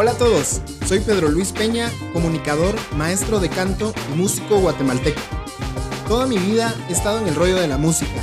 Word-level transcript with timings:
Hola 0.00 0.12
a 0.12 0.16
todos, 0.16 0.62
soy 0.86 1.00
Pedro 1.00 1.28
Luis 1.28 1.52
Peña, 1.52 1.92
comunicador, 2.14 2.74
maestro 2.96 3.38
de 3.38 3.50
canto 3.50 3.92
y 4.10 4.16
músico 4.16 4.58
guatemalteco. 4.58 5.20
Toda 6.08 6.26
mi 6.26 6.38
vida 6.38 6.74
he 6.88 6.92
estado 6.92 7.18
en 7.18 7.28
el 7.28 7.34
rollo 7.34 7.56
de 7.56 7.68
la 7.68 7.76
música, 7.76 8.18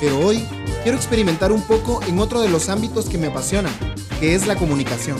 pero 0.00 0.18
hoy 0.18 0.44
quiero 0.82 0.98
experimentar 0.98 1.52
un 1.52 1.62
poco 1.62 2.02
en 2.02 2.18
otro 2.18 2.40
de 2.40 2.48
los 2.48 2.68
ámbitos 2.68 3.08
que 3.08 3.16
me 3.16 3.28
apasionan, 3.28 3.72
que 4.18 4.34
es 4.34 4.48
la 4.48 4.56
comunicación. 4.56 5.18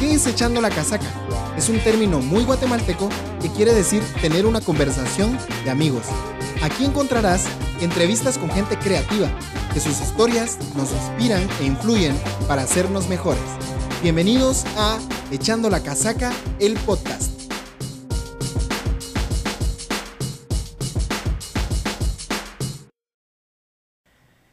¿Qué 0.00 0.14
es 0.14 0.26
echando 0.26 0.60
la 0.60 0.70
casaca? 0.70 1.06
Es 1.56 1.68
un 1.68 1.78
término 1.78 2.18
muy 2.18 2.42
guatemalteco 2.42 3.10
que 3.40 3.52
quiere 3.52 3.72
decir 3.72 4.02
tener 4.20 4.44
una 4.44 4.60
conversación 4.60 5.38
de 5.64 5.70
amigos. 5.70 6.06
Aquí 6.62 6.84
encontrarás 6.84 7.44
entrevistas 7.80 8.38
con 8.38 8.50
gente 8.50 8.76
creativa, 8.76 9.30
que 9.74 9.80
sus 9.80 10.00
historias 10.00 10.56
nos 10.76 10.92
inspiran 10.92 11.42
e 11.60 11.64
influyen 11.64 12.16
para 12.46 12.62
hacernos 12.62 13.08
mejores. 13.08 13.42
Bienvenidos 14.04 14.64
a 14.76 15.00
Echando 15.32 15.68
la 15.68 15.82
Casaca, 15.82 16.32
el 16.60 16.74
podcast. 16.74 17.32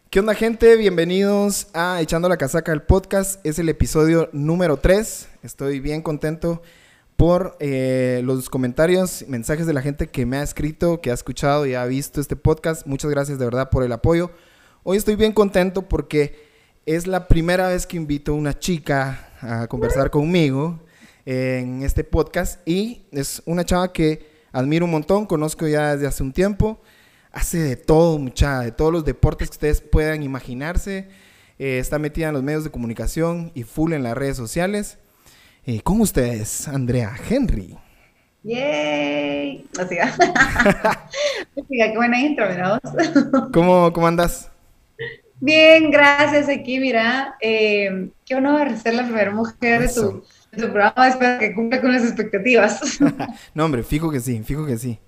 ¿Qué 0.10 0.20
onda 0.20 0.34
gente? 0.34 0.76
Bienvenidos 0.76 1.68
a 1.76 2.02
Echando 2.02 2.28
la 2.28 2.38
Casaca, 2.38 2.72
el 2.72 2.82
podcast. 2.82 3.46
Es 3.46 3.60
el 3.60 3.70
episodio 3.70 4.28
número 4.34 4.78
3. 4.78 5.30
Estoy 5.44 5.80
bien 5.80 6.02
contento 6.02 6.64
por 7.16 7.58
eh, 7.60 8.22
los 8.24 8.50
comentarios, 8.50 9.24
mensajes 9.28 9.68
de 9.68 9.74
la 9.74 9.84
gente 9.84 10.08
que 10.08 10.26
me 10.26 10.38
ha 10.38 10.42
escrito, 10.42 11.00
que 11.00 11.12
ha 11.12 11.14
escuchado 11.14 11.68
y 11.68 11.76
ha 11.76 11.86
visto 11.86 12.20
este 12.20 12.36
podcast. 12.36 12.88
Muchas 12.88 13.12
gracias 13.12 13.38
de 13.38 13.46
verdad 13.46 13.70
por 13.70 13.84
el 13.84 13.92
apoyo. 13.92 14.32
Hoy 14.84 14.98
estoy 14.98 15.16
bien 15.16 15.32
contento 15.32 15.84
porque 15.84 16.36
es 16.86 17.06
la 17.06 17.28
primera 17.28 17.68
vez 17.68 17.86
que 17.86 17.98
invito 17.98 18.32
a 18.32 18.36
una 18.36 18.58
chica 18.58 19.30
a 19.42 19.68
conversar 19.68 20.10
conmigo 20.10 20.80
en 21.26 21.84
este 21.84 22.04
podcast 22.04 22.68
y 22.68 23.04
es 23.12 23.44
una 23.46 23.64
chava 23.64 23.94
que 23.94 24.26
admiro 24.52 24.86
un 24.86 24.92
montón, 24.92 25.26
conozco 25.28 25.68
ya 25.68 25.94
desde 25.94 26.08
hace 26.08 26.24
un 26.24 26.34
tiempo 26.34 26.82
hace 27.32 27.60
de 27.60 27.76
todo, 27.76 28.18
mucha, 28.18 28.62
de 28.62 28.72
todos 28.72 28.92
los 28.92 29.06
deportes 29.06 29.50
que 29.50 29.54
ustedes 29.54 29.82
puedan 29.82 30.24
imaginarse. 30.24 31.08
Eh, 31.60 31.78
está 31.78 32.00
metida 32.00 32.30
en 32.30 32.34
los 32.34 32.44
medios 32.44 32.64
de 32.64 32.72
comunicación 32.72 33.52
y 33.54 33.64
full 33.64 33.94
en 33.94 34.04
las 34.04 34.18
redes 34.18 34.38
sociales. 34.38 34.98
Eh, 35.66 35.82
con 35.82 36.02
ustedes, 36.02 36.68
Andrea 36.68 37.16
Henry. 37.30 37.78
¡Yay! 38.44 39.70
Así 39.80 39.96
qué 41.70 41.94
buena 41.96 42.20
intro, 42.20 42.48
mira 42.50 42.82
¿Cómo, 43.54 43.94
¿Cómo 43.94 44.08
andas? 44.08 44.51
Bien, 45.42 45.90
gracias 45.90 46.48
aquí, 46.48 46.80
mira. 46.80 47.36
Eh, 47.42 48.12
qué 48.24 48.36
honor 48.36 48.78
ser 48.78 48.94
la 48.94 49.04
primera 49.04 49.32
mujer 49.32 49.82
de 49.82 49.88
tu, 49.88 50.24
de 50.52 50.58
tu, 50.62 50.72
programa. 50.72 51.08
Espero 51.08 51.40
que 51.40 51.56
cumpla 51.56 51.82
con 51.82 51.92
las 51.92 52.04
expectativas. 52.04 53.00
no, 53.56 53.66
hombre, 53.66 53.82
fijo 53.82 54.12
que 54.12 54.20
sí, 54.20 54.44
fijo 54.44 54.68
que 54.68 54.78
sí. 54.78 55.00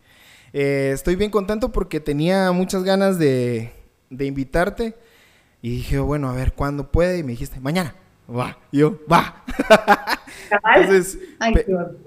Eh, 0.52 0.90
estoy 0.92 1.16
bien 1.16 1.30
contento 1.30 1.72
porque 1.72 2.00
tenía 2.00 2.52
muchas 2.52 2.84
ganas 2.84 3.20
de, 3.20 3.72
invitarte. 4.10 4.96
Y 5.62 5.70
dije, 5.70 6.00
bueno, 6.00 6.32
a 6.32 6.34
ver, 6.34 6.54
¿cuándo 6.54 6.92
puede? 6.92 7.20
Y 7.20 7.24
me 7.24 7.34
dijiste, 7.34 7.60
mañana. 7.60 7.96
Va. 8.28 8.58
Y 8.72 8.80
yo, 8.80 9.00
va. 9.12 9.44
Entonces, 10.76 11.20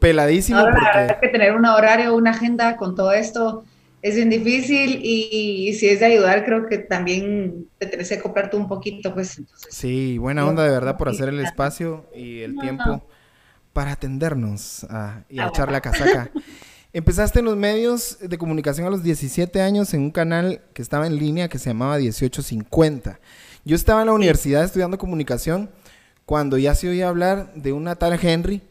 peladísimo. 0.01 0.59
Ahora, 0.59 1.07
porque... 1.09 1.21
que 1.21 1.29
tener 1.29 1.55
un 1.55 1.65
horario, 1.65 2.17
una 2.17 2.33
agenda 2.33 2.77
con 2.77 2.97
todo 2.97 3.13
esto 3.13 3.65
es 4.09 4.15
bien 4.15 4.31
difícil 4.31 5.01
y, 5.03 5.75
si 5.75 5.89
es 5.89 5.99
de 5.99 6.07
ayudar, 6.07 6.45
creo 6.45 6.69
que 6.69 6.79
también 6.79 7.69
te 7.79 7.87
tienes 7.87 8.09
que 8.09 8.15
acoplarte 8.15 8.57
un 8.57 8.69
poquito, 8.69 9.13
pues. 9.13 9.43
sí, 9.69 10.17
buena 10.19 10.47
onda 10.47 10.63
de 10.63 10.71
verdad 10.71 10.97
por 10.97 11.09
hacer 11.09 11.29
el 11.29 11.41
espacio 11.41 12.09
y 12.15 12.41
el 12.41 12.57
tiempo 12.57 13.05
para 13.73 13.93
atendernos 13.93 14.87
y 15.29 15.41
a 15.41 15.49
echar 15.49 15.73
la 15.73 15.81
casaca. 15.81 16.31
Empezaste 16.93 17.41
en 17.41 17.47
los 17.47 17.57
medios 17.57 18.19
de 18.21 18.39
comunicación 18.39 18.87
a 18.87 18.91
los 18.91 19.03
17 19.03 19.61
años 19.61 19.93
en 19.93 20.03
un 20.03 20.11
canal 20.13 20.63
que 20.73 20.83
estaba 20.83 21.07
en 21.09 21.17
línea 21.17 21.49
que 21.49 21.59
se 21.59 21.71
llamaba 21.71 21.99
1850. 21.99 23.19
Yo 23.65 23.75
estaba 23.75 24.03
en 24.03 24.07
la 24.07 24.13
universidad 24.13 24.65
estudiando 24.65 24.99
comunicación 24.99 25.69
cuando 26.25 26.59
ya 26.59 26.77
se 26.77 26.89
oía 26.89 27.09
hablar 27.09 27.53
de 27.55 27.73
una 27.73 27.97
tal 27.97 28.19
Henry 28.23 28.63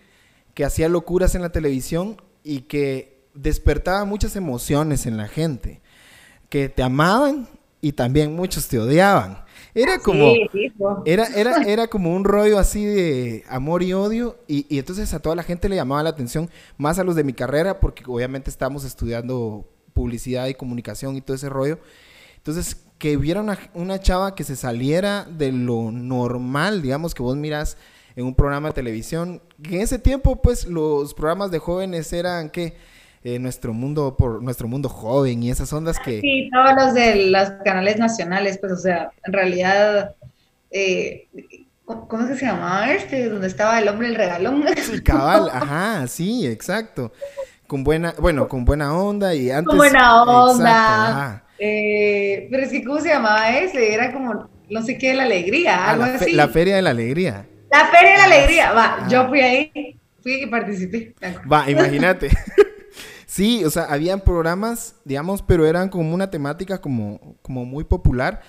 que 0.54 0.64
hacía 0.64 0.88
locuras 0.88 1.36
en 1.36 1.42
la 1.42 1.52
televisión 1.52 2.22
y 2.42 2.62
que 2.62 3.15
despertaba 3.36 4.06
muchas 4.06 4.36
emociones 4.36 5.06
en 5.06 5.18
la 5.18 5.28
gente, 5.28 5.82
que 6.50 6.70
te 6.70 6.82
amaban 6.82 7.48
y 7.82 7.92
también 7.92 8.36
muchos 8.36 8.68
te 8.68 8.80
odiaban. 8.80 9.44
Era 9.74 10.00
como, 10.00 10.34
era, 11.06 11.28
era, 11.36 11.64
era 11.64 11.88
como 11.88 12.16
un 12.16 12.24
rollo 12.24 12.58
así 12.58 12.86
de 12.86 13.44
amor 13.50 13.84
y 13.84 13.94
odio, 13.94 14.38
y, 14.48 14.66
y, 14.74 14.80
entonces 14.80 15.14
a 15.14 15.20
toda 15.20 15.36
la 15.36 15.44
gente 15.44 15.68
le 15.68 15.76
llamaba 15.76 16.02
la 16.02 16.10
atención, 16.10 16.50
más 16.78 16.98
a 16.98 17.04
los 17.04 17.16
de 17.16 17.26
mi 17.26 17.34
carrera, 17.34 17.80
porque 17.82 18.04
obviamente 18.08 18.50
estábamos 18.50 18.86
estudiando 18.86 19.70
publicidad 19.94 20.48
y 20.48 20.54
comunicación 20.54 21.16
y 21.16 21.22
todo 21.22 21.36
ese 21.36 21.50
rollo. 21.50 21.80
Entonces, 22.38 22.78
que 22.98 23.18
hubiera 23.18 23.42
una, 23.42 23.58
una 23.74 24.00
chava 24.00 24.36
que 24.36 24.44
se 24.44 24.56
saliera 24.56 25.26
de 25.26 25.52
lo 25.52 25.92
normal, 25.92 26.82
digamos, 26.82 27.14
que 27.14 27.24
vos 27.24 27.36
miras 27.36 27.78
en 28.16 28.26
un 28.26 28.36
programa 28.36 28.70
de 28.70 28.76
televisión, 28.76 29.42
que 29.62 29.76
en 29.76 29.82
ese 29.82 30.00
tiempo, 30.00 30.42
pues, 30.42 30.66
los 30.66 31.14
programas 31.14 31.52
de 31.52 31.60
jóvenes 31.60 32.14
eran, 32.14 32.50
que 32.50 32.76
eh, 33.26 33.40
nuestro 33.40 33.74
mundo 33.74 34.16
por 34.16 34.44
nuestro 34.44 34.68
mundo 34.68 34.88
joven 34.88 35.42
y 35.42 35.50
esas 35.50 35.74
ondas 35.74 35.98
que 36.00 36.22
sí 36.22 36.48
todos 36.54 36.76
los 36.76 36.94
de 36.94 37.26
los 37.32 37.50
canales 37.64 37.98
nacionales 37.98 38.60
pues 38.60 38.72
o 38.72 38.78
sea 38.78 39.10
en 39.26 39.34
realidad 39.34 40.14
eh, 40.70 41.28
¿cómo 41.86 42.22
es 42.22 42.30
que 42.30 42.36
se 42.38 42.46
llamaba 42.46 42.94
este? 42.94 43.28
donde 43.28 43.48
estaba 43.48 43.80
el 43.80 43.88
hombre 43.88 44.10
el 44.10 44.16
regalón. 44.16 44.64
Sí 44.78 45.02
cabal 45.02 45.50
ajá 45.54 46.06
sí 46.06 46.46
exacto. 46.46 47.14
Con 47.66 47.84
buena 47.84 48.14
bueno 48.20 48.48
con 48.48 48.64
buena 48.64 48.96
onda 48.96 49.34
y 49.34 49.50
antes 49.50 49.70
con 49.70 49.78
buena 49.78 50.22
onda. 50.24 51.44
eh, 51.58 52.48
pero 52.52 52.62
es 52.62 52.70
que 52.70 52.84
cómo 52.84 53.00
se 53.00 53.10
llamaba 53.10 53.58
ese 53.58 53.92
era 53.92 54.14
como 54.14 54.50
no 54.70 54.82
sé 54.84 55.00
qué 55.00 55.16
la 55.16 55.24
alegría 55.24 55.76
ah, 55.76 55.92
algo 55.94 56.06
la 56.06 56.14
así. 56.14 56.32
la 56.32 56.48
feria 56.50 56.76
de 56.76 56.84
la 56.84 56.92
alegría. 56.92 57.48
La 57.72 57.88
feria 57.88 58.12
de 58.12 58.18
la 58.18 58.24
alegría 58.26 58.72
va 58.72 59.08
yo 59.10 59.28
fui 59.30 59.40
ahí 59.40 60.00
fui 60.22 60.44
y 60.44 60.46
participé. 60.46 61.16
Va 61.52 61.68
imagínate 61.72 62.30
Sí, 63.36 63.66
o 63.66 63.70
sea, 63.70 63.84
habían 63.90 64.22
programas, 64.22 64.96
digamos, 65.04 65.42
pero 65.42 65.66
eran 65.66 65.90
como 65.90 66.14
una 66.14 66.32
temática 66.32 66.80
como, 66.80 67.36
como 67.42 67.66
muy 67.66 67.84
popular. 67.84 68.40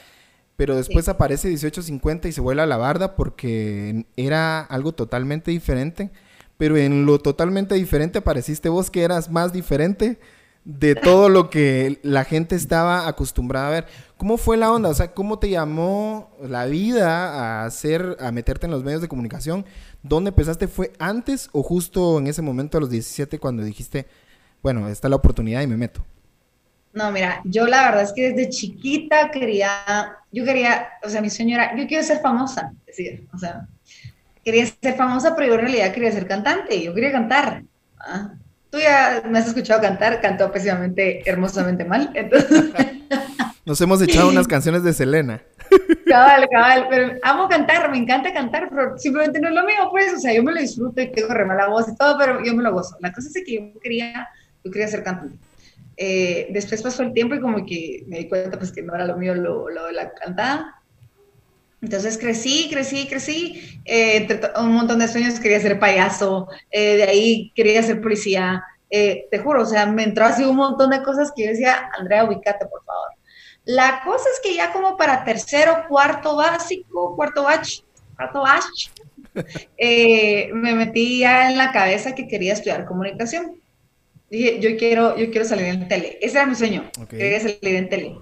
Pero 0.55 0.77
después 0.77 1.09
aparece 1.09 1.49
1850 1.49 2.29
y 2.29 2.33
se 2.33 2.41
vuelve 2.41 2.63
a 2.63 2.67
la 2.67 2.77
barda 2.77 3.17
porque 3.17 4.07
era 4.17 4.61
algo 4.61 4.93
totalmente 4.93 5.51
diferente. 5.51 6.13
Pero 6.57 6.77
en 6.77 7.05
lo 7.05 7.19
totalmente 7.19 7.75
diferente 7.75 8.19
apareciste 8.19 8.69
vos 8.69 8.89
que 8.89 9.03
eras 9.03 9.29
más 9.29 9.53
diferente 9.53 10.21
de 10.65 10.95
todo 11.03 11.31
lo 11.31 11.51
que 11.51 11.99
la 12.05 12.23
gente 12.23 12.55
estaba 12.55 13.09
acostumbrada 13.09 13.67
a 13.67 13.73
ver. 13.73 13.87
¿Cómo 14.17 14.37
fue 14.37 14.57
la 14.57 14.71
onda? 14.71 14.91
O 14.91 14.95
sea, 14.95 15.15
¿cómo 15.15 15.41
te 15.41 15.51
llamó 15.51 16.31
la 16.41 16.67
vida 16.67 17.33
a 17.33 17.65
hacer, 17.65 18.17
a 18.21 18.31
meterte 18.31 18.67
en 18.67 18.71
los 18.71 18.85
medios 18.85 19.03
de 19.03 19.09
comunicación? 19.09 19.67
¿Dónde 20.05 20.29
empezaste? 20.29 20.69
¿Fue 20.69 20.93
antes 21.01 21.49
o 21.51 21.65
justo 21.65 22.21
en 22.21 22.29
ese 22.29 22.41
momento 22.41 22.79
a 22.79 22.81
los 22.81 22.91
17 22.91 23.41
cuando 23.41 23.65
dijiste, 23.65 24.07
bueno, 24.67 24.89
está 24.89 25.09
la 25.09 25.15
oportunidad 25.15 25.63
y 25.63 25.69
me 25.69 25.77
meto. 25.77 26.05
No, 26.93 27.13
mira, 27.13 27.41
yo 27.45 27.69
la 27.69 27.85
verdad 27.85 28.03
es 28.03 28.13
que 28.13 28.33
desde 28.33 28.49
chiquita 28.49 29.31
quería, 29.31 30.17
yo 30.33 30.45
quería, 30.45 30.89
o 31.05 31.09
sea, 31.09 31.21
mi 31.21 31.31
sueño 31.31 31.55
era, 31.55 31.77
yo 31.77 31.87
quiero 31.87 32.03
ser 32.03 32.19
famosa, 32.19 32.73
decir, 32.85 33.29
o 33.33 33.39
sea, 33.39 33.69
quería 34.45 34.67
ser 34.67 34.97
famosa, 34.97 35.37
pero 35.37 35.47
yo 35.47 35.55
en 35.55 35.61
realidad 35.61 35.93
quería 35.93 36.11
ser 36.11 36.27
cantante, 36.27 36.83
yo 36.83 36.93
quería 36.93 37.13
cantar. 37.13 37.63
¿ah? 38.01 38.33
Tú 38.69 38.79
ya 38.79 39.23
me 39.31 39.39
has 39.39 39.47
escuchado 39.47 39.81
cantar, 39.81 40.21
canto 40.21 40.51
pésimamente, 40.51 41.23
hermosamente 41.31 41.85
mal, 41.85 42.11
entonces... 42.15 42.73
Nos 43.65 43.81
hemos 43.81 44.03
echado 44.03 44.31
unas 44.31 44.49
canciones 44.49 44.83
de 44.83 44.93
Selena. 44.93 45.43
Cabal, 46.09 46.49
cabal, 46.51 46.87
pero 46.91 47.13
amo 47.23 47.49
cantar, 47.49 47.89
me 47.89 47.99
encanta 47.99 48.33
cantar, 48.33 48.69
pero 48.69 48.99
simplemente 48.99 49.39
no 49.41 49.49
es 49.49 49.55
lo 49.55 49.65
mío, 49.65 49.89
pues, 49.93 50.13
o 50.15 50.19
sea, 50.19 50.35
yo 50.35 50.43
me 50.43 50.53
lo 50.53 50.61
disfruto 50.61 51.01
y 51.01 51.13
tengo 51.13 51.33
re 51.33 51.45
mala 51.45 51.69
voz 51.69 51.89
y 51.89 51.97
todo, 51.97 52.19
pero 52.19 52.45
yo 52.45 52.53
me 52.55 52.65
lo 52.65 52.73
gozo. 52.73 52.97
La 52.99 53.13
cosa 53.13 53.29
es 53.29 53.45
que 53.45 53.55
yo 53.55 53.81
quería 53.81 54.29
yo 54.67 54.71
quería 54.71 54.89
ser 54.89 55.03
cantante. 55.03 55.39
Eh, 55.97 56.49
después 56.51 56.83
pasó 56.83 57.03
el 57.03 57.15
tiempo 57.15 57.35
y 57.35 57.41
como 57.41 57.65
que 57.65 58.05
me 58.07 58.19
di 58.19 58.29
cuenta 58.29 58.59
pues 58.59 58.71
que 58.71 58.83
no 58.83 58.95
era 58.95 59.07
lo 59.07 59.17
mío 59.17 59.35
lo, 59.35 59.69
lo 59.71 59.87
de 59.87 59.93
la 59.93 60.13
cantada. 60.13 60.83
Entonces 61.81 62.19
crecí, 62.19 62.69
crecí, 62.71 63.07
crecí, 63.07 63.81
eh, 63.85 64.17
entre 64.17 64.41
un 64.59 64.73
montón 64.73 64.99
de 64.99 65.09
sueños 65.09 65.39
quería 65.39 65.61
ser 65.61 65.79
payaso, 65.79 66.49
eh, 66.71 66.97
de 66.97 67.05
ahí 67.05 67.53
quería 67.55 67.83
ser 67.83 68.01
policía, 68.01 68.65
te 68.89 69.39
juro, 69.43 69.63
o 69.63 69.67
sea, 69.67 69.85
me 69.87 70.05
entró 70.05 70.25
así 70.25 70.43
un 70.45 70.57
montón 70.57 70.91
de 70.91 71.03
cosas 71.03 71.33
que 71.35 71.45
yo 71.45 71.51
decía, 71.51 71.91
Andrea, 71.99 72.25
ubícate, 72.25 72.65
por 72.67 72.83
favor. 72.85 73.11
La 73.65 74.01
cosa 74.05 74.25
es 74.33 74.41
que 74.43 74.55
ya 74.55 74.73
como 74.73 74.97
para 74.97 75.25
tercero, 75.25 75.85
cuarto 75.89 76.37
básico, 76.37 77.15
cuarto 77.15 77.43
bach, 77.43 77.69
cuarto 78.17 78.41
bach, 78.41 78.65
me 80.55 80.75
metí 80.75 81.21
ya 81.21 81.51
en 81.51 81.59
la 81.59 81.73
cabeza 81.73 82.15
que 82.15 82.27
quería 82.27 82.55
estudiar 82.55 82.87
comunicación 82.87 83.61
dije, 84.31 84.61
yo 84.61 84.77
quiero, 84.77 85.17
yo 85.17 85.31
quiero 85.31 85.45
salir 85.45 85.67
en 85.67 85.89
tele. 85.89 86.19
Ese 86.21 86.37
era 86.39 86.47
mi 86.47 86.55
sueño, 86.55 86.91
quería 87.09 87.41
salir 87.41 87.59
en 87.63 87.89
tele. 87.89 88.17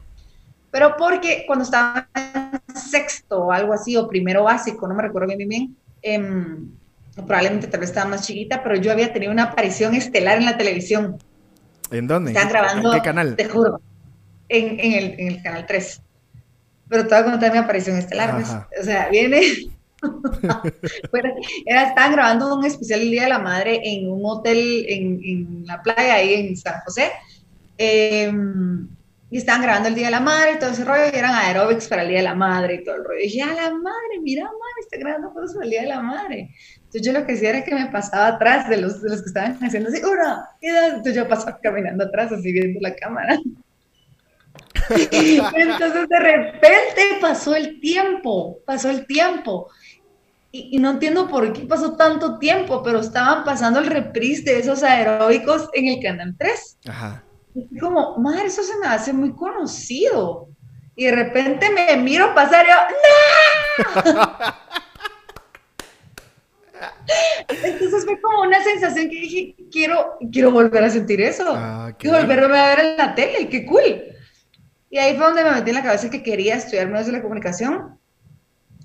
Pero 0.70 0.96
porque 0.96 1.44
cuando 1.46 1.64
estaba 1.64 2.08
en 2.14 2.76
sexto 2.76 3.44
o 3.44 3.52
algo 3.52 3.72
así, 3.72 3.96
o 3.96 4.08
primero 4.08 4.44
básico, 4.44 4.88
no 4.88 4.94
me 4.94 5.02
recuerdo 5.02 5.28
bien, 5.28 5.38
bien, 5.38 5.48
bien. 5.48 5.76
Em, 6.02 6.68
probablemente 7.14 7.68
tal 7.68 7.80
vez 7.80 7.90
estaba 7.90 8.10
más 8.10 8.26
chiquita, 8.26 8.62
pero 8.62 8.76
yo 8.76 8.90
había 8.90 9.12
tenido 9.12 9.30
una 9.30 9.44
aparición 9.44 9.94
estelar 9.94 10.38
en 10.38 10.46
la 10.46 10.56
televisión. 10.56 11.18
¿En 11.90 12.06
dónde? 12.08 12.32
Están 12.32 12.48
grabando. 12.48 12.92
¿En 12.92 13.00
qué 13.00 13.04
canal? 13.04 13.36
Te 13.36 13.48
juro. 13.48 13.80
En, 14.48 14.80
en, 14.80 14.92
el, 14.92 15.20
en 15.20 15.28
el 15.28 15.42
canal 15.42 15.64
3. 15.66 16.02
Pero 16.88 17.06
te 17.06 17.14
voy 17.14 17.22
a 17.22 17.30
contar 17.30 17.52
mi 17.52 17.58
aparición 17.58 17.96
estelar. 17.96 18.34
pues. 18.34 18.50
O 18.80 18.84
sea, 18.84 19.08
viene. 19.08 19.40
era, 21.66 21.82
estaban 21.88 22.12
grabando 22.12 22.56
un 22.56 22.64
especial 22.64 23.00
el 23.00 23.10
Día 23.10 23.24
de 23.24 23.28
la 23.30 23.38
Madre 23.38 23.80
en 23.82 24.10
un 24.10 24.20
hotel 24.24 24.84
en, 24.88 25.20
en 25.24 25.66
la 25.66 25.82
playa 25.82 26.14
ahí 26.14 26.34
en 26.34 26.56
San 26.56 26.80
José. 26.80 27.10
Eh, 27.78 28.32
y 29.34 29.38
estaban 29.38 29.62
grabando 29.62 29.88
el 29.88 29.96
Día 29.96 30.04
de 30.04 30.10
la 30.12 30.20
Madre 30.20 30.52
y 30.52 30.58
todo 30.60 30.70
ese 30.70 30.84
rollo, 30.84 31.06
y 31.12 31.18
eran 31.18 31.34
aeróbics 31.34 31.88
para 31.88 32.02
el 32.02 32.08
Día 32.08 32.18
de 32.18 32.24
la 32.24 32.36
Madre 32.36 32.74
y 32.76 32.84
todo 32.84 32.94
el 32.94 33.04
rollo. 33.04 33.18
Y 33.18 33.24
dije, 33.24 33.42
a 33.42 33.52
la 33.52 33.74
madre, 33.74 34.20
mira, 34.22 34.44
madre, 34.44 34.80
está 34.80 34.96
grabando 34.96 35.32
fotos 35.32 35.54
para 35.54 35.64
el 35.64 35.70
Día 35.70 35.80
de 35.80 35.88
la 35.88 36.00
Madre. 36.02 36.50
Entonces 36.76 37.02
yo 37.02 37.12
lo 37.12 37.26
que 37.26 37.32
hacía 37.32 37.50
era 37.50 37.64
que 37.64 37.74
me 37.74 37.86
pasaba 37.86 38.28
atrás 38.28 38.68
de 38.68 38.76
los, 38.76 39.02
de 39.02 39.10
los 39.10 39.22
que 39.22 39.26
estaban 39.26 39.58
haciendo 39.60 39.88
así, 39.88 40.00
una, 40.04 40.50
entonces 40.60 41.16
yo 41.16 41.26
pasaba 41.26 41.58
caminando 41.60 42.04
atrás, 42.04 42.30
así 42.30 42.52
viendo 42.52 42.78
la 42.80 42.94
cámara. 42.94 43.36
entonces 45.10 46.08
de 46.08 46.20
repente 46.20 47.02
pasó 47.20 47.56
el 47.56 47.80
tiempo, 47.80 48.60
pasó 48.64 48.88
el 48.88 49.04
tiempo. 49.04 49.68
Y, 50.56 50.68
y, 50.76 50.78
no 50.78 50.90
entiendo 50.92 51.26
por 51.26 51.52
qué 51.52 51.62
pasó 51.62 51.96
tanto 51.96 52.38
tiempo, 52.38 52.80
pero 52.84 53.00
estaban 53.00 53.42
pasando 53.42 53.80
el 53.80 53.86
reprise 53.86 54.44
de 54.44 54.60
esos 54.60 54.84
aeróbicos 54.84 55.68
en 55.72 55.88
el 55.88 56.00
Canal 56.00 56.36
3. 56.38 56.78
Ajá. 56.86 57.24
Y 57.56 57.76
como, 57.76 58.16
madre, 58.18 58.46
eso 58.46 58.62
se 58.62 58.78
me 58.78 58.86
hace 58.86 59.12
muy 59.12 59.34
conocido. 59.34 60.46
Y 60.94 61.06
de 61.06 61.10
repente 61.10 61.70
me 61.70 61.96
miro 61.96 62.32
pasar 62.36 62.66
y 62.66 62.68
yo, 62.68 62.76
¡No! 64.12 64.54
Entonces 67.64 68.04
fue 68.04 68.20
como 68.20 68.42
una 68.42 68.62
sensación 68.62 69.10
que 69.10 69.20
dije, 69.20 69.56
quiero, 69.72 70.18
quiero 70.30 70.52
volver 70.52 70.84
a 70.84 70.90
sentir 70.90 71.20
eso. 71.20 71.52
Ah, 71.52 71.92
quiero 71.98 72.18
volverme 72.18 72.56
a 72.56 72.76
ver 72.76 72.78
en 72.86 72.96
la 72.96 73.12
tele, 73.16 73.48
qué 73.48 73.66
cool. 73.66 74.04
Y 74.88 74.98
ahí 74.98 75.16
fue 75.16 75.26
donde 75.26 75.42
me 75.42 75.50
metí 75.50 75.70
en 75.70 75.76
la 75.76 75.82
cabeza 75.82 76.10
que 76.10 76.22
quería 76.22 76.54
estudiar 76.54 76.86
medios 76.86 77.06
de 77.06 77.12
la 77.14 77.22
comunicación. 77.22 77.98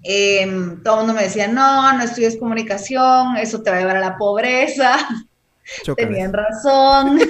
Eh, 0.03 0.47
todo 0.83 0.95
el 0.95 0.99
mundo 0.99 1.13
me 1.13 1.23
decía, 1.23 1.47
no, 1.47 1.91
no 1.93 2.03
estudies 2.03 2.37
comunicación, 2.37 3.37
eso 3.37 3.61
te 3.61 3.69
va 3.69 3.77
a 3.77 3.79
llevar 3.79 3.97
a 3.97 4.01
la 4.01 4.17
pobreza. 4.17 4.97
Tenían 5.95 6.33
razón. 6.33 7.19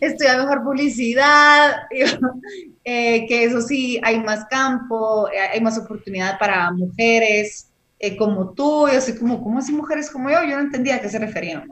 estudiar 0.00 0.38
mejor 0.38 0.62
publicidad, 0.62 1.76
eh, 2.84 3.26
que 3.26 3.44
eso 3.44 3.60
sí, 3.60 4.00
hay 4.02 4.20
más 4.20 4.44
campo, 4.46 5.28
eh, 5.28 5.38
hay 5.54 5.60
más 5.60 5.78
oportunidad 5.78 6.38
para 6.38 6.70
mujeres 6.72 7.70
eh, 7.98 8.16
como 8.16 8.50
tú, 8.50 8.88
y 8.88 8.92
así 8.92 9.16
como, 9.16 9.42
¿cómo 9.42 9.58
así 9.58 9.72
mujeres 9.72 10.10
como 10.10 10.30
yo? 10.30 10.42
Yo 10.44 10.56
no 10.56 10.62
entendía 10.62 10.96
a 10.96 11.00
qué 11.00 11.08
se 11.08 11.18
referían, 11.18 11.68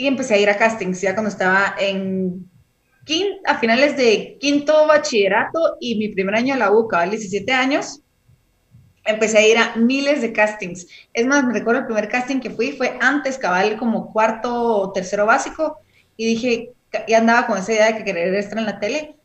y 0.00 0.06
empecé 0.06 0.34
a 0.34 0.38
ir 0.38 0.48
a 0.48 0.56
castings 0.56 1.00
ya 1.00 1.12
cuando 1.12 1.30
estaba 1.30 1.74
en 1.78 2.48
quinto, 3.08 3.40
a 3.46 3.58
finales 3.58 3.96
de 3.96 4.36
quinto 4.38 4.86
bachillerato 4.86 5.78
y 5.80 5.96
mi 5.96 6.08
primer 6.10 6.34
año 6.34 6.54
de 6.54 6.60
la 6.60 6.70
U, 6.70 6.86
cabal 6.86 7.10
17 7.10 7.50
años, 7.52 8.02
empecé 9.06 9.38
a 9.38 9.46
ir 9.46 9.56
a 9.56 9.76
miles 9.76 10.20
de 10.20 10.32
castings. 10.32 10.86
Es 11.14 11.26
más, 11.26 11.42
me 11.42 11.54
recuerdo 11.54 11.80
el 11.80 11.86
primer 11.86 12.08
casting 12.08 12.38
que 12.38 12.50
fui 12.50 12.72
fue 12.72 12.98
antes, 13.00 13.38
cabal, 13.38 13.78
como 13.78 14.12
cuarto 14.12 14.52
o 14.52 14.92
tercero 14.92 15.24
básico, 15.24 15.78
y 16.18 16.26
dije, 16.26 16.72
y 17.06 17.14
andaba 17.14 17.46
con 17.46 17.56
esa 17.56 17.72
idea 17.72 17.86
de 17.86 17.96
que 17.96 18.04
quería 18.04 18.38
estar 18.38 18.58
en 18.58 18.66
la 18.66 18.78
tele, 18.78 19.16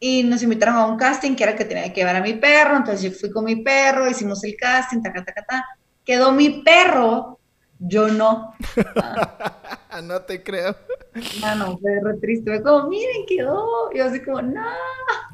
y 0.00 0.24
nos 0.24 0.42
invitaron 0.42 0.76
a 0.76 0.86
un 0.86 0.96
casting 0.96 1.36
que 1.36 1.44
era 1.44 1.54
que 1.54 1.64
tenía 1.64 1.92
que 1.92 2.00
llevar 2.00 2.16
a 2.16 2.22
mi 2.22 2.34
perro, 2.34 2.76
entonces 2.76 3.02
yo 3.02 3.16
fui 3.16 3.30
con 3.30 3.44
mi 3.44 3.62
perro, 3.62 4.10
hicimos 4.10 4.42
el 4.42 4.56
casting, 4.56 5.02
ta, 5.02 5.12
ta, 5.12 5.24
ta, 5.24 5.44
ta. 5.48 5.64
quedó 6.04 6.32
mi 6.32 6.62
perro, 6.64 7.38
yo 7.78 8.08
no. 8.08 8.54
no 10.02 10.22
te 10.22 10.42
creo. 10.42 10.76
No, 11.40 11.54
no, 11.56 11.78
fue 11.78 12.00
re 12.02 12.18
triste, 12.18 12.50
fue 12.50 12.62
como, 12.62 12.88
miren, 12.88 13.26
quedó, 13.26 13.92
yo 13.92 14.04
así 14.04 14.20
como, 14.22 14.42
no. 14.42 14.66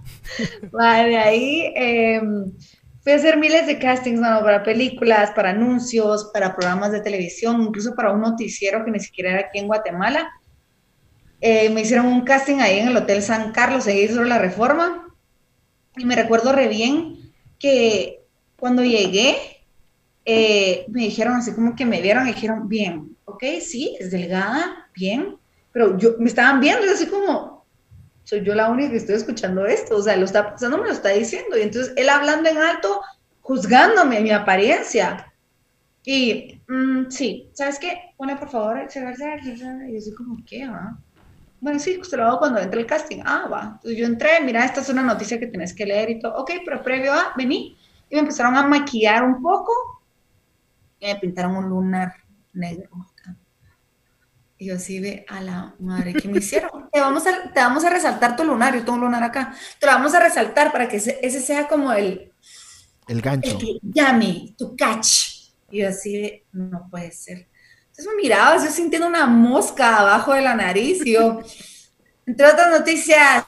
Vale, 0.73 1.19
ahí... 1.19 1.73
Eh, 1.76 2.20
Fui 3.06 3.12
a 3.12 3.17
hacer 3.19 3.37
miles 3.37 3.69
de 3.69 3.79
castings, 3.79 4.19
mano, 4.19 4.41
para 4.41 4.64
películas, 4.64 5.31
para 5.31 5.50
anuncios, 5.50 6.29
para 6.35 6.56
programas 6.56 6.91
de 6.91 7.00
televisión, 7.00 7.62
incluso 7.62 7.94
para 7.94 8.11
un 8.11 8.20
noticiero 8.20 8.85
que 8.85 8.91
ni 8.91 8.99
siquiera 8.99 9.31
era 9.31 9.41
aquí 9.43 9.61
en 9.61 9.69
Guatemala. 9.69 10.29
Eh, 11.41 11.70
me 11.70 11.82
hicieron 11.82 12.06
un 12.06 12.23
casting 12.23 12.56
ahí 12.56 12.81
en 12.81 12.88
el 12.88 12.97
Hotel 12.97 13.23
San 13.23 13.52
Carlos, 13.52 13.87
ahí 13.87 14.09
sobre 14.09 14.29
la 14.29 14.41
Reforma. 14.41 15.06
Y 15.97 16.05
me 16.05 16.17
recuerdo 16.17 16.50
re 16.50 16.67
bien 16.67 17.32
que 17.61 18.25
cuando 18.59 18.82
llegué, 18.82 19.56
eh, 20.28 20.84
me 20.88 21.02
dijeron 21.02 21.37
así 21.37 21.52
como 21.52 21.76
que 21.76 21.87
me 21.87 22.02
vieron 22.02 22.26
y 22.26 22.32
dijeron, 22.32 22.69
bien, 22.69 23.17
ok, 23.25 23.44
sí, 23.61 23.96
es 24.00 24.11
delgada, 24.11 24.88
bien, 24.93 25.37
pero 25.73 25.96
yo 25.96 26.17
me 26.19 26.26
estaban 26.26 26.58
viendo 26.61 26.84
y 26.84 26.88
así 26.88 27.06
como, 27.06 27.64
soy 28.25 28.44
yo 28.44 28.56
la 28.56 28.69
única 28.69 28.90
que 28.90 28.96
estoy 28.96 29.14
escuchando 29.14 29.64
esto, 29.67 29.96
o 29.96 30.02
sea, 30.02 30.17
lo 30.17 30.25
está 30.25 30.50
pasando, 30.50 30.78
me 30.78 30.88
lo 30.88 30.93
está 30.93 31.11
diciendo, 31.11 31.56
y 31.56 31.62
entonces 31.62 31.93
él 31.96 32.08
hablando 32.08 32.49
en 32.49 32.58
alto, 32.58 33.00
juzgándome 33.40 34.20
mi 34.20 34.32
apariencia. 34.32 35.32
Y 36.02 36.61
mm, 36.67 37.08
sí, 37.08 37.49
¿sabes 37.52 37.78
qué? 37.78 38.12
Pone 38.17 38.37
por 38.37 38.49
favor, 38.49 38.78
y 38.78 40.00
yo 40.00 40.17
como, 40.17 40.38
¿qué? 40.44 40.69
Bueno, 41.61 41.78
sí, 41.78 41.99
usted 42.00 42.19
lo 42.19 42.26
hago 42.26 42.38
cuando 42.40 42.61
entre 42.61 42.81
el 42.81 42.87
casting. 42.87 43.23
Ah, 43.25 43.49
va. 43.50 43.62
Entonces 43.75 43.96
yo 43.96 44.06
entré, 44.06 44.40
mira, 44.44 44.64
esta 44.64 44.81
es 44.81 44.88
una 44.88 45.02
noticia 45.02 45.38
que 45.38 45.46
tienes 45.46 45.73
que 45.73 45.87
leer 45.87 46.11
y 46.11 46.19
todo. 46.20 46.37
Ok, 46.37 46.50
pero 46.64 46.82
previo 46.82 47.12
a, 47.12 47.32
vení. 47.37 47.76
Y 48.11 48.14
me 48.14 48.20
empezaron 48.20 48.56
a 48.56 48.67
maquillar 48.67 49.25
un 49.25 49.43
poco 49.43 49.95
me 51.06 51.20
pintaron 51.20 51.56
un 51.56 51.69
lunar 51.69 52.14
negro. 52.53 52.91
Y 54.58 54.67
yo 54.67 54.76
así 54.76 55.00
de, 55.00 55.26
a 55.29 55.41
la 55.41 55.75
madre, 55.79 56.14
¿qué 56.14 56.29
me 56.29 56.38
hicieron? 56.38 56.88
te, 56.93 57.00
vamos 57.00 57.26
a, 57.26 57.53
te 57.53 57.61
vamos 57.61 57.85
a 57.85 57.91
resaltar 57.91 58.37
tu 58.37 58.44
lunar, 58.44 58.75
yo 58.75 58.81
tengo 58.81 58.94
un 58.94 59.00
lunar 59.03 59.23
acá. 59.23 59.55
Te 59.79 59.87
lo 59.87 59.93
vamos 59.93 60.14
a 60.14 60.20
resaltar 60.20 60.73
para 60.73 60.88
que 60.88 60.97
ese, 60.97 61.19
ese 61.23 61.41
sea 61.41 61.69
como 61.69 61.93
el... 61.93 62.32
El 63.06 63.20
gancho. 63.20 63.58
El 63.61 63.81
llame, 63.82 64.55
tu 64.56 64.75
catch. 64.75 65.50
Y 65.70 65.82
yo 65.82 65.88
así 65.88 66.17
de, 66.17 66.44
no 66.53 66.88
puede 66.91 67.12
ser. 67.12 67.49
Entonces 67.88 68.06
me 68.14 68.23
miraba, 68.23 68.56
yo 68.56 68.70
sintiendo 68.70 69.06
una 69.06 69.26
mosca 69.26 69.99
abajo 69.99 70.32
de 70.32 70.43
la 70.43 70.55
nariz. 70.55 71.05
Y 71.05 71.12
yo, 71.12 71.41
entre 72.26 72.47
otras 72.47 72.71
noticias, 72.71 73.45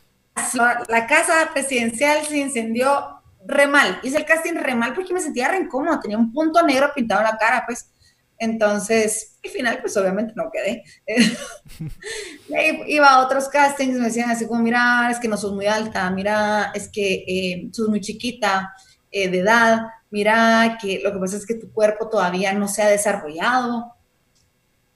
la 0.88 1.06
casa 1.06 1.50
presidencial 1.52 2.25
se 2.25 2.38
incendió 2.38 3.17
re 3.49 3.67
mal. 3.67 3.99
Hice 4.02 4.19
el 4.19 4.25
casting 4.25 4.55
re 4.55 4.75
mal 4.75 4.95
porque 4.95 5.14
me 5.14 5.21
sentía 5.21 5.49
re 5.49 5.59
incómodo. 5.59 5.99
Tenía 5.99 6.19
un 6.19 6.33
punto 6.33 6.62
negro 6.64 6.93
pintado 6.95 7.23
en 7.23 7.26
la 7.26 7.38
cara, 7.38 7.64
pues 7.67 7.90
entonces, 8.38 9.37
al 9.45 9.50
final, 9.50 9.78
pues 9.81 9.97
obviamente 9.97 10.33
no 10.37 10.50
quedé. 10.52 10.85
Iba 12.87 13.09
a 13.09 13.25
otros 13.25 13.49
castings, 13.49 13.99
me 13.99 14.05
decían 14.05 14.31
así 14.31 14.47
como, 14.47 14.62
mira, 14.62 15.11
es 15.11 15.19
que 15.19 15.26
no 15.26 15.37
sos 15.37 15.52
muy 15.52 15.67
alta, 15.67 16.09
mira, 16.11 16.71
es 16.75 16.88
que 16.88 17.25
eh, 17.26 17.69
sos 17.73 17.88
muy 17.88 18.00
chiquita 18.00 18.73
eh, 19.11 19.28
de 19.28 19.40
edad, 19.40 19.88
mira, 20.11 20.78
que 20.81 21.00
lo 21.02 21.12
que 21.12 21.19
pasa 21.19 21.37
es 21.37 21.47
que 21.47 21.55
tu 21.55 21.73
cuerpo 21.73 22.09
todavía 22.09 22.52
no 22.52 22.69
se 22.69 22.83
ha 22.83 22.88
desarrollado. 22.88 23.93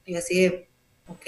Y 0.05 0.15
así, 0.15 0.47
ok, 1.07 1.25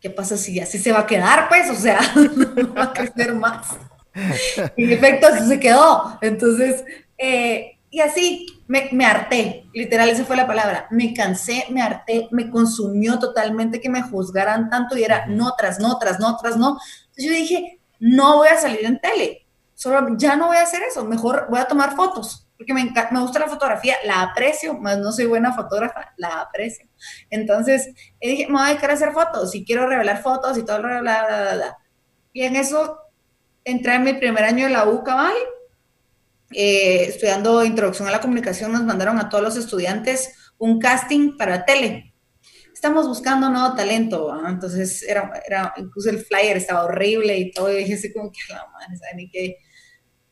¿qué 0.00 0.10
pasa 0.10 0.36
si 0.36 0.60
así 0.60 0.78
se 0.78 0.92
va 0.92 1.00
a 1.00 1.06
quedar? 1.06 1.48
Pues, 1.48 1.70
o 1.70 1.74
sea, 1.74 2.00
no 2.14 2.74
va 2.74 2.84
a 2.84 2.92
crecer 2.92 3.34
más. 3.34 3.78
En 4.76 4.92
efecto, 4.92 5.26
así 5.28 5.46
se 5.46 5.60
quedó. 5.60 6.18
Entonces, 6.20 6.84
eh, 7.16 7.78
y 7.90 8.00
así 8.00 8.46
me, 8.66 8.88
me, 8.92 9.06
harté, 9.06 9.64
literal, 9.72 10.08
esa 10.10 10.24
fue 10.24 10.36
la 10.36 10.46
palabra. 10.46 10.86
Me 10.90 11.14
cansé, 11.14 11.64
me 11.70 11.80
harté, 11.80 12.28
me 12.30 12.50
consumió 12.50 13.18
totalmente 13.18 13.80
que 13.80 13.88
me 13.88 14.02
juzgaran 14.02 14.68
tanto 14.68 14.96
y 14.96 15.04
era 15.04 15.26
no 15.26 15.54
tras 15.56 15.80
no, 15.80 15.98
tras 15.98 16.20
no, 16.20 16.36
tras 16.36 16.56
no. 16.56 16.78
Entonces 17.06 17.24
yo 17.24 17.32
dije, 17.32 17.80
no 17.98 18.36
voy 18.36 18.48
a 18.48 18.58
salir 18.58 18.84
en 18.84 19.00
tele, 19.00 19.46
solo 19.74 20.16
ya 20.16 20.36
no 20.36 20.48
voy 20.48 20.56
a 20.56 20.62
hacer 20.62 20.82
eso, 20.82 21.04
mejor 21.04 21.46
voy 21.48 21.60
a 21.60 21.66
tomar 21.66 21.96
fotos, 21.96 22.46
porque 22.56 22.74
me, 22.74 22.92
me 23.10 23.20
gusta 23.20 23.38
la 23.38 23.48
fotografía, 23.48 23.96
la 24.04 24.22
aprecio, 24.22 24.74
más 24.74 24.98
no 24.98 25.10
soy 25.10 25.26
buena 25.26 25.54
fotógrafa, 25.54 26.12
la 26.16 26.42
aprecio. 26.42 26.86
Entonces 27.30 27.88
dije, 28.20 28.46
me 28.46 28.54
voy 28.54 28.62
a 28.62 28.68
dedicar 28.68 28.90
a 28.90 28.94
hacer 28.94 29.12
fotos 29.12 29.54
y 29.54 29.64
quiero 29.64 29.88
revelar 29.88 30.22
fotos 30.22 30.58
y 30.58 30.64
todo, 30.64 30.80
bla, 30.80 31.00
bla, 31.00 31.26
bla, 31.26 31.54
bla. 31.54 31.78
Y 32.32 32.42
en 32.42 32.56
eso 32.56 32.98
entré 33.64 33.94
en 33.94 34.04
mi 34.04 34.14
primer 34.14 34.44
año 34.44 34.64
de 34.66 34.72
la 34.72 34.88
U, 34.88 35.02
eh, 36.50 37.04
estudiando 37.08 37.64
introducción 37.64 38.08
a 38.08 38.12
la 38.12 38.20
comunicación, 38.20 38.72
nos 38.72 38.84
mandaron 38.84 39.18
a 39.18 39.28
todos 39.28 39.44
los 39.44 39.56
estudiantes 39.56 40.34
un 40.58 40.78
casting 40.78 41.36
para 41.36 41.64
tele. 41.64 42.14
Estamos 42.72 43.08
buscando 43.08 43.50
nuevo 43.50 43.74
talento, 43.74 44.32
entonces 44.46 45.02
era, 45.02 45.30
era, 45.46 45.74
incluso 45.76 46.10
el 46.10 46.20
flyer 46.20 46.56
estaba 46.56 46.84
horrible 46.84 47.36
y 47.36 47.50
todo, 47.50 47.72
y 47.72 47.78
dije 47.78 47.94
así 47.94 48.12
como 48.12 48.30
que 48.30 48.38
la 48.48 48.66
madre, 48.72 48.96
¿sabes? 48.96 49.16
Ni 49.16 49.28
qué, 49.30 49.56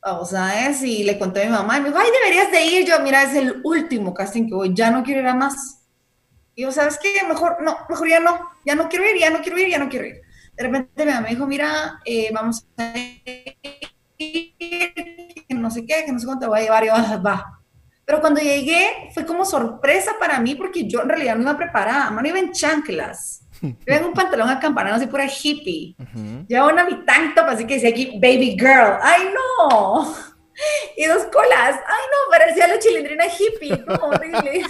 vamos, 0.01 0.31
¿sabes? 0.31 0.83
Y 0.83 1.03
le 1.03 1.19
conté 1.19 1.43
a 1.43 1.47
mi 1.47 1.51
mamá 1.51 1.79
y 1.79 1.81
me 1.81 1.89
dijo, 1.89 1.99
ay, 1.99 2.09
deberías 2.23 2.53
de 2.53 2.65
ir, 2.65 2.87
yo, 2.87 3.01
mira, 3.01 3.25
es 3.25 3.35
el 3.35 3.61
último 3.65 4.15
casting 4.15 4.47
que 4.47 4.55
voy, 4.55 4.73
ya 4.73 4.91
no 4.93 5.03
quiero 5.03 5.21
ir 5.21 5.27
a 5.27 5.35
más. 5.35 5.83
Y 6.55 6.63
yo, 6.63 6.73
¿sabes 6.73 6.99
qué? 7.03 7.13
Mejor, 7.29 7.63
no, 7.63 7.77
mejor 7.89 8.09
ya 8.09 8.21
no, 8.21 8.39
ya 8.65 8.77
no 8.77 8.89
quiero 8.89 9.09
ir, 9.11 9.19
ya 9.19 9.31
no 9.31 9.43
quiero 9.43 9.59
ir, 9.59 9.69
ya 9.69 9.79
no 9.79 9.89
quiero 9.89 10.07
ir. 10.07 10.23
De 10.57 10.65
repente 10.65 11.05
mi 11.05 11.11
mamá 11.11 11.21
me 11.23 11.29
dijo, 11.31 11.47
mira, 11.47 12.01
eh, 12.05 12.31
vamos 12.33 12.67
a 12.79 12.93
ir 12.97 13.25
que 15.49 15.55
no 15.55 15.71
sé 15.71 15.85
qué, 15.85 16.05
que 16.05 16.13
no 16.13 16.19
sé 16.19 16.27
cuánto 16.27 16.49
voy 16.49 16.61
a 16.61 16.63
llevar, 16.63 16.85
y 16.85 16.87
yo, 16.87 16.95
ah, 16.95 17.21
va. 17.25 17.57
Pero 18.05 18.21
cuando 18.21 18.41
llegué 18.41 19.11
fue 19.13 19.27
como 19.27 19.45
sorpresa 19.45 20.13
para 20.19 20.39
mí 20.39 20.55
porque 20.55 20.87
yo 20.87 21.03
en 21.03 21.09
realidad 21.09 21.35
no 21.35 21.43
iba 21.43 21.57
preparada, 21.57 22.11
no 22.11 22.27
iba 22.27 22.39
en 22.39 22.53
chanclas. 22.53 23.43
Yo 23.61 23.75
iba 23.85 23.97
en 23.97 24.05
un 24.05 24.13
pantalón 24.13 24.49
acampanado 24.49 24.97
así 24.97 25.07
pura 25.07 25.27
hippie. 25.27 25.97
Llevaba 26.47 26.73
una 26.73 26.85
mi 26.85 27.05
tank 27.05 27.35
top 27.35 27.47
así 27.49 27.67
que 27.67 27.75
decía 27.75 27.91
aquí 27.91 28.19
baby 28.21 28.57
girl. 28.59 28.99
¡Ay 29.03 29.29
no! 29.35 30.15
Y 30.97 31.05
dos 31.07 31.25
colas. 31.33 31.75
¡Ay 31.75 32.05
no! 32.13 32.31
Parecía 32.31 32.69
la 32.69 32.79
chilindrina 32.79 33.25
hippie. 33.27 33.85
Horrible. 34.01 34.65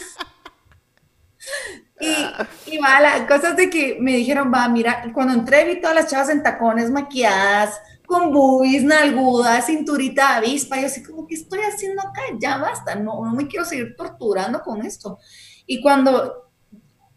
Y, 1.98 2.74
y 2.74 2.78
va, 2.78 3.00
la 3.00 3.26
cosa 3.26 3.50
es 3.50 3.56
de 3.56 3.70
que 3.70 3.96
me 4.00 4.12
dijeron, 4.12 4.52
va, 4.52 4.68
mira, 4.68 5.10
cuando 5.14 5.34
entré 5.34 5.64
vi 5.64 5.80
todas 5.80 5.96
las 5.96 6.10
chavas 6.10 6.28
en 6.28 6.42
tacones 6.42 6.90
maquilladas, 6.90 7.80
con 8.06 8.32
boobies, 8.32 8.84
nalgudas, 8.84 9.66
cinturita 9.66 10.28
de 10.28 10.36
avispa, 10.36 10.78
yo 10.80 10.86
así 10.86 11.02
como, 11.02 11.26
¿qué 11.26 11.34
estoy 11.34 11.60
haciendo 11.60 12.02
acá? 12.02 12.22
Ya 12.40 12.58
basta, 12.58 12.94
no, 12.94 13.24
no 13.24 13.32
me 13.32 13.48
quiero 13.48 13.64
seguir 13.64 13.96
torturando 13.96 14.62
con 14.62 14.84
esto. 14.84 15.18
Y 15.66 15.82
cuando 15.82 16.45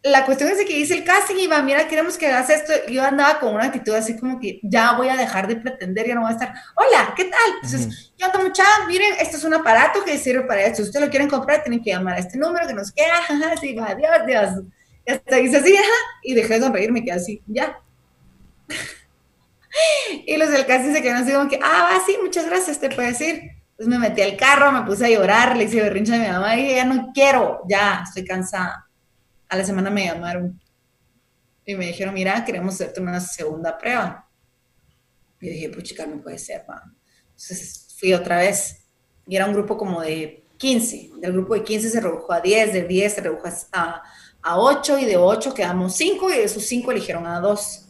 la 0.04 0.26
cuestión 0.26 0.50
es 0.50 0.58
de 0.58 0.66
que 0.66 0.78
hice 0.78 0.94
el 0.96 1.04
casting 1.04 1.36
y 1.36 1.48
va, 1.48 1.62
mira, 1.62 1.88
queremos 1.88 2.18
que 2.18 2.28
hagas 2.28 2.50
esto, 2.50 2.72
yo 2.90 3.04
andaba 3.04 3.40
con 3.40 3.54
una 3.54 3.66
actitud 3.66 3.94
así 3.94 4.18
como 4.18 4.40
que 4.40 4.60
ya 4.64 4.94
voy 4.94 5.10
a 5.10 5.18
dejar 5.18 5.48
de 5.48 5.58
pretender, 5.58 6.08
ya 6.08 6.16
no 6.16 6.22
voy 6.22 6.30
a 6.30 6.34
estar, 6.34 6.54
hola, 6.76 7.14
¿qué 7.18 7.26
tal? 7.26 7.54
Entonces, 7.56 8.14
yo 8.18 8.26
ando 8.26 8.40
mucha, 8.40 8.64
miren, 8.88 9.14
esto 9.20 9.36
es 9.36 9.44
un 9.44 9.54
aparato 9.54 10.04
que 10.06 10.18
sirve 10.18 10.44
para 10.44 10.64
esto, 10.64 10.78
si 10.78 10.84
ustedes 10.84 11.06
lo 11.06 11.10
quieren 11.10 11.30
comprar, 11.30 11.64
tienen 11.64 11.84
que 11.84 11.92
llamar 11.92 12.16
a 12.16 12.20
este 12.20 12.38
número 12.38 12.66
que 12.66 12.74
nos 12.74 12.92
queda, 12.94 13.20
así, 13.54 13.74
va, 13.74 13.88
adiós, 13.88 14.12
adiós. 14.22 14.64
Y 15.06 15.12
hasta 15.12 15.36
dice 15.36 15.58
así, 15.58 15.76
y 16.24 16.34
dejé 16.34 16.56
de 16.56 16.62
sonreír, 16.62 16.92
me 16.94 17.04
quedé 17.04 17.16
así, 17.16 17.42
ya. 17.48 17.80
y 20.26 20.38
los 20.38 20.50
del 20.50 20.66
casting 20.66 20.94
se 20.94 21.02
quedaron 21.02 21.24
así 21.24 21.34
como 21.34 21.50
que, 21.50 21.60
ah, 21.62 21.90
va, 21.92 22.06
sí, 22.06 22.18
muchas 22.22 22.46
gracias, 22.46 22.80
te 22.80 22.90
puedo 22.90 23.08
decir. 23.08 23.52
Entonces 23.72 23.88
me 23.88 24.10
metí 24.10 24.22
al 24.22 24.36
carro, 24.36 24.72
me 24.72 24.82
puse 24.82 25.06
a 25.06 25.10
llorar, 25.10 25.56
le 25.56 25.64
hice 25.64 25.82
berrincha 25.82 26.16
a 26.16 26.20
mi 26.20 26.28
mamá 26.28 26.56
y 26.56 26.64
dije, 26.64 26.76
ya 26.76 26.86
no 26.86 27.12
quiero, 27.14 27.62
ya, 27.68 28.04
estoy 28.06 28.26
cansada. 28.26 28.89
A 29.50 29.58
la 29.58 29.66
semana 29.66 29.90
me 29.90 30.06
llamaron 30.06 30.60
y 31.66 31.76
me 31.76 31.88
dijeron, 31.88 32.14
mira, 32.14 32.46
queremos 32.46 32.76
hacerte 32.76 33.02
una 33.02 33.20
segunda 33.20 33.78
prueba. 33.78 34.28
Y 35.42 35.50
dije, 35.50 35.70
pues 35.70 35.84
chica, 35.84 36.06
no 36.06 36.22
puede 36.22 36.38
ser, 36.38 36.66
va. 36.70 36.84
Entonces 37.30 37.96
fui 38.00 38.14
otra 38.14 38.38
vez 38.38 38.86
y 39.28 39.36
era 39.36 39.46
un 39.46 39.54
grupo 39.54 39.78
como 39.78 40.02
de 40.02 40.46
15. 40.58 41.12
Del 41.22 41.34
grupo 41.34 41.54
de 41.54 41.64
15 41.64 41.90
se 41.90 42.02
redujo 42.02 42.32
a 42.34 42.42
10, 42.42 42.74
de 42.74 42.84
10 42.84 43.14
se 43.14 43.22
redujo 43.22 43.48
a, 43.72 44.04
a 44.42 44.60
8 44.60 45.00
y 45.00 45.06
de 45.06 45.18
8 45.18 45.54
quedamos 45.54 45.96
5 45.96 46.30
y 46.30 46.34
de 46.34 46.44
esos 46.44 46.64
5 46.64 46.92
eligieron 46.92 47.26
a 47.28 47.40
2. 47.40 47.86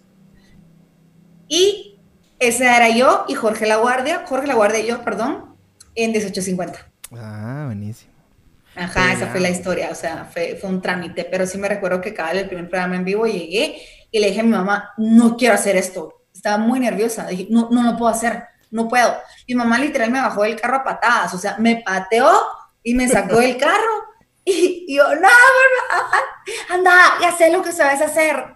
Y 1.48 2.00
esa 2.38 2.78
era 2.78 2.90
yo 2.96 3.26
y 3.28 3.34
Jorge 3.34 3.66
La 3.66 3.78
Guardia, 3.78 4.26
Jorge 4.28 4.48
La 4.48 4.56
Guardia 4.56 4.80
y 4.80 4.88
yo, 4.88 5.04
perdón, 5.04 5.56
en 5.96 6.12
1850. 6.12 6.92
Ah, 7.16 7.64
buenísimo. 7.66 8.19
Ajá, 8.80 9.14
esa 9.14 9.28
fue 9.28 9.40
la 9.40 9.50
historia, 9.50 9.90
o 9.92 9.96
sea, 9.96 10.26
fue, 10.32 10.58
fue, 10.60 10.70
un 10.70 10.82
trámite, 10.82 11.26
pero 11.26 11.46
sí 11.46 11.58
me 11.58 11.68
recuerdo 11.68 12.00
que 12.00 12.14
cada 12.14 12.32
vez 12.32 12.44
el 12.44 12.48
primer 12.48 12.70
programa 12.70 12.96
en 12.96 13.04
vivo 13.04 13.26
llegué 13.26 13.82
y 14.10 14.20
le 14.20 14.28
dije 14.28 14.40
a 14.40 14.44
mi 14.44 14.52
mamá, 14.52 14.94
no 14.98 15.36
quiero 15.36 15.56
hacer 15.56 15.76
esto, 15.76 16.24
estaba 16.34 16.58
muy 16.58 16.80
nerviosa, 16.80 17.28
dije, 17.28 17.48
no, 17.50 17.70
no 17.72 17.84
lo 17.84 17.98
puedo 17.98 18.12
hacer, 18.12 18.44
no 18.72 18.88
puedo. 18.88 19.14
Mi 19.48 19.56
mamá 19.56 19.80
literal 19.80 20.12
me 20.12 20.22
bajó 20.22 20.44
del 20.44 20.60
carro 20.60 20.78
a 20.78 20.84
patadas, 20.84 21.34
o 21.34 21.38
sea, 21.38 21.58
me 21.58 21.84
pateó 21.86 22.32
y 22.82 22.96
me 22.96 23.08
sacó 23.08 23.40
del 23.40 23.58
carro 23.58 24.06
y, 24.46 24.86
y 24.88 24.96
yo, 24.96 25.04
no, 25.16 25.28
anda, 26.70 26.94
ya 27.22 27.32
sé 27.36 27.52
lo 27.52 27.62
que 27.62 27.74
sabes 27.74 28.02
hacer, 28.02 28.56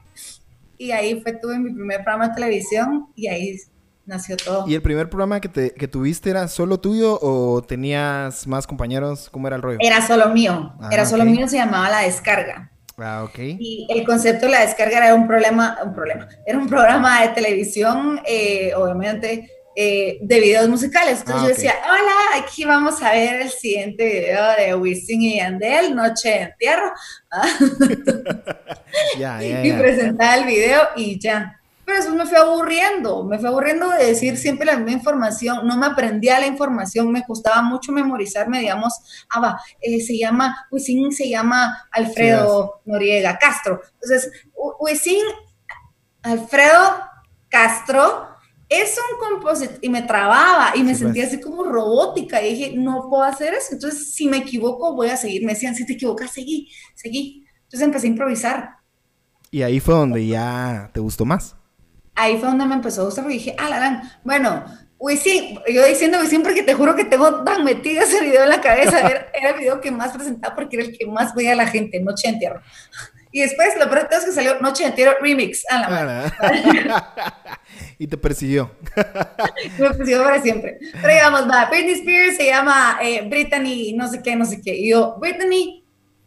y 0.77 0.91
ahí 0.91 1.21
fue, 1.21 1.33
tuve 1.33 1.57
mi 1.59 1.71
primer 1.71 2.03
programa 2.03 2.29
de 2.29 2.35
televisión 2.35 3.07
y 3.15 3.27
ahí 3.27 3.57
nació 4.05 4.37
todo. 4.37 4.67
¿Y 4.67 4.75
el 4.75 4.81
primer 4.81 5.09
programa 5.09 5.39
que, 5.39 5.49
te, 5.49 5.73
que 5.73 5.87
tuviste 5.87 6.29
era 6.29 6.47
solo 6.47 6.79
tuyo 6.79 7.19
o 7.21 7.61
tenías 7.61 8.47
más 8.47 8.67
compañeros? 8.67 9.29
¿Cómo 9.29 9.47
era 9.47 9.55
el 9.55 9.61
rollo? 9.61 9.77
Era 9.81 10.05
solo 10.05 10.29
mío, 10.29 10.73
ah, 10.79 10.89
era 10.91 11.05
solo 11.05 11.25
mío, 11.25 11.47
se 11.47 11.57
llamaba 11.57 11.89
La 11.89 11.99
Descarga. 11.99 12.69
Ah, 12.97 13.23
ok. 13.23 13.39
Y 13.39 13.87
el 13.89 14.05
concepto 14.05 14.45
de 14.45 14.51
la 14.51 14.61
descarga 14.61 14.97
era 14.97 15.15
un 15.15 15.27
problema, 15.27 15.77
un 15.83 15.95
problema, 15.95 16.27
era 16.45 16.59
un 16.59 16.67
programa 16.67 17.21
de 17.21 17.29
televisión, 17.29 18.21
eh, 18.23 18.71
obviamente, 18.75 19.49
eh, 19.75 20.19
de 20.21 20.39
videos 20.39 20.69
musicales. 20.69 21.19
Entonces 21.19 21.41
ah, 21.41 21.43
yo 21.43 21.55
decía, 21.55 21.73
hola, 21.85 22.43
aquí 22.43 22.65
vamos 22.65 23.01
a 23.01 23.11
ver 23.11 23.41
el 23.41 23.49
siguiente 23.49 24.05
video 24.05 24.43
de 24.57 24.75
Wisin 24.75 25.23
y 25.23 25.37
Yandel, 25.37 25.95
Noche 25.95 26.29
de 26.29 26.41
Entierro. 26.41 26.93
y 29.63 29.73
presentaba 29.73 30.35
el 30.35 30.45
video 30.45 30.81
y 30.95 31.19
ya. 31.19 31.59
Pero 31.85 31.99
eso 31.99 32.15
me 32.15 32.25
fue 32.25 32.37
aburriendo, 32.37 33.23
me 33.23 33.39
fue 33.39 33.49
aburriendo 33.49 33.89
de 33.89 34.05
decir 34.05 34.37
siempre 34.37 34.65
la 34.65 34.77
misma 34.77 34.91
información, 34.91 35.67
no 35.67 35.77
me 35.77 35.87
aprendía 35.87 36.39
la 36.39 36.47
información, 36.47 37.11
me 37.11 37.23
costaba 37.23 37.61
mucho 37.61 37.91
memorizarme, 37.91 38.59
digamos, 38.59 39.25
ah, 39.29 39.39
va, 39.39 39.61
eh, 39.81 39.99
se 40.01 40.17
llama, 40.17 40.67
Wisin 40.71 41.11
se 41.11 41.29
llama 41.29 41.87
Alfredo 41.91 42.81
Noriega 42.85 43.37
Castro. 43.37 43.81
Entonces, 43.93 44.31
Wisin 44.79 45.23
Alfredo 46.21 47.03
Castro 47.49 48.29
es 48.69 48.97
un 48.97 49.19
compositor, 49.19 49.77
y 49.81 49.89
me 49.89 50.01
trababa 50.01 50.71
y 50.75 50.83
me 50.83 50.95
sentía 50.95 51.23
pues. 51.23 51.33
así 51.33 51.43
como 51.43 51.63
robótica 51.63 52.41
y 52.41 52.55
dije, 52.55 52.73
no 52.75 53.07
puedo 53.09 53.23
hacer 53.23 53.53
eso, 53.53 53.73
entonces 53.73 54.13
si 54.13 54.27
me 54.27 54.37
equivoco 54.37 54.95
voy 54.95 55.09
a 55.09 55.17
seguir, 55.17 55.45
me 55.45 55.53
decían, 55.53 55.75
si 55.75 55.85
te 55.85 55.93
equivocas, 55.93 56.31
seguí, 56.31 56.69
seguí. 56.95 57.45
Entonces 57.63 57.87
empecé 57.87 58.07
a 58.07 58.09
improvisar. 58.09 58.69
Y 59.51 59.61
ahí 59.61 59.79
fue 59.79 59.93
donde 59.93 60.25
ya 60.25 60.89
te 60.93 60.99
gustó 60.99 61.25
más. 61.25 61.55
Ahí 62.15 62.37
fue 62.37 62.49
donde 62.49 62.65
me 62.65 62.75
empezó 62.75 63.01
a 63.01 63.05
gustar, 63.05 63.25
y 63.25 63.33
dije, 63.33 63.55
ah, 63.57 63.69
la, 63.69 64.19
bueno, 64.23 64.65
Wisin, 64.99 65.59
yo 65.67 65.85
diciendo 65.85 66.19
Wisin 66.19 66.43
porque 66.43 66.63
te 66.63 66.75
juro 66.75 66.95
que 66.95 67.03
tengo 67.03 67.43
tan 67.43 67.63
metido 67.63 68.03
ese 68.03 68.21
video 68.21 68.43
en 68.43 68.49
la 68.49 68.61
cabeza, 68.61 68.99
era, 68.99 69.27
era 69.33 69.49
el 69.49 69.59
video 69.59 69.81
que 69.81 69.91
más 69.91 70.13
presentaba 70.13 70.55
porque 70.55 70.77
era 70.77 70.85
el 70.85 70.97
que 70.97 71.05
más 71.07 71.35
veía 71.35 71.51
a 71.51 71.55
la 71.55 71.67
gente, 71.67 71.99
Noche 71.99 72.27
de 72.27 72.33
Entierro. 72.35 72.61
Y 73.35 73.41
después, 73.41 73.69
lo 73.79 73.89
peor 73.89 74.07
es 74.11 74.25
que 74.25 74.31
salió 74.31 74.59
Noche 74.61 74.83
de 74.83 74.89
Entierro 74.89 75.17
Remix. 75.19 75.65
A 75.67 75.79
la 75.79 77.51
y 77.97 78.05
te 78.05 78.15
persiguió. 78.15 78.77
me 79.79 79.89
persiguió 79.89 80.23
para 80.23 80.39
siempre. 80.39 80.77
Pero 80.93 81.07
digamos, 81.07 81.49
va, 81.49 81.65
Britney 81.65 81.95
Spears 81.95 82.37
se 82.37 82.45
llama 82.45 82.99
eh, 83.01 83.27
Brittany, 83.27 83.93
no 83.95 84.07
sé 84.07 84.21
qué, 84.21 84.35
no 84.35 84.45
sé 84.45 84.61
qué. 84.61 84.75
Y 84.75 84.91
yo, 84.91 85.17
Brittany, 85.19 85.82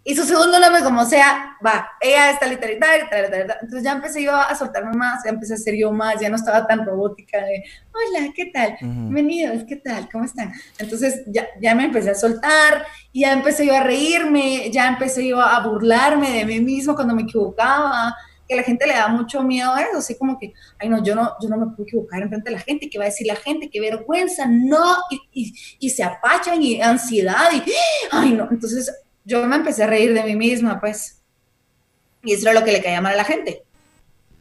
y 0.08 0.14
su 0.14 0.22
segundo 0.22 0.60
nombre, 0.60 0.84
como 0.84 1.04
sea, 1.04 1.56
va, 1.66 1.90
ella 2.00 2.30
está 2.30 2.46
literal, 2.46 2.78
entonces 3.60 3.82
ya 3.82 3.90
empecé 3.90 4.22
yo 4.22 4.36
a 4.36 4.54
soltarme 4.54 4.96
más, 4.96 5.24
ya 5.24 5.30
empecé 5.30 5.54
a 5.54 5.56
ser 5.56 5.74
yo 5.74 5.90
más, 5.90 6.20
ya 6.20 6.28
no 6.28 6.36
estaba 6.36 6.64
tan 6.64 6.86
robótica 6.86 7.38
de, 7.38 7.64
hola, 7.92 8.32
¿qué 8.32 8.46
tal? 8.46 8.76
Bienvenidos, 8.80 9.64
¿qué 9.64 9.74
tal? 9.74 10.08
¿Cómo 10.08 10.24
están? 10.24 10.52
Entonces 10.78 11.24
ya, 11.26 11.48
ya 11.60 11.74
me 11.74 11.86
empecé 11.86 12.10
a 12.10 12.14
soltar, 12.14 12.86
y 13.10 13.22
ya 13.22 13.32
empecé 13.32 13.66
yo 13.66 13.74
a 13.74 13.82
reírme, 13.82 14.70
ya 14.70 14.86
empecé 14.86 15.26
yo 15.26 15.40
a 15.40 15.58
burlarme 15.66 16.30
de 16.30 16.44
mí 16.44 16.60
mismo 16.60 16.94
cuando 16.94 17.12
me 17.12 17.22
equivocaba, 17.22 18.14
que 18.48 18.54
la 18.54 18.62
gente 18.62 18.86
le 18.86 18.92
da 18.92 19.08
mucho 19.08 19.42
miedo 19.42 19.74
a 19.74 19.82
eso, 19.82 19.98
así 19.98 20.16
como 20.16 20.38
que, 20.38 20.52
ay 20.78 20.88
no, 20.88 21.02
yo 21.02 21.16
no, 21.16 21.32
yo 21.42 21.48
no 21.48 21.56
me 21.56 21.66
puedo 21.74 21.82
equivocar 21.82 22.22
en 22.22 22.28
frente 22.28 22.50
de 22.50 22.56
la 22.56 22.62
gente, 22.62 22.88
¿qué 22.88 22.96
va 22.96 23.06
a 23.06 23.08
decir 23.08 23.26
la 23.26 23.34
gente? 23.34 23.68
Qué 23.72 23.80
vergüenza, 23.80 24.46
no, 24.46 24.98
y, 25.10 25.20
y, 25.32 25.54
y 25.80 25.90
se 25.90 26.04
apachan 26.04 26.62
y 26.62 26.80
ansiedad, 26.80 27.50
y, 27.52 27.64
ay 28.12 28.34
no, 28.34 28.46
entonces 28.52 28.88
yo 29.26 29.44
me 29.44 29.56
empecé 29.56 29.82
a 29.82 29.88
reír 29.88 30.14
de 30.14 30.22
mí 30.22 30.36
misma, 30.36 30.80
pues. 30.80 31.20
Y 32.22 32.32
eso 32.32 32.48
era 32.48 32.58
lo 32.58 32.64
que 32.64 32.72
le 32.72 32.82
caía 32.82 33.00
mal 33.00 33.14
a 33.14 33.16
la 33.16 33.24
gente. 33.24 33.64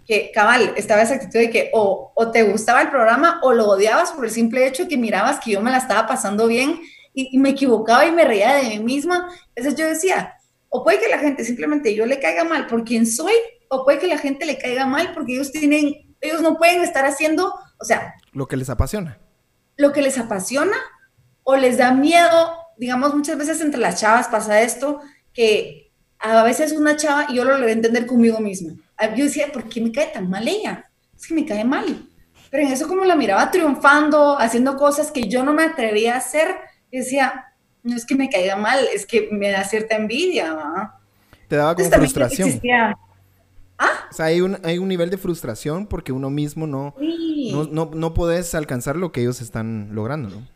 Que 0.07 0.31
cabal, 0.31 0.73
estaba 0.77 1.01
esa 1.01 1.15
actitud 1.15 1.39
de 1.39 1.49
que 1.49 1.71
o, 1.73 2.13
te 2.31 2.43
gustaba 2.43 2.83
el 2.83 2.89
programa 2.89 3.39
o 3.41 3.51
lo 3.51 3.67
odiabas 3.67 4.11
por 4.11 4.25
el 4.25 4.31
simple 4.31 4.67
hecho 4.67 4.87
que 4.87 4.97
mirabas 4.97 5.39
que 5.39 5.51
yo 5.51 5.61
me 5.61 5.71
la 5.71 5.77
estaba 5.77 6.07
pasando 6.07 6.47
bien 6.47 6.79
y, 7.13 7.37
me 7.39 7.49
equivocaba 7.49 8.05
y 8.05 8.11
me 8.11 8.25
reía 8.25 8.53
de 8.53 8.69
mí 8.69 8.79
misma. 8.79 9.27
Entonces 9.55 9.79
yo 9.79 9.87
decía, 9.87 10.35
o 10.69 10.83
puede 10.83 10.99
que 10.99 11.09
la 11.09 11.17
gente 11.17 11.43
simplemente 11.43 11.95
yo 11.95 12.05
le 12.05 12.19
caiga 12.19 12.43
mal 12.43 12.67
por 12.67 12.83
quien 12.83 13.07
soy, 13.07 13.33
o 13.69 13.83
puede 13.83 13.97
que 13.97 14.07
la 14.07 14.19
gente 14.19 14.45
le 14.45 14.59
caiga 14.59 14.85
mal 14.85 15.13
porque 15.13 15.33
ellos 15.33 15.51
tienen, 15.51 16.15
ellos 16.21 16.41
no 16.41 16.57
pueden 16.57 16.83
estar 16.83 17.05
haciendo, 17.05 17.55
o 17.79 17.85
sea... 17.85 18.13
Lo 18.33 18.47
que 18.47 18.57
les 18.57 18.69
apasiona. 18.69 19.17
Lo 19.77 19.91
que 19.91 20.03
les 20.03 20.19
apasiona 20.19 20.77
o 21.43 21.55
les 21.55 21.79
da 21.79 21.91
miedo 21.91 22.64
digamos, 22.77 23.13
muchas 23.13 23.37
veces 23.37 23.61
entre 23.61 23.79
las 23.79 23.99
chavas 23.99 24.27
pasa 24.27 24.61
esto, 24.61 25.01
que 25.33 25.91
a 26.19 26.43
veces 26.43 26.71
una 26.71 26.95
chava, 26.95 27.27
y 27.29 27.35
yo 27.35 27.43
lo 27.43 27.57
logré 27.57 27.71
entender 27.71 28.05
conmigo 28.05 28.39
misma. 28.39 28.73
Yo 29.15 29.25
decía, 29.25 29.51
¿por 29.51 29.69
qué 29.69 29.81
me 29.81 29.91
cae 29.91 30.07
tan 30.07 30.29
mal 30.29 30.47
ella? 30.47 30.89
Es 31.15 31.27
que 31.27 31.33
me 31.33 31.45
cae 31.45 31.63
mal. 31.65 32.07
Pero 32.49 32.63
en 32.63 32.71
eso 32.73 32.87
como 32.87 33.03
la 33.03 33.15
miraba 33.15 33.51
triunfando, 33.51 34.39
haciendo 34.39 34.77
cosas 34.77 35.11
que 35.11 35.27
yo 35.27 35.43
no 35.43 35.53
me 35.53 35.63
atrevía 35.63 36.15
a 36.15 36.17
hacer, 36.17 36.55
decía, 36.91 37.53
no 37.83 37.95
es 37.95 38.05
que 38.05 38.15
me 38.15 38.29
caiga 38.29 38.55
mal, 38.55 38.79
es 38.93 39.05
que 39.05 39.29
me 39.31 39.51
da 39.51 39.63
cierta 39.63 39.95
envidia. 39.95 40.93
Te 41.47 41.57
daba 41.57 41.75
como 41.75 41.89
frustración. 41.89 42.61
¿Ah? 43.77 44.07
O 44.09 44.13
sea, 44.13 44.27
hay 44.27 44.39
un, 44.39 44.57
hay 44.63 44.77
un 44.77 44.87
nivel 44.87 45.09
de 45.09 45.17
frustración 45.17 45.87
porque 45.87 46.13
uno 46.13 46.29
mismo 46.29 46.65
no, 46.65 46.95
no, 47.51 47.65
no, 47.65 47.91
no 47.93 48.13
puedes 48.13 48.55
alcanzar 48.55 48.95
lo 48.95 49.11
que 49.11 49.21
ellos 49.21 49.41
están 49.41 49.89
logrando, 49.91 50.29
¿no? 50.29 50.54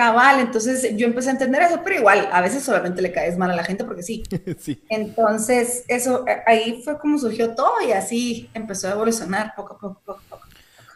Cabal, 0.00 0.40
entonces 0.40 0.96
yo 0.96 1.06
empecé 1.06 1.28
a 1.28 1.32
entender 1.32 1.60
eso, 1.60 1.82
pero 1.84 1.96
igual, 1.96 2.26
a 2.32 2.40
veces 2.40 2.62
solamente 2.62 3.02
le 3.02 3.12
caes 3.12 3.36
mal 3.36 3.50
a 3.50 3.54
la 3.54 3.64
gente 3.64 3.84
porque 3.84 4.02
sí. 4.02 4.22
sí. 4.58 4.82
Entonces, 4.88 5.84
eso, 5.88 6.24
ahí 6.46 6.80
fue 6.82 6.98
como 6.98 7.18
surgió 7.18 7.54
todo 7.54 7.74
y 7.86 7.92
así 7.92 8.48
empezó 8.54 8.88
a 8.88 8.92
evolucionar 8.92 9.52
poco 9.54 9.74
a 9.74 9.78
poco, 9.78 10.00
poco 10.02 10.18
a 10.18 10.36
poco. 10.36 10.46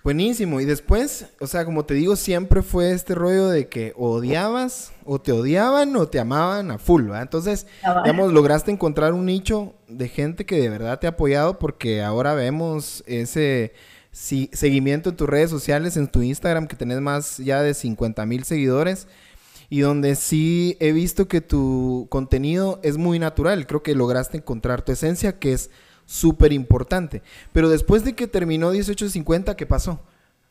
Buenísimo. 0.02 0.58
Y 0.58 0.64
después, 0.64 1.26
o 1.38 1.46
sea, 1.46 1.66
como 1.66 1.84
te 1.84 1.92
digo, 1.92 2.16
siempre 2.16 2.62
fue 2.62 2.92
este 2.92 3.14
rollo 3.14 3.48
de 3.48 3.68
que 3.68 3.92
odiabas, 3.94 4.92
o 5.04 5.20
te 5.20 5.32
odiaban, 5.32 5.94
o 5.96 6.08
te 6.08 6.18
amaban 6.18 6.70
a 6.70 6.78
full, 6.78 7.02
¿verdad? 7.02 7.22
Entonces, 7.22 7.66
Ah, 7.82 8.00
digamos, 8.06 8.32
lograste 8.32 8.70
encontrar 8.70 9.12
un 9.12 9.26
nicho 9.26 9.74
de 9.86 10.08
gente 10.08 10.46
que 10.46 10.58
de 10.58 10.70
verdad 10.70 10.98
te 10.98 11.06
ha 11.06 11.10
apoyado 11.10 11.58
porque 11.58 12.02
ahora 12.02 12.32
vemos 12.32 13.04
ese 13.06 13.74
si- 14.14 14.50
seguimiento 14.54 15.10
en 15.10 15.16
tus 15.16 15.28
redes 15.28 15.50
sociales, 15.50 15.98
en 15.98 16.08
tu 16.08 16.22
Instagram, 16.22 16.68
que 16.68 16.76
tenés 16.76 17.02
más 17.02 17.38
ya 17.38 17.62
de 17.62 17.74
50 17.74 18.26
mil 18.26 18.44
seguidores. 18.44 19.08
Y 19.70 19.80
donde 19.80 20.16
sí 20.16 20.76
he 20.80 20.92
visto 20.92 21.28
que 21.28 21.40
tu 21.42 22.06
contenido 22.10 22.80
es 22.84 22.98
muy 22.98 23.18
natural. 23.18 23.66
Creo 23.66 23.82
que 23.82 23.94
lograste 23.96 24.38
encontrar 24.38 24.82
tu 24.82 24.92
esencia, 24.92 25.38
que 25.38 25.52
es 25.54 25.70
súper 26.06 26.52
importante. 26.52 27.22
Pero 27.52 27.68
después 27.70 28.04
de 28.04 28.14
que 28.14 28.28
terminó 28.28 28.70
1850, 28.72 29.56
¿qué 29.56 29.66
pasó? 29.66 29.92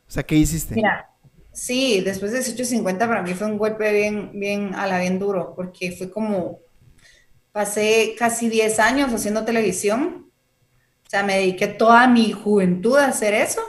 O 0.08 0.10
sea, 0.12 0.24
¿qué 0.24 0.36
hiciste? 0.36 0.82
Mira, 0.82 1.10
sí, 1.52 2.00
después 2.00 2.32
de 2.32 2.38
1850 2.38 3.06
para 3.08 3.22
mí 3.22 3.34
fue 3.34 3.46
un 3.46 3.58
golpe 3.58 3.92
bien, 3.92 4.32
bien, 4.38 4.74
a 4.74 4.86
la 4.86 4.98
bien 5.00 5.18
duro, 5.18 5.54
porque 5.56 5.92
fue 5.92 6.10
como, 6.10 6.60
pasé 7.52 8.16
casi 8.18 8.48
10 8.50 8.80
años 8.80 9.12
haciendo 9.14 9.44
televisión, 9.46 10.30
sea, 11.14 11.22
me 11.22 11.36
dediqué 11.38 11.66
toda 11.68 12.06
mi 12.08 12.32
juventud 12.32 12.96
a 12.98 13.06
hacer 13.06 13.34
eso, 13.34 13.60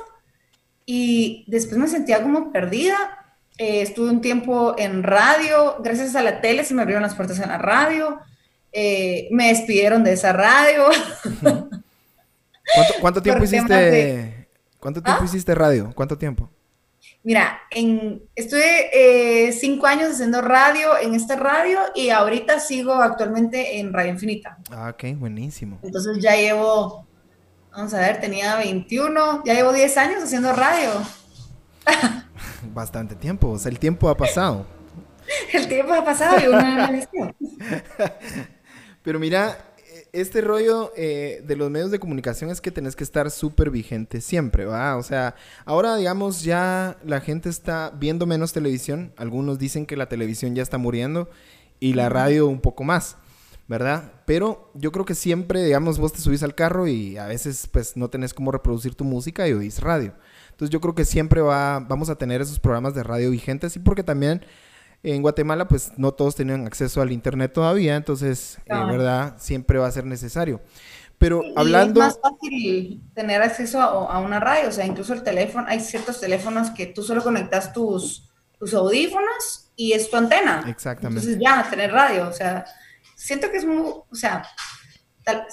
y 0.86 1.46
después 1.48 1.78
me 1.78 1.88
sentía 1.88 2.22
como 2.22 2.52
perdida. 2.52 2.96
Eh, 3.58 3.82
estuve 3.82 4.10
un 4.10 4.22
tiempo 4.22 4.76
en 4.78 5.02
radio, 5.04 5.78
gracias 5.80 6.16
a 6.16 6.22
la 6.22 6.42
tele 6.42 6.64
se 6.66 6.74
me 6.74 6.82
abrieron 6.82 7.04
las 7.04 7.16
puertas 7.16 7.40
en 7.40 7.48
la 7.48 7.58
radio, 7.58 8.20
eh, 8.74 9.30
me 9.32 9.48
despidieron 9.48 10.04
de 10.04 10.14
esa 10.14 10.34
radio. 10.34 10.84
¿Cuánto, 11.42 12.94
cuánto 13.00 13.22
tiempo 13.24 13.44
hiciste? 13.44 13.74
de- 13.74 14.48
¿Cuánto 14.80 15.02
tiempo 15.02 15.22
¿Ah? 15.24 15.26
hiciste 15.26 15.56
radio? 15.56 15.92
¿Cuánto 15.96 16.18
tiempo? 16.18 16.50
Mira, 17.24 17.60
en, 17.72 18.22
estuve 18.36 18.90
eh, 19.48 19.52
cinco 19.52 19.88
años 19.88 20.12
haciendo 20.12 20.42
radio 20.42 20.98
en 21.02 21.16
esta 21.16 21.36
radio 21.36 21.80
y 21.96 22.10
ahorita 22.10 22.60
sigo 22.60 22.94
actualmente 22.94 23.80
en 23.80 23.94
Radio 23.94 24.12
Infinita. 24.12 24.58
Ah, 24.70 24.92
ok, 24.94 25.18
buenísimo. 25.18 25.80
Entonces 25.82 26.18
ya 26.22 26.36
llevo, 26.36 27.05
vamos 27.76 27.94
a 27.94 28.00
ver, 28.00 28.20
tenía 28.22 28.56
21, 28.58 29.44
ya 29.46 29.54
llevo 29.54 29.74
10 29.74 29.98
años 29.98 30.24
haciendo 30.24 30.54
radio. 30.54 30.92
Bastante 32.74 33.16
tiempo, 33.16 33.50
o 33.50 33.60
sea, 33.60 33.72
el 33.72 33.80
tiempo 33.80 34.10
ha 34.10 34.18
pasado. 34.18 34.66
El 35.52 35.68
tiempo 35.68 35.94
ha 35.94 36.06
pasado 36.06 36.38
y 36.40 36.48
uno 36.48 36.62
no. 36.62 37.36
Pero 39.04 39.20
mira, 39.20 39.58
este 40.14 40.42
rollo 40.42 40.92
eh, 40.96 41.44
de 41.46 41.56
los 41.56 41.70
medios 41.70 41.92
de 41.92 42.00
comunicación 42.00 42.50
es 42.50 42.62
que 42.62 42.72
tenés 42.72 42.96
que 42.96 43.04
estar 43.04 43.30
súper 43.30 43.70
vigente 43.70 44.22
siempre, 44.22 44.66
¿va? 44.66 44.96
O 44.96 45.04
sea, 45.04 45.36
ahora 45.66 45.96
digamos 45.96 46.44
ya 46.44 46.98
la 47.04 47.22
gente 47.22 47.50
está 47.50 47.92
viendo 47.96 48.26
menos 48.26 48.54
televisión, 48.54 49.14
algunos 49.18 49.60
dicen 49.60 49.86
que 49.86 49.98
la 49.98 50.08
televisión 50.08 50.56
ya 50.56 50.64
está 50.64 50.78
muriendo 50.78 51.30
y 51.80 51.94
la 51.94 52.10
radio 52.10 52.48
un 52.48 52.62
poco 52.62 52.84
más, 52.84 53.18
¿verdad? 53.68 54.12
Pero 54.26 54.72
yo 54.76 54.92
creo 54.92 55.06
que 55.06 55.16
siempre, 55.16 55.64
digamos, 55.64 55.98
vos 55.98 56.14
te 56.14 56.22
subís 56.22 56.44
al 56.44 56.56
carro 56.56 56.88
y 56.88 57.18
a 57.18 57.26
veces 57.26 57.68
pues 57.72 57.98
no 57.98 58.10
tenés 58.10 58.34
cómo 58.34 58.52
reproducir 58.52 58.96
tu 58.96 59.04
música 59.04 59.48
y 59.48 59.54
oís 59.54 59.80
radio. 59.82 60.14
Entonces 60.52 60.70
yo 60.70 60.80
creo 60.82 60.96
que 60.96 61.06
siempre 61.06 61.42
va, 61.42 61.80
vamos 61.80 62.10
a 62.10 62.16
tener 62.16 62.42
esos 62.42 62.60
programas 62.60 62.94
de 62.94 63.04
radio 63.04 63.32
vigentes 63.32 63.76
y 63.76 63.80
porque 63.80 64.04
también 64.04 64.46
en 65.04 65.22
Guatemala 65.22 65.68
pues 65.68 65.92
no 65.98 66.14
todos 66.14 66.36
tenían 66.36 66.66
acceso 66.66 67.02
al 67.02 67.12
internet 67.12 67.54
todavía, 67.54 67.96
entonces, 67.96 68.58
eh. 68.66 68.74
¿verdad? 68.74 69.36
Siempre 69.40 69.80
va 69.80 69.88
a 69.88 69.92
ser 69.92 70.06
necesario. 70.06 70.62
Pero 71.18 71.42
hablando... 71.56 72.02
es 72.02 72.08
más 72.08 72.20
fácil 72.22 73.02
tener 73.14 73.42
acceso 73.42 73.80
a, 73.80 73.86
a 73.86 74.20
una 74.20 74.40
radio, 74.40 74.70
o 74.70 74.72
sea, 74.72 74.86
incluso 74.86 75.14
el 75.14 75.24
teléfono, 75.24 75.66
hay 75.68 75.80
ciertos 75.80 76.20
teléfonos 76.20 76.72
que 76.72 76.88
tú 76.88 77.04
solo 77.04 77.24
conectas 77.24 77.74
tus, 77.74 78.30
tus 78.60 78.74
audífonos 78.74 79.72
y 79.76 79.94
es 79.94 80.10
tu 80.10 80.18
antena. 80.18 80.66
Exactamente. 80.68 81.22
Entonces 81.22 81.40
ya, 81.42 81.68
tener 81.70 81.92
radio, 81.92 82.28
o 82.28 82.34
sea, 82.34 82.66
siento 83.16 83.50
que 83.52 83.58
es 83.58 83.66
muy, 83.66 83.78
o 83.78 84.08
sea, 84.16 84.44
tal, 85.24 85.46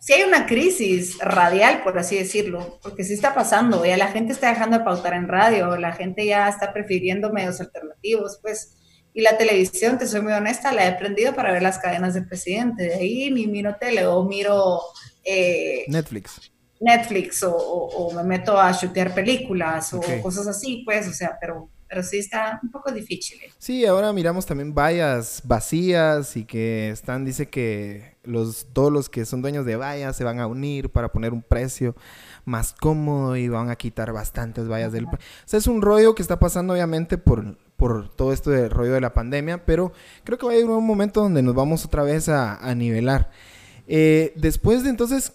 si 0.00 0.12
hay 0.12 0.22
una 0.22 0.46
crisis 0.46 1.18
radial, 1.18 1.82
por 1.82 1.98
así 1.98 2.16
decirlo, 2.16 2.78
porque 2.82 3.02
sí 3.04 3.14
está 3.14 3.34
pasando, 3.34 3.84
ya 3.84 3.96
la 3.96 4.08
gente 4.08 4.32
está 4.32 4.48
dejando 4.50 4.78
de 4.78 4.84
pautar 4.84 5.14
en 5.14 5.26
radio, 5.28 5.76
la 5.76 5.92
gente 5.92 6.24
ya 6.26 6.48
está 6.48 6.72
prefiriendo 6.72 7.32
medios 7.32 7.60
alternativos, 7.60 8.38
pues, 8.42 8.76
y 9.12 9.22
la 9.22 9.36
televisión, 9.38 9.98
te 9.98 10.06
soy 10.06 10.20
muy 10.20 10.32
honesta, 10.34 10.72
la 10.72 10.86
he 10.86 10.92
prendido 10.94 11.34
para 11.34 11.50
ver 11.50 11.62
las 11.62 11.78
cadenas 11.78 12.14
del 12.14 12.28
presidente, 12.28 12.82
de 12.84 12.94
ahí 12.94 13.30
ni 13.30 13.46
miro 13.46 13.76
tele 13.80 14.06
o 14.06 14.22
miro 14.24 14.80
eh, 15.24 15.86
Netflix. 15.88 16.52
Netflix 16.78 17.42
o, 17.42 17.56
o- 17.56 18.08
o 18.08 18.12
me 18.12 18.22
meto 18.22 18.60
a 18.60 18.76
chutear 18.78 19.14
películas 19.14 19.92
o 19.94 20.00
cosas 20.22 20.46
así, 20.46 20.82
pues, 20.84 21.08
o 21.08 21.12
sea, 21.14 21.36
pero, 21.40 21.70
pero 21.88 22.02
sí 22.02 22.18
está 22.18 22.60
un 22.62 22.70
poco 22.70 22.90
difícil. 22.92 23.38
¿eh? 23.42 23.52
Sí, 23.58 23.86
ahora 23.86 24.12
miramos 24.12 24.46
también 24.46 24.74
vallas 24.74 25.42
vacías 25.44 26.36
y 26.36 26.44
que 26.44 26.90
están, 26.90 27.24
dice 27.24 27.48
que 27.48 28.16
los, 28.24 28.66
todos 28.72 28.92
los 28.92 29.08
que 29.08 29.24
son 29.24 29.42
dueños 29.42 29.64
de 29.64 29.76
vallas 29.76 30.16
se 30.16 30.24
van 30.24 30.40
a 30.40 30.46
unir 30.46 30.90
para 30.90 31.12
poner 31.12 31.32
un 31.32 31.42
precio 31.42 31.94
más 32.44 32.72
cómodo 32.72 33.36
y 33.36 33.48
van 33.48 33.70
a 33.70 33.76
quitar 33.76 34.12
bastantes 34.12 34.68
vallas 34.68 34.92
del... 34.92 35.06
O 35.06 35.18
sea, 35.44 35.58
es 35.58 35.66
un 35.66 35.82
rollo 35.82 36.14
que 36.14 36.22
está 36.22 36.38
pasando 36.38 36.72
obviamente 36.72 37.18
por, 37.18 37.56
por 37.76 38.08
todo 38.14 38.32
esto 38.32 38.50
del 38.50 38.70
rollo 38.70 38.92
de 38.92 39.00
la 39.00 39.14
pandemia, 39.14 39.64
pero 39.64 39.92
creo 40.24 40.38
que 40.38 40.46
va 40.46 40.52
a 40.52 40.54
llegar 40.56 40.70
un 40.70 40.86
momento 40.86 41.22
donde 41.22 41.42
nos 41.42 41.54
vamos 41.54 41.84
otra 41.84 42.02
vez 42.02 42.28
a, 42.28 42.56
a 42.56 42.74
nivelar. 42.74 43.30
Eh, 43.86 44.32
después 44.36 44.82
de 44.82 44.90
entonces, 44.90 45.32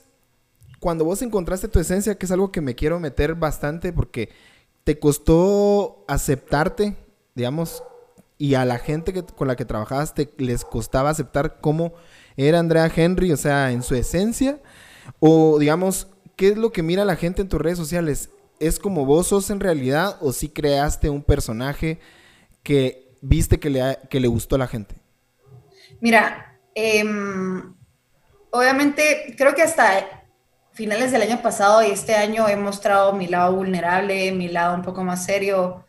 cuando 0.80 1.06
vos 1.06 1.22
encontraste 1.22 1.68
tu 1.68 1.80
esencia, 1.80 2.18
que 2.18 2.26
es 2.26 2.32
algo 2.32 2.52
que 2.52 2.60
me 2.60 2.76
quiero 2.76 3.00
meter 3.00 3.36
bastante 3.36 3.94
porque 3.94 4.30
te 4.84 5.00
costó 5.00 6.04
aceptarte, 6.08 6.96
digamos, 7.36 7.84
y 8.38 8.56
a 8.56 8.66
la 8.66 8.80
gente 8.80 9.14
que, 9.14 9.24
con 9.24 9.48
la 9.48 9.56
que 9.56 9.66
trabajabas 9.66 10.14
te, 10.14 10.34
les 10.38 10.66
costaba 10.66 11.10
aceptar 11.10 11.60
cómo 11.62 11.94
era 12.38 12.60
Andrea 12.60 12.92
Henry, 12.94 13.32
o 13.32 13.38
sea, 13.38 13.72
en 13.72 13.84
su 13.84 13.96
esencia, 13.96 14.60
o 15.20 15.60
digamos, 15.60 16.08
¿qué 16.36 16.50
es 16.50 16.58
lo 16.58 16.72
que 16.72 16.82
mira 16.82 17.06
la 17.06 17.16
gente 17.16 17.42
en 17.42 17.50
tus 17.50 17.62
redes 17.62 17.78
sociales? 17.78 18.30
¿Es 18.60 18.80
como 18.80 19.06
vos 19.06 19.28
sos 19.28 19.50
en 19.50 19.60
realidad 19.60 20.18
o 20.22 20.34
si 20.34 20.50
creaste 20.50 21.10
un 21.10 21.24
personaje 21.24 22.00
que 22.64 23.16
viste 23.22 23.60
que 23.60 23.70
le, 23.70 24.00
que 24.10 24.20
le 24.20 24.28
gustó 24.28 24.56
a 24.56 24.60
la 24.60 24.68
gente? 24.68 24.96
Mira, 26.00 26.60
em, 26.74 27.76
obviamente 28.50 29.36
creo 29.38 29.54
que 29.54 29.62
hasta 29.62 30.21
finales 30.82 31.12
del 31.12 31.22
año 31.22 31.44
pasado 31.44 31.84
y 31.84 31.92
este 31.92 32.16
año 32.16 32.48
he 32.50 32.56
mostrado 32.56 33.14
mi 33.14 33.28
lado 33.28 33.56
vulnerable, 33.56 34.32
mi 34.32 34.48
lado 34.48 34.74
un 34.74 34.82
poco 34.82 35.04
más 35.04 35.24
serio, 35.24 35.86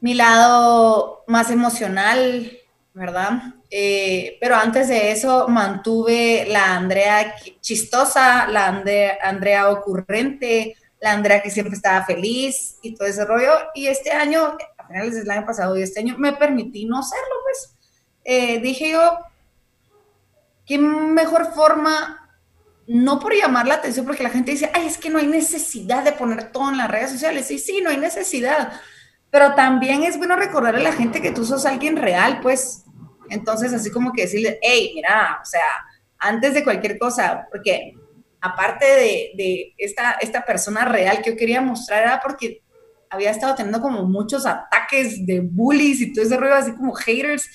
mi 0.00 0.14
lado 0.14 1.24
más 1.26 1.50
emocional, 1.50 2.48
¿verdad? 2.94 3.32
Eh, 3.72 4.38
pero 4.40 4.54
antes 4.54 4.86
de 4.86 5.10
eso 5.10 5.48
mantuve 5.48 6.46
la 6.48 6.76
Andrea 6.76 7.34
chistosa, 7.60 8.46
la 8.46 8.68
Ande- 8.68 9.18
Andrea 9.20 9.68
ocurrente, 9.68 10.76
la 11.00 11.10
Andrea 11.14 11.42
que 11.42 11.50
siempre 11.50 11.74
estaba 11.74 12.04
feliz 12.04 12.76
y 12.82 12.94
todo 12.94 13.08
ese 13.08 13.24
rollo. 13.24 13.50
Y 13.74 13.88
este 13.88 14.12
año, 14.12 14.56
a 14.78 14.86
finales 14.86 15.16
del 15.16 15.28
año 15.28 15.44
pasado 15.44 15.76
y 15.76 15.82
este 15.82 15.98
año, 15.98 16.14
me 16.18 16.34
permití 16.34 16.84
no 16.84 17.02
serlo, 17.02 17.34
pues. 17.42 17.74
Eh, 18.22 18.60
dije 18.60 18.92
yo, 18.92 19.18
qué 20.64 20.78
mejor 20.78 21.52
forma, 21.52 22.17
no 22.88 23.20
por 23.20 23.34
llamar 23.34 23.66
la 23.66 23.74
atención, 23.74 24.06
porque 24.06 24.22
la 24.22 24.30
gente 24.30 24.52
dice, 24.52 24.70
ay, 24.72 24.86
es 24.86 24.96
que 24.96 25.10
no 25.10 25.18
hay 25.18 25.26
necesidad 25.26 26.02
de 26.02 26.12
poner 26.12 26.50
todo 26.50 26.70
en 26.70 26.78
las 26.78 26.90
redes 26.90 27.10
sociales. 27.10 27.46
Sí, 27.46 27.58
sí, 27.58 27.80
no 27.82 27.90
hay 27.90 27.98
necesidad. 27.98 28.72
Pero 29.30 29.54
también 29.54 30.04
es 30.04 30.16
bueno 30.16 30.36
recordarle 30.36 30.80
a 30.80 30.90
la 30.90 30.96
gente 30.96 31.20
que 31.20 31.30
tú 31.30 31.44
sos 31.44 31.66
alguien 31.66 31.96
real, 31.96 32.40
pues. 32.40 32.84
Entonces, 33.28 33.74
así 33.74 33.90
como 33.90 34.12
que 34.12 34.22
decirle, 34.22 34.58
hey, 34.62 34.92
mira, 34.94 35.38
o 35.42 35.44
sea, 35.44 35.60
antes 36.18 36.54
de 36.54 36.64
cualquier 36.64 36.98
cosa, 36.98 37.46
porque 37.52 37.92
aparte 38.40 38.86
de, 38.86 39.30
de 39.36 39.74
esta, 39.76 40.12
esta 40.22 40.46
persona 40.46 40.86
real 40.86 41.20
que 41.20 41.32
yo 41.32 41.36
quería 41.36 41.60
mostrar, 41.60 42.04
era 42.04 42.20
porque 42.22 42.62
había 43.10 43.30
estado 43.30 43.54
teniendo 43.54 43.82
como 43.82 44.04
muchos 44.04 44.46
ataques 44.46 45.26
de 45.26 45.40
bullies 45.40 46.00
y 46.00 46.12
todo 46.14 46.24
ese 46.24 46.38
rollo, 46.38 46.54
así 46.54 46.72
como 46.72 46.94
haters, 46.94 47.50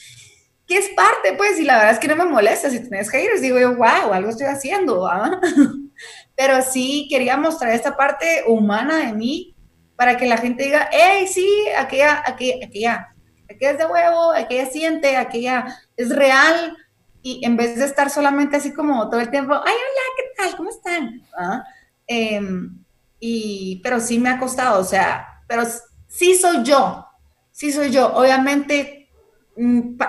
que 0.67 0.77
es 0.77 0.89
parte, 0.89 1.33
pues, 1.37 1.59
y 1.59 1.63
la 1.63 1.77
verdad 1.77 1.93
es 1.93 1.99
que 1.99 2.07
no 2.07 2.15
me 2.15 2.25
molesta 2.25 2.69
si 2.69 2.79
tenés 2.79 3.09
haters, 3.09 3.41
digo 3.41 3.59
yo, 3.59 3.75
wow, 3.75 4.13
algo 4.13 4.29
estoy 4.29 4.47
haciendo. 4.47 5.09
Pero 6.35 6.61
sí 6.61 7.07
quería 7.09 7.37
mostrar 7.37 7.73
esta 7.73 7.95
parte 7.97 8.43
humana 8.47 9.05
de 9.05 9.13
mí 9.13 9.55
para 9.95 10.17
que 10.17 10.25
la 10.25 10.37
gente 10.37 10.63
diga, 10.63 10.89
hey, 10.91 11.27
sí, 11.27 11.47
aquella, 11.77 12.23
aquella, 12.25 12.65
aquella, 12.65 13.15
aquella 13.49 13.71
es 13.71 13.77
de 13.77 13.85
huevo, 13.85 14.31
aquella 14.31 14.65
siente, 14.65 15.17
aquella 15.17 15.65
es 15.95 16.09
real, 16.09 16.77
y 17.23 17.43
en 17.45 17.55
vez 17.55 17.77
de 17.79 17.85
estar 17.85 18.09
solamente 18.09 18.57
así 18.57 18.73
como 18.73 19.09
todo 19.09 19.21
el 19.21 19.31
tiempo, 19.31 19.53
ay, 19.53 19.73
hola, 19.73 20.03
¿qué 20.17 20.23
tal? 20.35 20.57
¿Cómo 20.57 20.69
están? 20.69 21.21
Em, 22.05 22.83
y, 23.19 23.79
pero 23.81 24.01
sí 24.01 24.19
me 24.19 24.29
ha 24.29 24.37
costado, 24.37 24.81
o 24.81 24.83
sea, 24.83 25.41
pero 25.47 25.63
sí 26.07 26.35
soy 26.35 26.63
yo, 26.63 27.07
sí 27.49 27.71
soy 27.71 27.91
yo, 27.91 28.13
obviamente 28.13 29.02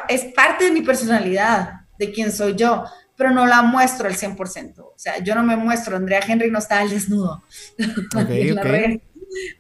es 0.09 0.25
parte 0.27 0.65
de 0.65 0.73
mi 0.73 0.83
personalidad, 0.83 1.73
de 1.99 2.13
quién 2.13 2.33
soy 2.33 2.55
yo, 2.55 2.85
pero 3.17 3.31
no 3.31 3.47
la 3.47 3.63
muestro 3.63 4.09
al 4.09 4.17
100%, 4.17 4.79
o 4.81 4.95
sea, 4.97 5.19
yo 5.19 5.35
no 5.35 5.43
me 5.43 5.57
muestro, 5.57 5.97
Andrea 5.97 6.21
Henry 6.27 6.51
no 6.51 6.59
está 6.59 6.81
al 6.81 6.91
desnudo. 6.91 7.43
En. 8.17 9.03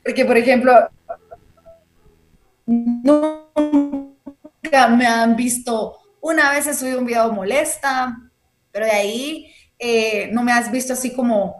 Porque, 0.04 0.24
por 0.24 0.36
ejemplo, 0.36 0.72
nunca 2.66 3.38
me 4.88 5.06
han 5.06 5.36
visto, 5.36 5.98
una 6.20 6.50
vez 6.52 6.66
he 6.66 6.74
subido 6.74 6.98
un 6.98 7.06
video 7.06 7.32
molesta, 7.32 8.16
pero 8.70 8.86
de 8.86 8.92
ahí 8.92 9.52
eh, 9.78 10.30
no 10.32 10.42
me 10.42 10.52
has 10.52 10.70
visto 10.70 10.92
así 10.92 11.12
como, 11.12 11.56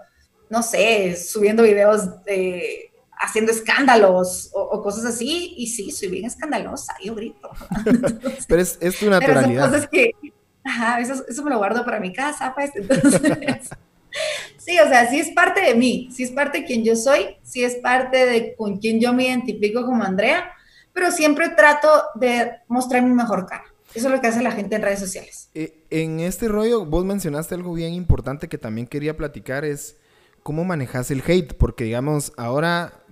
no 0.48 0.62
sé, 0.62 1.16
subiendo 1.16 1.62
videos 1.62 2.24
de 2.24 2.92
haciendo 3.24 3.52
escándalos 3.52 4.50
o, 4.52 4.82
cosas 4.82 5.04
así, 5.06 5.54
y 5.56 5.66
sí, 5.66 5.90
soy 5.90 6.08
bien 6.08 6.24
escandalosa, 6.24 6.94
yo 7.02 7.14
grito. 7.14 7.50
pero 8.48 8.62
es, 8.62 8.78
es 8.80 8.98
tu 8.98 9.08
naturalidad. 9.08 9.70
Pero 9.70 9.90
que, 9.90 10.12
ajá, 10.62 11.00
eso, 11.00 11.24
eso, 11.28 11.42
me 11.42 11.50
lo 11.50 11.58
guardo 11.58 11.84
para 11.84 12.00
mi 12.00 12.12
casa, 12.12 12.52
pues, 12.54 12.70
entonces, 12.74 13.20
sí, 14.58 14.78
o 14.78 14.88
sea, 14.88 15.08
sí 15.08 15.20
es 15.20 15.30
parte 15.30 15.60
de 15.60 15.74
mí, 15.74 16.08
sí 16.12 16.22
es 16.22 16.30
parte 16.30 16.60
de 16.60 16.64
quien 16.64 16.84
yo 16.84 16.96
soy, 16.96 17.36
sí 17.42 17.64
es 17.64 17.76
parte 17.76 18.26
de 18.26 18.54
con 18.56 18.78
quien 18.78 19.00
yo 19.00 19.12
me 19.12 19.24
identifico 19.24 19.84
como 19.84 20.04
Andrea, 20.04 20.50
pero 20.92 21.10
siempre 21.10 21.48
trato 21.50 21.88
de 22.14 22.52
mostrar 22.68 23.02
mi 23.02 23.12
mejor 23.12 23.46
cara. 23.46 23.64
Eso 23.94 24.08
es 24.08 24.14
lo 24.14 24.20
que 24.20 24.26
hace 24.26 24.42
la 24.42 24.50
gente 24.50 24.74
en 24.74 24.82
redes 24.82 24.98
sociales. 24.98 25.50
Eh, 25.54 25.84
en 25.90 26.18
este 26.18 26.48
rollo, 26.48 26.84
vos 26.84 27.04
mencionaste 27.04 27.54
algo 27.54 27.72
bien 27.74 27.94
importante 27.94 28.48
que 28.48 28.58
también 28.58 28.88
quería 28.88 29.16
platicar, 29.16 29.64
es 29.64 29.96
cómo 30.42 30.64
manejas 30.64 31.10
el 31.10 31.22
hate, 31.26 31.54
porque 31.54 31.84
digamos, 31.84 32.32
ahora 32.36 33.03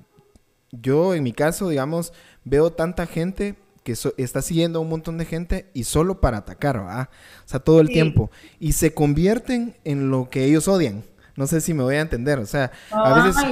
yo 0.72 1.14
en 1.14 1.22
mi 1.22 1.32
caso, 1.32 1.68
digamos, 1.68 2.12
veo 2.44 2.72
tanta 2.72 3.06
gente 3.06 3.56
que 3.84 3.94
está 4.16 4.42
siguiendo 4.42 4.78
a 4.78 4.82
un 4.82 4.88
montón 4.88 5.18
de 5.18 5.24
gente 5.24 5.66
y 5.74 5.84
solo 5.84 6.20
para 6.20 6.38
atacar, 6.38 6.78
¿verdad? 6.78 7.08
O 7.44 7.48
sea, 7.48 7.60
todo 7.60 7.80
el 7.80 7.88
tiempo. 7.88 8.30
Y 8.60 8.72
se 8.72 8.94
convierten 8.94 9.76
en 9.84 10.10
lo 10.10 10.30
que 10.30 10.44
ellos 10.44 10.68
odian. 10.68 11.04
No 11.34 11.46
sé 11.46 11.60
si 11.60 11.74
me 11.74 11.82
voy 11.82 11.96
a 11.96 12.00
entender. 12.00 12.38
O 12.38 12.46
sea, 12.46 12.70
a 12.90 13.22
veces 13.22 13.42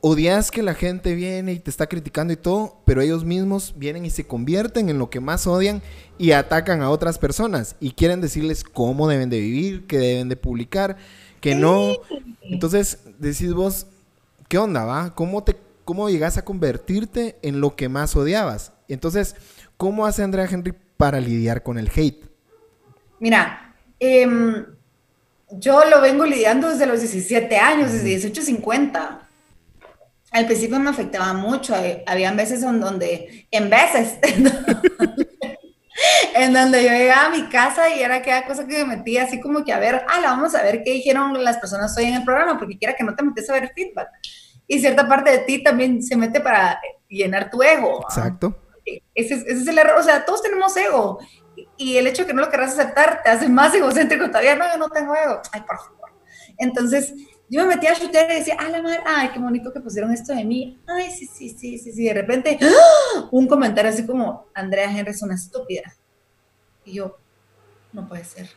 odias 0.00 0.50
que 0.50 0.62
la 0.62 0.74
gente 0.74 1.14
viene 1.14 1.52
y 1.52 1.58
te 1.58 1.70
está 1.70 1.86
criticando 1.86 2.32
y 2.32 2.36
todo, 2.36 2.80
pero 2.84 3.02
ellos 3.02 3.24
mismos 3.24 3.74
vienen 3.76 4.04
y 4.04 4.10
se 4.10 4.26
convierten 4.26 4.88
en 4.88 4.98
lo 4.98 5.10
que 5.10 5.20
más 5.20 5.46
odian 5.46 5.82
y 6.16 6.32
atacan 6.32 6.82
a 6.82 6.90
otras 6.90 7.18
personas 7.18 7.76
y 7.80 7.92
quieren 7.92 8.20
decirles 8.20 8.64
cómo 8.64 9.08
deben 9.08 9.30
de 9.30 9.40
vivir, 9.40 9.86
qué 9.86 9.98
deben 9.98 10.28
de 10.28 10.36
publicar, 10.36 10.96
que 11.40 11.54
no. 11.54 11.98
Entonces, 12.42 13.00
decís 13.18 13.52
vos, 13.52 13.86
¿qué 14.48 14.58
onda, 14.58 14.84
va? 14.84 15.14
¿Cómo 15.14 15.44
te 15.44 15.54
cómo 15.88 16.10
llegas 16.10 16.36
a 16.36 16.44
convertirte 16.44 17.38
en 17.40 17.62
lo 17.62 17.74
que 17.74 17.88
más 17.88 18.14
odiabas. 18.14 18.74
Entonces, 18.88 19.34
¿cómo 19.78 20.04
hace 20.04 20.22
Andrea 20.22 20.44
Henry 20.44 20.74
para 20.98 21.18
lidiar 21.18 21.62
con 21.62 21.78
el 21.78 21.90
hate? 21.96 22.26
Mira, 23.20 23.74
em, 23.98 24.66
yo 25.50 25.82
lo 25.86 26.02
vengo 26.02 26.26
lidiando 26.26 26.68
desde 26.68 26.84
los 26.84 27.00
17 27.00 27.56
años, 27.56 27.90
desde 27.90 28.04
1850. 28.04 29.28
Al 30.30 30.44
principio 30.44 30.78
me 30.78 30.90
afectaba 30.90 31.32
mucho, 31.32 31.74
había 32.06 32.32
veces 32.32 32.62
en 32.62 32.80
donde, 32.80 33.46
en 33.50 33.70
veces, 33.70 34.18
en 36.34 36.52
donde 36.52 36.84
yo 36.84 36.90
llegaba 36.90 37.28
a 37.28 37.30
mi 37.30 37.48
casa 37.48 37.96
y 37.96 38.02
era 38.02 38.16
aquella 38.16 38.44
cosa 38.44 38.66
que 38.66 38.84
me 38.84 38.96
metía 38.96 39.22
así 39.22 39.40
como 39.40 39.64
que 39.64 39.72
a 39.72 39.78
ver, 39.78 40.04
ah, 40.06 40.20
vamos 40.22 40.54
a 40.54 40.62
ver 40.62 40.82
qué 40.84 40.92
dijeron 40.92 41.42
las 41.42 41.56
personas 41.56 41.96
hoy 41.96 42.04
en 42.04 42.16
el 42.16 42.24
programa, 42.24 42.58
porque 42.58 42.76
quiera 42.76 42.94
que 42.94 43.04
no 43.04 43.16
te 43.16 43.22
metes 43.22 43.48
a 43.48 43.54
ver 43.54 43.72
feedback 43.74 44.10
y 44.68 44.78
cierta 44.78 45.08
parte 45.08 45.30
de 45.30 45.38
ti 45.38 45.62
también 45.62 46.02
se 46.02 46.14
mete 46.14 46.40
para 46.40 46.78
llenar 47.08 47.50
tu 47.50 47.62
ego. 47.62 48.02
Exacto. 48.02 48.54
Ese 49.14 49.34
es, 49.34 49.66
el 49.66 49.78
error, 49.78 49.98
o 49.98 50.02
sea, 50.02 50.24
todos 50.24 50.42
tenemos 50.42 50.76
ego. 50.76 51.18
Y 51.76 51.96
el 51.96 52.06
hecho 52.06 52.22
de 52.22 52.28
que 52.28 52.34
no 52.34 52.42
lo 52.42 52.50
querrás 52.50 52.78
aceptar 52.78 53.22
te 53.22 53.30
hace 53.30 53.48
más 53.48 53.74
egocéntrico 53.74 54.26
todavía. 54.26 54.54
No, 54.54 54.70
yo 54.70 54.78
no 54.78 54.90
tengo 54.90 55.16
ego. 55.16 55.40
Ay, 55.50 55.62
por 55.62 55.78
favor. 55.78 56.10
Entonces, 56.58 57.14
yo 57.48 57.62
me 57.62 57.74
metí 57.74 57.86
a 57.86 57.94
chutear 57.94 58.30
y 58.30 58.34
decía, 58.36 58.56
ah, 58.58 58.68
la 58.68 58.82
madre, 58.82 59.00
ay, 59.06 59.30
qué 59.30 59.38
bonito 59.38 59.72
que 59.72 59.80
pusieron 59.80 60.12
esto 60.12 60.34
de 60.34 60.44
mí. 60.44 60.78
Ay, 60.86 61.10
sí, 61.10 61.26
sí, 61.26 61.48
sí, 61.48 61.78
sí, 61.78 61.92
sí. 61.92 62.04
De 62.04 62.14
repente, 62.14 62.58
¡ah! 62.60 63.28
un 63.30 63.46
comentario 63.46 63.90
así 63.90 64.06
como, 64.06 64.46
Andrea 64.52 64.90
Henry 64.90 65.12
es 65.12 65.22
una 65.22 65.34
estúpida. 65.34 65.94
Y 66.84 66.94
yo, 66.94 67.16
no 67.92 68.06
puede 68.06 68.24
ser 68.24 68.48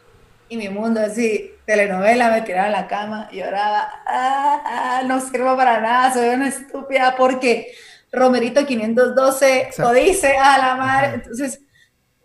y 0.52 0.58
mi 0.58 0.68
mundo 0.68 1.00
así, 1.00 1.54
telenovela, 1.66 2.30
me 2.30 2.42
tiraba 2.42 2.66
en 2.68 2.74
la 2.74 2.86
cama, 2.86 3.30
lloraba, 3.32 3.90
ah, 4.06 4.62
ah, 4.66 5.04
no 5.08 5.22
sirvo 5.22 5.56
para 5.56 5.80
nada, 5.80 6.14
soy 6.14 6.28
una 6.28 6.50
estúpida 6.50 7.16
porque 7.18 7.72
Romerito 8.12 8.66
512 8.66 9.70
lo 9.78 9.94
dice 9.94 10.36
a 10.36 10.58
la 10.58 10.76
madre, 10.76 11.14
entonces, 11.14 11.62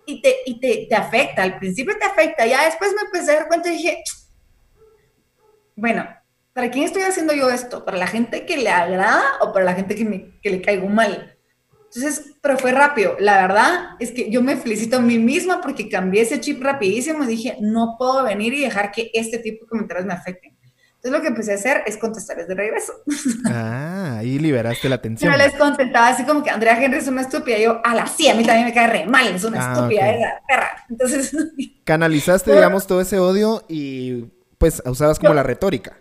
y, 0.07 0.21
te, 0.21 0.39
y 0.45 0.59
te, 0.59 0.87
te, 0.89 0.95
afecta, 0.97 1.45
al 1.45 1.57
principio 1.61 1.97
te 1.97 2.05
afecta, 2.05 2.45
ya 2.47 2.65
después 2.65 2.93
me 2.95 3.03
empecé 3.03 3.31
a 3.31 3.35
dar 3.37 3.47
cuenta 3.47 3.69
y 3.69 3.77
dije, 3.77 4.03
bueno, 5.77 6.05
¿para 6.53 6.69
quién 6.73 6.85
estoy 6.85 7.03
haciendo 7.03 7.33
yo 7.33 7.49
esto? 7.49 7.85
¿Para 7.85 7.97
la 7.97 8.09
gente 8.09 8.45
que 8.45 8.57
le 8.57 8.71
agrada 8.71 9.23
o 9.41 9.53
para 9.53 9.67
la 9.67 9.75
gente 9.75 9.95
que, 9.95 10.05
me, 10.05 10.41
que 10.41 10.51
le 10.51 10.63
caigo 10.63 10.89
mal? 10.89 11.36
Entonces, 11.97 12.35
pero 12.43 12.59
fue 12.59 12.73
rápido. 12.73 13.17
La 13.19 13.41
verdad 13.41 13.97
es 13.99 14.11
que 14.11 14.31
yo 14.31 14.43
me 14.43 14.57
felicito 14.57 14.99
a 14.99 15.01
mí 15.01 15.19
misma 15.19 15.63
porque 15.63 15.89
cambié 15.89 16.23
ese 16.23 16.41
chip 16.41 16.63
rapidísimo 16.63 17.25
y 17.25 17.27
dije, 17.27 17.57
no 17.61 17.97
puedo 17.99 18.23
venir 18.23 18.53
y 18.53 18.61
dejar 18.61 18.93
que 18.93 19.11
este 19.15 19.39
tipo 19.39 19.65
de 19.65 19.69
comentarios 19.69 20.07
me 20.07 20.13
afecten. 20.13 20.57
Entonces 20.97 21.13
lo 21.13 21.23
que 21.23 21.29
empecé 21.29 21.53
a 21.53 21.55
hacer 21.55 21.83
es 21.87 21.97
contestarles 21.97 22.49
de 22.49 22.55
regreso. 22.55 22.93
Ah, 23.49 24.19
ahí 24.19 24.39
liberaste 24.39 24.89
la 24.89 24.97
atención. 24.97 25.31
Yo 25.31 25.39
les 25.39 25.55
contestaba 25.55 26.09
así 26.09 26.25
como 26.25 26.43
que 26.43 26.51
Andrea 26.51 26.83
Henry 26.83 26.99
es 26.99 27.09
una 27.09 27.23
estúpida. 27.23 27.59
Y 27.59 27.63
yo, 27.63 27.81
a 27.85 27.95
la 27.95 28.07
sí, 28.07 28.29
a 28.29 28.35
mí 28.35 28.45
también 28.45 28.67
me 28.67 28.75
cae 28.75 28.87
re 28.89 29.07
mal, 29.07 29.27
es 29.27 29.45
una 29.45 29.71
ah, 29.71 29.73
estúpida, 29.73 30.11
esa 30.11 30.41
perra. 30.47 30.85
Entonces... 30.91 31.37
Canalizaste, 31.85 32.53
digamos, 32.53 32.87
todo 32.87 33.01
ese 33.01 33.19
odio 33.19 33.65
y 33.69 34.27
pues 34.59 34.83
usabas 34.85 35.19
como 35.19 35.35
la 35.35 35.43
retórica. 35.43 35.97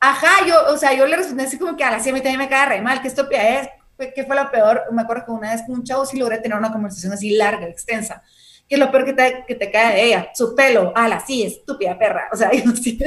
Ajá, 0.00 0.46
yo, 0.46 0.54
o 0.72 0.76
sea, 0.76 0.94
yo 0.94 1.06
le 1.06 1.16
respondí 1.16 1.44
así 1.44 1.58
como 1.58 1.76
que 1.76 1.84
a 1.84 1.90
la 1.90 2.00
sí, 2.00 2.10
a 2.10 2.12
mí 2.12 2.20
también 2.20 2.38
me 2.38 2.48
cae 2.48 2.68
re 2.68 2.82
mal, 2.82 3.00
qué 3.02 3.08
estúpida 3.08 3.60
es, 3.60 3.68
¿Qué 4.14 4.24
fue 4.24 4.36
lo 4.36 4.50
peor? 4.50 4.84
Me 4.92 5.02
acuerdo 5.02 5.24
que 5.24 5.30
una 5.32 5.52
vez 5.52 5.62
con 5.62 5.76
un 5.76 5.84
chavo 5.84 6.04
sí 6.04 6.18
logré 6.18 6.38
tener 6.38 6.58
una 6.58 6.72
conversación 6.72 7.12
así 7.12 7.30
larga, 7.30 7.66
extensa. 7.66 8.22
¿Qué 8.68 8.74
es 8.74 8.80
lo 8.80 8.90
peor 8.90 9.04
que 9.04 9.12
te, 9.12 9.44
que 9.46 9.54
te 9.54 9.70
cae 9.70 9.94
de 9.94 10.04
ella? 10.06 10.30
Su 10.34 10.54
pelo. 10.54 10.92
la 10.96 11.24
sí, 11.24 11.44
estúpida 11.44 11.96
perra. 11.96 12.28
O 12.32 12.36
sea, 12.36 12.50
yo 12.64 12.72
sí 12.72 12.98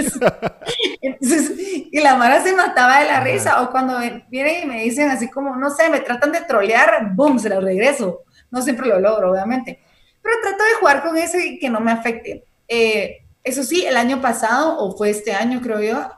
Entonces, 1.02 1.52
y 1.92 2.00
la 2.00 2.16
Mara 2.16 2.42
se 2.42 2.54
mataba 2.54 3.02
de 3.02 3.08
la 3.08 3.20
risa. 3.20 3.62
O 3.62 3.70
cuando 3.70 4.00
vienen 4.30 4.64
y 4.64 4.66
me 4.66 4.84
dicen 4.84 5.10
así 5.10 5.30
como, 5.30 5.56
no 5.58 5.70
sé, 5.70 5.90
me 5.90 6.00
tratan 6.00 6.32
de 6.32 6.42
trolear, 6.42 7.14
boom, 7.14 7.40
se 7.40 7.50
la 7.50 7.60
regreso. 7.60 8.24
No 8.50 8.62
siempre 8.62 8.88
lo 8.88 9.00
logro, 9.00 9.32
obviamente. 9.32 9.80
Pero 10.22 10.36
trato 10.42 10.64
de 10.64 10.80
jugar 10.80 11.04
con 11.04 11.18
eso 11.18 11.38
y 11.38 11.60
que 11.60 11.70
no 11.70 11.82
me 11.82 11.92
afecte. 11.92 12.46
Eh, 12.68 13.26
eso 13.44 13.64
sí, 13.64 13.86
el 13.86 13.98
año 13.98 14.22
pasado, 14.22 14.78
o 14.78 14.96
fue 14.96 15.10
este 15.10 15.34
año, 15.34 15.62
creo 15.62 15.82
yo. 15.82 16.10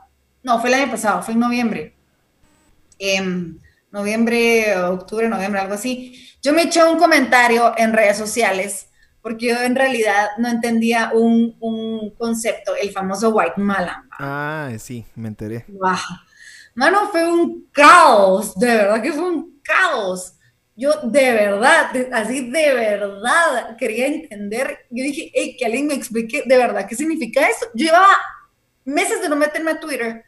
No, 0.44 0.60
fue 0.60 0.70
el 0.70 0.74
año 0.74 0.90
pasado, 0.90 1.22
fue 1.22 1.34
en 1.34 1.40
noviembre. 1.40 1.94
Eh, 2.98 3.20
noviembre, 3.92 4.76
octubre, 4.76 5.28
noviembre, 5.28 5.60
algo 5.60 5.74
así, 5.74 6.18
yo 6.42 6.52
me 6.52 6.62
eché 6.62 6.82
un 6.82 6.98
comentario 6.98 7.72
en 7.76 7.92
redes 7.92 8.16
sociales 8.16 8.88
porque 9.22 9.46
yo 9.46 9.62
en 9.62 9.76
realidad 9.76 10.30
no 10.38 10.48
entendía 10.48 11.12
un, 11.14 11.56
concepto, 12.18 12.74
el 12.74 12.90
famoso 12.90 13.30
white 13.30 13.54
malam. 13.56 14.08
Ah, 14.18 14.70
sí, 14.78 15.06
me 15.14 15.28
enteré. 15.28 15.64
Wow. 15.68 15.96
Mano, 16.74 17.08
fue 17.08 17.30
un 17.30 17.68
caos, 17.70 18.58
de 18.58 18.66
verdad 18.66 19.00
que 19.00 19.12
fue 19.12 19.28
un 19.28 19.60
caos. 19.62 20.34
Yo 20.74 20.90
de 21.04 21.32
verdad, 21.32 21.92
así 22.12 22.50
de 22.50 22.74
verdad 22.74 23.76
quería 23.76 24.08
entender. 24.08 24.78
Yo 24.90 25.04
dije, 25.04 25.30
hey, 25.32 25.56
que 25.56 25.66
alguien 25.66 25.86
me 25.86 25.94
explique 25.94 26.42
de 26.44 26.56
verdad 26.56 26.86
qué 26.88 26.96
significa 26.96 27.46
eso. 27.46 27.66
Yo 27.74 27.86
llevaba 27.86 28.16
meses 28.84 29.22
de 29.22 29.28
no 29.28 29.36
meterme 29.36 29.72
a 29.72 29.80
Twitter 29.80 30.24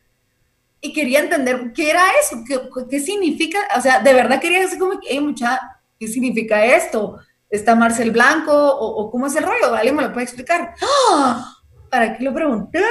y 0.85 0.93
quería 0.93 1.21
entender 1.21 1.73
qué 1.75 1.89
era 1.89 2.03
eso, 2.21 2.45
qué, 2.47 2.61
qué 2.91 3.01
significa, 3.01 3.59
o 3.75 3.81
sea, 3.81 4.01
de 4.01 4.13
verdad 4.13 4.39
quería 4.39 4.61
decir 4.61 4.79
como, 4.79 5.01
hey, 5.09 5.19
mucha, 5.19 5.59
¿qué 5.99 6.07
significa 6.07 6.63
esto? 6.63 7.19
¿Está 7.49 7.75
Marcel 7.75 8.11
Blanco 8.11 8.53
o, 8.53 9.11
cómo 9.11 9.27
es 9.27 9.35
el 9.35 9.45
rollo? 9.45 9.75
¿Alguien 9.75 9.97
me 9.97 10.03
lo 10.03 10.13
puede 10.13 10.25
explicar? 10.25 10.75
¡Ah! 10.83 11.55
¿Para 11.91 12.15
qué 12.15 12.23
lo 12.23 12.35
pregunté? 12.35 12.83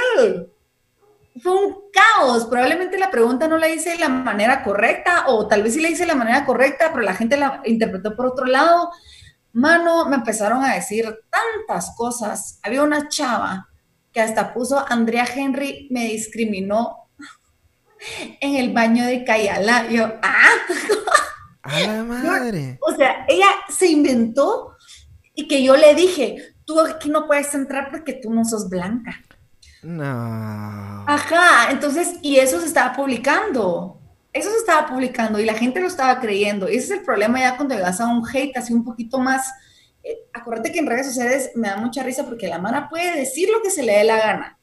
Fue 1.40 1.52
un 1.52 1.76
caos. 1.92 2.46
Probablemente 2.46 2.98
la 2.98 3.12
pregunta 3.12 3.46
no 3.46 3.58
la 3.58 3.68
hice 3.68 3.90
de 3.90 3.98
la 3.98 4.08
manera 4.08 4.64
correcta, 4.64 5.26
o 5.28 5.46
tal 5.46 5.62
vez 5.62 5.74
sí 5.74 5.80
la 5.80 5.88
hice 5.88 6.02
de 6.02 6.08
la 6.08 6.16
manera 6.16 6.44
correcta, 6.44 6.90
pero 6.92 7.04
la 7.04 7.14
gente 7.14 7.36
la 7.36 7.62
interpretó 7.64 8.16
por 8.16 8.26
otro 8.26 8.46
lado. 8.46 8.90
Mano, 9.52 10.06
me 10.06 10.16
empezaron 10.16 10.64
a 10.64 10.74
decir 10.74 11.04
tantas 11.30 11.94
cosas. 11.96 12.58
Había 12.64 12.82
una 12.82 13.08
chava 13.08 13.68
que 14.12 14.20
hasta 14.20 14.52
puso 14.52 14.84
Andrea 14.88 15.28
Henry 15.32 15.86
me 15.92 16.06
discriminó 16.06 17.03
en 18.40 18.56
el 18.56 18.72
baño 18.72 19.04
de 19.06 19.24
Cayala. 19.24 19.88
Yo, 19.88 20.12
¡ah! 20.22 20.48
¡A 21.62 21.80
la 21.80 22.04
madre! 22.04 22.78
O 22.80 22.94
sea, 22.94 23.24
ella 23.28 23.46
se 23.68 23.88
inventó 23.88 24.76
y 25.34 25.48
que 25.48 25.62
yo 25.62 25.76
le 25.76 25.94
dije, 25.94 26.54
tú 26.64 26.80
aquí 26.80 27.10
no 27.10 27.26
puedes 27.26 27.54
entrar 27.54 27.90
porque 27.90 28.14
tú 28.14 28.32
no 28.32 28.44
sos 28.44 28.68
blanca. 28.68 29.20
No. 29.82 31.04
Ajá, 31.06 31.70
entonces, 31.70 32.14
y 32.22 32.36
eso 32.36 32.60
se 32.60 32.66
estaba 32.66 32.94
publicando. 32.94 34.00
Eso 34.32 34.50
se 34.50 34.56
estaba 34.56 34.86
publicando 34.86 35.38
y 35.38 35.44
la 35.44 35.54
gente 35.54 35.80
lo 35.80 35.86
estaba 35.86 36.20
creyendo. 36.20 36.68
Y 36.68 36.76
ese 36.76 36.86
es 36.86 36.98
el 36.98 37.04
problema 37.04 37.38
ya 37.38 37.56
cuando 37.56 37.74
llegas 37.74 38.00
a 38.00 38.08
un 38.08 38.26
hate 38.26 38.56
así 38.56 38.72
un 38.72 38.84
poquito 38.84 39.18
más. 39.18 39.46
Eh, 40.02 40.18
acuérdate 40.32 40.72
que 40.72 40.80
en 40.80 40.86
redes 40.86 41.06
sociales 41.06 41.52
me 41.54 41.68
da 41.68 41.76
mucha 41.76 42.02
risa 42.02 42.24
porque 42.24 42.48
la 42.48 42.58
mano 42.58 42.88
puede 42.90 43.16
decir 43.16 43.48
lo 43.50 43.62
que 43.62 43.70
se 43.70 43.82
le 43.82 43.92
dé 43.92 44.04
la 44.04 44.16
gana. 44.16 44.58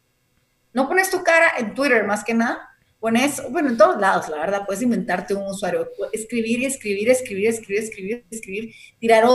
No 0.74 0.88
pones 0.88 1.10
tu 1.10 1.24
cara 1.24 1.52
en 1.58 1.74
Twitter 1.74 2.06
más 2.06 2.24
que 2.24 2.34
nada, 2.34 2.70
pones, 3.02 3.42
bueno, 3.50 3.70
en 3.70 3.78
todos 3.78 4.00
lados, 4.00 4.30
la 4.30 4.38
verdad, 4.38 4.64
puedes 4.66 4.84
inventarte 4.84 5.34
un 5.34 5.48
usuario, 5.48 5.90
escribir 6.14 6.60
y 6.60 6.66
escribir, 6.66 7.10
escribir, 7.10 7.48
escribir, 7.50 7.84
escribir, 7.84 8.26
escribir, 8.30 8.76
tirar 9.00 9.26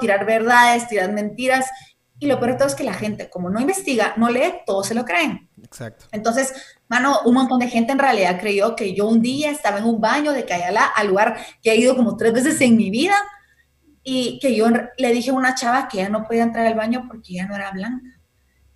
tirar 0.00 0.26
verdades, 0.26 0.88
tirar 0.88 1.12
mentiras. 1.12 1.66
Y 2.18 2.26
lo 2.26 2.40
peor 2.40 2.52
de 2.52 2.58
todo 2.58 2.68
es 2.68 2.74
que 2.74 2.82
la 2.82 2.94
gente, 2.94 3.30
como 3.30 3.50
no 3.50 3.60
investiga, 3.60 4.14
no 4.16 4.30
lee, 4.30 4.52
todos 4.66 4.88
se 4.88 4.94
lo 4.94 5.04
creen. 5.04 5.48
Exacto. 5.62 6.06
Entonces, 6.10 6.52
mano, 6.88 7.20
un 7.24 7.34
montón 7.34 7.60
de 7.60 7.68
gente 7.68 7.92
en 7.92 7.98
realidad 8.00 8.40
creyó 8.40 8.74
que 8.74 8.92
yo 8.92 9.06
un 9.06 9.22
día 9.22 9.50
estaba 9.52 9.78
en 9.78 9.84
un 9.84 10.00
baño 10.00 10.32
de 10.32 10.44
Cayala, 10.44 10.86
al 10.86 11.06
lugar 11.06 11.36
que 11.62 11.70
he 11.70 11.76
ido 11.76 11.94
como 11.94 12.16
tres 12.16 12.32
veces 12.32 12.60
en 12.62 12.76
mi 12.76 12.90
vida, 12.90 13.14
y 14.02 14.40
que 14.40 14.56
yo 14.56 14.66
le 14.70 15.12
dije 15.12 15.30
a 15.30 15.34
una 15.34 15.54
chava 15.54 15.86
que 15.88 15.98
ya 15.98 16.08
no 16.08 16.24
podía 16.26 16.42
entrar 16.42 16.66
al 16.66 16.74
baño 16.74 17.04
porque 17.06 17.34
ya 17.34 17.46
no 17.46 17.54
era 17.54 17.70
blanca. 17.70 18.20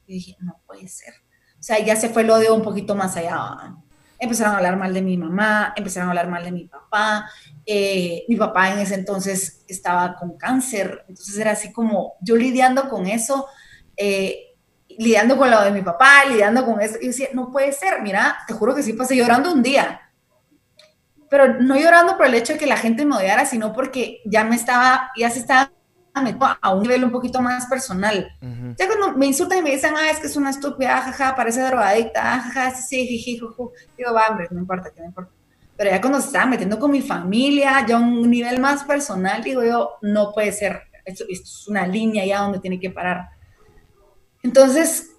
Y 0.07 0.15
dije, 0.15 0.37
no 0.41 0.61
puede 0.67 0.87
ser. 0.87 1.15
O 1.61 1.63
sea, 1.63 1.79
ya 1.79 1.95
se 1.95 2.09
fue 2.09 2.23
el 2.23 2.31
odio 2.31 2.55
un 2.55 2.63
poquito 2.63 2.95
más 2.95 3.17
allá. 3.19 3.77
Empezaron 4.19 4.55
a 4.55 4.57
hablar 4.57 4.79
mal 4.79 4.95
de 4.95 5.03
mi 5.03 5.19
mamá, 5.19 5.75
empezaron 5.77 6.09
a 6.09 6.13
hablar 6.13 6.29
mal 6.29 6.43
de 6.43 6.53
mi 6.53 6.65
papá. 6.65 7.31
Eh, 7.67 8.25
mi 8.29 8.37
papá 8.37 8.71
en 8.71 8.79
ese 8.79 8.95
entonces 8.95 9.63
estaba 9.69 10.17
con 10.17 10.39
cáncer, 10.39 11.05
entonces 11.07 11.39
era 11.39 11.53
así 11.53 11.71
como 11.71 12.15
yo 12.23 12.35
lidiando 12.37 12.89
con 12.89 13.07
eso, 13.07 13.47
eh, 13.95 14.57
lidiando 14.89 15.37
con 15.37 15.51
lo 15.51 15.61
de 15.63 15.71
mi 15.71 15.83
papá, 15.83 16.25
lidiando 16.27 16.65
con 16.65 16.81
eso. 16.81 16.97
Y 17.01 17.09
decía, 17.09 17.29
no 17.35 17.53
puede 17.53 17.73
ser, 17.73 18.01
mira, 18.01 18.39
te 18.47 18.55
juro 18.55 18.75
que 18.75 18.83
sí 18.83 18.95
pasé 18.95 19.15
llorando 19.15 19.53
un 19.53 19.63
día. 19.63 20.01
Pero 21.29 21.61
no 21.61 21.77
llorando 21.77 22.17
por 22.17 22.27
el 22.27 22.35
hecho 22.35 22.55
de 22.55 22.59
que 22.59 22.67
la 22.67 22.79
gente 22.79 23.05
me 23.05 23.17
odiara, 23.17 23.45
sino 23.45 23.75
porque 23.75 24.23
ya 24.25 24.45
me 24.45 24.57
estaba, 24.57 25.11
ya 25.17 25.29
se 25.29 25.41
estaba 25.41 25.71
a 26.61 26.75
un 26.75 26.83
nivel 26.83 27.05
un 27.05 27.11
poquito 27.11 27.41
más 27.41 27.67
personal. 27.67 28.31
Ya 28.79 28.87
cuando 28.87 29.17
me 29.17 29.27
insultan 29.27 29.59
y 29.59 29.63
me 29.63 29.71
dicen, 29.71 29.95
ah, 29.97 30.11
es 30.11 30.19
que 30.19 30.27
es 30.27 30.37
una 30.37 30.51
estúpida, 30.51 31.01
jaja, 31.01 31.35
parece 31.35 31.63
drogadicta, 31.63 32.23
jaja, 32.41 32.71
sí, 32.75 33.07
sí, 33.07 33.19
jiji, 33.19 33.41
Digo, 33.97 34.13
va, 34.13 34.29
hombre, 34.29 34.49
no 34.51 34.61
importa, 34.61 34.91
que 34.91 35.01
no 35.01 35.07
importa. 35.07 35.33
Pero 35.77 35.91
ya 35.91 36.01
cuando 36.01 36.21
se 36.21 36.27
estaba 36.27 36.47
metiendo 36.47 36.79
con 36.79 36.91
mi 36.91 37.01
familia, 37.01 37.85
ya 37.87 37.97
a 37.97 38.01
un 38.01 38.31
nivel 38.31 38.61
más 38.61 38.85
personal, 38.85 39.43
digo 39.43 39.65
yo, 39.65 39.93
no 40.03 40.33
puede 40.33 40.53
ser, 40.53 40.83
esto, 41.05 41.25
esto 41.29 41.45
es 41.45 41.69
una 41.69 41.87
línea 41.87 42.25
ya 42.27 42.41
donde 42.41 42.59
tiene 42.59 42.79
que 42.79 42.91
parar. 42.91 43.31
Entonces, 44.43 45.11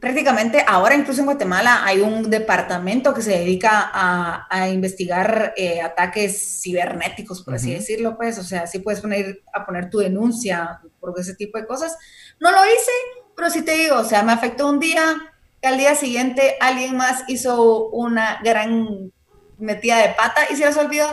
prácticamente 0.00 0.64
ahora 0.66 0.94
incluso 0.94 1.20
en 1.20 1.26
Guatemala 1.26 1.84
hay 1.84 2.00
un 2.00 2.30
departamento 2.30 3.14
que 3.14 3.22
se 3.22 3.38
dedica 3.38 3.90
a, 3.92 4.68
investigar 4.68 5.54
eh, 5.56 5.80
ataques 5.80 6.60
cibernéticos, 6.62 7.42
por 7.42 7.54
así 7.54 7.72
decirlo, 7.72 8.16
pues, 8.16 8.38
o 8.38 8.42
sea, 8.42 8.66
sí 8.66 8.80
puedes 8.80 9.00
poner 9.00 9.42
a 9.52 9.64
poner 9.64 9.90
tu 9.90 9.98
denuncia 9.98 10.80
por 11.00 11.18
ese 11.18 11.34
tipo 11.34 11.58
de 11.58 11.66
cosas. 11.66 11.96
No 12.40 12.50
lo 12.50 12.64
hice, 12.64 12.90
pero 13.36 13.50
sí 13.50 13.62
te 13.62 13.72
digo, 13.72 13.98
o 13.98 14.04
sea, 14.04 14.22
me 14.22 14.32
afectó 14.32 14.68
un 14.68 14.80
día, 14.80 15.16
al 15.62 15.78
día 15.78 15.94
siguiente 15.94 16.56
alguien 16.60 16.96
más 16.96 17.24
hizo 17.28 17.88
una 17.90 18.40
gran 18.42 19.12
metida 19.58 19.98
de 19.98 20.14
pata 20.14 20.42
y 20.50 20.56
se 20.56 20.66
les 20.66 20.76
olvidó, 20.76 21.08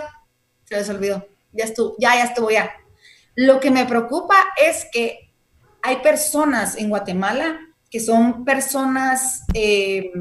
se 0.65 0.75
les 0.75 0.89
olvidó, 0.89 1.27
ya 1.51 1.65
estuvo, 1.65 1.95
ya, 1.99 2.15
ya 2.15 2.23
estuvo 2.25 2.49
ya. 2.49 2.71
Lo 3.35 3.59
que 3.59 3.71
me 3.71 3.85
preocupa 3.85 4.35
es 4.57 4.87
que 4.91 5.31
hay 5.81 5.97
personas 5.97 6.77
en 6.77 6.89
Guatemala 6.89 7.59
que 7.93 7.99
son 7.99 8.43
personas 8.43 9.43
eh, 9.53 10.11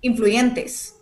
influyentes, 0.00 0.94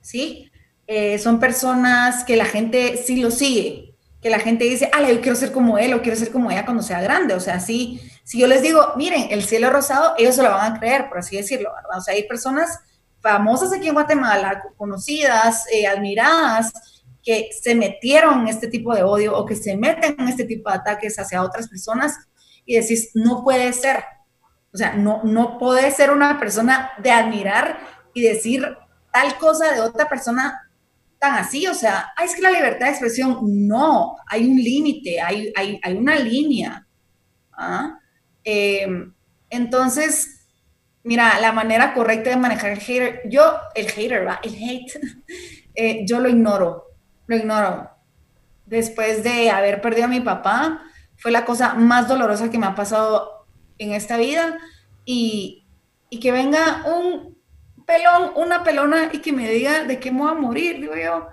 ¿sí? 0.00 0.52
Eh, 0.86 1.18
son 1.18 1.40
personas 1.40 2.22
que 2.22 2.36
la 2.36 2.44
gente 2.44 2.96
sí 2.96 3.20
lo 3.20 3.32
sigue, 3.32 3.96
que 4.22 4.30
la 4.30 4.38
gente 4.38 4.66
dice, 4.66 4.88
ah, 4.92 5.02
yo 5.02 5.20
quiero 5.20 5.34
ser 5.34 5.50
como 5.50 5.78
él 5.78 5.94
o 5.94 6.00
quiero 6.00 6.16
ser 6.16 6.30
como 6.30 6.48
ella 6.52 6.64
cuando 6.64 6.80
sea 6.80 7.00
grande. 7.00 7.34
O 7.34 7.40
sea, 7.40 7.58
sí, 7.58 8.00
si 8.22 8.38
yo 8.38 8.46
les 8.46 8.62
digo, 8.62 8.92
miren, 8.96 9.26
el 9.30 9.42
cielo 9.42 9.68
rosado, 9.70 10.14
ellos 10.16 10.36
se 10.36 10.44
lo 10.44 10.50
van 10.50 10.74
a 10.74 10.78
creer, 10.78 11.08
por 11.08 11.18
así 11.18 11.36
decirlo, 11.36 11.72
¿verdad? 11.74 11.98
O 11.98 12.00
sea, 12.00 12.14
hay 12.14 12.28
personas 12.28 12.78
famosas 13.20 13.72
aquí 13.72 13.88
en 13.88 13.94
Guatemala, 13.94 14.62
conocidas, 14.76 15.64
eh, 15.72 15.88
admiradas, 15.88 16.72
que 17.20 17.48
se 17.50 17.74
metieron 17.74 18.42
en 18.42 18.46
este 18.46 18.68
tipo 18.68 18.94
de 18.94 19.02
odio 19.02 19.36
o 19.36 19.44
que 19.44 19.56
se 19.56 19.76
meten 19.76 20.14
en 20.20 20.28
este 20.28 20.44
tipo 20.44 20.70
de 20.70 20.76
ataques 20.76 21.18
hacia 21.18 21.42
otras 21.42 21.68
personas 21.68 22.14
y 22.64 22.76
decís, 22.76 23.10
no 23.14 23.42
puede 23.42 23.72
ser, 23.72 24.04
o 24.76 24.78
sea, 24.78 24.92
no, 24.92 25.22
no 25.24 25.58
ser 25.90 26.10
una 26.10 26.38
persona 26.38 26.90
de 26.98 27.10
admirar 27.10 27.78
y 28.12 28.20
decir 28.20 28.76
tal 29.10 29.38
cosa 29.38 29.72
de 29.72 29.80
otra 29.80 30.06
persona 30.06 30.68
tan 31.18 31.36
así. 31.36 31.66
O 31.66 31.72
sea, 31.72 32.12
es 32.22 32.34
que 32.34 32.42
la 32.42 32.50
libertad 32.50 32.84
de 32.84 32.90
expresión, 32.90 33.38
no, 33.42 34.16
hay 34.26 34.46
un 34.46 34.58
límite, 34.58 35.18
hay, 35.18 35.50
hay, 35.56 35.80
hay, 35.82 35.94
una 35.94 36.16
línea. 36.16 36.86
¿ah? 37.52 37.98
Em, 38.44 39.14
entonces, 39.48 40.46
mira, 41.02 41.40
la 41.40 41.52
manera 41.52 41.94
correcta 41.94 42.28
de 42.28 42.36
manejar 42.36 42.72
el 42.72 42.80
hater, 42.80 43.22
yo, 43.30 43.56
el 43.74 43.90
hater, 43.90 44.28
¿va? 44.28 44.40
el 44.42 44.54
hate, 44.56 45.00
eh, 45.74 46.04
yo 46.06 46.20
lo 46.20 46.28
ignoro, 46.28 46.84
lo 47.26 47.34
ignoro. 47.34 47.90
Después 48.66 49.24
de 49.24 49.48
haber 49.48 49.80
perdido 49.80 50.04
a 50.04 50.08
mi 50.08 50.20
papá, 50.20 50.82
fue 51.16 51.30
la 51.30 51.46
cosa 51.46 51.72
más 51.72 52.08
dolorosa 52.08 52.50
que 52.50 52.58
me 52.58 52.66
ha 52.66 52.74
pasado 52.74 53.35
en 53.78 53.92
esta 53.92 54.16
vida 54.16 54.58
y, 55.04 55.62
que 56.20 56.32
venga 56.32 56.84
un 56.86 57.36
pelón, 57.86 58.32
una 58.36 58.64
pelona 58.64 59.10
y 59.12 59.18
que 59.18 59.32
me 59.32 59.48
diga 59.50 59.84
de 59.84 60.00
qué 60.00 60.10
me 60.10 60.20
voy 60.20 60.30
a 60.30 60.34
morir, 60.34 60.80
digo 60.80 60.96
yo, 60.96 61.28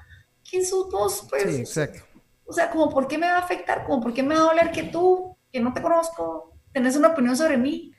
¿quién 0.47 0.65
sos 0.65 0.91
vos? 0.91 1.25
Pues, 1.29 1.43
sí, 1.43 1.62
exacto. 1.62 2.03
O 2.45 2.51
sea, 2.51 2.69
como, 2.69 2.89
¿por 2.89 3.08
qué 3.08 3.17
me 3.17 3.27
va 3.27 3.38
a 3.38 3.39
afectar? 3.39 3.86
Como, 3.86 4.01
¿por 4.01 4.13
qué 4.13 4.21
me 4.21 4.36
va 4.36 4.41
a 4.41 4.45
doler 4.45 4.71
que 4.71 4.84
tú, 4.84 5.38
que 5.51 5.60
no 5.60 5.73
te 5.73 5.82
conozco, 5.82 6.53
tenés 6.73 6.95
una 6.95 7.10
opinión 7.10 7.38
sobre 7.38 7.58
mí? 7.58 7.93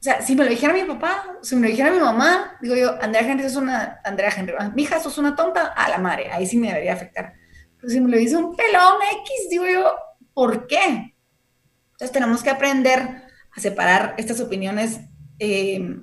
O 0.00 0.02
sea, 0.04 0.20
si 0.20 0.34
me 0.34 0.44
lo 0.44 0.50
dijera 0.50 0.74
mi 0.74 0.82
papá, 0.82 1.38
si 1.40 1.54
me 1.54 1.62
lo 1.62 1.68
dijera 1.68 1.90
mi 1.90 2.00
mamá, 2.00 2.58
digo 2.60 2.74
yo, 2.74 3.00
Andrea 3.00 3.22
Henry 3.22 3.46
es 3.46 3.56
una, 3.56 4.00
Andrea 4.04 4.30
Henry, 4.36 4.52
mi 4.74 4.82
hija 4.82 5.00
sos 5.00 5.16
una 5.16 5.34
tonta, 5.34 5.68
a 5.68 5.88
la 5.88 5.98
madre, 5.98 6.30
ahí 6.30 6.46
sí 6.46 6.58
me 6.58 6.66
debería 6.66 6.92
afectar. 6.92 7.32
Pero 7.78 7.88
si 7.88 8.00
me 8.00 8.10
lo 8.10 8.18
dice 8.18 8.36
un 8.36 8.54
pelón 8.54 8.96
X, 9.22 9.48
digo 9.48 9.64
yo, 9.66 9.94
¿por 10.34 10.66
qué? 10.66 11.13
Entonces 11.94 12.12
tenemos 12.12 12.42
que 12.42 12.50
aprender 12.50 13.22
a 13.56 13.60
separar 13.60 14.14
estas 14.18 14.40
opiniones 14.40 15.00
eh, 15.38 15.96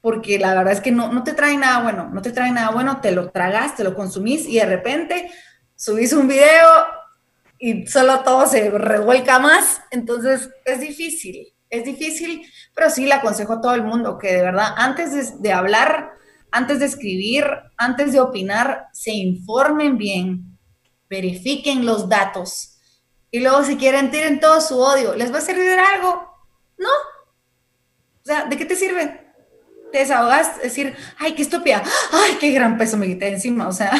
porque 0.00 0.38
la 0.38 0.54
verdad 0.54 0.72
es 0.72 0.80
que 0.80 0.92
no, 0.92 1.12
no 1.12 1.22
te 1.22 1.34
trae 1.34 1.56
nada 1.56 1.82
bueno, 1.82 2.08
no 2.10 2.22
te 2.22 2.32
trae 2.32 2.50
nada 2.50 2.70
bueno, 2.70 3.00
te 3.00 3.12
lo 3.12 3.30
tragas, 3.30 3.76
te 3.76 3.84
lo 3.84 3.94
consumís 3.94 4.46
y 4.46 4.54
de 4.54 4.64
repente 4.64 5.30
subís 5.74 6.12
un 6.12 6.28
video 6.28 6.68
y 7.58 7.86
solo 7.86 8.20
todo 8.20 8.46
se 8.46 8.70
revuelca 8.70 9.38
más, 9.38 9.80
entonces 9.90 10.48
es 10.64 10.80
difícil, 10.80 11.52
es 11.68 11.84
difícil, 11.84 12.42
pero 12.74 12.88
sí 12.88 13.04
le 13.04 13.14
aconsejo 13.14 13.54
a 13.54 13.60
todo 13.60 13.74
el 13.74 13.82
mundo 13.82 14.16
que 14.16 14.32
de 14.32 14.42
verdad 14.42 14.74
antes 14.76 15.12
de, 15.12 15.38
de 15.40 15.52
hablar, 15.52 16.12
antes 16.52 16.78
de 16.78 16.86
escribir, 16.86 17.44
antes 17.76 18.12
de 18.12 18.20
opinar, 18.20 18.86
se 18.92 19.10
informen 19.10 19.98
bien, 19.98 20.56
verifiquen 21.10 21.84
los 21.84 22.08
datos, 22.08 22.75
y 23.36 23.40
luego 23.40 23.62
si 23.64 23.76
quieren 23.76 24.10
tiren 24.10 24.40
todo 24.40 24.62
su 24.62 24.78
odio, 24.78 25.14
¿les 25.14 25.30
va 25.30 25.36
a 25.36 25.42
servir 25.42 25.64
de 25.64 25.78
algo? 25.78 26.26
No. 26.78 26.88
O 26.88 28.24
sea, 28.24 28.46
¿de 28.46 28.56
qué 28.56 28.64
te 28.64 28.74
sirve? 28.74 29.26
Te 29.92 29.98
desahogas, 29.98 30.62
decir, 30.62 30.96
ay, 31.18 31.34
qué 31.34 31.42
estúpida, 31.42 31.82
ay, 32.12 32.38
qué 32.40 32.50
gran 32.52 32.78
peso 32.78 32.96
me 32.96 33.06
quité 33.06 33.28
encima, 33.28 33.68
o 33.68 33.72
sea, 33.72 33.92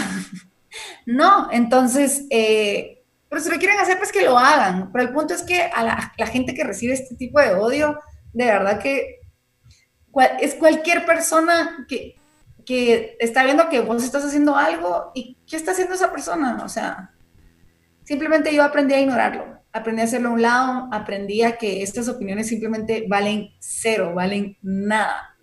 no, 1.05 1.53
entonces, 1.53 2.25
eh, 2.31 3.05
pero 3.29 3.42
si 3.42 3.51
lo 3.51 3.59
quieren 3.59 3.79
hacer, 3.79 3.99
pues 3.99 4.11
que 4.11 4.25
lo 4.25 4.38
hagan, 4.38 4.90
pero 4.90 5.05
el 5.05 5.12
punto 5.12 5.35
es 5.35 5.42
que 5.42 5.64
a 5.64 5.85
la, 5.85 6.27
gente 6.29 6.55
que 6.55 6.64
recibe 6.64 6.94
este 6.94 7.14
tipo 7.14 7.38
de 7.38 7.53
odio, 7.53 8.01
de 8.33 8.46
verdad 8.46 8.81
que 8.81 9.20
es 10.40 10.55
cualquier 10.55 11.05
persona 11.05 11.85
que, 11.87 12.16
que 12.64 13.18
está 13.20 13.44
viendo 13.44 13.68
que 13.68 13.81
vos 13.81 14.03
estás 14.03 14.25
haciendo 14.25 14.57
algo 14.57 15.12
y 15.14 15.37
¿qué 15.46 15.57
está 15.57 15.72
haciendo 15.72 15.94
esa 15.94 16.11
persona? 16.11 16.62
O 16.64 16.70
sea, 16.70 17.12
Simplemente 18.07 18.55
yo 18.55 18.62
aprendí 18.62 18.95
a 18.95 19.01
ignorarlo, 19.01 19.61
aprendí 19.73 20.01
a 20.01 20.05
hacerlo 20.05 20.29
a 20.29 20.33
un 20.33 20.42
lado, 20.42 20.88
aprendí 20.92 21.42
a 21.42 21.59
que 21.59 21.83
estas 21.83 22.09
opiniones 22.09 22.47
simplemente 22.47 23.05
valen 23.09 23.51
cero, 23.59 24.12
valen 24.14 24.57
nada. 24.62 25.37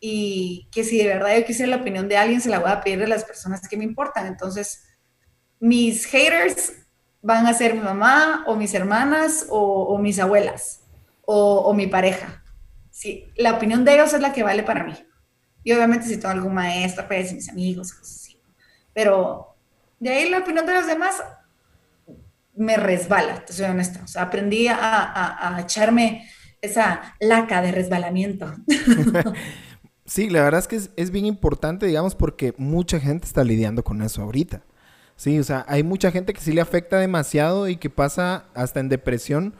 Y 0.00 0.70
que 0.72 0.84
si 0.84 0.96
de 0.96 1.06
verdad 1.06 1.36
yo 1.36 1.44
quisiera 1.44 1.76
la 1.76 1.82
opinión 1.82 2.08
de 2.08 2.16
alguien, 2.16 2.40
se 2.40 2.48
la 2.48 2.60
voy 2.60 2.70
a 2.70 2.80
pedir 2.80 3.00
de 3.00 3.08
las 3.08 3.24
personas 3.24 3.68
que 3.68 3.76
me 3.76 3.84
importan. 3.84 4.26
Entonces, 4.26 4.84
mis 5.60 6.06
haters 6.06 6.72
van 7.20 7.46
a 7.46 7.52
ser 7.52 7.74
mi 7.74 7.80
mamá 7.80 8.42
o 8.46 8.56
mis 8.56 8.72
hermanas 8.72 9.46
o, 9.50 9.98
mis 9.98 10.18
abuelas 10.18 10.84
o, 11.26 11.74
mi 11.74 11.88
pareja. 11.88 12.42
Sí, 12.90 13.30
la 13.36 13.52
opinión 13.52 13.84
de 13.84 13.94
ellos 13.94 14.14
es 14.14 14.22
la 14.22 14.32
que 14.32 14.42
vale 14.42 14.62
para 14.62 14.82
mí. 14.82 14.94
Y 15.62 15.72
obviamente 15.72 16.06
si 16.06 16.16
tengo 16.16 16.30
algún 16.30 16.54
maestro, 16.54 17.06
pues 17.06 17.34
mis 17.34 17.50
amigos, 17.50 17.92
cosas 17.92 18.16
así. 18.16 18.40
Pero 18.94 19.56
de 20.00 20.08
ahí 20.08 20.30
la 20.30 20.38
opinión 20.38 20.64
de 20.64 20.72
los 20.72 20.86
demás 20.86 21.22
me 22.58 22.76
resbala, 22.76 23.44
te 23.44 23.52
soy 23.52 23.66
honesta. 23.66 24.04
Aprendí 24.20 24.68
a, 24.68 25.56
echarme 25.60 26.28
esa 26.60 27.14
laca 27.20 27.62
de 27.62 27.72
resbalamiento. 27.72 28.52
sí, 30.06 30.28
la 30.30 30.42
verdad 30.42 30.60
es 30.60 30.68
que 30.68 30.80
es, 31.00 31.10
bien 31.10 31.26
importante, 31.26 31.86
digamos, 31.86 32.14
porque 32.14 32.54
mucha 32.58 33.00
gente 33.00 33.26
está 33.26 33.44
lidiando 33.44 33.82
con 33.84 34.02
eso 34.02 34.22
ahorita. 34.22 34.62
Sí, 35.16 35.38
o 35.38 35.44
sea, 35.44 35.64
hay 35.68 35.82
mucha 35.82 36.10
gente 36.10 36.32
que 36.32 36.40
sí 36.40 36.52
le 36.52 36.60
afecta 36.60 36.98
demasiado 36.98 37.68
y 37.68 37.76
que 37.76 37.90
pasa 37.90 38.44
hasta 38.54 38.80
en 38.80 38.88
depresión 38.88 39.54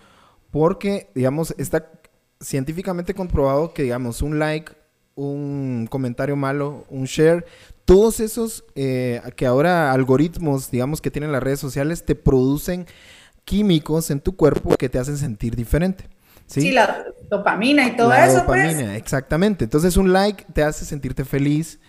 porque, 0.50 1.10
digamos, 1.14 1.54
está 1.58 1.90
científicamente 2.40 3.14
comprobado 3.14 3.74
que, 3.74 3.82
digamos, 3.82 4.22
un 4.22 4.38
like 4.38 4.72
un 5.18 5.88
comentario 5.90 6.36
malo, 6.36 6.84
un 6.90 7.04
share, 7.04 7.44
todos 7.88 8.20
esos 8.20 8.66
eh, 8.74 9.22
que 9.34 9.46
ahora 9.46 9.92
algoritmos, 9.92 10.70
digamos, 10.70 11.00
que 11.00 11.10
tienen 11.10 11.32
las 11.32 11.42
redes 11.42 11.58
sociales, 11.58 12.04
te 12.04 12.14
producen 12.14 12.84
químicos 13.46 14.10
en 14.10 14.20
tu 14.20 14.36
cuerpo 14.36 14.76
que 14.76 14.90
te 14.90 14.98
hacen 14.98 15.16
sentir 15.16 15.56
diferente. 15.56 16.04
Sí, 16.44 16.70
la 16.70 17.06
dopamina 17.30 17.86
y 17.86 17.96
todo 17.96 18.12
eso. 18.12 18.44
Pues. 18.44 18.62
Dopamina, 18.62 18.94
exactamente. 18.94 19.64
Entonces 19.64 19.96
un 19.96 20.12
like 20.12 20.44
te 20.52 20.62
hace 20.62 20.84
sentirte 20.84 21.24
feliz. 21.24 21.80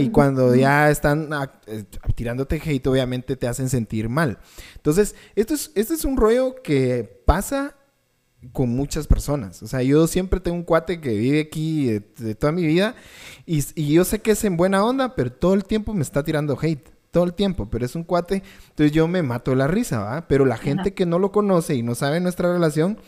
Y 0.00 0.08
cuando 0.08 0.52
ya 0.56 0.90
están 0.90 1.32
ah, 1.32 1.52
eh, 1.68 1.84
tirándote 2.16 2.60
hate, 2.64 2.84
obviamente 2.88 3.36
te 3.36 3.46
hacen 3.46 3.68
sentir 3.68 4.08
mal. 4.08 4.38
Entonces, 4.74 5.14
esto 5.36 5.54
es, 5.54 5.70
esto 5.76 5.94
es 5.94 6.04
un 6.04 6.16
rollo 6.16 6.56
que 6.60 7.22
pasa 7.24 7.75
con 8.52 8.70
muchas 8.70 9.06
personas. 9.06 9.62
O 9.62 9.66
sea, 9.66 9.82
yo 9.82 10.06
siempre 10.06 10.40
tengo 10.40 10.56
un 10.56 10.62
cuate 10.62 11.00
que 11.00 11.10
vive 11.10 11.40
aquí 11.40 12.00
de, 12.16 12.34
toda 12.34 12.52
mi 12.52 12.66
vida 12.66 12.94
y, 13.44 13.64
y, 13.74 13.92
yo 13.92 14.04
sé 14.04 14.20
que 14.20 14.32
es 14.32 14.44
en 14.44 14.56
buena 14.56 14.84
onda, 14.84 15.14
pero 15.14 15.32
todo 15.32 15.54
el 15.54 15.64
tiempo 15.64 15.94
me 15.94 16.02
está 16.02 16.22
tirando 16.22 16.58
hate. 16.60 16.88
Todo 17.10 17.24
el 17.24 17.32
tiempo, 17.32 17.68
pero 17.70 17.86
es 17.86 17.94
un 17.94 18.04
cuate. 18.04 18.42
Entonces 18.68 18.92
yo 18.92 19.08
me 19.08 19.22
mato 19.22 19.54
la 19.54 19.66
risa, 19.66 20.00
¿va? 20.00 20.28
Pero 20.28 20.44
la 20.44 20.58
gente 20.58 20.92
que 20.92 21.06
no 21.06 21.18
lo 21.18 21.32
conoce 21.32 21.74
y 21.74 21.82
no 21.82 21.94
sabe 21.94 22.20
nuestra 22.20 22.52
relación, 22.52 22.98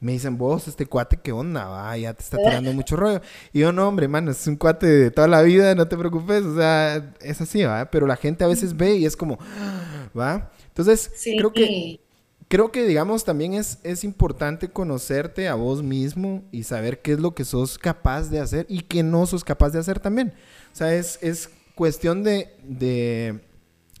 me 0.00 0.12
dicen, 0.12 0.38
vos, 0.38 0.68
este 0.68 0.86
cuate, 0.86 1.16
¿qué 1.16 1.32
onda? 1.32 1.66
Va, 1.66 1.96
ya 1.96 2.14
te 2.14 2.22
está 2.22 2.36
tirando 2.44 2.72
mucho 2.72 2.94
rollo. 2.94 3.20
Y 3.52 3.60
yo, 3.60 3.72
no, 3.72 3.88
hombre, 3.88 4.06
mano, 4.06 4.30
es 4.30 4.46
un 4.46 4.56
cuate 4.56 4.86
de 4.86 5.10
toda 5.10 5.26
la 5.26 5.42
vida, 5.42 5.74
no 5.74 5.88
te 5.88 5.96
preocupes. 5.96 6.44
O 6.44 6.56
sea, 6.56 7.14
es 7.20 7.40
así, 7.40 7.64
¿va? 7.64 7.90
Pero 7.90 8.06
la 8.06 8.16
gente 8.16 8.44
a 8.44 8.48
veces 8.48 8.76
ve 8.76 8.96
y 8.96 9.06
es 9.06 9.16
como, 9.16 9.38
¿va? 10.16 10.52
Entonces, 10.68 11.10
creo 11.36 11.52
que 11.52 12.00
creo 12.48 12.72
que, 12.72 12.84
digamos, 12.84 13.24
también 13.24 13.54
es, 13.54 13.78
es 13.84 14.04
importante 14.04 14.68
conocerte 14.68 15.48
a 15.48 15.54
vos 15.54 15.82
mismo 15.82 16.42
y 16.50 16.64
saber 16.64 17.00
qué 17.00 17.12
es 17.12 17.20
lo 17.20 17.34
que 17.34 17.44
sos 17.44 17.78
capaz 17.78 18.30
de 18.30 18.40
hacer 18.40 18.66
y 18.68 18.80
qué 18.80 19.02
no 19.02 19.26
sos 19.26 19.44
capaz 19.44 19.70
de 19.70 19.78
hacer 19.78 20.00
también. 20.00 20.32
O 20.72 20.76
sea, 20.76 20.94
es, 20.94 21.18
es 21.22 21.50
cuestión 21.74 22.24
de, 22.24 22.56
de, 22.64 23.40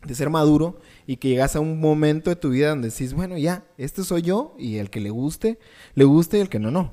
de, 0.04 0.14
ser 0.14 0.30
maduro 0.30 0.80
y 1.06 1.16
que 1.16 1.28
llegas 1.28 1.54
a 1.54 1.60
un 1.60 1.78
momento 1.78 2.30
de 2.30 2.36
tu 2.36 2.50
vida 2.50 2.70
donde 2.70 2.90
decís, 2.90 3.12
bueno, 3.12 3.36
ya, 3.36 3.64
este 3.76 4.02
soy 4.02 4.22
yo 4.22 4.54
y 4.58 4.78
el 4.78 4.90
que 4.90 5.00
le 5.00 5.10
guste, 5.10 5.58
le 5.94 6.04
guste 6.04 6.38
y 6.38 6.40
el 6.40 6.48
que 6.48 6.58
no, 6.58 6.70
no. 6.70 6.92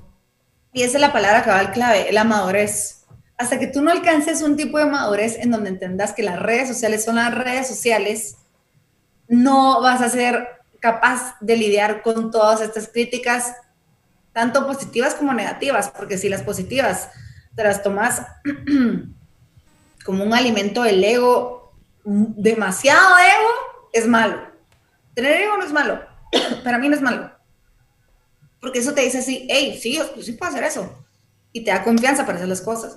Y 0.74 0.84
esa 0.84 0.98
es 0.98 1.02
la 1.02 1.14
palabra 1.14 1.42
que 1.44 1.50
va 1.50 1.60
al 1.60 1.72
clave, 1.72 2.12
la 2.12 2.26
madurez. 2.26 3.06
Hasta 3.38 3.60
que 3.60 3.68
tú 3.68 3.82
no 3.82 3.92
alcances 3.92 4.42
un 4.42 4.56
tipo 4.56 4.78
de 4.78 4.86
madurez 4.86 5.38
en 5.38 5.52
donde 5.52 5.70
entendas 5.70 6.14
que 6.14 6.24
las 6.24 6.40
redes 6.40 6.68
sociales 6.68 7.04
son 7.04 7.16
las 7.16 7.34
redes 7.34 7.68
sociales, 7.68 8.38
no 9.28 9.82
vas 9.82 10.02
a 10.02 10.10
ser 10.10 10.48
capaz 10.86 11.36
de 11.42 11.58
lidiar 11.58 12.04
con 12.04 12.30
todas 12.30 12.62
estas 12.62 12.88
críticas, 12.88 13.56
tanto 14.34 14.68
positivas 14.68 15.16
como 15.16 15.34
negativas, 15.34 15.90
porque 15.90 16.20
si 16.20 16.30
las 16.30 16.44
positivas 16.44 17.10
te 17.56 17.64
las 17.64 17.82
tomas 17.82 18.22
como 20.06 20.24
un 20.24 20.32
alimento 20.36 20.84
del 20.84 21.04
ego, 21.04 21.74
demasiado 22.04 23.18
ego, 23.18 23.50
es 23.94 24.08
malo. 24.08 24.40
Tener 25.16 25.42
ego 25.42 25.58
no 25.58 25.66
es 25.66 25.74
malo, 25.74 26.02
para 26.64 26.78
mí 26.78 26.88
no 26.88 26.96
es 26.96 27.02
malo, 27.02 27.32
porque 28.62 28.78
eso 28.78 28.94
te 28.94 29.02
dice 29.02 29.18
así, 29.18 29.48
hey, 29.50 29.80
sí, 29.82 29.96
yo, 29.96 30.04
sí 30.22 30.34
puedo 30.34 30.52
hacer 30.52 30.66
eso, 30.66 31.04
y 31.52 31.64
te 31.64 31.72
da 31.72 31.84
confianza 31.84 32.28
para 32.28 32.38
hacer 32.38 32.50
las 32.50 32.62
cosas. 32.62 32.96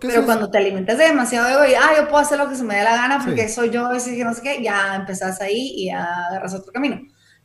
Pero 0.00 0.24
cuando 0.24 0.50
te 0.50 0.58
alimentas 0.58 0.98
de 0.98 1.04
demasiado 1.04 1.48
ego 1.48 1.70
y, 1.70 1.74
ah, 1.74 1.92
yo 1.96 2.08
puedo 2.08 2.18
hacer 2.18 2.38
lo 2.38 2.48
que 2.48 2.56
se 2.56 2.64
me 2.64 2.76
dé 2.76 2.84
la 2.84 2.96
gana 2.96 3.22
porque 3.24 3.48
soy 3.48 3.70
yo, 3.70 3.88
y 3.92 4.24
no 4.24 4.34
sé 4.34 4.42
qué, 4.42 4.62
ya 4.62 4.94
empezás 4.96 5.40
ahí 5.40 5.72
y 5.76 5.86
ya 5.86 6.04
agarras 6.28 6.54
otro 6.54 6.72
camino. 6.72 7.00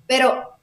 Pero 0.07 0.53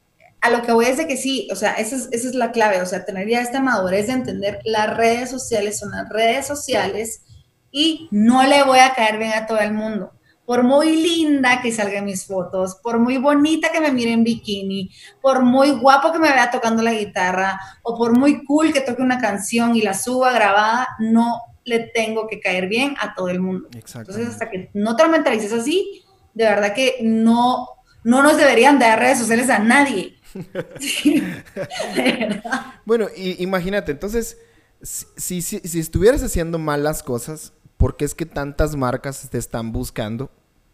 a 0.40 0.50
lo 0.50 0.62
que 0.62 0.72
voy 0.72 0.86
es 0.86 0.96
de 0.96 1.06
que 1.06 1.16
sí, 1.16 1.48
o 1.52 1.56
sea, 1.56 1.72
esa 1.74 1.96
es, 1.96 2.08
esa 2.12 2.28
es 2.28 2.34
la 2.34 2.50
clave, 2.50 2.80
o 2.80 2.86
sea, 2.86 3.04
tener 3.04 3.28
ya 3.28 3.40
esta 3.40 3.60
madurez 3.60 4.06
de 4.06 4.14
entender 4.14 4.60
las 4.64 4.96
redes 4.96 5.30
sociales 5.30 5.78
son 5.78 5.90
las 5.90 6.08
redes 6.08 6.46
sociales 6.46 7.22
y 7.70 8.08
no 8.10 8.42
le 8.44 8.62
voy 8.62 8.78
a 8.78 8.94
caer 8.94 9.18
bien 9.18 9.32
a 9.32 9.46
todo 9.46 9.58
el 9.58 9.72
mundo. 9.72 10.12
Por 10.46 10.64
muy 10.64 10.96
linda 10.96 11.60
que 11.62 11.70
salgan 11.70 12.06
mis 12.06 12.26
fotos, 12.26 12.76
por 12.82 12.98
muy 12.98 13.18
bonita 13.18 13.70
que 13.70 13.80
me 13.80 13.92
mire 13.92 14.12
en 14.12 14.24
bikini, 14.24 14.90
por 15.20 15.42
muy 15.42 15.70
guapo 15.70 16.10
que 16.10 16.18
me 16.18 16.32
vea 16.32 16.50
tocando 16.50 16.82
la 16.82 16.92
guitarra, 16.92 17.60
o 17.82 17.96
por 17.96 18.18
muy 18.18 18.44
cool 18.44 18.72
que 18.72 18.80
toque 18.80 19.02
una 19.02 19.20
canción 19.20 19.76
y 19.76 19.82
la 19.82 19.94
suba 19.94 20.32
grabada, 20.32 20.88
no 20.98 21.49
le 21.70 21.78
tengo 21.78 22.26
que 22.26 22.40
caer 22.40 22.68
bien 22.68 22.96
a 23.00 23.14
todo 23.14 23.28
el 23.28 23.40
mundo. 23.40 23.68
Entonces, 23.72 24.28
hasta 24.28 24.50
que 24.50 24.70
no 24.74 24.96
te 24.96 25.04
lo 25.04 25.08
mentalices 25.08 25.52
así, 25.52 26.04
de 26.34 26.44
verdad 26.44 26.74
que 26.74 26.96
no, 27.02 27.68
no 28.04 28.22
nos 28.22 28.36
deberían 28.36 28.78
dar 28.78 28.98
redes 28.98 29.18
sociales 29.18 29.48
a 29.48 29.60
nadie. 29.60 30.16
bueno, 32.84 33.06
y, 33.16 33.42
imagínate, 33.42 33.92
entonces, 33.92 34.36
si, 34.82 35.42
si, 35.42 35.60
si, 35.60 35.78
estuvieras 35.78 36.22
haciendo 36.22 36.58
malas 36.58 37.02
cosas, 37.02 37.52
¿por 37.76 37.96
qué 37.96 38.04
es 38.04 38.14
que 38.14 38.26
tantas 38.26 38.76
marcas 38.76 39.28
te 39.30 39.38
están 39.38 39.72
buscando 39.72 40.30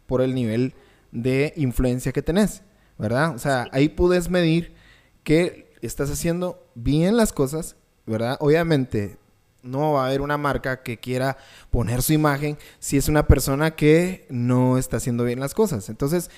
por 0.07 0.21
el 0.21 0.33
nivel 0.33 0.73
de 1.11 1.53
influencia 1.55 2.11
que 2.11 2.23
tenés? 2.23 2.63
¿Verdad? 2.97 3.35
O 3.35 3.39
sea, 3.39 3.67
ahí 3.71 3.89
puedes 3.89 4.29
medir 4.29 4.73
que 5.23 5.71
estás 5.81 6.09
haciendo 6.09 6.67
bien 6.73 7.15
las 7.15 7.31
cosas, 7.31 7.75
¿verdad? 8.07 8.37
Obviamente, 8.39 9.19
no 9.67 9.93
va 9.93 10.03
a 10.03 10.07
haber 10.07 10.21
una 10.21 10.37
marca 10.37 10.81
que 10.81 10.97
quiera 10.97 11.37
poner 11.69 12.01
su 12.01 12.13
imagen 12.13 12.57
si 12.79 12.97
es 12.97 13.07
una 13.07 13.27
persona 13.27 13.75
que 13.75 14.25
no 14.29 14.77
está 14.77 14.97
haciendo 14.97 15.23
bien 15.23 15.39
las 15.39 15.53
cosas. 15.53 15.89
Entonces, 15.89 16.29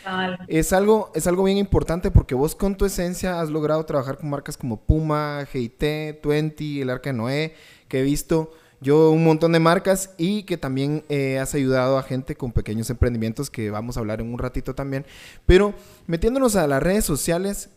es, 0.47 0.73
algo, 0.73 1.11
es 1.15 1.27
algo 1.27 1.43
bien 1.43 1.57
importante 1.57 2.11
porque 2.11 2.35
vos 2.35 2.55
con 2.55 2.75
tu 2.75 2.85
esencia 2.85 3.39
has 3.39 3.49
logrado 3.49 3.85
trabajar 3.85 4.17
con 4.17 4.29
marcas 4.29 4.57
como 4.57 4.81
Puma, 4.81 5.47
GT, 5.53 6.21
Twenty, 6.21 6.81
El 6.81 6.89
Arca 6.89 7.11
de 7.11 7.17
Noé, 7.17 7.53
que 7.87 7.99
he 7.99 8.03
visto 8.03 8.51
yo 8.81 9.11
un 9.11 9.25
montón 9.25 9.51
de 9.51 9.59
marcas 9.59 10.11
y 10.17 10.43
que 10.43 10.57
también 10.57 11.03
eh, 11.09 11.37
has 11.37 11.53
ayudado 11.53 11.97
a 11.97 12.03
gente 12.03 12.35
con 12.35 12.53
pequeños 12.53 12.89
emprendimientos 12.89 13.49
que 13.49 13.69
vamos 13.69 13.97
a 13.97 13.99
hablar 13.99 14.21
en 14.21 14.31
un 14.31 14.39
ratito 14.39 14.73
también. 14.73 15.05
Pero 15.45 15.73
metiéndonos 16.07 16.55
a 16.55 16.65
las 16.65 16.81
redes 16.81 17.03
sociales, 17.03 17.69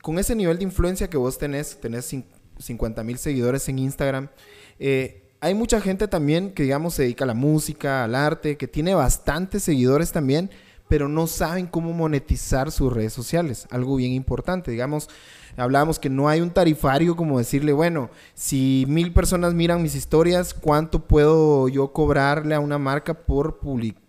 con 0.00 0.18
ese 0.18 0.34
nivel 0.34 0.58
de 0.58 0.64
influencia 0.64 1.10
que 1.10 1.18
vos 1.18 1.38
tenés, 1.38 1.78
tenés 1.80 2.14
50 2.58 3.04
mil 3.04 3.18
seguidores 3.18 3.68
en 3.68 3.78
Instagram, 3.78 4.30
eh, 4.78 5.28
hay 5.40 5.54
mucha 5.54 5.80
gente 5.80 6.08
también 6.08 6.52
que, 6.52 6.64
digamos, 6.64 6.94
se 6.94 7.02
dedica 7.02 7.24
a 7.24 7.28
la 7.28 7.34
música, 7.34 8.04
al 8.04 8.14
arte, 8.14 8.56
que 8.56 8.66
tiene 8.66 8.94
bastantes 8.94 9.62
seguidores 9.62 10.10
también, 10.10 10.50
pero 10.88 11.08
no 11.08 11.26
saben 11.26 11.66
cómo 11.66 11.92
monetizar 11.92 12.72
sus 12.72 12.92
redes 12.92 13.12
sociales. 13.12 13.68
Algo 13.70 13.96
bien 13.96 14.12
importante, 14.12 14.70
digamos, 14.70 15.08
hablábamos 15.56 15.98
que 15.98 16.08
no 16.08 16.28
hay 16.28 16.40
un 16.40 16.50
tarifario 16.50 17.14
como 17.14 17.38
decirle, 17.38 17.72
bueno, 17.72 18.10
si 18.34 18.84
mil 18.88 19.12
personas 19.12 19.54
miran 19.54 19.82
mis 19.82 19.94
historias, 19.94 20.54
¿cuánto 20.54 21.06
puedo 21.06 21.68
yo 21.68 21.92
cobrarle 21.92 22.54
a 22.54 22.60
una 22.60 22.78
marca 22.78 23.14
por, 23.14 23.60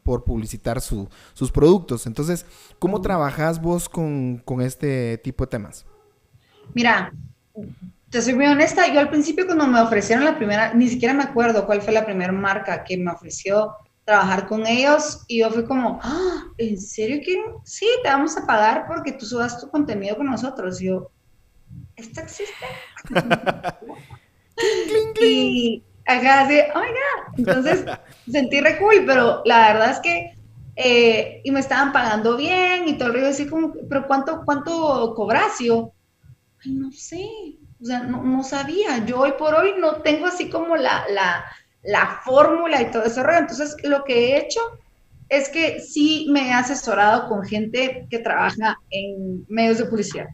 por 0.03 0.23
publicitar 0.23 0.81
sus 0.81 1.51
productos? 1.51 2.07
Entonces, 2.07 2.45
¿cómo 2.79 3.01
trabajas 3.01 3.61
vos 3.61 3.89
con, 3.89 4.41
con 4.45 4.61
este 4.61 5.17
tipo 5.19 5.45
de 5.45 5.49
temas? 5.49 5.85
Mira, 6.73 7.11
te 8.09 8.21
soy 8.21 8.33
muy 8.33 8.47
honesta, 8.47 8.91
yo 8.91 8.99
al 8.99 9.09
principio 9.09 9.45
cuando 9.45 9.67
me 9.67 9.79
ofrecieron 9.79 10.25
la 10.25 10.35
primera, 10.35 10.73
ni 10.73 10.87
siquiera 10.87 11.13
me 11.13 11.23
acuerdo 11.23 11.65
cuál 11.65 11.81
fue 11.81 11.93
la 11.93 12.05
primera 12.05 12.31
marca 12.31 12.83
que 12.83 12.97
me 12.97 13.11
ofreció 13.11 13.75
trabajar 14.03 14.47
con 14.47 14.65
ellos 14.65 15.23
y 15.27 15.39
yo 15.39 15.51
fui 15.51 15.63
como, 15.65 15.99
ah, 16.01 16.45
¿en 16.57 16.79
serio 16.81 17.21
quieren? 17.23 17.45
Sí, 17.63 17.87
te 18.01 18.09
vamos 18.09 18.35
a 18.35 18.47
pagar 18.47 18.85
porque 18.87 19.11
tú 19.11 19.25
subas 19.25 19.61
tu 19.61 19.69
contenido 19.69 20.17
con 20.17 20.25
nosotros. 20.25 20.81
Y 20.81 20.85
yo, 20.85 21.11
¿esto 21.95 22.21
existe? 22.21 22.65
y 25.21 25.83
acá 26.07 26.41
así, 26.41 26.57
oh 26.73 26.79
my 26.79 26.87
Entonces 27.37 27.85
sentí 28.31 28.59
re 28.59 28.79
cool, 28.79 29.03
pero 29.05 29.43
la 29.45 29.71
verdad 29.71 29.91
es 29.91 29.99
que, 29.99 30.35
eh, 30.75 31.41
y 31.43 31.51
me 31.51 31.59
estaban 31.59 31.93
pagando 31.93 32.35
bien 32.35 32.87
y 32.87 32.97
todo 32.97 33.09
el 33.09 33.13
río 33.13 33.27
así 33.27 33.45
como, 33.45 33.73
pero 33.87 34.07
¿cuánto, 34.07 34.41
cuánto 34.43 35.13
cobras? 35.15 35.61
Y 35.61 35.67
yo, 35.67 35.93
ay, 36.65 36.71
no 36.71 36.91
sé, 36.91 37.58
o 37.81 37.85
sea, 37.85 38.01
no, 38.01 38.43
sabía. 38.43 39.05
Yo 39.05 39.19
hoy 39.19 39.33
por 39.37 39.53
hoy 39.53 39.73
no 39.79 40.01
tengo 40.01 40.27
así 40.27 40.49
como 40.49 40.75
la, 40.75 41.05
la, 41.83 42.21
fórmula 42.23 42.81
y 42.81 42.91
todo 42.91 43.03
eso. 43.03 43.21
Entonces, 43.29 43.75
lo 43.83 44.03
que 44.03 44.33
he 44.33 44.37
hecho 44.39 44.59
es 45.29 45.49
que 45.49 45.79
sí 45.79 46.27
me 46.29 46.49
he 46.49 46.53
asesorado 46.53 47.29
con 47.29 47.43
gente 47.45 48.07
que 48.09 48.19
trabaja 48.19 48.77
en 48.89 49.45
medios 49.47 49.77
de 49.77 49.85
publicidad. 49.85 50.27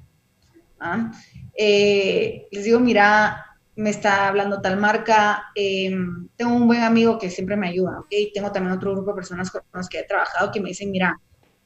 Eh, 1.58 2.48
les 2.52 2.64
digo, 2.64 2.80
mira, 2.80 3.46
me 3.76 3.90
está 3.90 4.28
hablando 4.28 4.62
tal 4.62 4.78
marca, 4.78 5.46
em, 5.56 6.28
tengo 6.36 6.54
un 6.54 6.68
buen 6.68 6.82
amigo 6.84 7.18
que 7.18 7.30
siempre 7.30 7.58
me 7.58 7.68
ayuda, 7.68 8.00
¿ok? 8.00 8.14
Tengo 8.34 8.52
también 8.52 8.76
otro 8.76 8.94
grupo 8.94 9.12
de 9.12 9.16
personas 9.16 9.52
con 9.52 9.62
los 9.74 9.90
que 9.90 10.00
he 10.00 10.04
trabajado 10.04 10.52
que 10.52 10.62
me 10.62 10.70
dicen, 10.70 10.92
mira, 10.92 11.20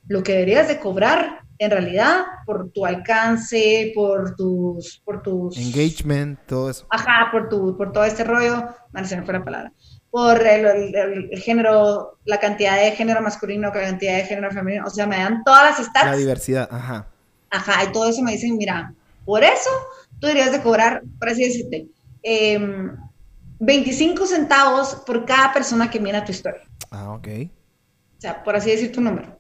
lo 0.10 0.24
que 0.24 0.34
deberías 0.34 0.68
de 0.68 0.80
cobrar 0.80 1.44
en 1.60 1.72
realidad 1.72 2.24
por 2.46 2.72
tu 2.72 2.86
alcance, 2.86 3.92
por 3.94 4.36
tus, 4.36 5.02
por 5.06 5.22
tus 5.22 5.56
engagement, 5.58 6.40
todo 6.46 6.70
eso. 6.70 6.88
Ajá, 6.90 7.30
por 7.32 7.48
tu, 7.48 7.78
por 7.78 7.92
todo 7.92 8.04
este 8.04 8.24
rollo, 8.24 8.68
no 8.92 9.06
se 9.06 9.18
me 9.18 9.24
fue 9.24 9.36
la 9.36 9.44
palabra, 9.44 9.74
por 10.10 10.46
el, 10.46 10.96
el, 10.96 11.40
género, 11.40 12.18
la 12.26 12.40
cantidad 12.40 12.76
de 12.78 12.92
género 12.92 13.22
masculino, 13.22 13.68
la 13.68 13.74
cantidad 13.74 14.18
de 14.18 14.26
género 14.26 14.52
femenino, 14.52 14.86
o 14.88 14.90
sea, 14.90 15.06
me 15.06 15.18
dan 15.18 15.44
todas 15.44 15.78
las 15.78 15.88
stats. 15.88 16.06
La 16.06 16.18
diversidad, 16.18 16.68
ajá. 16.72 17.08
Ajá, 17.52 17.84
y 17.84 17.92
todo 17.92 18.10
eso 18.10 18.22
me 18.24 18.32
dicen, 18.32 18.58
mira, 18.58 18.94
por 19.26 19.44
eso 19.44 19.70
tú 20.20 20.28
deberías 20.28 20.52
de 20.52 20.62
cobrar, 20.62 21.04
por 21.20 21.30
así 21.30 21.44
decirte, 21.44 21.88
eh, 22.24 22.60
25 23.60 24.26
centavos 24.26 24.96
por 25.06 25.26
cada 25.26 25.54
persona 25.54 25.90
que 25.90 26.00
mira 26.00 26.24
tu 26.24 26.32
historia. 26.32 26.62
Ah, 26.90 27.12
ok. 27.14 27.28
O 28.18 28.22
sea, 28.22 28.44
por 28.44 28.56
así 28.56 28.72
decir 28.72 28.92
tu 28.92 29.02
número. 29.02 29.39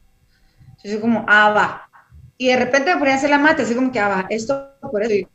Yo 0.83 0.91
soy 0.91 0.99
como, 0.99 1.25
ah, 1.27 1.49
va. 1.51 1.89
Y 2.37 2.47
de 2.47 2.57
repente 2.57 2.93
me 2.93 2.99
ponía 2.99 3.15
a 3.15 3.17
hacer 3.17 3.29
la 3.29 3.37
mate, 3.37 3.63
así 3.63 3.75
como 3.75 3.91
que, 3.91 3.99
ah, 3.99 4.07
va, 4.07 4.25
esto 4.29 4.69
por 4.91 5.03
eso. 5.03 5.13
Y 5.13 5.27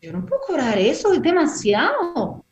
yo 0.00 0.12
no 0.12 0.26
puedo 0.26 0.40
cobrar 0.46 0.78
eso, 0.78 1.12
es 1.12 1.22
demasiado. 1.22 2.44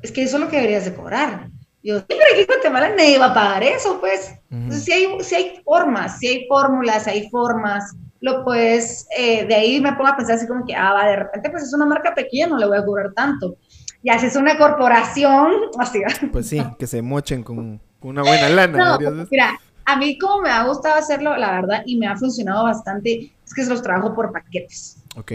Es 0.00 0.12
que 0.12 0.22
eso 0.22 0.36
es 0.36 0.42
lo 0.42 0.48
que 0.48 0.56
deberías 0.56 0.84
de 0.84 0.94
cobrar. 0.94 1.50
yo, 1.82 1.98
sí, 1.98 2.04
pero 2.08 2.20
aquí 2.32 2.40
en 2.40 2.46
Guatemala 2.46 2.88
nadie 2.90 3.18
va 3.18 3.26
a 3.26 3.34
pagar 3.34 3.62
eso, 3.62 4.00
pues. 4.00 4.34
Entonces, 4.50 4.84
si 4.84 4.92
hay, 4.92 5.20
si 5.20 5.34
hay 5.34 5.62
formas, 5.64 6.18
si 6.18 6.28
hay 6.28 6.46
fórmulas, 6.46 7.06
hay 7.06 7.28
formas, 7.28 7.94
lo 8.20 8.44
puedes, 8.44 9.06
eh, 9.18 9.44
de 9.44 9.54
ahí 9.54 9.80
me 9.80 9.92
pongo 9.92 10.08
a 10.08 10.16
pensar 10.16 10.36
así 10.36 10.46
como 10.46 10.64
que, 10.64 10.74
ah, 10.74 10.94
va, 10.94 11.06
de 11.06 11.16
repente, 11.16 11.50
pues 11.50 11.64
es 11.64 11.74
una 11.74 11.84
marca 11.84 12.14
pequeña, 12.14 12.46
no 12.46 12.56
le 12.56 12.66
voy 12.66 12.78
a 12.78 12.84
cobrar 12.84 13.12
tanto. 13.12 13.58
Y 14.02 14.10
así 14.10 14.26
es 14.26 14.36
una 14.36 14.56
corporación, 14.56 15.52
así. 15.78 16.02
Pues 16.32 16.48
sí, 16.48 16.62
que 16.78 16.86
se 16.86 17.02
mochen 17.02 17.42
con, 17.42 17.80
una 18.00 18.22
buena 18.22 18.48
lana. 18.48 18.98
No, 18.98 19.26
mira, 19.30 19.58
a 19.84 19.96
mí 19.96 20.18
como 20.18 20.42
me 20.42 20.50
ha 20.50 20.64
gustado 20.64 20.96
hacerlo, 20.96 21.36
la 21.36 21.52
verdad, 21.52 21.82
y 21.86 21.96
me 21.96 22.06
ha 22.06 22.16
funcionado 22.16 22.64
bastante, 22.64 23.32
es 23.44 23.54
que 23.54 23.64
se 23.64 23.70
los 23.70 23.82
trabajo 23.82 24.14
por 24.14 24.32
paquetes. 24.32 25.02
Ok. 25.16 25.32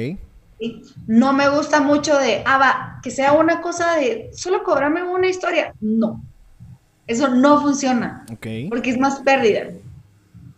No 1.07 1.31
me 1.31 1.49
gusta 1.49 1.79
mucho 1.79 2.17
de, 2.17 2.41
ah, 2.45 2.57
va, 2.57 2.99
que 3.01 3.11
sea 3.11 3.33
una 3.33 3.61
cosa 3.61 3.95
de, 3.95 4.29
solo 4.33 4.63
cobrarme 4.63 5.03
una 5.03 5.27
historia. 5.27 5.73
No, 5.79 6.21
eso 7.07 7.29
no 7.29 7.61
funciona. 7.61 8.25
Okay. 8.33 8.69
Porque 8.69 8.89
es 8.89 8.97
más 8.97 9.21
pérdida. 9.21 9.69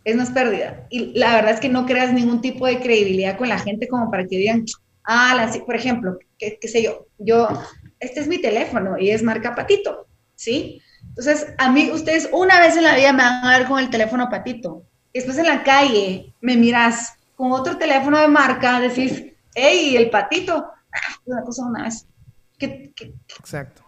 Es 0.03 0.15
más 0.15 0.31
pérdida. 0.31 0.87
Y 0.89 1.17
la 1.17 1.35
verdad 1.35 1.51
es 1.51 1.59
que 1.59 1.69
no 1.69 1.85
creas 1.85 2.11
ningún 2.11 2.41
tipo 2.41 2.65
de 2.65 2.79
credibilidad 2.79 3.37
con 3.37 3.49
la 3.49 3.59
gente 3.59 3.87
como 3.87 4.09
para 4.09 4.25
que 4.25 4.37
digan, 4.37 4.65
ah, 5.03 5.35
la, 5.35 5.65
por 5.65 5.75
ejemplo, 5.75 6.17
qué, 6.39 6.57
qué 6.59 6.67
sé 6.67 6.81
yo, 6.81 7.05
yo, 7.19 7.47
este 7.99 8.21
es 8.21 8.27
mi 8.27 8.39
teléfono 8.39 8.97
y 8.97 9.11
es 9.11 9.21
marca 9.21 9.53
Patito, 9.53 10.07
¿sí? 10.35 10.81
Entonces, 11.09 11.53
a 11.57 11.69
mí, 11.69 11.91
ustedes 11.91 12.29
una 12.31 12.59
vez 12.59 12.77
en 12.77 12.83
la 12.83 12.95
vida 12.95 13.11
me 13.11 13.23
van 13.23 13.45
a 13.45 13.57
ver 13.57 13.67
con 13.67 13.79
el 13.79 13.89
teléfono 13.89 14.29
patito. 14.29 14.85
Después 15.13 15.37
en 15.37 15.47
la 15.47 15.63
calle 15.63 16.33
me 16.41 16.55
miras 16.55 17.15
con 17.35 17.51
otro 17.51 17.77
teléfono 17.77 18.17
de 18.17 18.27
marca, 18.27 18.79
decís, 18.79 19.23
hey, 19.53 19.95
el 19.97 20.09
patito. 20.09 20.71
Una 21.25 21.43
cosa 21.43 21.65
una 21.65 21.83
vez. 21.83 22.07
Exacto. 23.39 23.83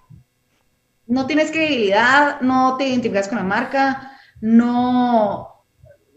No 1.06 1.26
tienes 1.26 1.52
credibilidad, 1.52 2.42
no 2.42 2.76
te 2.78 2.88
identificas 2.88 3.28
con 3.28 3.38
la 3.38 3.44
marca, 3.44 4.12
no, 4.42 5.66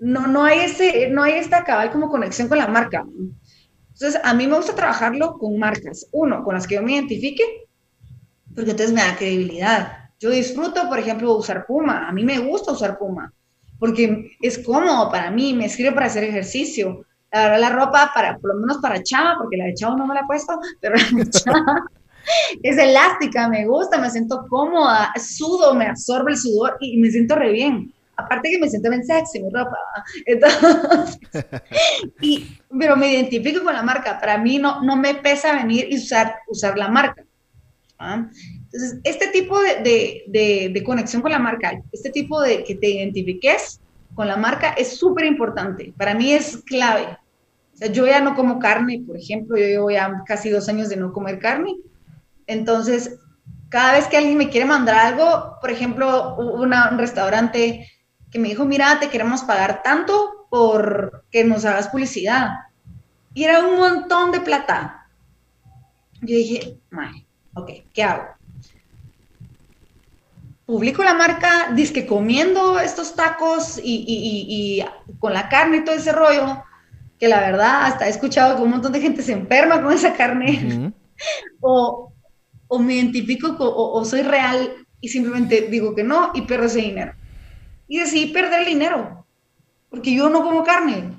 no, 0.01 0.27
no 0.27 0.45
hay 0.45 0.61
ese, 0.61 1.09
no 1.11 1.23
hay 1.23 1.35
esta 1.35 1.65
cabal 1.65 1.91
como 1.91 2.09
conexión 2.09 2.49
con 2.49 2.59
la 2.59 2.67
marca. 2.67 3.05
Entonces, 3.93 4.21
a 4.25 4.35
mí 4.35 4.47
me 4.47 4.57
gusta 4.57 4.75
trabajarlo 4.75 5.39
con 5.39 5.59
marcas. 5.59 6.07
Uno, 6.13 6.43
con 6.45 6.55
las 6.55 6.67
que 6.67 6.77
yo 6.77 6.83
me 6.83 6.93
identifique, 6.93 7.45
porque 8.55 8.71
entonces 8.73 8.95
me 8.95 9.03
da 9.03 9.17
credibilidad 9.17 10.06
yo 10.19 10.31
disfruto, 10.31 10.89
por 10.89 10.99
ejemplo, 10.99 11.37
usar 11.37 11.67
Puma. 11.67 12.09
A 12.09 12.13
mí 12.13 12.25
me 12.25 12.39
gusta 12.39 12.73
usar 12.73 12.99
Puma 12.99 13.33
porque 13.79 14.37
es 14.41 14.59
cómodo 14.59 15.11
para 15.11 15.31
mí, 15.31 15.55
me 15.55 15.69
sirve 15.69 15.93
para 15.93 16.07
hacer 16.07 16.25
ejercicio. 16.25 17.05
La 17.33 17.43
verdad, 17.43 17.61
la 17.61 17.71
ropa, 17.71 18.11
para, 18.15 18.39
por 18.39 18.55
lo 18.55 18.61
menos 18.61 18.79
para 18.79 19.03
chava, 19.03 19.37
porque 19.39 19.57
la 19.57 19.67
de 19.67 19.75
chavo 19.75 19.97
no 19.97 20.07
me 20.07 20.15
la 20.15 20.21
he 20.21 20.27
puesto, 20.27 20.59
pero 20.81 20.97
la 20.97 21.25
chava 21.31 21.85
es 22.63 22.77
elástica, 22.77 23.49
me 23.49 23.67
gusta, 23.67 23.99
me 23.99 24.11
siento 24.11 24.47
cómoda, 24.49 25.13
sudo, 25.17 25.75
me 25.75 25.87
absorbe 25.87 26.33
el 26.33 26.39
sudor 26.39 26.77
y 26.81 26.99
me 26.99 27.11
siento 27.11 27.37
re 27.37 27.53
bien. 27.53 27.93
Aparte 28.17 28.51
que 28.51 28.59
me 28.59 28.71
siento 28.71 28.89
bien 28.89 29.05
sexy 29.05 29.43
mi 29.43 29.51
ropa. 29.51 29.77
Entonces, 30.27 31.19
y, 32.21 32.59
pero 32.79 32.97
me 32.97 33.13
identifico 33.13 33.63
con 33.63 33.75
la 33.75 33.83
marca. 33.83 34.19
Para 34.19 34.39
mí 34.39 34.59
no, 34.59 34.83
no 34.83 34.97
me 34.97 35.17
pesa 35.17 35.55
venir 35.55 35.87
y 35.91 35.99
usar, 35.99 36.37
usar 36.49 36.79
la 36.79 36.89
marca. 36.89 37.23
¿ah? 37.99 38.27
Entonces, 38.77 39.01
este 39.05 39.29
tipo 39.29 39.59
de, 39.59 40.83
conexión 40.85 41.23
con 41.23 41.33
la 41.33 41.39
marca, 41.39 41.83
este 41.93 42.11
tipo 42.11 42.43
de 42.43 42.63
que 42.63 42.75
te 42.75 42.91
identifiques 42.91 43.81
con 44.15 44.29
la 44.29 44.37
marca 44.37 44.73
es 44.73 44.99
súper 44.99 45.25
importante. 45.25 45.95
Para 45.97 46.15
mí 46.15 46.35
es 46.35 46.59
clave. 46.59 47.17
O 47.73 47.77
sea, 47.79 47.91
yo 47.91 48.07
ya 48.07 48.21
no 48.21 48.35
como 48.35 48.59
carne, 48.59 49.03
por 49.07 49.17
ejemplo, 49.17 49.57
yo 49.57 49.65
llevo 49.65 49.91
ya 49.91 50.23
casi 50.27 50.51
dos 50.51 50.69
años 50.69 50.91
de 50.91 50.97
no 50.97 51.15
comer 51.15 51.39
carne. 51.39 51.75
Entonces, 52.47 53.19
cada 53.71 53.93
vez 53.93 54.09
que 54.09 54.19
alguien 54.19 54.37
me 54.37 54.51
quiere 54.51 54.67
mandar 54.67 54.97
algo, 54.97 55.57
por 55.63 55.71
ejemplo, 55.71 56.37
un 56.37 56.71
restaurante 56.99 57.91
que 58.31 58.39
me 58.39 58.49
dijo, 58.49 58.67
mira, 58.67 59.01
te 59.01 59.09
queremos 59.09 59.43
pagar 59.43 59.83
tanto 59.83 60.49
por 60.51 61.25
que 61.31 61.45
nos 61.45 61.65
hagas 61.65 61.89
publicidad. 61.89 62.51
Y 63.33 63.45
era 63.45 63.65
un 63.65 63.79
montón 63.79 64.33
de 64.33 64.41
plata. 64.41 65.09
Yo 66.21 66.37
dije, 66.37 66.79
ok, 67.55 67.71
¿qué 67.95 68.03
hago? 68.03 68.36
Publico 70.67 71.05
la 71.05 71.15
marca, 71.15 71.73
disque 71.75 72.07
comiendo 72.07 72.79
estos 72.81 73.15
tacos 73.15 73.81
y, 73.83 74.85
con 75.21 75.33
la 75.33 75.49
carne 75.49 75.79
y 75.79 75.85
todo 75.85 75.95
ese 75.95 76.13
rollo, 76.13 76.65
que 77.19 77.29
la 77.29 77.41
verdad 77.41 77.85
hasta 77.85 78.07
he 78.07 78.11
escuchado 78.11 78.57
que 78.57 78.63
un 78.63 78.71
montón 78.71 78.93
de 78.93 79.01
gente 79.01 79.23
se 79.23 79.33
enferma 79.33 79.81
con 79.81 79.93
esa 79.93 80.15
carne, 80.15 80.93
o, 81.61 82.13
me 82.81 82.95
identifico 82.95 83.57
o, 83.59 84.05
soy 84.05 84.23
real 84.23 84.87
y 85.01 85.09
simplemente 85.09 85.69
digo 85.71 85.95
que 85.95 86.03
no 86.03 86.33
y 86.35 86.43
pierdo 86.43 86.67
ese 86.67 86.81
dinero. 86.81 87.15
Y 87.87 88.01
decidí 88.01 88.33
perder 88.33 88.61
el 88.63 88.67
dinero, 88.67 89.25
porque 89.89 90.13
yo 90.13 90.29
no 90.29 90.43
como 90.43 90.65
carne. 90.65 91.13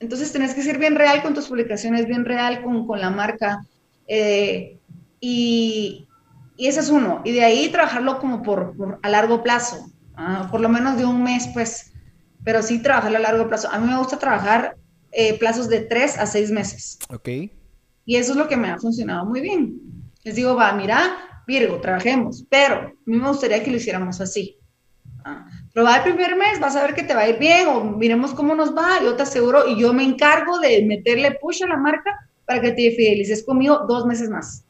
Entonces 0.00 0.32
tenés 0.32 0.54
que 0.54 0.62
ser 0.62 0.78
bien 0.78 0.94
real 0.94 1.22
con 1.22 1.34
tus 1.34 1.48
publicaciones, 1.48 2.06
bien 2.06 2.24
real 2.24 2.62
con, 2.62 2.86
con 2.86 3.00
la 3.00 3.10
marca. 3.10 3.66
Eh, 4.08 4.78
y, 5.20 6.06
y 6.56 6.68
ese 6.68 6.80
es 6.80 6.88
uno. 6.88 7.22
Y 7.24 7.32
de 7.32 7.44
ahí 7.44 7.68
trabajarlo 7.70 8.18
como 8.18 8.42
por, 8.42 8.98
a 9.02 9.08
largo 9.08 9.42
plazo, 9.42 9.90
ah, 10.16 10.48
por 10.50 10.60
lo 10.60 10.68
menos 10.68 10.96
de 10.96 11.04
un 11.04 11.22
mes, 11.22 11.48
pues, 11.52 11.92
pero 12.44 12.62
sí 12.62 12.80
trabajarlo 12.80 13.18
a 13.18 13.20
largo 13.20 13.48
plazo. 13.48 13.68
A 13.70 13.78
mí 13.78 13.86
me 13.86 13.98
gusta 13.98 14.18
trabajar 14.18 14.76
eh, 15.12 15.38
plazos 15.38 15.68
de 15.68 15.80
tres 15.80 16.18
a 16.18 16.26
seis 16.26 16.50
meses. 16.50 16.98
Ok. 17.10 17.28
Y 18.04 18.16
eso 18.16 18.32
es 18.32 18.38
lo 18.38 18.48
que 18.48 18.56
me 18.56 18.70
ha 18.70 18.78
funcionado 18.78 19.26
muy 19.26 19.40
bien. 19.40 19.80
Les 20.22 20.34
digo, 20.34 20.54
va, 20.54 20.72
mira, 20.72 21.42
Virgo, 21.46 21.80
trabajemos, 21.80 22.44
pero 22.48 22.76
a 22.76 22.92
mí 23.04 23.16
me 23.16 23.28
gustaría 23.28 23.62
que 23.62 23.70
lo 23.70 23.76
hiciéramos 23.76 24.20
así. 24.20 24.58
Ah, 25.24 25.48
probar 25.72 26.06
el 26.06 26.14
primer 26.14 26.36
mes, 26.36 26.60
vas 26.60 26.76
a 26.76 26.82
ver 26.82 26.94
que 26.94 27.02
te 27.02 27.14
va 27.14 27.22
a 27.22 27.28
ir 27.28 27.38
bien 27.38 27.66
o 27.68 27.82
miremos 27.82 28.32
cómo 28.32 28.54
nos 28.54 28.76
va, 28.76 29.02
yo 29.02 29.16
te 29.16 29.22
aseguro 29.22 29.66
y 29.68 29.78
yo 29.78 29.92
me 29.92 30.04
encargo 30.04 30.58
de 30.58 30.84
meterle 30.86 31.36
push 31.40 31.64
a 31.64 31.66
la 31.66 31.76
marca 31.76 32.30
para 32.44 32.60
que 32.60 32.70
te 32.72 32.92
fidelices 32.92 33.44
conmigo 33.44 33.84
dos 33.88 34.06
meses 34.06 34.30
más. 34.30 34.64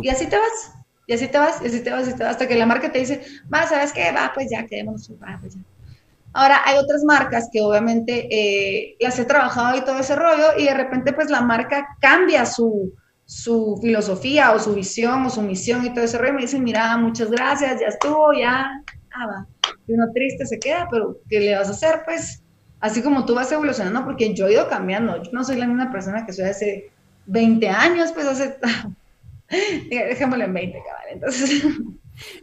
Y 0.00 0.08
así 0.08 0.26
te 0.26 0.36
vas. 0.36 0.76
Y 1.06 1.12
así 1.14 1.28
te 1.28 1.38
vas, 1.38 1.62
y 1.62 1.66
así 1.66 1.80
te 1.80 1.90
vas, 1.90 2.08
y 2.08 2.14
te 2.14 2.24
vas, 2.24 2.32
hasta 2.32 2.48
que 2.48 2.56
la 2.56 2.66
marca 2.66 2.90
te 2.90 2.98
dice, 2.98 3.22
va, 3.52 3.66
¿sabes 3.66 3.92
qué? 3.92 4.10
Va, 4.12 4.32
pues 4.34 4.50
ya, 4.50 4.66
quedémonos, 4.66 5.10
va, 5.22 5.38
pues 5.40 5.54
ya. 5.54 5.60
Ahora, 6.32 6.60
hay 6.64 6.76
otras 6.78 7.02
marcas 7.04 7.48
que 7.50 7.62
obviamente 7.62 8.28
eh, 8.30 8.96
las 9.00 9.18
he 9.18 9.24
trabajado 9.24 9.78
y 9.78 9.84
todo 9.84 9.98
ese 9.98 10.16
rollo, 10.16 10.58
y 10.58 10.64
de 10.64 10.74
repente, 10.74 11.12
pues 11.12 11.30
la 11.30 11.40
marca 11.40 11.86
cambia 12.00 12.44
su, 12.44 12.92
su 13.24 13.78
filosofía 13.80 14.52
o 14.52 14.58
su 14.58 14.74
visión 14.74 15.24
o 15.24 15.30
su 15.30 15.42
misión 15.42 15.84
y 15.84 15.94
todo 15.94 16.04
ese 16.04 16.18
rollo. 16.18 16.32
Y 16.32 16.36
me 16.36 16.42
dicen, 16.42 16.64
mira, 16.64 16.96
muchas 16.96 17.30
gracias, 17.30 17.80
ya 17.80 17.86
estuvo, 17.86 18.32
ya, 18.32 18.66
ah, 19.14 19.26
va. 19.26 19.46
Y 19.86 19.94
uno 19.94 20.06
triste 20.12 20.44
se 20.44 20.58
queda, 20.58 20.88
pero 20.90 21.20
¿qué 21.30 21.40
le 21.40 21.56
vas 21.56 21.68
a 21.68 21.72
hacer? 21.72 22.02
Pues 22.04 22.42
así 22.80 23.00
como 23.02 23.24
tú 23.24 23.34
vas 23.34 23.50
evolucionando, 23.52 24.04
porque 24.04 24.34
yo 24.34 24.46
he 24.46 24.52
ido 24.52 24.68
cambiando. 24.68 25.22
Yo 25.22 25.30
no 25.32 25.44
soy 25.44 25.56
la 25.56 25.66
misma 25.66 25.90
persona 25.90 26.26
que 26.26 26.32
soy 26.32 26.46
hace 26.46 26.90
20 27.26 27.68
años, 27.68 28.12
pues 28.12 28.26
hace 28.26 28.58
Dejémoslo 29.90 30.44
en 30.44 30.54
20, 30.54 30.78
cabal. 30.78 31.04
Entonces, 31.12 31.64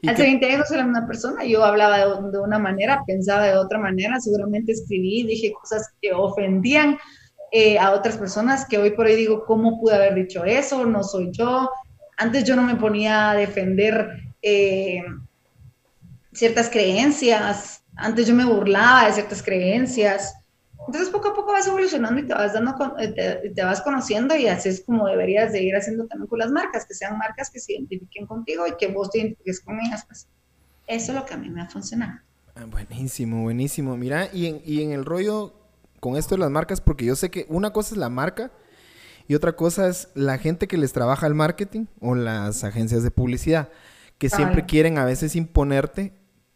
hace 0.07 0.23
20 0.23 0.45
años 0.45 0.69
la 0.71 0.83
misma 0.83 1.07
persona. 1.07 1.43
Yo 1.45 1.63
hablaba 1.63 1.97
de, 1.97 2.39
una 2.39 2.59
manera, 2.59 3.03
pensaba 3.05 3.45
de 3.45 3.57
otra 3.57 3.79
manera, 3.79 4.19
seguramente 4.19 4.71
escribí, 4.71 5.23
dije 5.23 5.53
cosas 5.53 5.93
que 6.01 6.13
ofendían 6.13 6.97
eh, 7.51 7.77
a 7.77 7.91
otras 7.91 8.17
personas 8.17 8.65
que 8.65 8.77
hoy 8.77 8.91
por 8.91 9.05
hoy 9.05 9.15
digo, 9.15 9.45
¿cómo 9.45 9.79
pude 9.79 9.95
haber 9.95 10.15
dicho 10.15 10.43
eso? 10.45 10.85
No 10.85 11.03
soy 11.03 11.31
yo. 11.31 11.69
Antes 12.17 12.43
yo 12.43 12.55
no 12.55 12.63
me 12.63 12.75
ponía 12.75 13.31
a 13.31 13.35
defender 13.35 14.09
eh, 14.41 15.03
ciertas 16.31 16.69
creencias. 16.69 17.83
Antes 17.95 18.27
yo 18.27 18.33
me 18.33 18.45
burlaba 18.45 19.05
de 19.05 19.13
ciertas 19.13 19.43
creencias. 19.43 20.33
Entonces 20.87 21.09
poco 21.09 21.29
a 21.29 21.33
poco 21.33 21.51
vas 21.51 21.67
evolucionando 21.67 22.19
y 22.19 22.27
te 22.27 22.33
vas 22.33 22.53
dando, 22.53 22.75
eh, 22.99 23.51
te, 23.55 23.63
vas 23.63 23.81
conociendo 23.81 24.35
y 24.35 24.47
así 24.47 24.69
es 24.69 24.83
como 24.85 25.07
deberías 25.07 25.51
de 25.51 25.63
ir 25.63 25.75
haciendo 25.75 26.07
también 26.07 26.27
con 26.27 26.39
las 26.39 26.51
marcas, 26.51 26.85
que 26.85 26.93
sean 26.93 27.17
marcas 27.17 27.49
que 27.49 27.59
se 27.59 27.73
identifiquen 27.73 28.27
contigo 28.27 28.67
y 28.67 28.75
que 28.77 28.87
vos 28.87 29.09
te 29.09 29.19
identifiques 29.19 29.61
con 29.61 29.79
ellas, 29.79 30.03
pues 30.05 30.27
eso 30.87 31.11
es 31.11 31.17
lo 31.17 31.25
que 31.25 31.33
a 31.33 31.37
mí 31.37 31.49
me 31.49 31.61
ha 31.61 31.69
funcionado. 31.69 32.19
Ah, 32.55 32.65
buenísimo, 32.65 33.43
buenísimo. 33.43 33.97
Mira, 33.97 34.29
y 34.33 34.47
en, 34.47 34.61
y 34.65 34.81
en 34.81 34.91
el 34.91 35.05
rollo 35.05 35.53
con 35.99 36.17
esto 36.17 36.35
de 36.35 36.39
las 36.39 36.51
marcas, 36.51 36.81
porque 36.81 37.05
yo 37.05 37.15
sé 37.15 37.31
que 37.31 37.45
una 37.49 37.71
cosa 37.71 37.95
es 37.95 37.97
la 37.97 38.09
marca 38.09 38.51
y 39.27 39.35
otra 39.35 39.55
cosa 39.55 39.87
es 39.87 40.09
la 40.15 40.37
gente 40.37 40.67
que 40.67 40.77
les 40.77 40.91
trabaja 40.91 41.27
el 41.27 41.33
marketing 41.33 41.85
o 42.01 42.13
las 42.13 42.63
agencias 42.63 43.03
de 43.03 43.11
publicidad, 43.11 43.69
que 44.17 44.29
siempre 44.29 44.65
quieren 44.65 44.97
a 44.97 45.05
veces 45.05 45.35
imponerte 45.35 46.13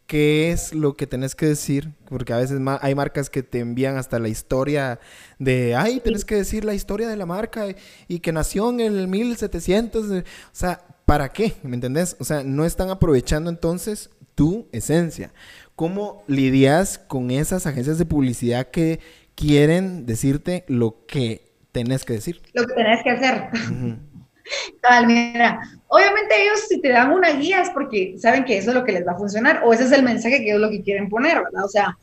qué 0.08 0.50
es 0.50 0.74
lo 0.74 0.96
que 0.96 1.06
tenés 1.06 1.36
que 1.36 1.46
decir, 1.46 1.92
porque 2.08 2.32
a 2.32 2.38
veces 2.38 2.58
hay 2.80 2.94
marcas 2.94 3.28
que 3.28 3.42
te 3.42 3.60
envían 3.60 3.98
hasta 3.98 4.18
la 4.18 4.28
historia 4.28 4.98
de, 5.38 5.76
ay, 5.76 6.00
tenés 6.00 6.24
que 6.24 6.34
decir 6.34 6.64
la 6.64 6.72
historia 6.72 7.08
de 7.08 7.16
la 7.16 7.26
marca 7.26 7.66
y 8.08 8.18
que 8.20 8.32
nació 8.32 8.70
en 8.70 8.80
el 8.80 9.06
1700, 9.06 10.10
o 10.10 10.22
sea, 10.50 10.80
¿para 11.04 11.28
qué? 11.28 11.52
¿Me 11.62 11.74
entendés? 11.74 12.16
O 12.20 12.24
sea, 12.24 12.42
no 12.42 12.64
están 12.64 12.88
aprovechando 12.88 13.50
entonces 13.50 14.08
tu 14.34 14.66
esencia. 14.72 15.30
¿Cómo 15.76 16.24
lidias 16.26 16.98
con 16.98 17.30
esas 17.30 17.66
agencias 17.66 17.98
de 17.98 18.06
publicidad 18.06 18.68
que 18.68 19.00
quieren 19.34 20.06
decirte 20.06 20.64
lo 20.68 21.04
que 21.06 21.52
tenés 21.70 22.06
que 22.06 22.14
decir? 22.14 22.40
Lo 22.54 22.66
que 22.66 22.72
tenés 22.72 23.02
que 23.04 23.10
hacer. 23.10 23.50
mira, 25.06 25.60
obviamente 25.88 26.42
ellos 26.42 26.60
si 26.68 26.80
te 26.80 26.90
dan 26.90 27.12
una 27.12 27.30
guía 27.32 27.62
es 27.62 27.70
porque 27.70 28.14
saben 28.18 28.44
que 28.44 28.58
eso 28.58 28.70
es 28.70 28.76
lo 28.76 28.84
que 28.84 28.92
les 28.92 29.06
va 29.06 29.12
a 29.12 29.18
funcionar 29.18 29.62
o 29.64 29.72
ese 29.72 29.84
es 29.84 29.92
el 29.92 30.02
mensaje 30.02 30.44
que 30.44 30.52
es 30.52 30.58
lo 30.58 30.70
que 30.70 30.82
quieren 30.82 31.08
poner, 31.08 31.42
¿verdad? 31.42 31.64
O 31.64 31.68
sea, 31.68 31.96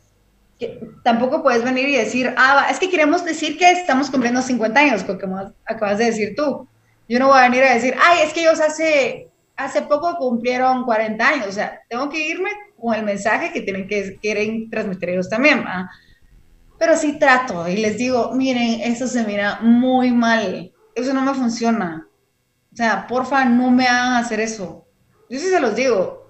que 0.60 0.80
tampoco 1.04 1.44
puedes 1.44 1.64
venir 1.64 1.90
y 1.90 1.98
decir, 1.98 2.34
ah, 2.38 2.68
es 2.70 2.80
que 2.80 2.90
queremos 2.90 3.26
decir 3.26 3.58
que 3.58 3.70
estamos 3.72 4.10
cumpliendo 4.10 4.42
50 4.42 4.80
años, 4.80 5.04
como 5.04 5.54
acabas 5.66 5.98
de 5.98 6.06
decir 6.06 6.34
tú. 6.36 6.68
Yo 7.08 7.20
no 7.20 7.28
voy 7.28 7.40
a 7.40 7.50
venir 7.50 7.64
a 7.64 7.74
decir, 7.74 7.96
ay, 8.02 8.20
es 8.24 8.34
que 8.34 8.42
ellos 8.42 8.60
hace, 8.60 9.30
hace 9.56 9.82
poco 9.84 10.16
cumplieron 10.18 10.86
40 10.86 11.28
años. 11.28 11.48
O 11.48 11.52
sea, 11.52 11.82
tengo 11.90 12.10
que 12.10 12.28
irme 12.28 12.50
con 12.80 12.96
el 12.96 13.04
mensaje 13.04 13.52
que 13.52 13.62
tienen 13.62 13.88
que 13.88 14.18
quieren 14.18 14.70
transmitir 14.70 15.10
ellos 15.10 15.30
también. 15.30 15.64
Pero 16.80 16.96
sí 16.98 17.20
trato 17.20 17.68
y 17.68 17.78
les 17.78 17.98
digo, 17.98 18.32
miren, 18.34 18.82
eso 18.82 19.08
se 19.08 19.24
mira 19.24 19.60
muy 19.62 20.12
mal. 20.12 20.72
Eso 20.96 21.14
no 21.14 21.22
me 21.22 21.34
funciona. 21.34 22.05
O 22.76 22.78
sea, 22.78 23.08
porfa, 23.08 23.46
no 23.46 23.72
me 23.72 23.88
hagan 23.88 24.16
hacer 24.16 24.42
eso. 24.42 24.86
Yo 25.30 25.40
sí 25.40 25.48
se 25.48 25.62
los 25.62 25.78
digo. 25.78 26.30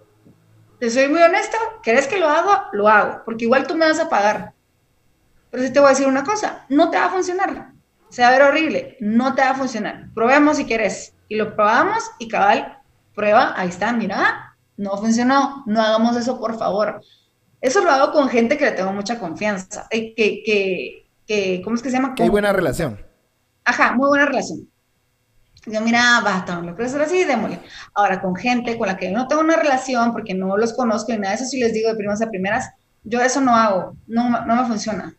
Te 0.79 0.91
soy 0.91 1.07
muy 1.07 1.19
honesta, 1.19 1.57
¿querés 1.81 2.05
que 2.05 2.19
lo 2.19 2.29
haga? 2.29 2.69
Lo 2.71 2.87
hago, 2.87 3.23
porque 3.25 3.45
igual 3.45 3.65
tú 3.65 3.73
me 3.73 3.87
vas 3.87 3.99
a 3.99 4.09
pagar. 4.09 4.53
Pero 5.49 5.63
sí 5.63 5.73
te 5.73 5.79
voy 5.79 5.87
a 5.87 5.89
decir 5.93 6.05
una 6.05 6.23
cosa, 6.23 6.63
no 6.69 6.91
te 6.91 6.97
va 6.97 7.05
a 7.05 7.09
funcionar. 7.09 7.71
Se 8.09 8.21
va 8.21 8.27
a 8.27 8.31
ver 8.31 8.43
horrible, 8.43 8.95
no 8.99 9.33
te 9.33 9.41
va 9.41 9.49
a 9.49 9.55
funcionar. 9.55 10.09
Probemos 10.13 10.57
si 10.57 10.65
quieres. 10.65 11.15
Y 11.29 11.35
lo 11.35 11.55
probamos 11.55 12.11
y 12.19 12.27
cabal, 12.27 12.77
prueba, 13.15 13.59
ahí 13.59 13.69
está, 13.69 13.91
mira, 13.91 14.55
no 14.77 14.97
funcionó, 14.97 15.63
no 15.65 15.81
hagamos 15.81 16.15
eso, 16.15 16.39
por 16.39 16.59
favor. 16.59 17.01
Eso 17.59 17.83
lo 17.83 17.89
hago 17.89 18.11
con 18.11 18.29
gente 18.29 18.55
que 18.55 18.65
le 18.65 18.71
tengo 18.73 18.93
mucha 18.93 19.17
confianza, 19.17 19.87
eh, 19.89 20.13
que, 20.13 20.43
que, 20.45 21.09
que, 21.25 21.61
¿cómo 21.63 21.75
es 21.75 21.81
que 21.81 21.89
se 21.89 21.95
llama? 21.95 22.13
Que 22.13 22.21
hay 22.21 22.29
buena 22.29 22.53
relación. 22.53 23.03
Ajá, 23.63 23.93
muy 23.93 24.09
buena 24.09 24.27
relación. 24.27 24.69
Yo, 25.65 25.81
mira, 25.81 26.21
basta, 26.23 26.55
lo 26.61 26.75
quiero 26.75 26.85
hacer 26.85 27.01
así, 27.01 27.23
démosle. 27.23 27.59
Ahora, 27.93 28.21
con 28.21 28.35
gente 28.35 28.77
con 28.77 28.87
la 28.87 28.97
que 28.97 29.09
no 29.09 29.27
tengo 29.27 29.41
una 29.41 29.55
relación, 29.55 30.11
porque 30.11 30.33
no 30.33 30.57
los 30.57 30.73
conozco 30.73 31.11
y 31.11 31.17
nada 31.17 31.35
de 31.35 31.41
eso, 31.41 31.45
sí 31.45 31.59
les 31.59 31.73
digo 31.73 31.89
de 31.89 31.95
primas 31.95 32.21
a 32.21 32.29
primeras, 32.29 32.69
yo 33.03 33.21
eso 33.21 33.41
no 33.41 33.55
hago, 33.55 33.95
no, 34.07 34.45
no 34.45 34.55
me 34.55 34.67
funciona. 34.67 35.15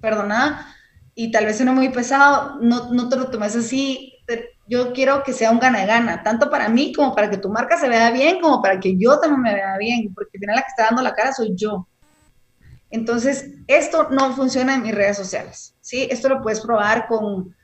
Perdona, 0.00 0.74
y 1.14 1.30
tal 1.30 1.46
vez 1.46 1.56
suene 1.56 1.72
muy 1.72 1.88
pesado, 1.88 2.58
no, 2.60 2.92
no 2.92 3.08
te 3.08 3.16
lo 3.16 3.30
tomes 3.30 3.56
así. 3.56 4.08
Yo 4.68 4.92
quiero 4.92 5.22
que 5.24 5.32
sea 5.32 5.50
un 5.50 5.58
gana-gana, 5.58 6.22
tanto 6.22 6.48
para 6.48 6.68
mí 6.68 6.92
como 6.92 7.14
para 7.14 7.28
que 7.28 7.36
tu 7.36 7.48
marca 7.48 7.76
se 7.76 7.88
vea 7.88 8.10
bien, 8.10 8.40
como 8.40 8.62
para 8.62 8.78
que 8.80 8.96
yo 8.96 9.18
también 9.18 9.42
me 9.42 9.54
vea 9.54 9.76
bien, 9.76 10.14
porque 10.14 10.36
al 10.36 10.40
final 10.40 10.56
la 10.56 10.62
que 10.62 10.68
está 10.68 10.84
dando 10.84 11.02
la 11.02 11.14
cara 11.14 11.32
soy 11.32 11.52
yo. 11.56 11.86
Entonces, 12.90 13.50
esto 13.66 14.08
no 14.10 14.32
funciona 14.32 14.74
en 14.74 14.82
mis 14.82 14.94
redes 14.94 15.16
sociales, 15.16 15.74
¿sí? 15.80 16.06
Esto 16.10 16.28
lo 16.28 16.42
puedes 16.42 16.60
probar 16.60 17.06
con 17.08 17.54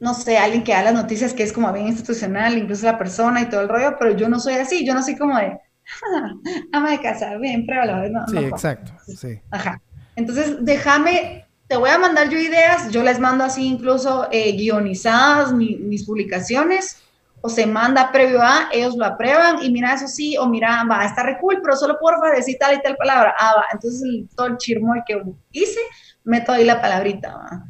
no 0.00 0.14
sé, 0.14 0.38
alguien 0.38 0.62
que 0.62 0.72
da 0.72 0.82
las 0.82 0.94
noticias 0.94 1.34
que 1.34 1.42
es 1.42 1.52
como 1.52 1.72
bien 1.72 1.88
institucional, 1.88 2.56
incluso 2.56 2.86
la 2.86 2.98
persona 2.98 3.40
y 3.40 3.48
todo 3.48 3.62
el 3.62 3.68
rollo, 3.68 3.96
pero 3.98 4.16
yo 4.16 4.28
no 4.28 4.38
soy 4.38 4.54
así, 4.54 4.86
yo 4.86 4.94
no 4.94 5.02
soy 5.02 5.16
como 5.16 5.36
de, 5.36 5.46
ah, 5.46 6.34
ama 6.72 6.90
de 6.90 7.00
casa, 7.00 7.36
bien, 7.36 7.66
pruébalo. 7.66 8.08
No, 8.08 8.26
sí, 8.28 8.38
exacto, 8.38 8.92
sí. 9.06 9.40
Ajá. 9.50 9.80
Entonces, 10.14 10.56
déjame, 10.60 11.46
te 11.66 11.76
voy 11.76 11.90
a 11.90 11.98
mandar 11.98 12.28
yo 12.28 12.38
ideas, 12.38 12.90
yo 12.90 13.02
les 13.02 13.18
mando 13.18 13.44
así 13.44 13.66
incluso 13.66 14.28
eh, 14.30 14.52
guionizadas 14.52 15.52
mis 15.52 16.04
publicaciones, 16.04 17.02
o 17.40 17.48
se 17.48 17.66
manda 17.66 18.10
previo 18.10 18.42
a, 18.42 18.68
ellos 18.72 18.96
lo 18.96 19.04
aprueban, 19.04 19.62
y 19.62 19.70
mira, 19.70 19.94
eso 19.94 20.08
sí, 20.08 20.36
o 20.36 20.48
mira, 20.48 20.84
va, 20.90 21.04
está 21.04 21.22
re 21.22 21.38
cool, 21.40 21.60
pero 21.62 21.76
solo 21.76 21.96
porfa 22.00 22.30
decir 22.34 22.56
tal 22.58 22.76
y 22.76 22.82
tal 22.82 22.96
palabra, 22.96 23.34
ah, 23.38 23.54
va, 23.58 23.64
entonces 23.72 24.02
todo 24.34 24.48
el 24.48 24.56
chirmoy 24.58 25.02
que 25.06 25.22
hice, 25.52 25.80
meto 26.24 26.52
ahí 26.52 26.64
la 26.64 26.80
palabrita, 26.80 27.36
va 27.36 27.64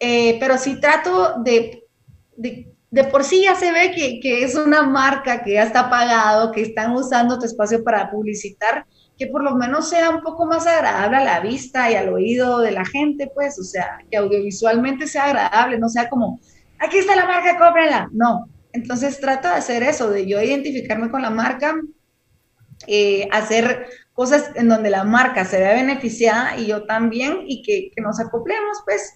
eh, 0.00 0.36
pero 0.38 0.58
sí 0.58 0.80
trato 0.80 1.34
de, 1.42 1.84
de, 2.36 3.04
por 3.04 3.24
sí 3.24 3.42
ya 3.42 3.54
se 3.54 3.72
ve 3.72 3.92
que, 3.94 4.20
que, 4.20 4.44
es 4.44 4.54
una 4.54 4.82
marca 4.82 5.42
que 5.42 5.54
ya 5.54 5.64
está 5.64 5.90
pagado, 5.90 6.52
que 6.52 6.62
están 6.62 6.92
usando 6.92 7.38
tu 7.38 7.46
espacio 7.46 7.82
para 7.82 8.10
publicitar, 8.10 8.86
que 9.18 9.26
por 9.26 9.42
lo 9.42 9.56
menos 9.56 9.88
sea 9.88 10.10
un 10.10 10.22
poco 10.22 10.46
más 10.46 10.66
agradable 10.66 11.16
a 11.16 11.24
la 11.24 11.40
vista 11.40 11.90
y 11.90 11.96
al 11.96 12.08
oído 12.08 12.60
de 12.60 12.70
la 12.70 12.84
gente, 12.84 13.30
pues, 13.34 13.58
o 13.58 13.64
sea, 13.64 13.98
que 14.10 14.16
audiovisualmente 14.16 15.06
sea 15.08 15.24
agradable, 15.24 15.78
no 15.78 15.88
sea 15.88 16.08
como, 16.08 16.40
aquí 16.78 16.98
está 16.98 17.16
la 17.16 17.26
marca, 17.26 17.58
cómprala. 17.58 18.08
No, 18.12 18.48
entonces 18.72 19.20
trato 19.20 19.48
de 19.48 19.54
hacer 19.54 19.82
eso, 19.82 20.10
de 20.10 20.26
yo 20.26 20.40
identificarme 20.40 21.10
con 21.10 21.22
la 21.22 21.30
marca, 21.30 21.74
eh, 22.86 23.28
hacer 23.32 23.86
cosas 24.12 24.52
en 24.54 24.68
donde 24.68 24.90
la 24.90 25.02
marca 25.02 25.44
se 25.44 25.58
vea 25.58 25.74
beneficiada 25.74 26.56
y 26.56 26.66
yo 26.66 26.86
también, 26.86 27.42
y 27.46 27.62
que, 27.62 27.90
que 27.94 28.00
nos 28.00 28.20
acoplemos, 28.20 28.78
pues, 28.84 29.14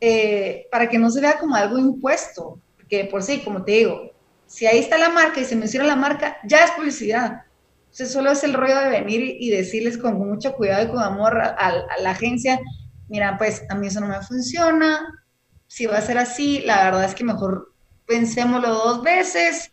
eh, 0.00 0.66
para 0.70 0.88
que 0.88 0.98
no 0.98 1.10
se 1.10 1.20
vea 1.20 1.38
como 1.38 1.56
algo 1.56 1.78
impuesto, 1.78 2.60
que 2.88 3.04
por 3.04 3.22
sí, 3.22 3.42
como 3.44 3.64
te 3.64 3.72
digo, 3.72 4.12
si 4.46 4.66
ahí 4.66 4.78
está 4.78 4.96
la 4.96 5.10
marca 5.10 5.40
y 5.40 5.44
se 5.44 5.56
menciona 5.56 5.86
la 5.86 5.96
marca, 5.96 6.38
ya 6.44 6.64
es 6.64 6.70
publicidad. 6.72 7.42
Entonces 7.84 8.12
solo 8.12 8.30
es 8.30 8.44
el 8.44 8.54
rollo 8.54 8.76
de 8.76 8.90
venir 8.90 9.36
y, 9.40 9.50
decirles 9.50 9.98
con 9.98 10.18
mucho 10.18 10.54
cuidado 10.54 10.84
y 10.84 10.88
con 10.88 11.02
amor 11.02 11.40
a, 11.40 11.72
la 12.00 12.10
agencia, 12.10 12.60
mira, 13.08 13.36
pues 13.38 13.62
a 13.68 13.74
mí 13.74 13.88
eso 13.88 14.00
no 14.00 14.08
me 14.08 14.22
funciona, 14.22 15.24
si 15.66 15.86
va 15.86 15.98
a 15.98 16.02
ser 16.02 16.18
así, 16.18 16.60
la 16.60 16.84
verdad 16.84 17.04
es 17.04 17.14
que 17.14 17.24
mejor 17.24 17.74
pensémoslo 18.06 18.68
dos 18.68 19.02
veces, 19.02 19.70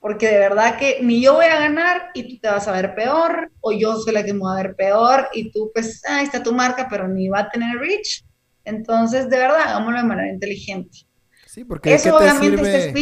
porque 0.00 0.28
de 0.28 0.38
verdad 0.38 0.78
que 0.78 0.98
ni 1.02 1.22
yo 1.22 1.34
voy 1.34 1.46
a 1.46 1.60
ganar 1.60 2.10
y 2.12 2.28
tú 2.28 2.40
te 2.40 2.48
vas 2.48 2.68
a 2.68 2.72
ver 2.72 2.94
peor, 2.94 3.50
o 3.60 3.72
yo 3.72 3.96
soy 3.96 4.12
la 4.12 4.24
que 4.24 4.34
me 4.34 4.40
va 4.40 4.52
a 4.52 4.62
ver 4.62 4.76
peor 4.76 5.28
y 5.32 5.50
tú 5.50 5.70
pues, 5.72 6.02
ahí 6.06 6.24
está 6.24 6.42
tu 6.42 6.52
marca, 6.52 6.88
pero 6.90 7.08
ni 7.08 7.28
va 7.28 7.40
a 7.40 7.50
tener 7.50 7.78
reach. 7.78 8.24
Entonces, 8.64 9.28
de 9.28 9.38
verdad, 9.38 9.62
hagámoslo 9.62 9.98
de 9.98 10.04
manera 10.04 10.32
inteligente. 10.32 11.06
Sí, 11.46 11.64
porque 11.64 11.90
¿de 11.90 11.96
qué 11.96 12.10
te 12.10 12.30
sirve, 12.40 12.94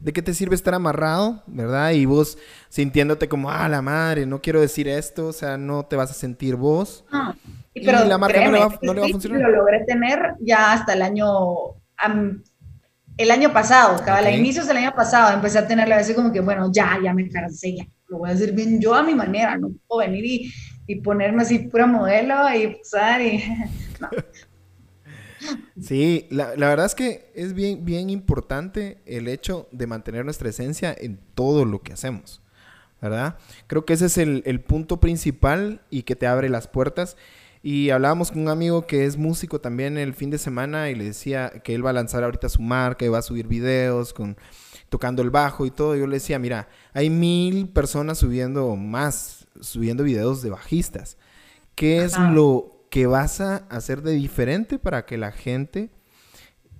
¿De 0.00 0.12
qué 0.12 0.22
te 0.22 0.34
sirve 0.34 0.54
estar 0.54 0.72
amarrado, 0.74 1.42
verdad? 1.46 1.90
Y 1.90 2.06
vos 2.06 2.38
sintiéndote 2.68 3.28
como, 3.28 3.50
ah, 3.50 3.68
la 3.68 3.82
madre, 3.82 4.24
no 4.24 4.40
quiero 4.40 4.60
decir 4.60 4.86
esto, 4.86 5.26
o 5.26 5.32
sea, 5.32 5.56
no 5.56 5.84
te 5.84 5.96
vas 5.96 6.10
a 6.10 6.14
sentir 6.14 6.54
vos. 6.54 7.04
Ah, 7.10 7.34
y, 7.74 7.84
pero 7.84 8.04
la 8.04 8.16
marca 8.16 8.44
no, 8.44 8.52
le 8.52 8.58
va, 8.60 8.78
no 8.82 8.94
le 8.94 9.00
va, 9.00 9.06
a 9.06 9.10
funcionar. 9.10 9.40
Lo 9.40 9.50
logré 9.50 9.84
tener 9.84 10.34
ya 10.40 10.72
hasta 10.72 10.92
el 10.92 11.02
año, 11.02 11.26
el 13.16 13.30
año 13.30 13.52
pasado, 13.52 14.02
cabal, 14.04 14.26
a 14.26 14.30
inicios 14.30 14.68
del 14.68 14.76
año 14.76 14.94
pasado, 14.94 15.34
empecé 15.34 15.58
a 15.58 15.66
tenerla 15.66 15.96
así 15.96 16.14
como 16.14 16.32
que, 16.32 16.40
bueno, 16.40 16.70
ya, 16.72 16.98
ya 17.02 17.12
me 17.12 17.28
cansé, 17.28 17.74
ya, 17.76 17.86
lo 18.06 18.18
voy 18.18 18.30
a 18.30 18.34
hacer 18.34 18.52
bien 18.52 18.80
yo 18.80 18.94
a 18.94 19.02
mi 19.02 19.14
manera, 19.14 19.58
no 19.58 19.72
puedo 19.88 20.06
venir 20.06 20.24
y, 20.24 20.52
y 20.86 21.00
ponerme 21.00 21.42
así 21.42 21.58
pura 21.58 21.86
modelo 21.86 22.34
y 22.54 22.78
usar 22.80 23.20
y... 23.20 23.42
No. 23.98 24.10
Sí, 25.80 26.26
la, 26.30 26.54
verdad 26.54 26.86
es 26.86 26.94
que 26.94 27.30
es 27.34 27.52
bien, 27.52 27.84
bien 27.84 28.10
importante 28.10 28.98
el 29.06 29.28
hecho 29.28 29.68
de 29.72 29.86
mantener 29.86 30.24
nuestra 30.24 30.48
esencia 30.48 30.94
en 30.98 31.18
todo 31.34 31.64
lo 31.64 31.82
que 31.82 31.92
hacemos, 31.92 32.40
¿verdad? 33.00 33.36
Creo 33.66 33.84
que 33.84 33.92
ese 33.92 34.06
es 34.06 34.18
el, 34.18 34.60
punto 34.60 35.00
principal 35.00 35.82
y 35.90 36.02
que 36.02 36.16
te 36.16 36.26
abre 36.26 36.48
las 36.48 36.68
puertas. 36.68 37.16
Y 37.62 37.90
hablábamos 37.90 38.30
con 38.30 38.42
un 38.42 38.48
amigo 38.48 38.86
que 38.86 39.06
es 39.06 39.16
músico 39.16 39.60
también 39.60 39.98
el 39.98 40.14
fin 40.14 40.30
de 40.30 40.38
semana 40.38 40.88
y 40.88 40.94
le 40.94 41.04
decía 41.04 41.50
que 41.64 41.74
él 41.74 41.84
va 41.84 41.90
a 41.90 41.94
lanzar 41.94 42.22
ahorita 42.22 42.48
su 42.48 42.62
marca 42.62 43.04
y 43.04 43.08
va 43.08 43.18
a 43.18 43.22
subir 43.22 43.48
videos 43.48 44.12
con 44.12 44.36
tocando 44.88 45.20
el 45.22 45.30
bajo 45.30 45.66
y 45.66 45.70
todo. 45.70 45.96
Yo 45.96 46.06
le 46.06 46.16
decía, 46.16 46.38
mira, 46.38 46.68
hay 46.92 47.10
mil 47.10 47.68
personas 47.68 48.18
subiendo 48.18 48.76
más, 48.76 49.48
subiendo 49.60 50.04
videos 50.04 50.42
de 50.42 50.50
bajistas. 50.50 51.16
¿Qué 51.74 52.04
es 52.04 52.16
lo 52.18 52.75
que 52.96 53.06
vas 53.06 53.42
a 53.42 53.56
hacer 53.68 54.00
de 54.00 54.12
diferente 54.12 54.78
para 54.78 55.04
que 55.04 55.18
la 55.18 55.30
gente 55.30 55.90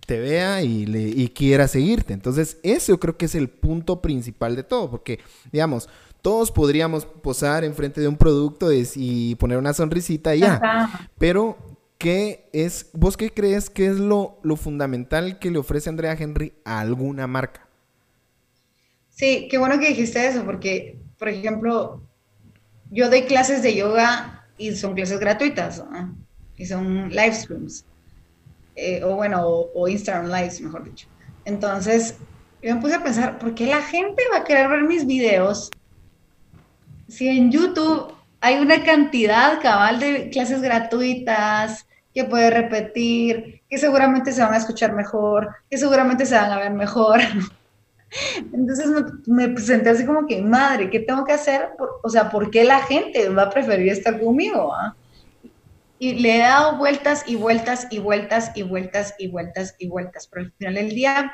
te 0.07 0.19
vea 0.19 0.63
y, 0.63 0.87
le, 0.87 1.31
quiera 1.35 1.69
seguirte. 1.69 2.15
Entonces, 2.15 2.57
eso 2.63 2.99
creo 2.99 3.19
que 3.19 3.27
es 3.27 3.35
el 3.35 3.51
punto 3.51 4.01
principal 4.01 4.57
de 4.57 4.63
todo, 4.63 4.91
porque, 4.91 5.21
digamos, 5.53 5.91
todos 6.23 6.51
podríamos 6.51 7.05
posar 7.05 7.65
enfrente 7.65 8.01
de 8.01 8.09
un 8.09 8.17
producto 8.17 8.71
y, 8.73 9.35
poner 9.39 9.59
una 9.59 9.75
sonrisita 9.75 10.35
y 10.35 10.41
ya. 10.41 11.11
Pero, 11.19 11.59
¿qué 11.99 12.49
es, 12.55 12.89
vos 12.95 13.19
qué 13.19 13.29
crees 13.29 13.69
que 13.69 13.85
es 13.85 13.99
lo, 13.99 14.39
lo 14.43 14.57
fundamental 14.57 15.39
que 15.39 15.51
le 15.51 15.59
ofrece 15.59 15.91
Andrea 15.91 16.17
Henry 16.19 16.55
a 16.65 16.81
alguna 16.81 17.27
marca? 17.27 17.69
Sí, 19.11 19.49
qué 19.51 19.59
bueno 19.59 19.79
que 19.79 19.89
dijiste 19.89 20.27
eso, 20.27 20.47
porque, 20.47 20.99
por 21.19 21.29
ejemplo, 21.29 22.03
yo 22.91 23.11
doy 23.11 23.25
clases 23.25 23.63
de 23.63 23.77
yoga 23.77 24.37
y 24.59 24.75
son 24.75 24.95
clases 24.95 25.19
gratuitas, 25.21 25.83
y 26.57 26.67
son 26.67 27.11
live 27.11 27.35
streams, 27.35 27.85
eh, 28.75 29.03
o 29.05 29.17
bueno, 29.17 29.43
o, 29.47 29.89
Instagram 29.89 30.27
Lives, 30.27 30.61
mejor 30.61 30.85
dicho. 30.85 31.09
Entonces, 31.45 32.17
yo 32.63 32.75
me 32.75 32.81
puse 32.81 32.95
a 32.95 33.03
pensar, 33.03 33.39
¿por 33.39 33.55
qué 33.55 33.67
la 33.67 33.83
gente 33.83 34.23
va 34.33 34.39
a 34.39 34.45
querer 34.45 34.69
ver 34.69 34.83
mis 34.83 35.07
videos 35.07 35.71
si 37.09 37.29
en 37.29 37.51
YouTube 37.53 38.13
hay 38.41 38.57
una 38.57 38.83
cantidad 38.83 39.61
cabal 39.61 40.01
de 40.01 40.31
clases 40.31 40.61
gratuitas 40.61 41.87
que 42.15 42.25
puede 42.25 42.51
repetir, 42.51 43.63
que 43.69 43.79
seguramente 43.79 44.33
se 44.33 44.43
van 44.43 44.55
a 44.55 44.59
escuchar 44.59 44.93
mejor, 44.93 45.55
que 45.71 45.79
seguramente 45.79 46.27
se 46.27 46.35
van 46.35 46.51
a 46.51 46.59
ver 46.59 46.73
mejor? 46.73 47.21
Entonces 48.53 48.87
me, 49.27 49.49
presenté 49.49 49.91
así 49.91 50.07
como 50.07 50.27
que, 50.27 50.41
madre, 50.43 50.91
¿qué 50.91 51.01
tengo 51.01 51.25
que 51.25 51.33
hacer? 51.33 51.71
o 52.03 52.09
sea, 52.09 52.31
¿por 52.31 52.51
qué 52.51 52.65
la 52.65 52.81
gente 52.81 53.29
va 53.29 53.43
a 53.43 53.51
preferir 53.51 53.91
estar 53.91 54.21
conmigo? 54.21 54.73
Ah? 54.75 54.95
Y 55.99 56.15
le 56.15 56.37
he 56.37 56.39
dado 56.39 56.77
vueltas 56.77 57.25
y 57.27 57.37
vueltas 57.37 57.89
y 57.91 57.99
vueltas 57.99 58.53
y 58.55 58.63
vueltas 58.63 59.15
y 59.19 59.29
vueltas 59.29 59.75
y 59.79 59.89
vueltas. 59.89 60.29
Pero 60.29 60.47
al 60.47 60.53
final 60.53 60.75
del 60.75 60.91
día, 60.91 61.33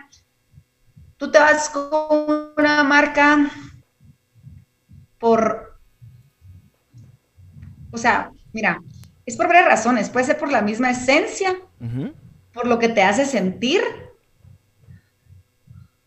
tú 1.17 1.31
te 1.31 1.39
vas 1.39 1.69
con 1.69 2.53
una 2.57 2.85
marca 2.85 3.51
por, 5.19 5.79
o 7.91 7.99
sea, 7.99 8.31
mira, 8.53 8.81
es 9.27 9.37
por 9.37 9.47
varias 9.47 9.67
razones. 9.67 10.11
Puede 10.11 10.27
ser 10.27 10.39
por 10.39 10.51
la 10.51 10.63
misma 10.63 10.91
esencia, 10.91 11.57
por 12.53 12.67
lo 12.67 12.79
que 12.79 12.89
te 12.89 13.03
hace 13.03 13.25
sentir, 13.25 13.83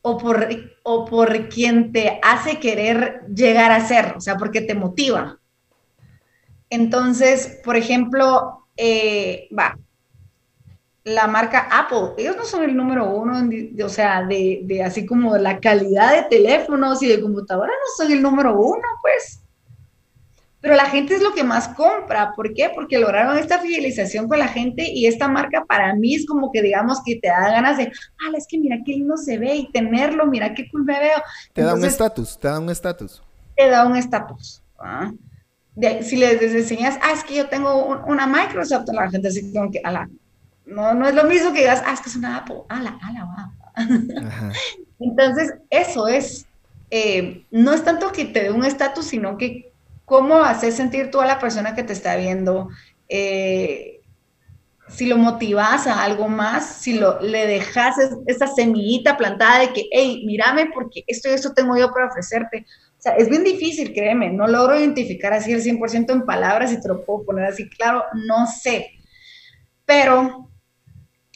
o 0.07 0.19
por, 0.19 0.47
o 0.83 1.03
por 1.03 1.49
quien 1.49 1.91
te 1.91 2.19
hace 2.21 2.59
querer 2.59 3.21
llegar 3.33 3.71
a 3.71 3.87
ser, 3.87 4.13
o 4.15 4.21
sea, 4.21 4.37
porque 4.37 4.61
te 4.61 4.75
motiva. 4.75 5.39
Entonces, 6.69 7.59
por 7.63 7.75
ejemplo, 7.75 8.67
eh, 8.77 9.49
va, 9.57 9.75
la 11.05 11.25
marca 11.25 11.67
Apple, 11.71 12.13
ellos 12.19 12.37
no 12.37 12.45
son 12.45 12.61
el 12.63 12.77
número 12.77 13.09
uno, 13.09 13.49
o 13.83 13.89
sea, 13.89 14.23
de, 14.23 14.61
de, 14.65 14.83
así 14.83 15.07
como 15.07 15.35
la 15.37 15.59
calidad 15.59 16.11
de 16.11 16.29
teléfonos 16.29 17.01
y 17.01 17.07
de 17.07 17.19
computadoras 17.19 17.75
no 17.75 18.03
son 18.05 18.13
el 18.13 18.21
número 18.21 18.55
uno, 18.59 18.87
pues 19.01 19.41
pero 20.66 20.78
la 20.78 20.88
gente 20.88 21.13
es 21.13 21.22
lo 21.22 21.32
que 21.32 21.43
más 21.43 21.68
compra. 21.68 22.34
¿Por 22.36 22.51
qué? 22.55 22.72
Porque 22.74 22.97
lograron 22.97 23.38
esta 23.38 23.59
fidelización 23.59 24.28
con 24.28 24.39
la 24.39 24.47
gente 24.47 24.91
y 24.91 25.05
esta 25.05 25.28
marca 25.28 25.63
para 25.63 25.93
mí 25.93 26.16
es 26.16 26.26
como 26.26 26.51
que 26.51 26.63
digamos 26.63 27.03
que 27.05 27.20
te 27.20 27.28
da 27.28 27.51
ganas 27.51 27.78
de, 27.78 27.84
ah, 27.93 28.32
es 28.36 28.47
que 28.49 28.57
mira 28.57 28.78
qué 28.84 28.93
lindo 28.93 29.16
se 29.16 29.38
ve 29.38 29.57
y 29.57 29.72
tenerlo, 29.72 30.26
mira 30.26 30.55
qué 30.55 30.68
cool 30.72 30.84
me 30.84 30.99
veo. 30.99 31.22
Te 31.53 31.61
da 31.61 31.76
un 31.76 31.86
estatus, 31.86 32.39
te 32.39 32.47
da 32.47 32.59
un 32.59 32.72
estatus. 32.72 33.22
Te 33.55 33.70
da 33.70 33.86
un 33.86 33.95
estatus. 33.95 34.63
¿ah? 34.80 35.11
si 36.01 36.16
les, 36.16 36.41
enseñas, 36.41 36.97
ah, 37.03 37.11
es 37.13 37.24
que 37.24 37.36
yo 37.36 37.47
tengo 37.47 38.03
una 38.07 38.26
Microsoft, 38.26 38.89
la 38.91 39.07
gente 39.11 39.28
así 39.28 39.53
como 39.53 39.70
que, 39.70 39.82
ala, 39.84 40.09
no, 40.66 40.95
no 40.95 41.07
es 41.07 41.13
lo 41.13 41.26
mismo 41.26 41.53
que 41.53 41.59
digas, 41.59 41.84
ah, 41.86 41.93
es 41.93 42.01
que 42.01 42.09
es 42.09 42.16
una 42.16 42.38
Apple, 42.38 42.63
ala, 42.70 42.97
ala, 43.03 43.24
wow. 43.24 44.51
Entonces, 44.99 45.53
eso 45.70 46.07
es, 46.07 46.47
eh, 46.89 47.45
no 47.51 47.72
es 47.72 47.84
tanto 47.84 48.11
que 48.11 48.26
te 48.26 48.45
dé 48.45 48.51
un 48.51 48.66
estatus, 48.66 49.05
sino 49.05 49.38
que 49.38 49.74
cómo 50.05 50.43
haces 50.43 50.75
sentir 50.75 51.11
tú 51.11 51.19
a 51.19 51.25
la 51.25 51.39
persona 51.39 51.75
que 51.75 51.83
te 51.83 51.93
está 51.93 52.15
viendo, 52.15 52.69
eh, 53.09 53.95
si 54.87 55.07
lo 55.07 55.17
motivas 55.17 55.87
a 55.87 56.03
algo 56.03 56.27
más, 56.27 56.81
si 56.81 56.93
lo, 56.93 57.19
le 57.19 57.47
dejas 57.47 57.95
esa 58.27 58.47
semillita 58.47 59.17
plantada 59.17 59.61
de 59.61 59.73
que, 59.73 59.85
hey, 59.91 60.23
mírame 60.25 60.69
porque 60.73 61.03
esto 61.07 61.29
y 61.29 61.33
esto 61.33 61.53
tengo 61.53 61.75
yo 61.77 61.91
para 61.91 62.07
ofrecerte. 62.07 62.65
O 62.97 63.01
sea, 63.01 63.13
es 63.15 63.29
bien 63.29 63.43
difícil, 63.43 63.93
créeme, 63.93 64.31
no 64.31 64.47
logro 64.47 64.79
identificar 64.79 65.33
así 65.33 65.51
el 65.53 65.63
100% 65.63 66.11
en 66.11 66.25
palabras 66.25 66.71
y 66.71 66.79
te 66.79 66.87
lo 66.87 67.03
puedo 67.03 67.25
poner 67.25 67.45
así 67.45 67.67
claro, 67.69 68.03
no 68.27 68.45
sé. 68.47 68.91
Pero 69.85 70.49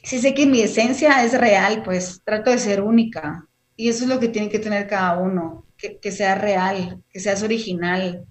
si 0.03 0.19
sé 0.19 0.33
que 0.33 0.45
mi 0.45 0.61
esencia 0.61 1.23
es 1.23 1.37
real, 1.37 1.83
pues 1.83 2.21
trato 2.23 2.51
de 2.51 2.59
ser 2.59 2.81
única. 2.81 3.47
Y 3.75 3.89
eso 3.89 4.03
es 4.03 4.09
lo 4.09 4.19
que 4.19 4.27
tiene 4.27 4.49
que 4.49 4.59
tener 4.59 4.87
cada 4.87 5.17
uno, 5.17 5.65
que, 5.77 5.99
que 5.99 6.11
sea 6.11 6.35
real, 6.35 7.03
que 7.09 7.19
seas 7.19 7.43
original, 7.43 8.25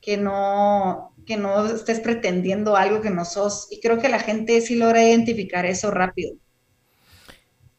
que 0.00 0.16
no, 0.16 1.14
que 1.26 1.36
no 1.36 1.66
estés 1.66 2.00
pretendiendo 2.00 2.76
algo 2.76 3.00
que 3.00 3.10
no 3.10 3.24
sos. 3.24 3.68
Y 3.70 3.80
creo 3.80 3.98
que 3.98 4.08
la 4.08 4.18
gente 4.18 4.60
sí 4.60 4.76
logra 4.76 5.04
identificar 5.04 5.66
eso 5.66 5.90
rápido. 5.90 6.34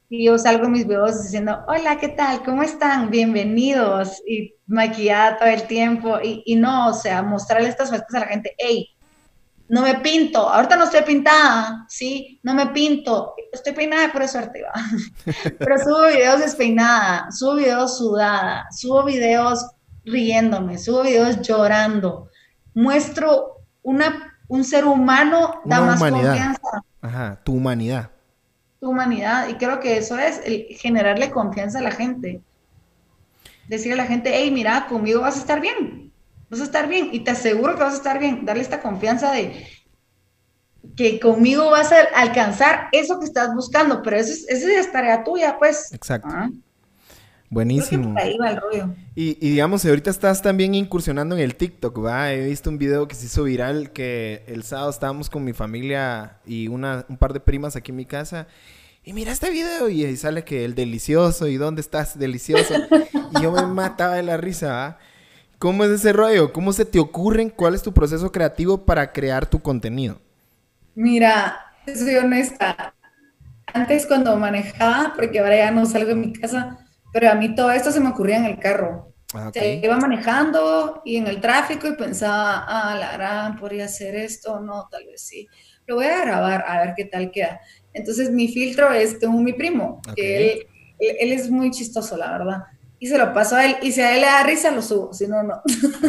Y 0.09 0.25
yo 0.25 0.37
salgo 0.37 0.65
en 0.65 0.73
mis 0.73 0.87
videos 0.87 1.23
diciendo, 1.23 1.63
hola, 1.67 1.97
¿qué 1.97 2.09
tal? 2.09 2.43
¿Cómo 2.43 2.63
están? 2.63 3.09
Bienvenidos. 3.09 4.21
Y 4.27 4.55
maquillada 4.67 5.37
todo 5.37 5.49
el 5.49 5.63
tiempo. 5.63 6.19
Y, 6.21 6.43
y 6.45 6.55
no, 6.55 6.89
o 6.89 6.93
sea, 6.93 7.23
mostrarle 7.23 7.69
estas 7.69 7.89
cosas 7.89 8.13
a 8.15 8.19
la 8.19 8.27
gente, 8.27 8.53
hey, 8.57 8.89
no 9.71 9.83
me 9.83 9.95
pinto, 9.99 10.49
ahorita 10.49 10.75
no 10.75 10.83
estoy 10.83 11.01
pintada, 11.03 11.85
sí, 11.87 12.41
no 12.43 12.53
me 12.53 12.67
pinto, 12.67 13.35
estoy 13.53 13.71
peinada 13.71 14.11
por 14.11 14.27
suerte, 14.27 14.63
va. 14.63 14.73
Pero 15.59 15.77
subo 15.77 16.07
videos 16.07 16.41
despeinada, 16.41 17.31
subo 17.31 17.55
videos 17.55 17.97
sudada, 17.97 18.67
subo 18.75 19.05
videos 19.05 19.65
riéndome, 20.05 20.77
subo 20.77 21.03
videos 21.03 21.41
llorando, 21.41 22.29
muestro 22.73 23.63
una, 23.83 24.37
un 24.47 24.63
ser 24.63 24.85
humano, 24.85 25.61
da 25.65 25.81
más 25.81 25.99
confianza. 25.99 26.83
Ajá, 27.01 27.39
tu 27.43 27.53
humanidad. 27.53 28.11
Tu 28.79 28.89
humanidad, 28.89 29.47
y 29.49 29.55
creo 29.55 29.79
que 29.79 29.97
eso 29.97 30.17
es 30.17 30.41
el 30.43 30.65
generarle 30.71 31.29
confianza 31.31 31.79
a 31.79 31.83
la 31.83 31.91
gente. 31.91 32.41
Decirle 33.67 33.93
a 33.93 34.03
la 34.03 34.07
gente, 34.07 34.31
hey, 34.33 34.51
mira, 34.51 34.87
conmigo 34.87 35.21
vas 35.21 35.37
a 35.37 35.39
estar 35.39 35.61
bien, 35.61 36.11
vas 36.49 36.61
a 36.61 36.63
estar 36.65 36.87
bien, 36.87 37.09
y 37.11 37.21
te 37.21 37.31
aseguro 37.31 37.75
que 37.75 37.83
vas 37.83 37.93
a 37.93 37.97
estar 37.97 38.19
bien, 38.19 38.45
darle 38.45 38.63
esta 38.63 38.81
confianza 38.81 39.31
de 39.31 39.67
que 40.95 41.19
conmigo 41.19 41.69
vas 41.69 41.91
a 41.91 42.01
alcanzar 42.15 42.89
eso 42.91 43.19
que 43.19 43.25
estás 43.25 43.53
buscando, 43.53 44.01
pero 44.01 44.17
eso 44.17 44.33
es, 44.33 44.47
eso 44.49 44.67
es 44.67 44.91
tarea 44.91 45.23
tuya, 45.23 45.57
pues. 45.57 45.91
Exacto. 45.93 46.27
Buenísimo. 47.51 48.15
Y, 49.13 49.33
digamos, 49.35 49.83
ahorita 49.83 50.09
estás 50.09 50.41
también 50.41 50.73
incursionando 50.73 51.35
en 51.35 51.41
el 51.41 51.55
TikTok, 51.55 52.03
¿va? 52.03 52.31
He 52.31 52.47
visto 52.47 52.69
un 52.69 52.77
video 52.77 53.09
que 53.09 53.15
se 53.15 53.25
hizo 53.25 53.43
viral 53.43 53.91
que 53.91 54.45
el 54.47 54.63
sábado 54.63 54.89
estábamos 54.89 55.29
con 55.29 55.43
mi 55.43 55.51
familia 55.51 56.37
y 56.45 56.69
una, 56.69 57.05
un 57.09 57.17
par 57.17 57.33
de 57.33 57.41
primas 57.41 57.75
aquí 57.75 57.91
en 57.91 57.97
mi 57.97 58.05
casa. 58.05 58.47
Y 59.03 59.11
mira 59.11 59.33
este 59.33 59.49
video 59.49 59.89
y 59.89 60.05
ahí 60.05 60.15
sale 60.15 60.45
que 60.45 60.63
el 60.63 60.75
delicioso 60.75 61.45
y 61.49 61.57
dónde 61.57 61.81
estás 61.81 62.17
delicioso. 62.17 62.73
y 63.37 63.41
yo 63.41 63.51
me 63.51 63.63
mataba 63.63 64.15
de 64.15 64.23
la 64.23 64.37
risa, 64.37 64.71
¿va? 64.71 64.97
¿Cómo 65.59 65.83
es 65.83 65.91
ese 65.91 66.13
rollo? 66.13 66.53
¿Cómo 66.53 66.71
se 66.71 66.85
te 66.85 66.99
ocurren? 66.99 67.49
¿Cuál 67.49 67.75
es 67.75 67.83
tu 67.83 67.93
proceso 67.93 68.31
creativo 68.31 68.85
para 68.85 69.11
crear 69.11 69.45
tu 69.45 69.61
contenido? 69.61 70.21
Mira, 70.95 71.59
soy 71.85 72.15
honesta. 72.15 72.93
Antes 73.73 74.05
cuando 74.05 74.37
manejaba, 74.37 75.11
porque 75.17 75.39
ahora 75.39 75.57
ya 75.57 75.71
no 75.71 75.85
salgo 75.85 76.09
de 76.09 76.15
mi 76.15 76.31
casa, 76.31 76.77
pero 77.11 77.29
a 77.29 77.35
mí 77.35 77.55
todo 77.55 77.71
esto 77.71 77.91
se 77.91 77.99
me 77.99 78.09
ocurría 78.09 78.37
en 78.37 78.45
el 78.45 78.59
carro. 78.59 79.13
Ah, 79.33 79.49
se 79.53 79.75
iba 79.75 79.97
manejando 79.97 81.01
y 81.05 81.15
en 81.15 81.27
el 81.27 81.39
tráfico 81.39 81.87
y 81.87 81.95
pensaba, 81.95 82.65
ah, 82.67 82.95
la 82.95 83.13
gran, 83.13 83.57
podría 83.57 83.85
hacer 83.85 84.15
esto, 84.15 84.59
no, 84.59 84.87
tal 84.91 85.05
vez 85.05 85.21
sí. 85.21 85.47
Lo 85.85 85.95
voy 85.95 86.05
a 86.05 86.21
grabar 86.25 86.65
a 86.67 86.85
ver 86.85 86.93
qué 86.97 87.05
tal 87.05 87.31
queda. 87.31 87.61
Entonces 87.93 88.29
mi 88.29 88.49
filtro 88.49 88.91
es, 88.91 89.19
tengo 89.19 89.39
mi 89.39 89.53
primo, 89.53 90.01
que 90.15 90.51
él, 90.51 90.67
él, 90.99 91.31
es 91.31 91.49
muy 91.49 91.71
chistoso, 91.71 92.17
la 92.17 92.31
verdad. 92.31 92.63
Y 92.99 93.07
se 93.07 93.17
lo 93.17 93.33
paso 93.33 93.55
a 93.55 93.65
él, 93.65 93.77
y 93.81 93.91
si 93.91 94.01
a 94.01 94.13
él 94.13 94.21
le 94.21 94.27
da 94.27 94.43
risa, 94.43 94.69
lo 94.69 94.81
subo, 94.81 95.13
si 95.13 95.27
no, 95.27 95.41
no. 95.43 95.61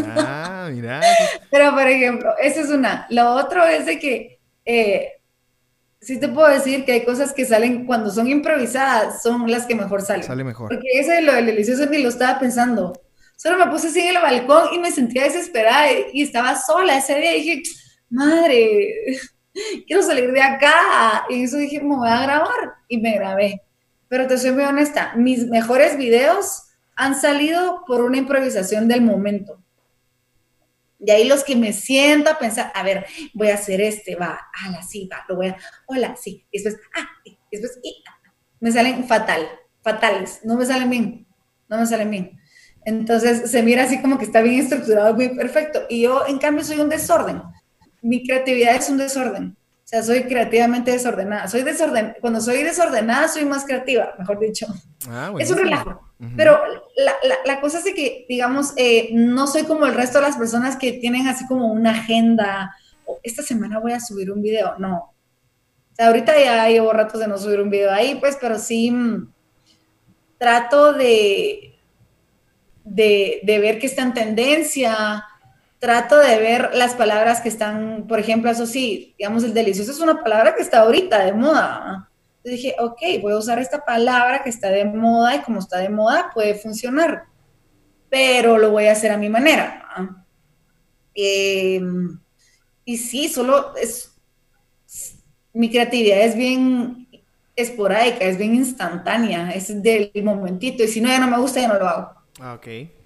Ah, 0.04 0.68
mira. 0.72 1.00
Pero, 1.50 1.72
por 1.72 1.86
ejemplo, 1.86 2.34
esa 2.40 2.60
es 2.60 2.68
una. 2.68 3.06
Lo 3.08 3.34
otro 3.34 3.64
es 3.64 3.86
de 3.86 3.98
que 3.98 4.40
eh, 4.64 5.21
sí 6.02 6.18
te 6.18 6.28
puedo 6.28 6.48
decir 6.48 6.84
que 6.84 6.92
hay 6.92 7.04
cosas 7.04 7.32
que 7.32 7.46
salen 7.46 7.86
cuando 7.86 8.10
son 8.10 8.28
improvisadas, 8.28 9.22
son 9.22 9.50
las 9.50 9.66
que 9.66 9.74
mejor 9.74 10.02
salen. 10.02 10.24
Sale 10.24 10.44
mejor. 10.44 10.68
Porque 10.68 10.88
ese 10.94 11.12
de 11.12 11.22
lo 11.22 11.32
del 11.32 11.46
delicioso 11.46 11.86
ni 11.86 12.02
lo 12.02 12.08
estaba 12.08 12.38
pensando. 12.38 12.92
Solo 13.36 13.64
me 13.64 13.70
puse 13.70 13.88
así 13.88 14.00
en 14.00 14.16
el 14.16 14.22
balcón 14.22 14.74
y 14.74 14.78
me 14.78 14.90
sentía 14.90 15.24
desesperada 15.24 15.86
y, 16.12 16.22
estaba 16.22 16.60
sola 16.60 16.98
ese 16.98 17.18
día 17.18 17.36
y 17.36 17.42
dije, 17.42 17.62
madre, 18.10 18.94
quiero 19.86 20.02
salir 20.02 20.32
de 20.32 20.42
acá. 20.42 21.24
Y 21.30 21.44
eso 21.44 21.56
dije, 21.56 21.80
me 21.80 21.96
voy 21.96 22.08
a 22.08 22.22
grabar 22.22 22.74
y 22.88 22.98
me 22.98 23.14
grabé. 23.14 23.62
Pero 24.08 24.26
te 24.26 24.36
soy 24.36 24.52
muy 24.52 24.64
honesta, 24.64 25.14
mis 25.16 25.46
mejores 25.46 25.96
videos 25.96 26.64
han 26.96 27.18
salido 27.18 27.82
por 27.86 28.02
una 28.02 28.18
improvisación 28.18 28.86
del 28.86 29.00
momento. 29.00 29.61
Y 31.04 31.10
ahí 31.10 31.26
los 31.26 31.42
que 31.42 31.56
me 31.56 31.72
siento 31.72 32.30
a 32.30 32.38
pensar, 32.38 32.70
a 32.74 32.82
ver, 32.82 33.06
voy 33.34 33.48
a 33.48 33.54
hacer 33.54 33.80
este, 33.80 34.14
va, 34.14 34.38
ala, 34.64 34.82
sí, 34.82 35.08
va, 35.12 35.24
lo 35.28 35.36
voy 35.36 35.48
a, 35.48 35.56
hola, 35.86 36.14
sí, 36.16 36.46
y 36.50 36.62
después, 36.62 36.80
ah, 36.94 37.08
y 37.24 37.36
después, 37.50 37.80
y, 37.82 38.02
me 38.60 38.70
salen 38.70 39.04
fatal, 39.08 39.48
fatales, 39.82 40.40
no 40.44 40.56
me 40.56 40.64
salen 40.64 40.88
bien, 40.88 41.26
no 41.68 41.78
me 41.78 41.86
salen 41.86 42.10
bien. 42.10 42.38
Entonces 42.84 43.50
se 43.50 43.62
mira 43.62 43.84
así 43.84 44.00
como 44.00 44.18
que 44.18 44.24
está 44.24 44.40
bien 44.40 44.60
estructurado, 44.60 45.14
muy 45.14 45.30
perfecto. 45.30 45.82
Y 45.88 46.02
yo, 46.02 46.26
en 46.26 46.38
cambio, 46.38 46.64
soy 46.64 46.80
un 46.80 46.88
desorden. 46.88 47.42
Mi 48.00 48.24
creatividad 48.24 48.76
es 48.76 48.88
un 48.88 48.98
desorden. 48.98 49.56
O 49.92 49.94
sea, 49.94 50.02
soy 50.02 50.22
creativamente 50.22 50.90
desordenada. 50.90 51.48
Soy 51.48 51.64
desorden 51.64 52.14
Cuando 52.22 52.40
soy 52.40 52.62
desordenada, 52.62 53.28
soy 53.28 53.44
más 53.44 53.66
creativa, 53.66 54.14
mejor 54.18 54.38
dicho. 54.38 54.66
Ah, 55.06 55.30
es 55.38 55.50
un 55.50 55.58
relajo. 55.58 56.00
Pero 56.34 56.58
la, 56.96 57.14
la, 57.44 57.60
cosa 57.60 57.78
es 57.78 57.84
que, 57.92 58.24
digamos, 58.26 58.72
eh, 58.76 59.10
no 59.12 59.46
soy 59.46 59.64
como 59.64 59.84
el 59.84 59.92
resto 59.92 60.18
de 60.18 60.28
las 60.28 60.38
personas 60.38 60.76
que 60.76 60.92
tienen 60.92 61.28
así 61.28 61.46
como 61.46 61.70
una 61.70 61.90
agenda, 61.90 62.74
o 63.04 63.18
esta 63.22 63.42
semana 63.42 63.80
voy 63.80 63.92
a 63.92 64.00
subir 64.00 64.30
un 64.30 64.40
video, 64.40 64.76
no. 64.78 64.96
O 64.96 65.94
sea, 65.94 66.06
ahorita 66.06 66.40
ya 66.40 66.68
llevo 66.68 66.92
ratos 66.92 67.20
de 67.20 67.28
no 67.28 67.36
subir 67.36 67.60
un 67.60 67.68
video 67.68 67.92
ahí, 67.92 68.14
pues, 68.14 68.38
pero 68.40 68.58
sí 68.58 68.90
mm, 68.90 69.30
trato 70.38 70.94
de, 70.94 71.76
de, 72.84 73.40
de 73.42 73.58
ver 73.58 73.78
que 73.78 73.88
está 73.88 74.02
en 74.02 74.14
tendencia, 74.14 75.24
trato 75.82 76.16
de 76.16 76.38
ver 76.38 76.70
las 76.74 76.94
palabras 76.94 77.40
que 77.40 77.48
están, 77.48 78.06
por 78.06 78.20
ejemplo, 78.20 78.48
eso 78.48 78.68
sí, 78.68 79.16
digamos, 79.18 79.42
el 79.42 79.52
delicioso 79.52 79.90
es 79.90 79.98
una 79.98 80.22
palabra 80.22 80.54
que 80.54 80.62
está 80.62 80.82
ahorita 80.82 81.24
de 81.24 81.32
moda. 81.32 82.08
dije, 82.44 82.76
ok, 82.78 83.00
voy 83.20 83.32
a 83.32 83.38
usar 83.38 83.58
esta 83.58 83.84
palabra 83.84 84.44
que 84.44 84.48
está 84.48 84.68
de 84.68 84.84
moda 84.84 85.34
y 85.34 85.40
como 85.40 85.58
está 85.58 85.78
de 85.78 85.88
moda 85.88 86.30
puede 86.32 86.54
funcionar, 86.54 87.24
pero 88.08 88.58
lo 88.58 88.70
voy 88.70 88.86
a 88.86 88.92
hacer 88.92 89.10
a 89.10 89.16
mi 89.16 89.28
manera. 89.28 89.84
Em, 91.16 92.16
y 92.84 92.96
sí, 92.96 93.28
solo 93.28 93.74
es, 93.74 94.14
mi 95.52 95.68
creatividad 95.68 96.20
es 96.20 96.36
bien 96.36 97.08
esporádica, 97.56 98.24
es 98.24 98.38
bien 98.38 98.54
instantánea, 98.54 99.50
es 99.50 99.82
del 99.82 100.12
momentito, 100.22 100.84
y 100.84 100.86
si 100.86 101.00
no 101.00 101.08
ya 101.08 101.18
no 101.18 101.26
me 101.26 101.38
gusta, 101.38 101.60
ya 101.60 101.66
no 101.66 101.80
lo 101.80 101.88
hago. 101.88 102.12
Ah, 102.38 102.54
ok. 102.54 103.01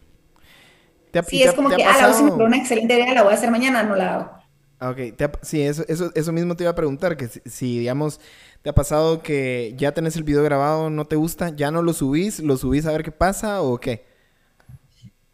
Sí, 1.22 1.42
es 1.42 1.52
como 1.52 1.68
que, 1.68 1.82
ah, 1.84 1.96
la 2.00 2.08
voy 2.08 2.44
una 2.46 2.56
excelente 2.56 2.94
idea, 2.94 3.14
la 3.14 3.22
voy 3.22 3.32
a 3.32 3.36
hacer 3.36 3.50
mañana, 3.50 3.82
no 3.82 3.96
la 3.96 4.14
hago. 4.14 4.30
Ah, 4.78 4.90
ok, 4.90 4.98
sí, 5.42 5.62
eso, 5.62 5.84
eso, 5.88 6.10
eso 6.14 6.32
mismo 6.32 6.54
te 6.54 6.64
iba 6.64 6.70
a 6.70 6.74
preguntar, 6.74 7.16
que 7.16 7.28
si, 7.28 7.78
digamos, 7.78 8.20
te 8.62 8.68
ha 8.68 8.74
pasado 8.74 9.22
que 9.22 9.74
ya 9.76 9.92
tenés 9.92 10.16
el 10.16 10.24
video 10.24 10.42
grabado, 10.42 10.90
no 10.90 11.06
te 11.06 11.16
gusta, 11.16 11.48
ya 11.48 11.70
no 11.70 11.82
lo 11.82 11.94
subís, 11.94 12.40
lo 12.40 12.56
subís 12.56 12.84
a 12.84 12.92
ver 12.92 13.02
qué 13.02 13.12
pasa 13.12 13.62
o 13.62 13.78
qué? 13.78 14.04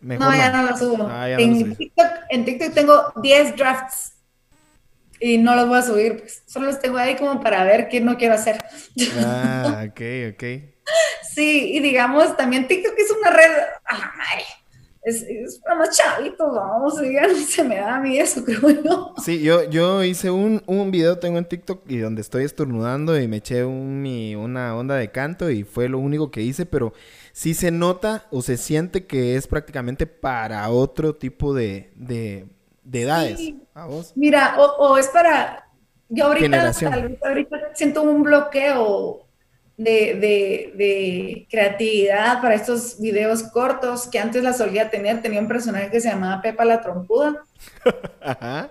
no, 0.01 0.37
ya 0.37 0.51
no 0.51 0.71
lo 0.71 0.77
subo. 0.77 1.09
Ah, 1.09 1.29
en, 1.29 1.77
TikTok, 1.77 2.07
en 2.29 2.45
TikTok 2.45 2.73
tengo 2.73 3.13
10 3.23 3.57
drafts 3.57 4.13
y 5.19 5.39
no 5.39 5.57
los 5.57 5.69
voy 5.69 5.79
a 5.79 5.83
subir, 5.83 6.19
pues, 6.19 6.43
solo 6.47 6.67
los 6.67 6.81
tengo 6.81 6.99
ahí 6.99 7.17
como 7.17 7.41
para 7.41 7.65
ver 7.65 7.89
qué 7.89 8.01
no 8.01 8.17
quiero 8.17 8.35
hacer. 8.35 8.65
Ah, 9.19 9.87
ok, 9.89 10.35
ok. 10.35 10.45
sí, 11.35 11.73
y 11.75 11.81
digamos, 11.81 12.37
también 12.37 12.69
TikTok 12.69 12.95
es 12.97 13.11
una 13.11 13.31
red, 13.31 13.53
a 13.85 13.99
la 13.99 14.13
madre 14.17 14.45
es, 15.03 15.23
es 15.23 15.59
para 15.59 15.77
más 15.77 15.97
chavitos, 15.97 16.55
vamos, 16.55 16.95
se 17.49 17.65
me 17.65 17.77
da 17.77 17.97
a 17.97 18.01
mí 18.01 18.19
eso, 18.19 18.45
creo 18.45 18.71
yo. 18.71 19.15
Sí, 19.23 19.43
yo, 19.43 19.69
yo 19.69 20.05
hice 20.05 20.31
un, 20.31 20.63
un 20.67 20.91
video, 20.91 21.19
tengo 21.19 21.39
en 21.39 21.45
TikTok, 21.45 21.91
y 21.91 21.99
donde 21.99 22.21
estoy 22.21 22.45
estornudando 22.45 23.19
y 23.19 23.27
me 23.27 23.39
eché 23.39 23.65
un, 23.65 24.07
una 24.37 24.77
onda 24.77 24.97
de 24.97 25.11
canto 25.11 25.51
y 25.51 25.65
fue 25.65 25.89
lo 25.89 25.99
único 25.99 26.31
que 26.31 26.43
hice, 26.43 26.67
pero 26.67 26.93
sí 27.33 27.55
se 27.55 27.71
nota 27.71 28.27
o 28.31 28.43
se 28.43 28.57
siente 28.57 29.07
que 29.07 29.37
es 29.37 29.47
prácticamente 29.47 30.07
para 30.07 30.69
otro 30.71 31.17
tipo 31.17 31.53
de, 31.53 31.93
de, 31.97 32.47
de 32.85 33.03
edades. 33.03 33.55
¿A 33.75 33.87
vos? 33.87 34.13
Mira, 34.15 34.57
o, 34.59 34.65
o, 34.65 34.99
es 34.99 35.09
para... 35.09 35.69
Yo 36.15 36.27
ahorita, 36.27 36.73
ahorita 37.23 37.57
siento 37.75 38.03
un 38.03 38.23
bloqueo 38.23 39.27
de, 39.77 41.47
creatividad 41.51 42.41
para 42.41 42.55
estos 42.55 43.01
videos 43.01 43.43
cortos 43.45 44.07
que 44.07 44.19
antes 44.19 44.43
la 44.43 44.53
solía 44.53 44.91
tener. 44.91 45.23
Tenía 45.23 45.41
un 45.41 45.49
personaje 45.49 45.91
que 45.91 46.01
se 46.01 46.11
llamaba 46.11 46.43
Pepa 46.43 46.65
la 46.65 46.81
Trompuda. 46.81 47.45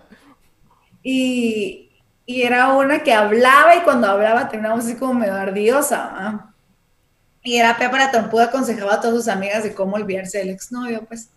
Y, 1.04 1.88
era 2.28 2.74
una 2.74 3.02
que 3.02 3.12
hablaba 3.12 3.76
y 3.76 3.82
cuando 3.82 4.06
hablaba 4.06 4.47
tenía 4.47 4.68
una 4.68 4.76
voz 4.76 4.86
así 4.86 4.95
como 4.95 5.16
medio 5.16 5.34
ardiosa. 5.34 6.54
Y 7.41 7.58
era 7.58 7.76
Pepa 7.76 7.97
la 7.97 8.12
Trompuda, 8.12 8.45
aconsejaba 8.45 8.93
a 8.93 9.02
todas 9.02 9.16
sus 9.16 9.28
amigas 9.28 9.64
de 9.64 9.74
cómo 9.74 9.95
olvidarse 9.95 10.38
del 10.38 10.52
exnovio, 10.52 11.04
pues. 11.08 11.32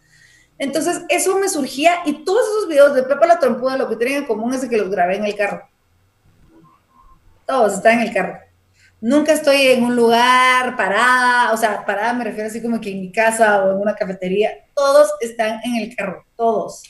Entonces, 0.59 1.01
eso 1.09 1.39
me 1.39 1.49
surgía 1.49 1.95
y 2.05 2.25
todos 2.25 2.47
esos 2.47 2.69
videos 2.69 2.95
de 2.95 3.05
Pepa 3.05 3.27
la 3.27 3.39
Trompuda 3.39 3.79
lo 3.79 3.89
que 3.89 3.97
tienen 3.97 4.19
en 4.19 4.27
común 4.27 4.53
es 4.53 4.69
que 4.69 4.77
los 4.77 4.91
grabé 4.91 5.17
en 5.17 5.25
el 5.25 5.35
carro. 5.35 5.67
Todos 7.47 7.73
están 7.73 8.01
en 8.01 8.09
el 8.09 8.13
carro 8.13 8.44
nunca 9.05 9.35
estoy 9.35 9.67
en 9.67 9.85
un 9.85 9.95
lugar 9.95 10.79
parada, 10.79 11.53
o 11.53 11.59
sea, 11.59 11.85
parada 11.85 12.15
me 12.15 12.25
refiero 12.25 12.49
así 12.49 12.63
como 12.63 12.81
que 12.81 12.91
en 12.91 13.03
mi 13.03 13.13
casa 13.13 13.63
o 13.63 13.73
en 13.73 13.83
una 13.83 13.95
cafetería, 13.95 14.51
todos 14.75 15.13
están 15.21 15.61
en 15.63 15.77
el 15.77 15.95
carro, 15.95 16.25
todos. 16.35 16.83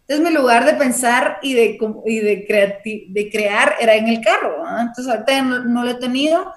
Entonces 0.00 0.26
mi 0.26 0.34
lugar 0.34 0.64
de 0.64 0.72
pensar 0.72 1.38
y 1.42 1.52
de, 1.52 1.78
y 2.06 2.20
de, 2.20 3.06
de 3.10 3.30
crear 3.30 3.74
era 3.78 3.94
en 3.96 4.08
el 4.08 4.22
carro, 4.22 4.64
entonces 4.80 5.08
ahorita 5.08 5.42
no, 5.42 5.84
lo 5.84 5.90
he 5.90 5.96
tenido 5.96 6.50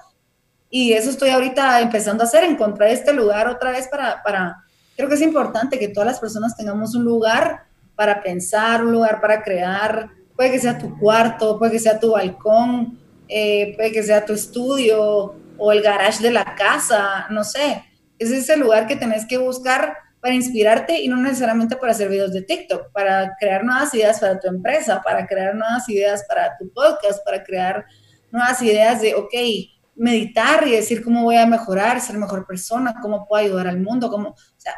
y 0.70 0.94
eso 0.94 1.10
estoy 1.10 1.28
ahorita 1.28 1.82
empezando 1.82 2.24
a 2.24 2.26
hacer, 2.26 2.44
encontrar 2.44 2.88
este 2.88 3.12
lugar 3.12 3.48
otra 3.48 3.72
vez 3.72 3.88
para, 3.88 4.22
para, 4.22 4.64
creo 4.96 5.10
que 5.10 5.16
es 5.16 5.20
importante 5.20 5.78
que 5.78 5.88
todas 5.88 6.06
las 6.06 6.20
personas 6.20 6.56
tengamos 6.56 6.94
un 6.94 7.04
lugar 7.04 7.64
para 7.94 8.22
pensar, 8.22 8.82
un 8.82 8.92
lugar 8.92 9.20
para 9.20 9.42
crear, 9.42 10.08
puede 10.34 10.52
que 10.52 10.58
sea 10.58 10.78
tu 10.78 10.98
cuarto, 10.98 11.58
puede 11.58 11.72
que 11.72 11.80
sea 11.80 12.00
tu 12.00 12.12
balcón, 12.12 12.98
eh, 13.34 13.74
puede 13.76 13.92
que 13.92 14.02
sea 14.02 14.24
tu 14.24 14.34
estudio 14.34 15.34
o 15.56 15.72
el 15.72 15.82
garage 15.82 16.22
de 16.22 16.30
la 16.30 16.54
casa, 16.54 17.26
no 17.30 17.44
sé. 17.44 17.84
Es 18.18 18.30
ese 18.30 18.56
lugar 18.56 18.86
que 18.86 18.96
tenés 18.96 19.26
que 19.26 19.38
buscar 19.38 19.96
para 20.20 20.34
inspirarte 20.34 21.00
y 21.00 21.08
no 21.08 21.16
necesariamente 21.16 21.76
para 21.76 21.92
hacer 21.92 22.08
videos 22.08 22.32
de 22.32 22.42
TikTok, 22.42 22.92
para 22.92 23.34
crear 23.40 23.64
nuevas 23.64 23.92
ideas 23.94 24.20
para 24.20 24.38
tu 24.38 24.48
empresa, 24.48 25.02
para 25.02 25.26
crear 25.26 25.54
nuevas 25.54 25.88
ideas 25.88 26.24
para 26.28 26.56
tu 26.58 26.72
podcast, 26.72 27.24
para 27.24 27.42
crear 27.42 27.84
nuevas 28.30 28.62
ideas 28.62 29.00
de, 29.00 29.14
ok, 29.14 29.34
meditar 29.96 30.66
y 30.66 30.72
decir 30.72 31.02
cómo 31.02 31.22
voy 31.22 31.36
a 31.36 31.46
mejorar, 31.46 32.00
ser 32.00 32.18
mejor 32.18 32.46
persona, 32.46 32.94
cómo 33.00 33.26
puedo 33.26 33.44
ayudar 33.44 33.66
al 33.66 33.80
mundo, 33.80 34.10
cómo, 34.10 34.28
o 34.28 34.36
sea, 34.56 34.74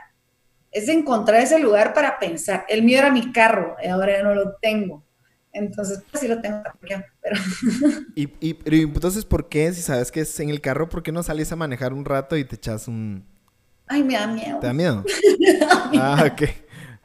es 0.71 0.89
encontrar 0.89 1.41
ese 1.41 1.59
lugar 1.59 1.93
para 1.93 2.19
pensar. 2.19 2.65
El 2.69 2.83
mío 2.83 2.99
era 2.99 3.11
mi 3.11 3.33
carro, 3.33 3.77
y 3.83 3.89
ahora 3.89 4.19
ya 4.19 4.23
no 4.23 4.35
lo 4.35 4.57
tengo. 4.63 5.04
Entonces, 5.55 6.03
pues 6.11 6.21
sí 6.21 6.29
lo 6.29 6.41
tengo 6.41 6.63
pero... 6.81 7.37
¿Y, 8.17 8.29
y, 8.41 8.59
entonces, 8.83 9.25
¿por 9.25 9.49
qué, 9.49 9.73
si 9.73 9.83
sabes 9.83 10.11
que 10.11 10.21
es 10.21 10.41
en 10.41 10.51
el 10.51 10.61
carro, 10.61 10.89
por 10.89 11.03
qué 11.03 11.13
no 11.13 11.23
sales 11.23 11.51
a 11.53 11.57
manejar 11.57 11.93
un 11.93 12.05
rato 12.05 12.37
y 12.37 12.45
te 12.45 12.57
echas 12.57 12.89
un... 12.89 13.25
Ay, 13.87 14.03
me 14.03 14.15
da 14.15 14.27
miedo. 14.27 14.59
¿Te 14.59 14.67
da 14.67 14.73
miedo? 14.73 15.05
ah, 15.99 16.29
ok. 16.31 16.43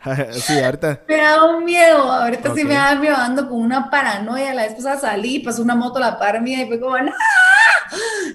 sí, 0.31 0.59
ahorita. 0.59 1.03
Me 1.07 1.17
da 1.17 1.45
un 1.45 1.63
miedo, 1.63 2.11
ahorita 2.11 2.55
sí 2.55 2.63
me 2.63 2.73
da 2.73 2.95
miedo, 2.95 3.15
ando 3.15 3.47
con 3.47 3.59
una 3.59 3.89
paranoia. 3.89 4.53
La 4.53 4.63
vez 4.63 4.73
pasada 4.73 4.97
salí, 4.97 5.39
pasó 5.39 5.61
una 5.61 5.75
moto 5.75 5.97
a 5.97 6.01
la 6.01 6.19
par 6.19 6.41
mía 6.41 6.63
y 6.63 6.67
fue 6.67 6.79
como. 6.79 6.95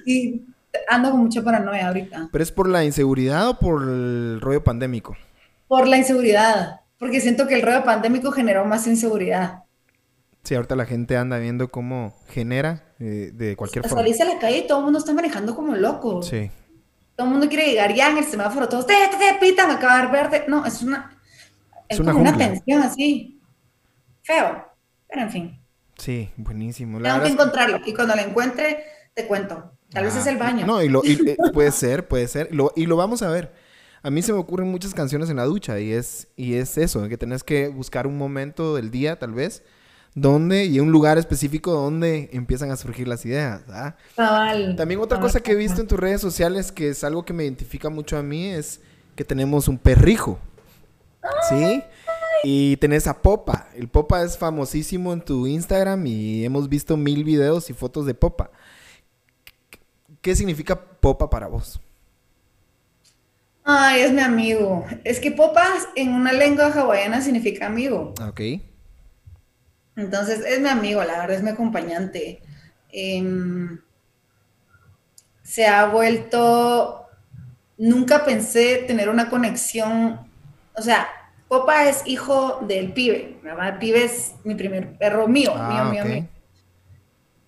Y 0.05 0.43
ando 0.89 1.11
con 1.11 1.21
mucha 1.21 1.43
paranoia 1.43 1.89
ahorita. 1.89 2.29
¿Pero 2.31 2.45
es 2.45 2.53
por 2.53 2.69
la 2.69 2.85
inseguridad 2.85 3.49
o 3.49 3.59
por 3.59 3.83
el 3.83 4.41
rollo 4.41 4.63
pandémico? 4.63 5.17
Por 5.67 5.89
la 5.89 5.97
inseguridad, 5.97 6.81
porque 6.99 7.21
siento 7.21 7.47
que 7.49 7.55
el 7.55 7.63
rollo 7.63 7.83
pandémico 7.83 8.31
generó 8.31 8.65
más 8.67 8.87
inseguridad. 8.87 9.64
Sí, 10.45 10.55
ahorita 10.55 10.77
la 10.77 10.85
gente 10.85 11.17
anda 11.17 11.39
viendo 11.39 11.69
cómo 11.71 12.15
genera 12.29 12.85
eh, 13.01 13.31
de 13.33 13.57
cualquier 13.57 13.89
forma. 13.89 14.03
Salís 14.03 14.21
a 14.21 14.27
la 14.27 14.39
calle 14.39 14.59
y 14.59 14.67
todo 14.67 14.79
el 14.79 14.85
mundo 14.85 14.99
está 14.99 15.15
manejando 15.15 15.55
como 15.57 15.75
loco. 15.75 16.23
Sí. 16.23 16.51
Todo 17.17 17.27
el 17.27 17.33
mundo 17.33 17.49
quiere 17.49 17.67
llegar 17.67 17.95
ya 17.95 18.11
en 18.11 18.19
el 18.19 18.25
semáforo, 18.25 18.69
todos 18.69 18.87
te, 18.87 18.95
te, 19.11 19.17
te 19.17 19.39
pitan, 19.41 19.71
acabar 19.71 20.13
verde. 20.13 20.45
No, 20.47 20.67
es 20.67 20.83
una. 20.83 21.19
Es, 21.89 21.99
una, 21.99 22.13
como 22.13 22.25
una 22.29 22.37
tensión 22.37 22.83
así. 22.83 23.41
Feo. 24.23 24.67
Pero 25.09 25.23
en 25.23 25.31
fin. 25.31 25.61
Sí, 25.97 26.31
buenísimo. 26.37 27.01
Tengo 27.01 27.23
que 27.23 27.29
encontrarlo. 27.29 27.81
Y 27.87 27.95
cuando 27.95 28.15
lo 28.15 28.23
encuentre, 28.23 28.85
te 29.15 29.27
cuento. 29.27 29.73
Tal 29.91 30.05
vez 30.05 30.17
es 30.17 30.27
el 30.27 30.37
baño. 30.37 30.67
No, 30.67 30.83
y, 30.83 30.89
lo, 30.89 31.03
eh, 31.05 31.37
puede 31.55 31.71
ser, 31.71 32.07
puede 32.09 32.29
ser. 32.29 32.51
y 32.77 32.87
lo 32.87 32.97
vamos 32.97 33.23
a 33.23 33.31
ver. 33.31 33.53
A 34.03 34.11
mí 34.11 34.21
se 34.21 34.35
me 34.35 34.39
ocurren 34.39 34.71
muchas 34.71 34.93
canciones 34.93 35.31
en 35.31 35.37
la 35.37 35.45
ducha 35.45 35.81
y 35.81 35.93
es, 35.93 36.29
y 36.37 36.57
es 36.57 36.77
eso, 36.77 37.09
que 37.09 37.17
tenés 37.17 37.43
que 37.43 37.69
buscar 37.69 38.07
un 38.07 38.19
momento 38.19 38.75
del 38.75 38.91
día, 38.91 39.19
tal 39.19 39.33
vez, 39.33 39.63
donde 40.15 40.67
y 40.67 40.79
un 40.79 40.93
lugar 40.93 41.19
específico 41.19 41.73
donde 41.73 42.31
empiezan 42.33 42.71
a 42.71 42.77
surgir 42.77 43.09
las 43.09 43.25
ideas. 43.27 43.63
¿ah? 43.69 43.97
También 44.77 45.01
otra 45.01 45.19
cosa 45.19 45.41
que 45.41 45.53
he 45.53 45.57
visto 45.57 45.81
en 45.81 45.89
tus 45.89 45.99
redes 45.99 46.21
sociales 46.21 46.71
que 46.71 46.91
es 46.91 47.03
algo 47.03 47.25
que 47.25 47.33
me 47.33 47.45
identifica 47.45 47.91
mucho 47.91 48.17
a 48.17 48.23
mí 48.23 48.47
es 48.47 48.81
que 49.17 49.25
tenemos 49.25 49.69
un 49.69 49.79
perrijo. 49.79 50.39
¿Sí? 51.49 51.83
Y 52.45 52.77
tenés 52.77 53.07
a 53.07 53.23
Popa. 53.23 53.69
El 53.75 53.89
Popa 53.89 54.23
es 54.23 54.37
famosísimo 54.37 55.13
en 55.13 55.23
tu 55.23 55.47
Instagram 55.47 56.07
y 56.07 56.45
hemos 56.45 56.69
visto 56.69 56.97
mil 56.97 57.25
videos 57.25 57.71
y 57.71 57.73
fotos 57.73 58.07
de 58.07 58.15
Popa. 58.15 58.51
¿Qué 60.21 60.37
significa 60.37 60.79
Popa 60.79 61.29
para 61.29 61.49
vos? 61.49 61.81
Ay, 63.65 64.03
es 64.03 64.13
mi 64.13 64.21
amigo. 64.21 64.85
Es 65.05 65.19
que 65.19 65.31
Popa 65.31 65.67
en 65.97 66.11
una 66.11 66.33
lengua 66.33 66.67
hawaiana 66.67 67.23
significa 67.23 67.67
amigo. 67.67 68.13
Ok. 68.29 68.41
Entonces, 69.97 70.41
es 70.45 70.61
mi 70.61 70.69
amigo, 70.69 71.03
la 71.05 71.19
verdad, 71.19 71.37
es 71.37 71.43
mi 71.43 71.51
acompañante. 71.51 72.43
Em, 72.91 73.81
se 75.43 75.67
ha 75.67 75.87
vuelto, 75.87 77.07
nunca 77.77 78.25
pensé 78.25 78.85
tener 78.87 79.09
una 79.09 79.29
conexión, 79.31 80.21
o 80.75 80.83
sea, 80.83 81.09
Popa 81.49 81.89
es 81.89 82.03
hijo 82.07 82.61
del 82.67 82.93
pibe, 82.93 83.39
¿verdad? 83.43 83.69
El 83.69 83.79
pibe 83.79 84.05
es 84.05 84.35
mi 84.45 84.55
primer 84.55 84.97
perro 84.97 85.29
mío, 85.29 85.55
mío, 85.55 85.85
mío, 85.85 86.05
mío. 86.05 86.29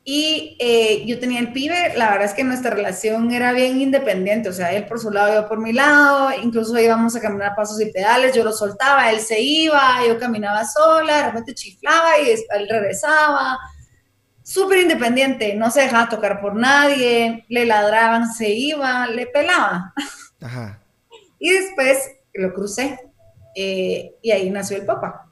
Y 0.09 0.57
eh, 0.61 1.05
yo 1.05 1.19
tenía 1.19 1.41
el 1.41 1.53
pibe, 1.53 1.95
la 1.97 2.11
verdad 2.11 2.27
es 2.27 2.33
que 2.33 2.45
nuestra 2.45 2.71
relación 2.71 3.33
era 3.33 3.51
bien 3.51 3.81
independiente, 3.81 4.49
o 4.49 4.53
sea, 4.53 4.73
él 4.73 4.87
por 4.87 5.01
su 5.01 5.11
lado, 5.11 5.35
yo 5.35 5.49
por 5.49 5.59
mi 5.59 5.73
lado, 5.73 6.31
incluso 6.41 6.79
íbamos 6.79 7.17
a 7.17 7.21
caminar 7.21 7.57
pasos 7.57 7.81
y 7.81 7.91
pedales, 7.91 8.33
yo 8.33 8.45
lo 8.45 8.53
soltaba, 8.53 9.11
él 9.11 9.19
se 9.19 9.41
iba, 9.41 10.07
yo 10.07 10.17
caminaba 10.21 10.65
sola, 10.65 11.17
de 11.17 11.23
repente 11.25 11.55
chiflaba 11.55 12.21
y 12.21 12.31
él 12.31 12.69
regresaba. 12.71 13.59
Súper 14.45 14.79
independiente, 14.79 15.57
no 15.57 15.73
se 15.73 15.81
dejaba 15.81 16.09
tocar 16.09 16.41
por 16.41 16.55
nadie, 16.55 17.45
le 17.49 17.67
ladraban, 17.67 18.33
se 18.33 18.49
iba, 18.51 19.09
le 19.09 19.27
pelaba. 19.27 19.93
Ajá. 20.41 20.81
Y 21.39 21.51
después 21.51 21.99
lo 22.33 22.55
crucé 22.55 22.99
eh, 23.57 24.15
y 24.23 24.31
ahí 24.31 24.49
nació 24.51 24.77
el 24.79 24.87
papá. 24.87 25.29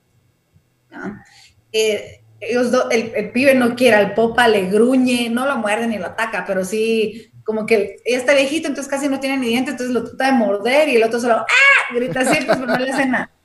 Eh, 1.72 2.23
ellos 2.48 2.72
el, 2.90 3.30
pibe 3.32 3.54
no 3.54 3.74
quiere 3.74 3.96
al 3.96 4.14
popa, 4.14 4.48
le 4.48 4.66
gruñe, 4.66 5.30
no 5.30 5.46
lo 5.46 5.56
muerde 5.58 5.86
ni 5.86 5.98
lo 5.98 6.06
ataca, 6.06 6.44
pero 6.46 6.64
sí, 6.64 7.30
como 7.44 7.66
que 7.66 7.96
ella 8.04 8.18
está 8.18 8.34
viejito, 8.34 8.68
entonces 8.68 8.90
casi 8.90 9.08
no 9.08 9.20
tiene 9.20 9.38
ni 9.38 9.48
dientes, 9.48 9.72
entonces 9.72 9.94
lo 9.94 10.04
trata 10.04 10.26
de 10.26 10.38
morder 10.38 10.88
y 10.88 10.96
el 10.96 11.02
otro 11.02 11.20
solo, 11.20 11.36
¡ah! 11.36 11.94
grita 11.94 12.20
así, 12.20 12.44
pues 12.44 12.58
no 12.58 12.76
le 12.76 12.90
hace 12.90 13.06
nada. 13.06 13.30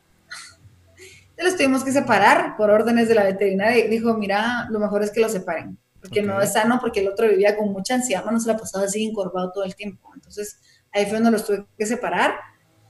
Entonces 1.32 1.54
los 1.54 1.56
tuvimos 1.56 1.84
que 1.86 1.92
separar 1.94 2.58
por 2.58 2.70
órdenes 2.70 3.08
de 3.08 3.16
la 3.16 3.24
veterinaria 3.24 3.86
y 3.86 3.88
dijo, 3.88 4.14
mira, 4.16 4.68
lo 4.70 4.80
mejor 4.80 5.04
es 5.04 5.12
que 5.12 5.22
lo 5.22 5.30
separen, 5.30 5.78
porque 6.02 6.22
no 6.22 6.42
es 6.42 6.52
sano, 6.52 6.80
porque 6.82 7.00
el 7.00 7.08
otro 7.08 7.30
vivía 7.30 7.56
con 7.56 7.72
mucha 7.72 7.96
ansiedad, 7.96 8.26
no 8.26 8.40
se 8.40 8.48
la 8.50 8.58
pasaba 8.58 8.86
así 8.86 9.06
encorvado 9.06 9.52
todo 9.54 9.64
el 9.64 9.74
tiempo. 9.74 10.12
Entonces 10.14 10.60
ahí 10.92 11.06
fue 11.06 11.14
donde 11.16 11.32
los 11.32 11.46
tuve 11.46 11.66
que 11.78 11.86
separar. 11.86 12.34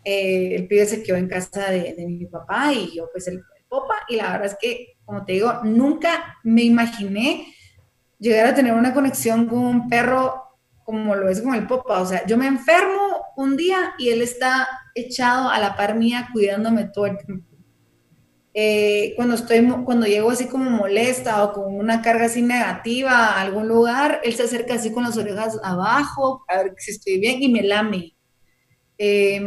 Eh, 0.03 0.55
el 0.55 0.67
pibe 0.67 0.85
se 0.87 1.03
quedó 1.03 1.17
en 1.17 1.27
casa 1.27 1.69
de, 1.69 1.93
de 1.93 2.07
mi 2.07 2.25
papá 2.25 2.73
y 2.73 2.95
yo 2.95 3.09
pues 3.11 3.27
el, 3.27 3.43
popa 3.69 3.95
y 4.07 4.15
la 4.15 4.31
verdad 4.31 4.47
es 4.47 4.57
que, 4.59 4.97
como 5.05 5.23
te 5.23 5.33
digo, 5.33 5.61
nunca 5.63 6.37
me 6.43 6.63
imaginé 6.63 7.53
llegar 8.17 8.47
a 8.47 8.55
tener 8.55 8.73
una 8.73 8.93
conexión 8.93 9.45
con 9.45 9.59
un 9.59 9.87
perro 9.87 10.43
como 10.83 11.15
lo 11.15 11.29
es 11.29 11.41
con 11.41 11.53
el 11.53 11.67
popa. 11.67 12.01
O 12.01 12.05
sea, 12.05 12.25
yo 12.25 12.35
me 12.35 12.47
enfermo 12.47 13.25
un 13.37 13.55
día 13.55 13.93
y 13.97 14.09
él 14.09 14.21
está 14.21 14.67
echado 14.95 15.49
a 15.49 15.59
la 15.59 15.75
par 15.75 15.95
mía 15.95 16.29
cuidándome 16.33 16.85
todo 16.85 17.05
el 17.05 17.17
tiempo. 17.17 17.47
Eh, 18.55 19.13
cuando, 19.15 19.35
estoy, 19.35 19.65
cuando 19.85 20.07
llego 20.07 20.31
así 20.31 20.47
como 20.47 20.69
molesta 20.69 21.43
o 21.43 21.53
con 21.53 21.75
una 21.75 22.01
carga 22.01 22.25
así 22.25 22.41
negativa 22.41 23.11
a 23.11 23.41
algún 23.41 23.67
lugar, 23.67 24.19
él 24.23 24.33
se 24.33 24.43
acerca 24.43 24.73
así 24.73 24.91
con 24.91 25.03
las 25.03 25.17
orejas 25.17 25.59
abajo 25.63 26.43
a 26.47 26.63
ver 26.63 26.73
si 26.77 26.91
estoy 26.91 27.19
bien 27.19 27.41
y 27.43 27.49
me 27.49 27.61
lame. 27.61 28.17
Eh, 28.97 29.41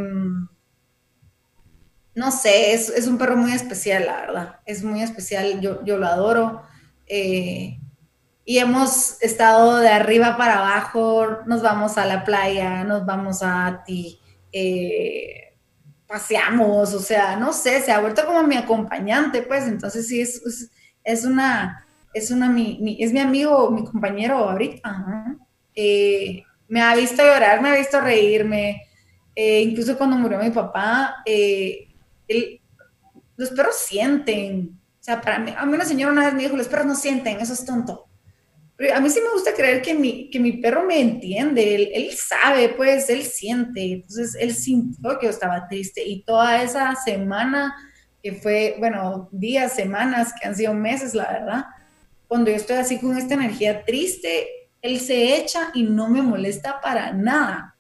no 2.15 2.31
sé, 2.31 2.75
es, 2.75 3.07
un 3.07 3.19
perro 3.19 3.37
muy 3.37 3.53
especial, 3.53 4.07
la 4.07 4.21
verdad. 4.21 4.61
Es 4.67 4.85
muy 4.85 5.03
especial, 5.03 5.61
yo, 5.61 5.83
yo 5.85 5.97
lo 5.97 6.07
adoro. 6.07 6.63
Eh, 7.07 7.79
y 8.45 8.59
hemos 8.59 9.23
estado 9.23 9.79
de 9.79 9.89
arriba 9.89 10.37
para 10.37 10.59
abajo, 10.59 11.39
nos 11.47 11.63
vamos 11.63 11.97
a 11.97 12.05
la 12.05 12.25
playa, 12.25 12.85
nos 12.85 13.07
vamos 13.07 13.43
a 13.43 13.83
ti, 13.87 14.21
eh, 14.53 15.57
paseamos, 16.07 16.93
o 16.93 16.99
sea, 16.99 17.37
no 17.37 17.53
sé, 17.53 17.81
se 17.81 17.93
ha 17.93 18.01
vuelto 18.01 18.27
como 18.27 18.43
mi 18.43 18.57
acompañante, 18.57 19.43
pues, 19.43 19.65
entonces 19.65 20.09
sí, 20.09 20.21
es, 20.21 20.71
es, 21.05 21.25
una, 21.25 21.87
es 22.13 22.31
una, 22.31 22.51
mi, 22.51 22.97
es 23.01 23.13
mi 23.13 23.21
amigo, 23.21 23.71
mi 23.71 23.85
compañero 23.85 24.37
ahorita. 24.37 25.37
Eh, 25.75 26.43
me 26.69 26.83
ha 26.83 26.95
visto 26.97 27.23
llorar, 27.23 27.63
me 27.63 27.71
ha 27.71 27.77
visto 27.77 28.01
reírme, 28.01 28.83
incluso 29.35 29.97
cuando 29.97 30.17
murió 30.17 30.39
mi 30.39 30.51
papá, 30.51 31.23
los 33.37 33.51
perros 33.51 33.77
sienten. 33.77 34.79
O 35.01 35.05
sea, 35.05 35.21
para 35.21 35.39
mí, 35.39 35.53
a 35.57 35.67
mí 35.67 35.75
una 35.75 35.85
señora 35.85 36.13
una 36.13 36.27
vez 36.27 36.35
me 36.35 36.43
dijo, 36.45 36.57
los 36.57 36.69
perros 36.69 36.87
no 36.87 36.95
sienten, 36.95 37.41
eso 37.41 37.53
es 37.53 37.65
tonto. 37.65 38.07
Pero 38.77 38.95
a 38.97 39.01
mí 39.01 39.11
sí 39.11 39.21
me 39.21 39.33
gusta 39.33 39.53
creer 39.55 39.83
que 39.83 39.95
mi, 39.95 40.31
que 40.31 40.41
mi 40.41 40.53
perro 40.53 40.85
me 40.85 41.01
entiende, 41.01 41.75
él, 41.75 41.91
él 41.93 42.11
sabe, 42.13 42.71
pues, 42.71 43.11
él 43.11 43.23
siente. 43.23 43.93
Entonces, 43.93 44.37
él 44.39 44.55
sintió 44.55 45.19
que 45.19 45.27
yo 45.27 45.31
estaba 45.31 45.69
triste 45.69 46.03
y 46.05 46.23
toda 46.25 46.63
esa 46.63 46.95
semana, 46.97 47.75
que 48.23 48.33
fue, 48.33 48.77
bueno, 48.79 49.29
días, 49.33 49.73
semanas, 49.73 50.33
que 50.41 50.49
han 50.49 50.57
sido 50.57 50.75
meses, 50.75 51.15
la 51.15 51.31
verdad, 51.31 51.65
cuando 52.29 52.51
yo 52.51 52.57
estoy 52.57 52.77
así 52.77 52.99
con 52.99 53.17
esta 53.17 53.35
energía 53.35 53.85
triste, 53.85 54.49
él 54.81 54.99
se 55.01 55.37
echa 55.37 55.71
y 55.75 55.83
no 55.83 56.09
me 56.09 56.23
molesta 56.23 56.81
para 56.81 57.13
nada. 57.13 57.72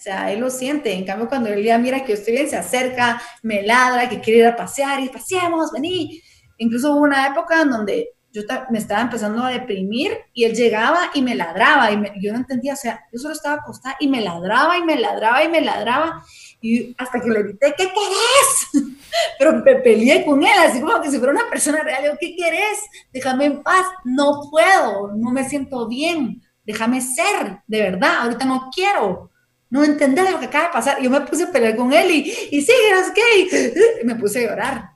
O 0.00 0.02
sea, 0.02 0.32
él 0.32 0.40
lo 0.40 0.48
siente. 0.48 0.94
En 0.94 1.04
cambio, 1.04 1.28
cuando 1.28 1.50
él 1.50 1.62
ya 1.62 1.76
mira 1.76 2.00
que 2.02 2.12
yo 2.12 2.14
estoy 2.14 2.32
bien, 2.32 2.48
se 2.48 2.56
acerca, 2.56 3.20
me 3.42 3.62
ladra, 3.62 4.08
que 4.08 4.20
quiere 4.20 4.40
ir 4.40 4.46
a 4.46 4.56
pasear 4.56 4.98
y 5.00 5.10
paseemos, 5.10 5.72
vení. 5.72 6.22
Incluso 6.56 6.92
hubo 6.92 7.02
una 7.02 7.26
época 7.26 7.60
en 7.60 7.70
donde 7.70 8.08
yo 8.32 8.40
me 8.70 8.78
estaba 8.78 9.02
empezando 9.02 9.44
a 9.44 9.50
deprimir 9.50 10.16
y 10.32 10.44
él 10.44 10.54
llegaba 10.54 11.10
y 11.12 11.20
me 11.20 11.34
ladraba 11.34 11.92
y 11.92 12.24
yo 12.24 12.32
no 12.32 12.38
entendía, 12.38 12.72
o 12.72 12.76
sea, 12.76 13.04
yo 13.12 13.18
solo 13.18 13.34
estaba 13.34 13.56
acostada 13.56 13.96
y 14.00 14.08
me 14.08 14.22
ladraba 14.22 14.78
y 14.78 14.84
me 14.84 14.96
ladraba 14.96 15.44
y 15.44 15.48
me 15.48 15.60
ladraba 15.60 16.24
y 16.62 16.94
hasta 16.96 17.20
que 17.20 17.28
le 17.28 17.42
grité, 17.42 17.74
¿qué 17.76 17.84
querés? 17.84 18.86
Pero 19.38 19.52
me 19.62 19.74
peleé 19.76 20.24
con 20.24 20.42
él, 20.42 20.58
así 20.60 20.80
como 20.80 20.98
que 21.02 21.10
si 21.10 21.18
fuera 21.18 21.34
una 21.34 21.50
persona 21.50 21.82
real, 21.82 22.04
yo, 22.04 22.12
¿qué 22.18 22.34
querés? 22.36 22.78
Déjame 23.12 23.46
en 23.46 23.62
paz, 23.62 23.84
no 24.04 24.48
puedo, 24.50 25.12
no 25.14 25.30
me 25.30 25.46
siento 25.46 25.88
bien, 25.88 26.40
déjame 26.64 27.02
ser, 27.02 27.58
de 27.66 27.82
verdad, 27.82 28.22
ahorita 28.22 28.46
no 28.46 28.70
quiero 28.74 29.29
no 29.70 29.84
entender 29.84 30.30
lo 30.30 30.40
que 30.40 30.46
acaba 30.46 30.66
de 30.66 30.72
pasar. 30.72 31.00
Yo 31.00 31.10
me 31.10 31.20
puse 31.22 31.44
a 31.44 31.52
pelear 31.52 31.76
con 31.76 31.92
él 31.92 32.10
y, 32.10 32.34
y 32.50 32.60
sí, 32.60 32.72
es 32.72 33.10
que 33.12 34.04
me 34.04 34.16
puse 34.16 34.44
a 34.44 34.50
llorar. 34.50 34.90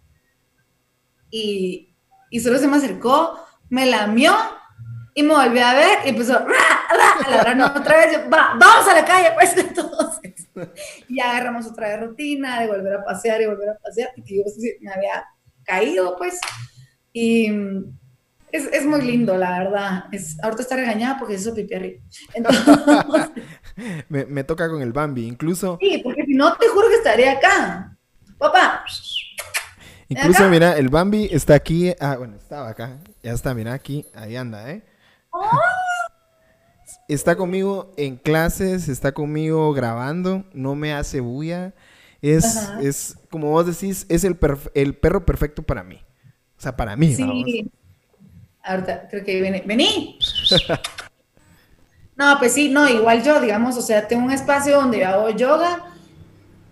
Y, 1.31 1.95
y 2.31 2.41
solo 2.41 2.59
se 2.59 2.67
me 2.67 2.77
acercó, 2.77 3.39
me 3.71 3.87
lamió 3.87 4.35
y 5.15 5.23
me 5.23 5.35
volvió 5.35 5.65
a 5.65 5.75
ver 5.75 5.99
y 6.05 6.09
empezó 6.09 6.37
a 6.37 6.47
ladrar 7.31 7.77
otra 7.77 7.97
vez. 7.97 8.13
Yo, 8.13 8.31
Va, 8.31 8.57
vamos 8.59 8.89
a 8.89 8.95
la 8.95 9.05
calle, 9.05 9.31
pues 9.35 9.57
entonces. 9.57 10.49
Y 11.09 11.21
agarramos 11.21 11.67
otra 11.67 11.89
vez 11.89 12.01
rutina 12.01 12.61
de 12.61 12.67
volver 12.67 12.95
a 12.95 13.05
pasear 13.05 13.41
y 13.41 13.47
volver 13.47 13.71
a 13.71 13.79
pasear, 13.79 14.11
porque 14.17 14.37
yo 14.37 14.43
me 14.81 14.93
había 14.93 15.25
caído, 15.63 16.17
pues. 16.17 16.41
Y 17.13 17.49
es, 18.51 18.67
es, 18.73 18.85
muy 18.85 19.03
lindo, 19.03 19.37
la 19.37 19.59
verdad. 19.61 20.05
Es, 20.11 20.37
ahorita 20.43 20.63
está 20.63 20.77
regañada 20.77 21.19
porque 21.19 21.35
hizo 21.35 21.55
pipi 21.55 21.75
arriba. 21.75 22.03
me, 24.09 24.25
me, 24.27 24.45
toca 24.45 24.69
con 24.69 24.83
el 24.83 24.93
Bambi, 24.93 25.27
incluso. 25.27 25.79
Sí, 25.81 26.01
porque 26.03 26.25
si 26.25 26.35
no, 26.35 26.57
te 26.57 26.69
juro 26.69 26.89
que 26.89 26.97
estaría 26.97 27.33
acá. 27.33 27.97
Papá. 28.39 28.85
Incluso, 30.09 30.49
mira, 30.49 30.77
el 30.77 30.89
Bambi 30.89 31.29
está 31.31 31.55
aquí. 31.55 31.93
Ah, 32.01 32.17
bueno, 32.17 32.37
estaba 32.37 32.69
acá. 32.69 32.99
Ya 33.23 33.33
está, 33.33 33.55
mira, 33.55 33.73
aquí. 33.73 34.07
Ahí 34.15 34.37
anda, 34.37 34.71
¿eh? 34.71 34.83
¡Oh! 35.31 35.49
Está 37.09 37.37
conmigo 37.37 37.93
en 37.97 38.17
clases, 38.17 38.89
está 38.89 39.13
conmigo 39.13 39.73
grabando, 39.73 40.45
no 40.53 40.75
me 40.75 40.95
hace 40.95 41.21
bulla. 41.21 41.75
Es, 42.23 42.71
es 42.81 43.19
como 43.31 43.51
vos 43.51 43.67
decís, 43.67 44.07
es 44.09 44.25
el, 44.25 44.39
el 44.75 44.97
perro 44.97 45.27
perfecto 45.27 45.63
para 45.63 45.83
mí. 45.83 46.01
O 46.57 46.61
sea, 46.61 46.77
para 46.77 46.97
mí. 46.97 47.15
Sí. 47.15 47.71
Ahorita 48.63 49.09
creo 49.09 49.25
que 49.25 49.41
viene. 49.41 49.63
¡Vení! 49.67 50.19
no, 52.17 52.39
pues 52.39 52.53
sí, 52.53 52.69
no, 52.69 52.89
igual 52.89 53.23
yo, 53.23 53.41
digamos, 53.41 53.77
o 53.77 53.83
sea, 53.83 54.07
tengo 54.07 54.25
un 54.25 54.31
espacio 54.31 54.77
donde 54.77 55.05
hago 55.05 55.31
yoga 55.31 55.85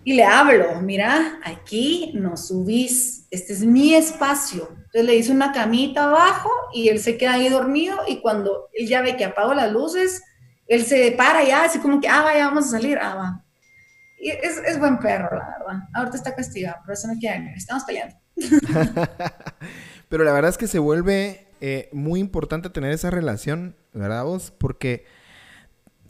y 0.05 0.13
le 0.13 0.23
hablo, 0.23 0.81
mira, 0.81 1.39
aquí 1.43 2.11
no 2.13 2.37
subís, 2.37 3.27
este 3.31 3.53
es 3.53 3.65
mi 3.65 3.93
espacio. 3.93 4.69
Entonces 4.69 5.05
le 5.05 5.15
hice 5.15 5.31
una 5.31 5.51
camita 5.51 6.05
abajo 6.05 6.49
y 6.73 6.89
él 6.89 6.99
se 6.99 7.17
queda 7.17 7.33
ahí 7.33 7.49
dormido 7.49 7.97
y 8.07 8.21
cuando 8.21 8.69
él 8.73 8.87
ya 8.87 9.01
ve 9.01 9.17
que 9.17 9.25
apago 9.25 9.53
las 9.53 9.71
luces, 9.71 10.23
él 10.67 10.85
se 10.85 11.11
para 11.11 11.43
ya, 11.43 11.65
así 11.65 11.79
como 11.79 11.99
que, 11.99 12.07
ah, 12.07 12.21
vaya, 12.21 12.47
vamos 12.47 12.67
a 12.67 12.71
salir, 12.71 12.97
ah, 13.01 13.15
va. 13.15 13.45
Y 14.19 14.29
es, 14.29 14.57
es 14.65 14.79
buen 14.79 14.99
perro, 14.99 15.37
la 15.37 15.57
verdad. 15.59 15.87
Ahorita 15.93 16.17
está 16.17 16.33
castigado, 16.35 16.77
por 16.85 16.93
eso 16.93 17.07
no 17.07 17.19
quiere 17.19 17.53
estamos 17.55 17.83
peleando. 17.83 18.15
Pero 20.09 20.23
la 20.23 20.31
verdad 20.31 20.49
es 20.49 20.57
que 20.57 20.67
se 20.67 20.79
vuelve 20.79 21.47
eh, 21.59 21.89
muy 21.91 22.19
importante 22.19 22.69
tener 22.69 22.91
esa 22.91 23.09
relación, 23.09 23.75
¿verdad 23.93 24.23
vos? 24.23 24.51
Porque 24.51 25.05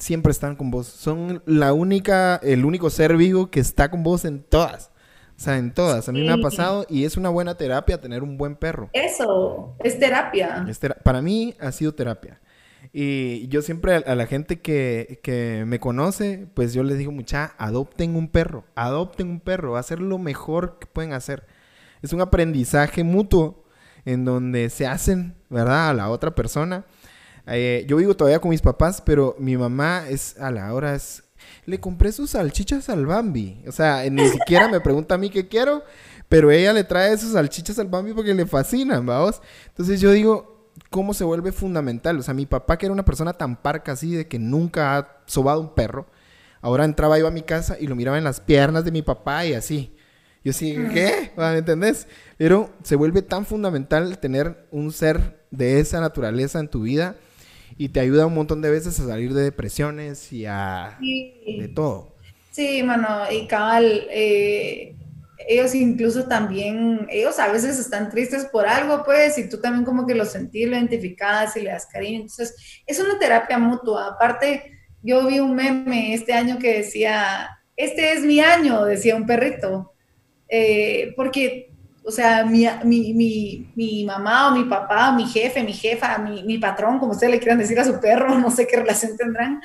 siempre 0.04 0.32
están 0.32 0.56
con 0.56 0.70
vos. 0.70 0.88
Son 0.88 1.42
la 1.46 1.74
única, 1.74 2.36
el 2.44 2.66
único 2.66 2.90
ser 2.90 3.18
vivo 3.18 3.50
que 3.50 3.60
está 3.60 3.90
con 3.90 4.04
vos 4.04 4.26
en 4.26 4.44
todas. 4.44 4.92
O 5.36 5.40
sea, 5.40 5.58
en 5.58 5.74
todas. 5.74 6.08
A 6.08 6.12
mí 6.12 6.22
me 6.22 6.32
ha 6.32 6.38
pasado 6.38 6.86
y 6.88 7.06
es 7.06 7.18
una 7.18 7.30
buena 7.30 7.56
terapia 7.56 8.00
tener 8.00 8.22
un 8.22 8.38
buen 8.38 8.56
perro. 8.56 8.90
Eso, 8.94 9.76
es 9.84 9.98
terapia. 9.98 10.66
para 11.04 11.22
mí 11.22 11.56
ha 11.60 11.72
sido 11.72 11.96
terapia. 11.96 12.40
Y 12.92 13.48
yo 13.48 13.62
siempre 13.62 13.96
a, 13.96 14.16
la 14.16 14.28
gente 14.28 14.60
que, 14.60 15.20
que, 15.24 15.64
me 15.66 15.80
conoce, 15.80 16.48
pues 16.54 16.74
yo 16.74 16.84
les 16.84 16.98
digo 16.98 17.12
mucha, 17.12 17.56
adopten 17.58 18.16
un 18.16 18.28
perro, 18.28 18.66
adopten 18.76 19.30
un 19.30 19.40
perro, 19.40 19.72
va 19.72 19.80
a 19.80 19.84
ser 19.84 20.00
lo 20.00 20.20
mejor 20.20 20.78
que 20.80 20.86
pueden 20.86 21.14
hacer. 21.14 21.48
Es 22.02 22.14
un 22.14 22.22
aprendizaje 22.22 23.04
mutuo 23.04 23.64
en 24.06 24.26
donde 24.26 24.70
se 24.70 24.86
hacen, 24.86 25.36
¿verdad? 25.50 25.90
A 25.90 25.94
la 25.94 26.10
otra 26.10 26.36
persona. 26.36 26.86
Eh, 27.48 27.86
yo 27.88 27.98
vivo 27.98 28.16
todavía 28.16 28.40
con 28.40 28.50
mis 28.50 28.62
papás, 28.62 29.02
pero 29.02 29.36
mi 29.38 29.58
mamá 29.58 30.06
es, 30.10 30.38
a 30.40 30.50
la 30.52 30.74
hora 30.74 30.96
es, 30.96 31.24
le 31.66 31.80
compré 31.80 32.12
sus 32.12 32.32
salchichas 32.32 32.90
al 32.90 33.06
Bambi. 33.06 33.64
O 33.68 33.72
sea, 33.72 34.10
ni 34.10 34.28
siquiera 34.30 34.68
me 34.68 34.80
pregunta 34.80 35.16
a 35.16 35.18
mí 35.18 35.30
qué 35.30 35.48
quiero, 35.48 35.84
pero 36.30 36.52
ella 36.52 36.74
le 36.74 36.84
trae 36.84 37.18
sus 37.18 37.34
salchichas 37.34 37.80
al 37.80 37.88
Bambi 37.88 38.14
porque 38.14 38.34
le 38.34 38.46
fascinan, 38.46 39.06
vamos. 39.06 39.42
Entonces 39.68 40.00
yo 40.00 40.12
digo, 40.12 40.70
¿cómo 40.90 41.14
se 41.14 41.24
vuelve 41.24 41.52
fundamental? 41.52 42.18
O 42.20 42.24
sea, 42.24 42.34
mi 42.34 42.46
papá, 42.46 42.78
que 42.78 42.86
era 42.86 42.94
una 42.94 43.06
persona 43.06 43.34
tan 43.34 43.56
parca 43.56 43.92
así 43.92 44.16
de 44.16 44.28
que 44.28 44.40
nunca 44.40 44.98
ha 44.98 45.22
sobado 45.26 45.60
un 45.60 45.74
perro, 45.76 46.08
ahora 46.62 46.86
entraba, 46.86 47.20
iba 47.20 47.28
a 47.28 47.32
mi 47.32 47.44
casa 47.44 47.78
y 47.80 47.88
lo 47.88 47.96
miraba 47.96 48.18
en 48.18 48.24
las 48.24 48.40
piernas 48.40 48.86
de 48.86 48.92
mi 48.92 49.02
papá 49.02 49.46
y 49.46 49.54
así. 49.54 49.96
Yo 50.46 50.52
sí, 50.52 50.76
¿qué? 50.94 51.32
¿Me 51.38 51.58
entendés? 51.58 52.08
Pero 52.38 52.70
se 52.84 52.98
vuelve 52.98 53.22
tan 53.22 53.46
fundamental 53.46 54.18
tener 54.20 54.68
un 54.72 54.92
ser 54.92 55.46
de 55.52 55.80
esa 55.80 56.02
naturaleza 56.02 56.60
en 56.60 56.68
tu 56.68 56.82
vida 56.82 57.16
y 57.78 57.90
te 57.90 58.00
ayuda 58.00 58.26
un 58.26 58.36
montón 58.36 58.62
de 58.62 58.70
veces 58.70 59.00
a 59.00 59.08
salir 59.08 59.34
de 59.34 59.44
depresiones 59.44 60.32
y 60.32 60.46
a... 60.46 60.98
de 61.00 61.72
todo. 61.74 62.14
Sí, 62.52 62.84
mano, 62.84 63.32
y 63.32 63.48
cabal, 63.48 64.08
eh, 64.12 64.96
ellos 65.48 65.74
incluso 65.76 66.26
también, 66.26 67.08
ellos 67.10 67.40
a 67.40 67.52
veces 67.52 67.80
están 67.80 68.10
tristes 68.10 68.46
por 68.46 68.68
algo, 68.68 69.04
pues, 69.04 69.38
y 69.38 69.50
tú 69.50 69.60
también 69.60 69.86
como 69.86 70.06
que 70.06 70.16
lo 70.16 70.26
sentís, 70.26 70.68
lo 70.68 70.76
identificás 70.76 71.58
y 71.58 71.62
le 71.62 71.72
das 71.72 71.88
cariño. 71.88 72.22
Entonces, 72.22 72.56
es 72.86 73.00
una 73.00 73.18
terapia 73.18 73.58
mutua. 73.58 74.08
Aparte, 74.08 74.72
yo 75.02 75.28
vi 75.28 75.40
un 75.40 75.56
meme 75.56 76.14
este 76.14 76.34
año 76.34 76.60
que 76.60 76.78
decía, 76.78 77.50
este 77.76 78.14
es 78.14 78.22
mi 78.22 78.40
año, 78.40 78.86
decía 78.86 79.16
un 79.16 79.26
perrito, 79.26 79.94
eh, 80.48 81.14
porque, 81.16 81.73
o 82.06 82.12
sea, 82.12 82.46
mi, 82.46 82.68
mi, 82.84 83.14
mi, 83.14 83.72
mi, 83.76 84.06
mamá 84.06 84.50
o 84.50 84.56
mi 84.56 84.66
papá 84.66 85.10
o 85.10 85.14
mi 85.14 85.26
jefe, 85.26 85.64
mi 85.64 85.74
jefa, 85.74 86.18
mi, 86.18 86.44
mi 86.44 86.58
patrón, 86.58 87.00
como 87.00 87.14
ustedes 87.14 87.32
le 87.32 87.40
quieran 87.40 87.58
decir 87.58 87.80
a 87.80 87.86
su 87.86 88.00
perro, 88.00 88.36
no 88.40 88.52
sé 88.52 88.68
qué 88.68 88.78
relación 88.78 89.16
tendrán, 89.18 89.62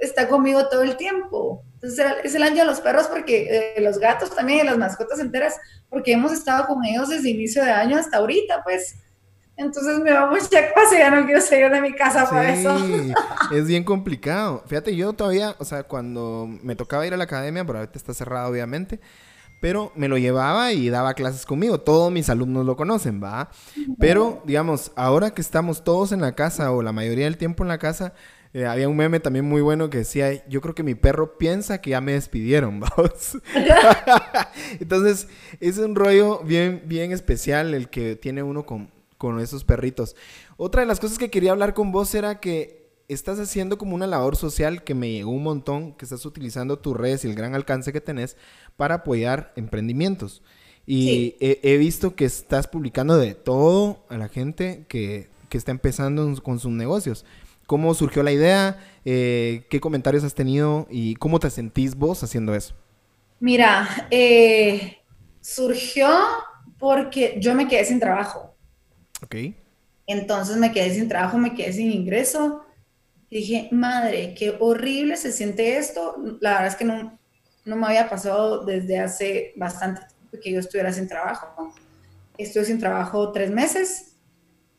está 0.00 0.28
conmigo 0.28 0.68
todo 0.68 0.82
el 0.82 0.96
tiempo. 0.96 1.64
Entonces 1.74 2.06
es 2.22 2.34
el 2.34 2.42
año 2.44 2.58
de 2.58 2.64
los 2.66 2.80
perros 2.80 3.08
porque 3.08 3.74
eh, 3.76 3.80
los 3.80 3.98
gatos 3.98 4.34
también 4.34 4.60
y 4.60 4.64
las 4.64 4.78
mascotas 4.78 5.18
enteras, 5.18 5.56
porque 5.88 6.12
hemos 6.12 6.32
estado 6.32 6.66
con 6.66 6.84
ellos 6.84 7.08
desde 7.08 7.30
inicio 7.30 7.64
de 7.64 7.72
año 7.72 7.98
hasta 7.98 8.18
ahorita, 8.18 8.62
pues. 8.62 8.96
Entonces 9.54 9.98
me 9.98 10.12
va 10.12 10.30
mucha 10.30 10.60
y 10.60 10.98
ya 10.98 11.10
no 11.10 11.26
quiero 11.26 11.40
salir 11.40 11.70
de 11.70 11.80
mi 11.80 11.94
casa 11.94 12.28
por 12.28 12.42
eso. 12.42 12.74
es 13.52 13.66
bien 13.66 13.84
complicado. 13.84 14.62
Fíjate, 14.66 14.96
yo 14.96 15.12
todavía, 15.12 15.54
o 15.58 15.64
sea, 15.64 15.82
cuando 15.82 16.48
me 16.62 16.74
tocaba 16.74 17.06
ir 17.06 17.12
a 17.12 17.16
la 17.16 17.24
academia, 17.24 17.64
pero 17.64 17.78
ahorita 17.78 17.98
está 17.98 18.14
cerrado 18.14 18.50
obviamente, 18.50 18.98
pero 19.62 19.92
me 19.94 20.08
lo 20.08 20.18
llevaba 20.18 20.72
y 20.72 20.90
daba 20.90 21.14
clases 21.14 21.46
conmigo. 21.46 21.78
Todos 21.78 22.10
mis 22.10 22.28
alumnos 22.28 22.66
lo 22.66 22.74
conocen, 22.76 23.22
¿va? 23.22 23.48
Pero, 23.96 24.42
digamos, 24.44 24.90
ahora 24.96 25.30
que 25.30 25.40
estamos 25.40 25.84
todos 25.84 26.10
en 26.10 26.20
la 26.20 26.32
casa 26.34 26.72
o 26.72 26.82
la 26.82 26.90
mayoría 26.90 27.26
del 27.26 27.36
tiempo 27.36 27.62
en 27.62 27.68
la 27.68 27.78
casa, 27.78 28.12
eh, 28.54 28.66
había 28.66 28.88
un 28.88 28.96
meme 28.96 29.20
también 29.20 29.44
muy 29.44 29.62
bueno 29.62 29.88
que 29.88 29.98
decía, 29.98 30.44
yo 30.48 30.60
creo 30.60 30.74
que 30.74 30.82
mi 30.82 30.96
perro 30.96 31.38
piensa 31.38 31.80
que 31.80 31.90
ya 31.90 32.00
me 32.00 32.14
despidieron, 32.14 32.80
vamos. 32.80 33.38
Entonces, 34.80 35.28
es 35.60 35.78
un 35.78 35.94
rollo 35.94 36.40
bien, 36.40 36.82
bien 36.86 37.12
especial 37.12 37.72
el 37.72 37.88
que 37.88 38.16
tiene 38.16 38.42
uno 38.42 38.66
con, 38.66 38.90
con 39.16 39.38
esos 39.38 39.62
perritos. 39.62 40.16
Otra 40.56 40.80
de 40.80 40.88
las 40.88 40.98
cosas 40.98 41.18
que 41.18 41.30
quería 41.30 41.52
hablar 41.52 41.72
con 41.72 41.92
vos 41.92 42.12
era 42.16 42.40
que 42.40 42.82
estás 43.08 43.38
haciendo 43.38 43.78
como 43.78 43.94
una 43.94 44.06
labor 44.06 44.36
social 44.36 44.84
que 44.84 44.94
me 44.94 45.10
llegó 45.10 45.30
un 45.30 45.42
montón, 45.42 45.92
que 45.92 46.04
estás 46.04 46.24
utilizando 46.26 46.78
tus 46.78 46.96
redes 46.96 47.24
y 47.24 47.28
el 47.28 47.34
gran 47.34 47.54
alcance 47.54 47.92
que 47.92 48.00
tenés 48.00 48.36
para 48.76 48.96
apoyar 48.96 49.52
emprendimientos. 49.56 50.42
Y 50.84 51.36
he, 51.40 51.76
visto 51.76 52.16
que 52.16 52.24
estás 52.24 52.66
publicando 52.66 53.16
de 53.16 53.34
todo 53.34 54.04
a 54.08 54.18
la 54.18 54.28
gente 54.28 54.84
que, 54.88 55.28
que 55.48 55.56
está 55.56 55.70
empezando 55.70 56.34
con 56.42 56.58
sus 56.58 56.72
negocios. 56.72 57.24
¿Cómo 57.66 57.94
surgió 57.94 58.22
la 58.22 58.32
idea? 58.32 58.78
Eh, 59.04 59.64
¿Qué 59.70 59.80
comentarios 59.80 60.24
has 60.24 60.34
tenido? 60.34 60.86
¿Y 60.90 61.14
cómo 61.16 61.38
te 61.38 61.50
sentís 61.50 61.94
vos 61.94 62.22
haciendo 62.22 62.54
eso? 62.54 62.74
Mira, 63.40 64.08
eh, 64.10 64.98
surgió 65.40 66.08
porque 66.78 67.36
yo 67.40 67.54
me 67.54 67.68
quedé 67.68 67.84
sin 67.84 68.00
trabajo. 68.00 68.54
Ok. 69.22 69.36
Entonces 70.06 70.56
me 70.56 70.72
quedé 70.72 70.94
sin 70.94 71.08
trabajo, 71.08 71.38
me 71.38 71.54
quedé 71.54 71.72
sin 71.72 71.90
ingreso. 71.90 72.64
Y 73.30 73.38
dije, 73.38 73.68
madre, 73.72 74.34
qué 74.36 74.56
horrible 74.58 75.16
se 75.16 75.32
siente 75.32 75.78
esto. 75.78 76.16
La 76.40 76.50
verdad 76.50 76.66
es 76.66 76.76
que 76.76 76.84
no, 76.84 77.18
no 77.64 77.76
me 77.76 77.86
había 77.86 78.08
pasado 78.08 78.64
desde 78.64 78.98
hace 78.98 79.52
bastante 79.56 80.02
tiempo 80.02 80.38
que 80.42 80.52
yo 80.52 80.60
estuviera 80.60 80.92
sin 80.92 81.08
trabajo. 81.08 81.74
Estuve 82.38 82.64
sin 82.64 82.78
trabajo 82.78 83.32
tres 83.32 83.50
meses. 83.50 84.16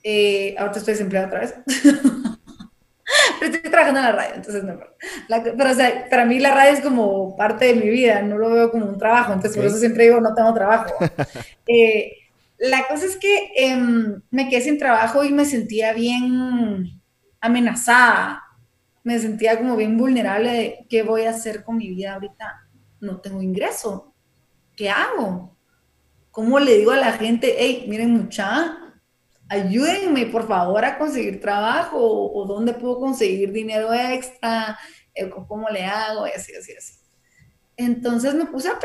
Eh, 0.03 0.55
ahorita 0.57 0.79
estoy 0.79 0.93
desempleada 0.93 1.27
otra 1.27 1.39
vez. 1.41 1.55
pero 3.39 3.53
estoy 3.53 3.71
trabajando 3.71 3.99
en 3.99 4.05
la 4.05 4.11
radio, 4.11 4.35
entonces 4.35 4.63
no. 4.63 4.79
pero 5.57 5.71
o 5.71 5.73
sea, 5.73 6.07
para 6.09 6.25
mí 6.25 6.39
la 6.39 6.53
radio 6.53 6.73
es 6.73 6.81
como 6.81 7.35
parte 7.35 7.65
de 7.65 7.75
mi 7.75 7.89
vida, 7.89 8.21
no 8.21 8.37
lo 8.37 8.49
veo 8.49 8.71
como 8.71 8.85
un 8.85 8.97
trabajo, 8.97 9.33
entonces 9.33 9.57
por 9.57 9.65
eso 9.65 9.77
siempre 9.77 10.05
digo, 10.05 10.19
no 10.19 10.33
tengo 10.33 10.53
trabajo. 10.53 10.93
Eh, 11.65 12.11
la 12.57 12.85
cosa 12.87 13.05
es 13.05 13.15
que 13.15 13.51
em, 13.55 14.21
me 14.31 14.49
quedé 14.49 14.59
sin 14.59 14.77
trabajo 14.77 15.23
y 15.23 15.31
me 15.31 15.45
sentía 15.45 15.93
bien 15.93 17.01
amenazada, 17.39 18.43
me 19.03 19.17
sentía 19.17 19.57
como 19.57 19.77
bien 19.77 19.97
vulnerable 19.97 20.51
de 20.51 20.85
qué 20.89 21.03
voy 21.03 21.23
a 21.23 21.29
hacer 21.29 21.63
con 21.63 21.77
mi 21.77 21.87
vida 21.87 22.15
ahorita, 22.15 22.62
no 23.03 23.19
tengo 23.21 23.41
ingreso, 23.41 24.13
¿qué 24.75 24.89
hago? 24.89 25.55
¿Cómo 26.31 26.59
le 26.59 26.77
digo 26.77 26.91
a 26.91 26.97
la 26.97 27.13
gente, 27.13 27.55
hey, 27.57 27.85
miren 27.87 28.11
mucha, 28.11 28.77
ayúdenme 29.49 30.25
por 30.27 30.47
favor 30.47 30.83
a 30.83 30.97
conseguir 30.97 31.39
trabajo 31.39 31.97
o, 31.99 32.45
dónde 32.45 32.73
puedo 32.73 32.99
conseguir 32.99 33.51
dinero 33.51 33.93
extra, 33.93 34.79
eh, 35.13 35.29
cómo 35.29 35.69
le 35.69 35.83
hago 35.83 36.27
y 36.27 36.31
así, 36.31 36.55
así, 36.55 36.73
así. 36.75 36.93
Entonces 37.77 38.33
me 38.33 38.45
puse 38.45 38.69
a... 38.69 38.79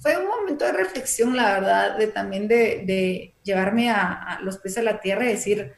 Fue 0.00 0.16
un 0.16 0.28
momento 0.28 0.64
de 0.64 0.72
reflexión, 0.72 1.36
la 1.36 1.52
verdad, 1.52 1.98
de 1.98 2.06
también 2.06 2.48
de, 2.48 3.34
llevarme 3.42 3.90
a, 3.90 4.38
los 4.42 4.56
pies 4.58 4.78
a 4.78 4.82
la 4.82 4.98
tierra 4.98 5.24
y 5.24 5.34
decir, 5.34 5.74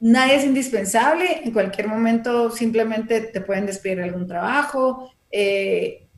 nadie 0.00 0.34
es 0.34 0.44
indispensable, 0.44 1.40
en 1.42 1.52
cualquier 1.52 1.88
momento 1.88 2.50
simplemente 2.50 3.22
te 3.22 3.40
pueden 3.40 3.64
despedir 3.64 3.98
de 3.98 4.04
algún 4.04 4.26
trabajo, 4.26 5.10
eh, 5.30 6.09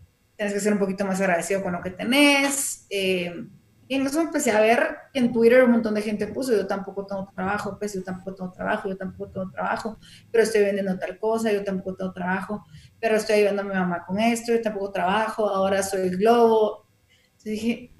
tienes 0.42 0.54
que 0.54 0.60
ser 0.60 0.72
un 0.72 0.80
poquito 0.80 1.04
más 1.04 1.20
agradecido 1.20 1.62
con 1.62 1.72
lo 1.72 1.80
que 1.80 1.90
tenés. 1.90 2.86
Eh, 2.90 3.46
y 3.86 3.94
entonces 3.94 4.22
empecé 4.22 4.50
a 4.50 4.60
ver 4.60 4.96
que 5.12 5.20
en 5.20 5.32
Twitter 5.32 5.62
un 5.62 5.72
montón 5.72 5.94
de 5.94 6.02
gente 6.02 6.26
puso, 6.26 6.52
yo 6.52 6.66
tampoco 6.66 7.06
tengo 7.06 7.30
trabajo, 7.34 7.76
pues 7.78 7.94
yo 7.94 8.02
tampoco 8.02 8.34
tengo 8.34 8.50
trabajo, 8.50 8.88
yo 8.88 8.96
tampoco 8.96 9.30
tengo 9.30 9.50
trabajo, 9.50 9.98
pero 10.30 10.42
estoy 10.42 10.62
vendiendo 10.62 10.98
tal 10.98 11.18
cosa, 11.18 11.52
yo 11.52 11.62
tampoco 11.62 11.94
tengo 11.96 12.12
trabajo, 12.12 12.64
pero 12.98 13.16
estoy 13.16 13.36
ayudando 13.36 13.62
a 13.62 13.64
mi 13.66 13.74
mamá 13.74 14.04
con 14.04 14.18
esto, 14.18 14.52
yo 14.52 14.62
tampoco 14.62 14.90
trabajo, 14.90 15.48
ahora 15.48 15.82
soy 15.82 16.08
globo. 16.10 16.86
Entonces 17.10 17.52
dije, 17.52 17.92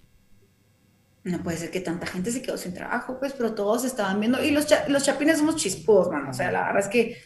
no 1.25 1.43
puede 1.43 1.59
ser 1.59 1.71
que 1.71 1.81
tanta 1.81 2.07
gente 2.07 2.33
se 2.33 2.43
quedó 2.43 2.57
sin 2.57 2.75
trabajo, 2.75 3.19
pues, 3.21 3.35
pero 3.35 3.55
todos 3.55 3.85
estaban 3.85 4.19
viendo, 4.19 4.43
y 4.43 4.51
los, 4.51 4.67
los 4.89 5.05
chapines 5.05 5.39
somos 5.39 5.57
chispos, 5.57 6.11
mano, 6.11 6.31
o 6.31 6.33
sea, 6.33 6.51
la 6.51 6.65
verdad 6.65 6.81
es 6.81 6.89
que 6.89 7.17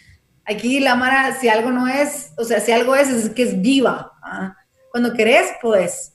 aquí 0.44 0.80
la 0.80 0.96
Mara, 0.96 1.38
si 1.38 1.48
algo 1.48 1.70
no 1.70 1.86
es, 1.86 2.32
o 2.36 2.44
sea, 2.44 2.60
si 2.60 2.72
algo 2.72 2.96
es, 2.96 3.08
es 3.08 3.30
que 3.30 3.44
es 3.44 3.60
viva. 3.60 4.12
¿ah? 4.22 4.56
Cuando 4.96 5.12
querés, 5.12 5.50
pues 5.60 6.14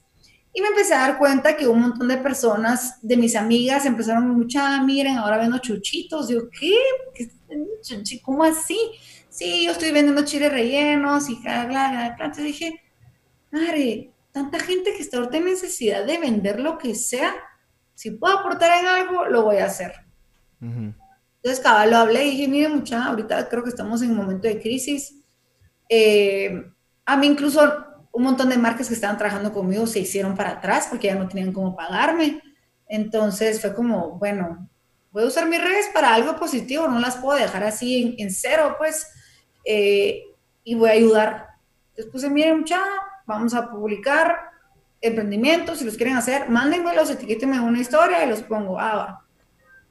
y 0.52 0.60
me 0.60 0.70
empecé 0.70 0.96
a 0.96 1.02
dar 1.02 1.20
cuenta 1.20 1.56
que 1.56 1.68
un 1.68 1.82
montón 1.82 2.08
de 2.08 2.18
personas, 2.18 2.98
de 3.04 3.16
mis 3.16 3.36
amigas, 3.36 3.86
empezaron 3.86 4.28
mucha, 4.28 4.82
miren, 4.82 5.18
ahora 5.18 5.38
vendo 5.38 5.60
chuchitos. 5.60 6.30
Yo, 6.30 6.50
¿qué? 6.50 6.74
¿Qué 7.14 7.30
¿Cómo 8.24 8.44
así? 8.44 8.76
Sí, 9.30 9.66
yo 9.66 9.74
estoy 9.74 9.92
vendiendo 9.92 10.26
chiles 10.26 10.52
rellenos 10.52 11.30
y 11.30 11.36
bla, 11.36 11.68
bla, 11.68 11.90
bla. 11.92 12.08
Entonces 12.08 12.44
dije, 12.44 12.82
madre, 13.52 14.14
tanta 14.32 14.60
gente 14.60 14.96
que 14.96 15.04
está 15.04 15.18
ahorita 15.18 15.38
en 15.38 15.46
necesidad 15.46 16.04
de 16.04 16.18
vender 16.18 16.60
lo 16.60 16.80
que 16.80 16.96
sea, 16.96 17.36
si 17.94 18.10
puedo 18.10 18.40
aportar 18.40 18.80
en 18.80 18.88
algo, 18.88 19.26
lo 19.26 19.44
voy 19.44 19.58
a 19.58 19.66
hacer. 19.66 19.94
Entonces, 20.60 21.60
cabal, 21.62 21.92
lo 21.92 21.98
hablé 21.98 22.26
y 22.26 22.32
dije, 22.32 22.48
miren, 22.48 22.78
mucha, 22.78 23.06
ahorita 23.06 23.48
creo 23.48 23.62
que 23.62 23.70
estamos 23.70 24.02
en 24.02 24.10
un 24.10 24.18
momento 24.18 24.48
de 24.48 24.60
crisis. 24.60 25.18
Eh, 25.88 26.66
a 27.06 27.18
mí 27.18 27.28
incluso 27.28 27.91
un 28.12 28.24
montón 28.24 28.50
de 28.50 28.58
marcas 28.58 28.88
que 28.88 28.94
estaban 28.94 29.18
trabajando 29.18 29.54
conmigo 29.54 29.88
se 29.88 30.00
hicieron 30.00 30.36
para 30.36 30.52
atrás 30.52 30.88
porque 30.90 31.08
ya 31.08 31.16
no 31.16 31.28
tenían 31.28 31.54
cómo 31.54 31.76
pagarme. 31.76 32.42
Entonces 32.88 33.62
fue 33.62 33.74
como, 33.74 34.18
bueno, 34.18 34.70
voy 35.12 35.24
a 35.24 35.28
usar 35.28 35.48
mis 35.48 35.62
redes 35.62 35.90
para 35.94 36.14
algo 36.14 36.36
positivo, 36.36 36.88
no 36.88 37.00
las 37.00 37.18
puedo 37.18 37.40
dejar 37.40 37.64
así 37.64 38.16
en, 38.18 38.32
cero, 38.32 38.76
pues, 38.78 39.08
eh, 39.66 40.24
y 40.64 40.76
voy 40.76 40.90
a 40.90 40.94
ayudar. 40.94 41.48
Después, 41.96 42.30
miren, 42.30 42.60
mucha, 42.60 42.82
vamos 43.26 43.54
a 43.54 43.70
publicar 43.70 44.52
emprendimientos, 45.00 45.80
si 45.80 45.86
los 45.86 45.96
quieren 45.96 46.18
hacer, 46.18 46.50
mándenmelos, 46.50 47.10
etiquétenme 47.10 47.60
una 47.60 47.80
historia 47.80 48.24
y 48.26 48.30
los 48.30 48.44
pongo. 48.44 48.80
Ah, 48.80 49.24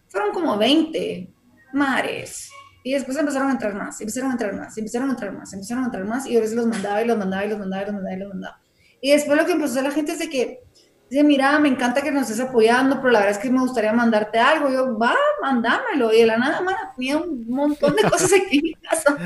fueron 0.08 0.32
como 0.32 0.56
20 0.56 1.28
mares 1.72 2.50
y 2.82 2.94
después 2.94 3.16
empezaron 3.18 3.48
a 3.48 3.52
entrar 3.52 3.74
más, 3.74 4.00
empezaron 4.00 4.30
a 4.30 4.32
entrar 4.32 4.54
más, 4.54 4.76
empezaron 4.76 5.08
a 5.08 5.12
entrar 5.12 5.32
más, 5.32 5.52
empezaron 5.52 5.82
a 5.84 5.86
entrar 5.86 6.04
más, 6.04 6.26
y 6.26 6.36
a 6.36 6.40
veces 6.40 6.56
los 6.56 6.66
mandaba 6.66 7.02
y 7.02 7.06
los 7.06 7.18
mandaba 7.18 7.44
y 7.44 7.48
los 7.48 7.58
mandaba 7.58 7.82
y 7.82 7.86
los 7.86 7.94
mandaba 7.94 8.16
y 8.16 8.18
los 8.18 8.28
mandaba. 8.28 8.60
Y 9.00 9.10
después 9.12 9.38
lo 9.38 9.46
que 9.46 9.52
empezó 9.52 9.72
a 9.72 9.74
hacer 9.74 9.84
la 9.84 9.94
gente 9.94 10.12
es 10.12 10.18
de 10.18 10.28
que, 10.28 10.62
dice, 11.08 11.24
mira, 11.24 11.58
me 11.58 11.68
encanta 11.68 12.02
que 12.02 12.10
nos 12.10 12.30
estés 12.30 12.46
apoyando, 12.46 13.00
pero 13.00 13.10
la 13.10 13.20
verdad 13.20 13.36
es 13.36 13.42
que 13.42 13.50
me 13.50 13.60
gustaría 13.60 13.92
mandarte 13.92 14.38
algo. 14.38 14.68
Y 14.68 14.74
yo, 14.74 14.98
va, 14.98 15.14
mandámelo. 15.42 16.12
Y 16.12 16.20
de 16.20 16.26
la 16.26 16.38
nada, 16.38 16.60
man, 16.60 16.74
tenía 16.96 17.18
un 17.18 17.46
montón 17.48 17.96
de 17.96 18.02
cosas 18.02 18.32
aquí 18.32 18.58
en 18.58 18.62
mi 18.62 18.74
casa. 18.74 19.16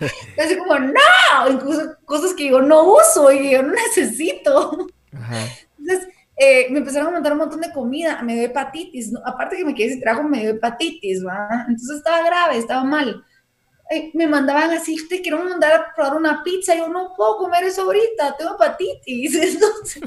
Y 0.00 0.40
así 0.40 0.56
como, 0.56 0.78
no, 0.78 1.50
incluso 1.50 1.96
cosas 2.04 2.32
que 2.34 2.48
yo 2.48 2.62
no 2.62 2.94
uso 2.94 3.30
y 3.32 3.50
yo 3.50 3.62
no 3.62 3.72
necesito. 3.72 4.86
Entonces, 5.78 6.08
eh, 6.36 6.66
me 6.70 6.80
empezaron 6.80 7.08
a 7.08 7.12
mandar 7.12 7.32
un 7.32 7.38
montón 7.38 7.60
de 7.60 7.72
comida, 7.72 8.20
me 8.22 8.34
dio 8.34 8.44
hepatitis, 8.44 9.12
aparte 9.24 9.56
que 9.56 9.64
me 9.64 9.74
quedé 9.74 9.90
sin 9.90 10.00
trabajo, 10.00 10.28
me 10.28 10.40
dio 10.40 10.50
hepatitis, 10.50 11.24
¿va? 11.24 11.66
Entonces 11.68 11.98
estaba 11.98 12.26
grave, 12.26 12.58
estaba 12.58 12.82
mal. 12.82 13.24
Eh, 13.90 14.10
me 14.14 14.26
mandaban 14.26 14.70
así, 14.70 14.96
te 15.08 15.20
quiero 15.20 15.44
mandar 15.44 15.72
a 15.72 15.94
probar 15.94 16.16
una 16.16 16.42
pizza, 16.42 16.74
yo 16.74 16.88
no 16.88 17.12
puedo 17.14 17.36
comer 17.36 17.64
eso 17.64 17.82
ahorita, 17.82 18.34
tengo 18.36 18.54
hepatitis, 18.54 19.34
entonces, 19.42 20.02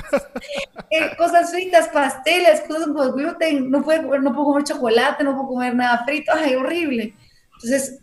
eh, 0.90 1.16
cosas 1.16 1.52
fritas, 1.52 1.88
pasteles, 1.90 2.62
cosas 2.62 2.88
con 2.88 3.16
gluten, 3.16 3.70
no 3.70 3.84
puedo, 3.84 4.20
no 4.20 4.34
puedo 4.34 4.46
comer 4.46 4.64
chocolate, 4.64 5.24
no 5.24 5.36
puedo 5.36 5.48
comer 5.48 5.76
nada 5.76 6.04
frito, 6.04 6.32
ay, 6.36 6.56
horrible. 6.56 7.14
Entonces, 7.54 8.00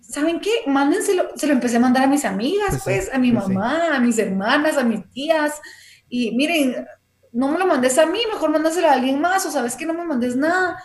¿saben 0.00 0.40
qué? 0.40 0.50
Mándenselo, 0.66 1.28
se 1.36 1.46
lo 1.46 1.52
empecé 1.52 1.76
a 1.76 1.80
mandar 1.80 2.04
a 2.04 2.08
mis 2.08 2.24
amigas, 2.24 2.80
pues, 2.82 2.82
pues 2.82 3.14
a 3.14 3.18
mi 3.18 3.30
pues 3.32 3.48
mamá, 3.48 3.94
a 3.94 4.00
mis 4.00 4.18
hermanas, 4.18 4.78
a 4.78 4.82
mis 4.82 5.08
tías, 5.10 5.60
y 6.08 6.34
miren, 6.34 6.86
no 7.32 7.48
me 7.48 7.58
lo 7.58 7.66
mandes 7.66 7.98
a 7.98 8.06
mí, 8.06 8.18
mejor 8.30 8.50
mándaselo 8.50 8.88
a 8.88 8.92
alguien 8.92 9.20
más, 9.20 9.44
o 9.46 9.50
sabes 9.50 9.76
que 9.76 9.86
no 9.86 9.94
me 9.94 10.04
mandes 10.04 10.36
nada. 10.36 10.82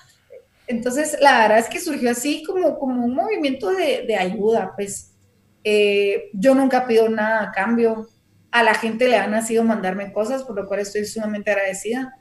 Entonces, 0.67 1.17
la 1.21 1.39
verdad 1.39 1.59
es 1.59 1.67
que 1.67 1.79
surgió 1.79 2.11
así 2.11 2.43
como, 2.43 2.77
como 2.79 3.05
un 3.05 3.13
movimiento 3.13 3.71
de, 3.71 4.05
de 4.07 4.15
ayuda, 4.15 4.73
pues 4.75 5.13
eh, 5.63 6.29
yo 6.31 6.55
nunca 6.55 6.87
pido 6.87 7.09
nada 7.09 7.43
a 7.43 7.51
cambio. 7.51 8.07
A 8.51 8.63
la 8.63 8.73
gente 8.73 9.09
le 9.09 9.17
han 9.17 9.31
nacido 9.31 9.65
mandarme 9.65 10.13
cosas, 10.13 10.43
por 10.43 10.55
lo 10.55 10.65
cual 10.65 10.79
estoy 10.79 11.05
sumamente 11.05 11.51
agradecida. 11.51 12.13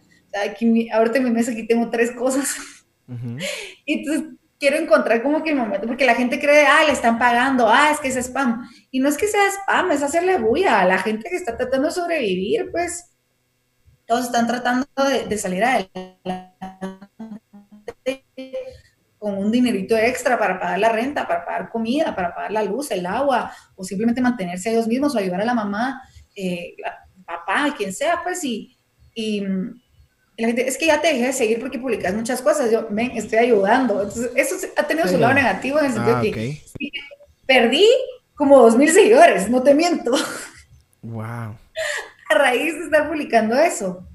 aquí, 0.45 0.91
ahorita 0.91 1.19
en 1.19 1.25
mi 1.25 1.31
mesa 1.31 1.53
aquí 1.53 1.67
tengo 1.67 1.89
tres 1.91 2.11
cosas. 2.13 2.57
Y 3.87 4.01
entonces 4.01 4.35
quiero 4.59 4.79
encontrar 4.79 5.23
como 5.23 5.45
que 5.45 5.51
el 5.51 5.57
momento, 5.57 5.87
porque 5.87 6.05
la 6.05 6.17
gente 6.17 6.41
cree, 6.41 6.67
ah, 6.67 6.83
le 6.85 6.91
están 6.91 7.21
pagando, 7.21 7.69
ah, 7.69 7.91
es 7.93 8.01
que 8.01 8.09
es 8.09 8.17
spam. 8.17 8.69
Y 8.91 8.99
no 8.99 9.09
es 9.09 9.17
que 9.17 9.29
sea 9.29 9.47
spam, 9.63 9.93
es 9.93 10.03
hacerle 10.03 10.39
bulla 10.39 10.81
a 10.81 10.87
la 10.87 10.99
gente 10.99 11.31
que 11.31 11.37
está 11.37 11.57
tratando 11.57 11.87
de 11.87 11.95
sobrevivir, 11.95 12.73
pues 12.73 13.16
todos 14.07 14.27
están 14.27 14.47
tratando 14.47 14.87
de, 14.97 15.27
de 15.27 15.39
salir 15.39 15.65
adelante 15.65 16.57
con 19.19 19.39
un 19.39 19.51
dinerito 19.51 19.97
extra 19.97 20.39
para 20.39 20.61
pagar 20.61 20.79
la 20.79 20.91
renta, 20.91 21.27
para 21.27 21.45
pagar 21.45 21.69
comida, 21.71 22.15
para 22.15 22.35
pagar 22.35 22.53
la 22.53 22.63
luz, 22.63 22.91
el 22.91 23.07
agua, 23.07 23.53
o 23.75 23.83
simplemente 23.83 24.21
mantenerse 24.21 24.69
a 24.69 24.73
ellos 24.73 24.87
mismos 24.87 25.15
o 25.15 25.19
ayudar 25.19 25.41
a 25.41 25.45
la 25.45 25.55
mamá, 25.55 26.03
eh, 26.37 26.77
papá, 27.25 27.75
quien 27.77 27.93
sea, 27.93 28.21
pues, 28.23 28.45
y, 28.45 28.77
y, 29.15 29.41
la 30.39 30.49
gente, 30.49 30.69
es 30.69 30.77
que 30.77 30.87
ya 30.87 31.01
te 31.01 31.09
dejé 31.09 31.27
de 31.27 31.33
seguir 31.33 31.61
porque 31.61 31.79
publicas 31.79 32.15
muchas 32.15 32.43
cosas, 32.43 32.71
yo, 32.71 32.87
ven, 32.91 33.13
estoy 33.13 33.39
ayudando. 33.39 34.03
Entonces, 34.03 34.31
eso 34.37 34.55
ha 34.77 34.83
tenido 34.85 35.09
su 35.09 35.19
lado 35.19 35.35
negativo 35.35 35.79
en 35.79 35.87
el 35.87 35.93
sentido 35.93 36.17
ah, 36.19 36.23
que 36.23 36.63
perdí 37.47 37.87
como 38.35 38.61
dos 38.61 38.77
mil 38.77 38.91
seguidores, 38.91 39.49
no 39.49 39.63
te 39.63 39.75
miento. 39.75 40.13
Wow. 41.03 41.57
A 42.29 42.35
raíz 42.35 42.75
de 42.75 42.85
estar 42.85 43.09
publicando 43.09 43.57
eso. 43.57 44.07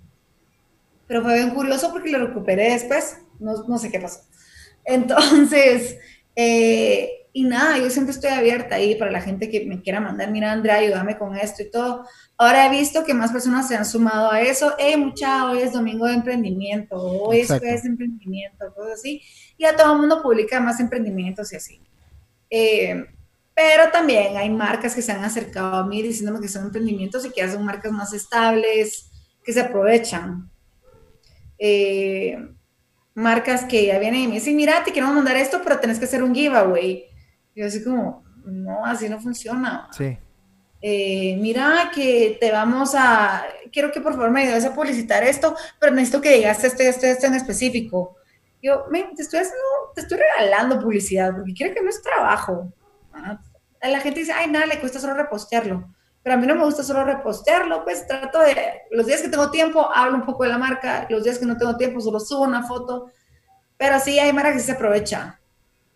Pero 1.08 1.24
fue 1.24 1.36
bien 1.36 1.52
curioso 1.52 1.92
porque 1.92 2.12
lo 2.12 2.26
recuperé 2.26 2.72
después, 2.72 3.18
no, 3.40 3.64
no 3.68 3.78
sé 3.78 3.92
qué 3.92 4.00
pasó. 4.00 4.22
Entonces, 4.86 5.98
eh, 6.36 7.22
y 7.34 7.46
nada, 7.46 7.78
yo 7.78 7.90
siempre 7.90 8.14
estoy 8.14 8.32
abierta 8.32 8.76
ahí 8.76 8.96
para 8.96 9.12
la 9.12 9.22
gente 9.22 9.50
que 9.50 9.66
me 9.66 9.82
quiera 9.82 10.02
mandar, 10.02 10.30
mira 10.32 10.52
Andrea, 10.52 10.76
ayúdame 10.76 11.18
con 11.18 11.36
esto 11.36 11.64
y 11.64 11.72
todo. 11.72 12.06
Ahora 12.38 12.66
he 12.66 12.70
visto 12.70 13.06
que 13.06 13.14
más 13.14 13.32
personas 13.32 13.68
se 13.68 13.76
han 13.76 13.86
sumado 13.86 14.32
a 14.32 14.42
eso. 14.42 14.74
Hey, 14.78 14.98
mucha, 14.98 15.50
hoy 15.50 15.60
es 15.60 15.72
domingo 15.72 16.06
de 16.08 16.16
emprendimiento, 16.16 16.96
hoy 16.98 17.40
es 17.40 17.86
emprendimiento, 17.86 18.74
cosas 18.74 18.94
así. 18.94 19.22
Y 19.58 19.66
a 19.66 19.76
todo 19.76 19.94
el 19.94 20.00
mundo 20.00 20.22
publica 20.22 20.60
más 20.60 20.80
emprendimientos 20.80 21.54
y 21.54 21.56
así. 21.56 21.82
Eh, 22.50 23.06
pero 23.62 23.92
también 23.92 24.38
hay 24.38 24.50
marcas 24.50 24.96
que 24.96 25.04
se 25.04 25.12
han 25.12 25.24
acercado 25.24 25.76
a 25.76 25.86
mí 25.86 26.02
diciéndome 26.02 26.42
que 26.42 26.48
son 26.48 26.66
emprendimientos 26.66 27.24
y 27.26 27.30
que 27.30 27.44
hacen 27.44 27.64
marcas 27.64 27.92
más 27.92 28.12
estables, 28.12 29.12
que 29.44 29.54
se 29.54 29.62
aprovechan. 29.62 30.50
Eh, 31.60 32.38
marcas 33.14 33.66
que 33.66 33.86
ya 33.86 34.00
vienen 34.00 34.22
y 34.22 34.28
me 34.28 34.36
dicen, 34.36 34.56
mira, 34.56 34.84
te 34.84 34.92
queremos 34.92 35.14
mandar 35.14 35.38
esto, 35.38 35.62
pero 35.64 35.80
tenés 35.80 36.00
que 36.00 36.06
hacer 36.06 36.24
un 36.24 36.34
giveaway. 36.34 37.06
Y 37.54 37.60
yo 37.60 37.68
así 37.68 37.84
como, 37.84 38.24
no, 38.46 38.84
así 38.84 39.08
no 39.08 39.20
funciona. 39.20 39.88
Sí. 39.92 40.18
Eh, 40.82 41.38
mira 41.40 41.92
que 41.94 42.38
te 42.42 42.52
vamos 42.52 42.96
a, 42.96 43.46
quiero 43.72 43.92
que 43.92 44.02
por 44.02 44.14
favor 44.14 44.32
me 44.32 44.42
ayudes 44.42 44.66
a 44.66 44.74
publicitar 44.74 45.24
esto, 45.24 45.56
pero 45.80 45.94
necesito 45.94 46.20
que 46.20 46.36
digas 46.36 46.64
este, 46.64 46.90
este, 46.90 47.12
este 47.12 47.28
en 47.28 47.36
específico. 47.36 48.16
Yo, 48.60 48.86
te 48.90 49.22
estoy 49.22 49.40
haciendo, 49.40 49.64
te 49.94 50.02
estoy 50.02 50.18
regalando 50.18 50.80
publicidad, 50.80 51.36
porque 51.36 51.54
quiero 51.54 51.76
que 51.76 51.84
no 51.84 51.90
es 51.90 52.02
trabajo. 52.02 52.74
Ah, 53.14 53.40
la 53.82 54.00
gente 54.00 54.20
dice, 54.20 54.32
ay, 54.32 54.50
nada, 54.50 54.66
le 54.66 54.80
cuesta 54.80 55.00
solo 55.00 55.14
repostearlo 55.14 55.94
pero 56.24 56.36
a 56.36 56.38
mí 56.38 56.46
no 56.46 56.56
me 56.56 56.66
gusta 56.66 56.84
solo 56.84 57.04
repostearlo, 57.04 57.84
pues 57.84 58.06
trato 58.06 58.40
de, 58.40 58.56
los 58.92 59.08
días 59.08 59.22
que 59.22 59.30
tengo 59.30 59.50
tiempo, 59.50 59.90
hablo 59.94 60.18
un 60.18 60.26
poco 60.26 60.44
de 60.44 60.50
la 60.50 60.58
marca, 60.58 61.08
los 61.10 61.24
días 61.24 61.40
que 61.40 61.46
no 61.46 61.58
tengo 61.58 61.78
tiempo, 61.78 62.00
solo 62.00 62.20
subo 62.20 62.44
una 62.44 62.64
foto, 62.64 63.08
pero 63.78 64.00
sí 64.00 64.20
hay 64.20 64.32
Mara 64.32 64.54
que 64.54 64.60
se 64.60 64.74
aprovecha, 64.74 65.40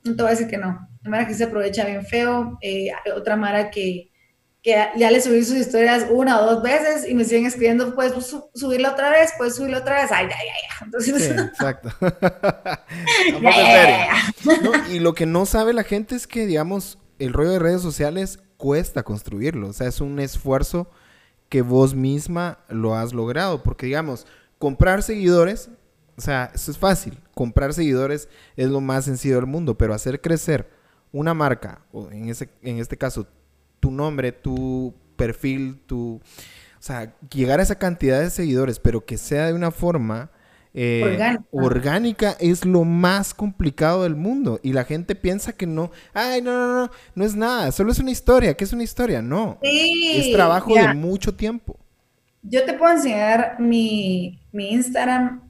no 0.04 0.16
te 0.16 0.24
voy 0.24 0.30
a 0.30 0.32
decir 0.32 0.48
que 0.48 0.58
no, 0.58 0.88
hay 1.04 1.12
Mara 1.12 1.28
que 1.28 1.36
se 1.36 1.44
aprovecha 1.44 1.86
bien 1.86 2.06
feo, 2.06 2.58
eh, 2.62 2.90
otra 3.16 3.36
Mara 3.36 3.70
que, 3.70 4.10
que 4.64 4.88
ya 4.96 5.12
le 5.12 5.22
subí 5.22 5.46
sus 5.46 5.58
historias 5.58 6.08
una 6.10 6.42
o 6.42 6.56
dos 6.56 6.64
veces 6.64 7.08
y 7.08 7.14
me 7.14 7.24
siguen 7.24 7.46
escribiendo, 7.46 7.94
puedes 7.94 8.14
subirlo 8.56 8.90
otra 8.90 9.12
vez, 9.12 9.32
puedes 9.38 9.56
subirlo 9.56 9.78
otra 9.78 10.02
vez, 10.02 10.12
ay, 10.12 10.26
ay, 10.26 10.48
ay, 10.48 10.86
entonces... 10.86 11.24
Sí, 11.24 11.32
exacto. 11.40 11.90
y 14.90 14.98
lo 14.98 15.14
que 15.14 15.28
no 15.28 15.46
sabe 15.46 15.74
la 15.74 15.84
gente 15.84 16.16
es 16.16 16.26
que, 16.26 16.48
digamos, 16.48 16.98
el 17.20 17.34
rollo 17.34 17.52
de 17.52 17.60
redes 17.60 17.82
sociales 17.82 18.40
cuesta 18.58 19.04
construirlo. 19.04 19.70
O 19.70 19.74
sea, 19.74 19.88
es 19.88 20.02
un 20.02 20.20
esfuerzo 20.20 20.90
que 21.50 21.62
vos 21.62 21.96
misma 21.96 22.60
lo 22.70 22.96
has 22.96 23.14
logrado. 23.14 23.64
Porque, 23.64 23.86
digamos, 23.86 24.26
comprar 24.60 25.04
seguidores, 25.04 25.70
o 26.18 26.22
sea, 26.22 26.52
eso 26.54 26.72
es 26.72 26.78
fácil. 26.78 27.20
Comprar 27.34 27.74
seguidores 27.74 28.30
es 28.56 28.70
lo 28.70 28.82
más 28.82 29.06
sencillo 29.06 29.36
del 29.36 29.46
mundo. 29.46 29.78
Pero 29.78 29.94
hacer 29.94 30.22
crecer 30.22 30.70
una 31.12 31.34
marca, 31.34 31.82
o 31.92 32.12
en, 32.12 32.30
ese, 32.30 32.50
en 32.62 32.80
este 32.80 32.98
caso, 32.98 33.28
tu 33.80 33.92
nombre, 33.92 34.32
tu 34.32 34.94
perfil, 35.16 35.80
tu... 35.86 36.16
O 36.78 36.82
sea, 36.86 37.16
llegar 37.30 37.60
a 37.60 37.64
esa 37.64 37.80
cantidad 37.80 38.20
de 38.20 38.30
seguidores, 38.30 38.80
pero 38.80 39.06
que 39.06 39.18
sea 39.18 39.48
de 39.48 39.54
una 39.54 39.72
forma 39.72 40.30
eh, 40.78 41.38
orgánica. 41.52 42.36
es 42.40 42.66
lo 42.66 42.84
más 42.84 43.34
complicado 43.34 44.04
del 44.04 44.16
mundo. 44.16 44.60
Y 44.62 44.74
la 44.74 44.84
gente 44.84 45.16
piensa 45.16 45.54
que 45.54 45.66
no, 45.66 45.92
ay, 46.14 46.42
no, 46.42 46.52
no, 46.52 46.82
no, 46.82 46.92
no 47.16 47.26
es 47.26 47.36
nada, 47.36 47.72
solo 47.72 47.92
es 47.92 48.00
una 48.00 48.12
historia. 48.12 48.54
¿Qué 48.56 48.66
es 48.66 48.74
una 48.74 48.84
historia? 48.84 49.22
No. 49.22 49.58
es 49.62 50.32
trabajo 50.32 50.76
de 50.76 50.94
mucho 50.94 51.34
tiempo. 51.34 51.80
Yo 52.44 52.64
te 52.66 52.74
puedo 52.74 52.94
enseñar 52.94 53.56
mi, 53.60 54.40
mi 54.52 54.72
Instagram, 54.74 55.50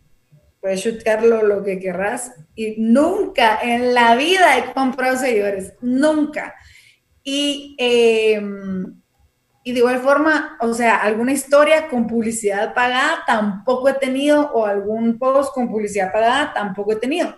puedes 0.62 0.82
chutearlo 0.82 1.42
lo 1.44 1.64
que 1.64 1.80
querrás. 1.80 2.32
Y 2.54 2.76
nunca 2.78 3.60
en 3.62 3.94
la 3.94 4.16
vida 4.16 4.58
he 4.58 4.74
comprado 4.74 5.18
seguidores, 5.18 5.74
nunca. 5.82 6.54
Y 7.24 7.76
eh, 7.80 8.40
y 9.68 9.72
de 9.72 9.80
igual 9.80 9.99
forma, 9.99 10.57
o 10.61 10.76
sea, 10.76 10.97
alguna 10.97 11.32
historia 11.32 11.88
con 11.88 12.05
publicidad 12.05 12.76
pagada 12.76 13.24
tampoco 13.26 13.89
he 13.89 13.93
tenido, 13.93 14.51
o 14.53 14.63
algún 14.63 15.18
post 15.18 15.55
con 15.55 15.68
publicidad 15.68 16.13
pagada 16.13 16.53
tampoco 16.53 16.91
he 16.91 16.97
tenido. 16.97 17.36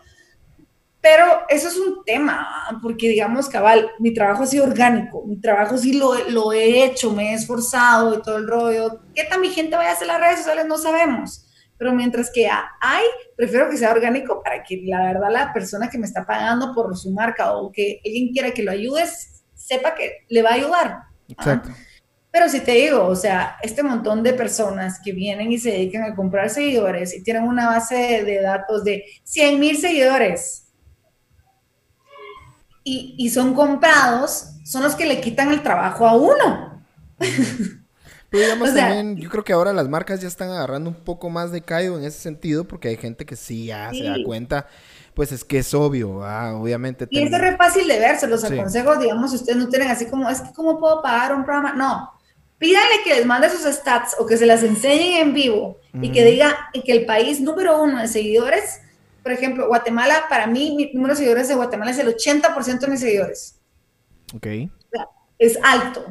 Pero 0.99 1.23
eso 1.47 1.69
es 1.69 1.78
un 1.78 2.03
tema, 2.03 2.45
porque 2.82 3.07
digamos, 3.07 3.47
cabal, 3.47 3.89
mi 3.99 4.13
trabajo 4.13 4.43
ha 4.43 4.45
sido 4.45 4.65
orgánico, 4.65 5.23
mi 5.25 5.39
trabajo 5.39 5.78
sí 5.78 5.93
lo, 5.93 6.15
lo 6.28 6.51
he 6.51 6.84
hecho, 6.84 7.13
me 7.13 7.32
he 7.32 7.34
esforzado 7.36 8.15
y 8.15 8.21
todo 8.21 8.36
el 8.36 8.47
rollo. 8.47 8.99
¿Qué 9.15 9.23
tan 9.23 9.39
mi 9.39 9.47
gente 9.47 9.78
vaya 9.78 9.91
a 9.91 9.93
hacer 9.93 10.07
las 10.07 10.19
redes 10.19 10.39
sociales? 10.39 10.65
No 10.65 10.78
sabemos. 10.78 11.45
Pero 11.78 11.93
mientras 11.93 12.30
que 12.30 12.49
hay, 12.49 13.05
prefiero 13.38 13.69
que 13.69 13.78
sea 13.78 13.93
orgánico 13.93 14.43
para 14.43 14.63
que 14.63 14.84
la 14.86 15.13
verdad 15.13 15.30
la 15.32 15.53
persona 15.53 15.89
que 15.89 15.97
me 15.97 16.07
está 16.07 16.25
pagando 16.25 16.73
por 16.73 16.97
su 16.97 17.09
marca 17.11 17.53
o 17.53 17.71
que 17.71 18.01
alguien 18.03 18.34
quiera 18.34 18.51
que 18.51 18.63
lo 18.63 18.71
ayudes, 18.71 19.45
sepa 19.54 19.95
que 19.95 20.25
le 20.28 20.41
va 20.41 20.49
a 20.49 20.55
ayudar. 20.55 20.97
Exacto. 21.29 21.70
Pero 22.38 22.51
si 22.51 22.59
te 22.59 22.74
digo, 22.74 23.04
o 23.04 23.16
sea, 23.16 23.58
este 23.64 23.82
montón 23.82 24.22
de 24.22 24.32
personas 24.32 25.00
que 25.04 25.12
vienen 25.12 25.51
y 25.51 25.58
se 25.58 25.72
dedican 25.72 26.04
a 26.04 26.16
comprar 26.16 26.51
seguidores 26.51 27.16
y 27.16 27.24
tienen 27.24 27.46
una 27.46 27.66
base 27.66 28.24
de, 28.24 28.42
datos 28.43 28.84
de 28.84 29.05
100 29.24 29.59
mil 29.59 29.76
seguidores 29.76 30.68
y, 32.84 33.28
son 33.32 33.55
comprados, 33.55 34.51
son 34.64 34.84
los 34.84 34.93
que 34.93 35.08
le 35.08 35.20
quitan 35.20 35.51
el 35.51 35.64
trabajo 35.64 36.08
a 36.08 36.16
uno. 36.16 36.86
Pero 38.30 38.43
digamos 38.43 38.74
también, 38.76 39.18
yo 39.18 39.32
creo 39.32 39.43
que 39.43 39.54
ahora 39.54 39.74
las 39.74 39.89
marcas 39.89 40.22
ya 40.22 40.28
están 40.28 40.51
agarrando 40.51 40.92
un 40.92 40.96
poco 40.96 41.32
más 41.32 41.51
de 41.51 41.62
caído 41.62 41.97
en 41.97 42.05
ese 42.05 42.20
sentido, 42.20 42.68
porque 42.68 42.89
hay 42.89 42.97
gente 42.97 43.26
que 43.26 43.36
sí 43.36 43.66
ya 43.66 43.89
se 43.89 44.04
da 44.04 44.18
cuenta, 44.24 44.68
pues 45.16 45.32
es 45.32 45.43
que 45.43 45.58
es 45.58 45.74
obvio, 45.74 46.20
obviamente. 46.20 47.08
Y 47.09 47.20
es 47.20 47.32
re 47.32 47.58
fácil 47.58 47.88
de 47.88 47.97
ver, 47.97 48.16
se 48.16 48.28
los 48.28 48.43
aconsejo, 48.43 48.96
digamos, 48.97 49.32
si 49.32 49.38
ustedes 49.38 49.58
no 49.58 49.68
tienen 49.70 49.89
así 49.89 50.05
como, 50.05 50.30
es 50.30 50.39
que 50.39 50.54
cómo 50.54 50.80
puedo 50.80 51.01
pagar 51.01 51.34
un 51.34 51.43
programa, 51.43 51.74
no, 51.74 52.17
pídanle 52.58 53.04
que 53.04 53.16
les 53.16 53.25
mande 53.25 53.50
sus 53.50 53.63
stats 53.63 54.16
o 54.20 54.25
que 54.25 54.38
se 54.38 54.46
las 54.46 54.63
enseñen 54.63 55.28
en 55.28 55.34
vivo 55.34 55.79
y 56.01 56.12
que 56.12 56.24
diga 56.24 56.70
que 56.74 56.92
el 56.92 57.05
país 57.05 57.39
número 57.39 57.82
uno 57.82 58.00
de 58.00 58.08
seguidores, 58.08 58.82
por 59.24 59.32
ejemplo, 59.32 59.67
Guatemala, 59.67 60.25
para 60.29 60.47
mí, 60.47 60.74
mi 60.75 60.92
número 60.93 61.13
de 61.13 61.20
seguidores 61.20 61.47
de 61.47 61.55
Guatemala 61.55 61.92
es 61.92 62.00
el 62.00 62.16
80% 62.16 62.79
de 62.79 62.88
mis 62.88 63.00
seguidores. 63.00 63.59
Ok. 64.36 64.47
Es 65.39 65.58
alto. 65.63 66.05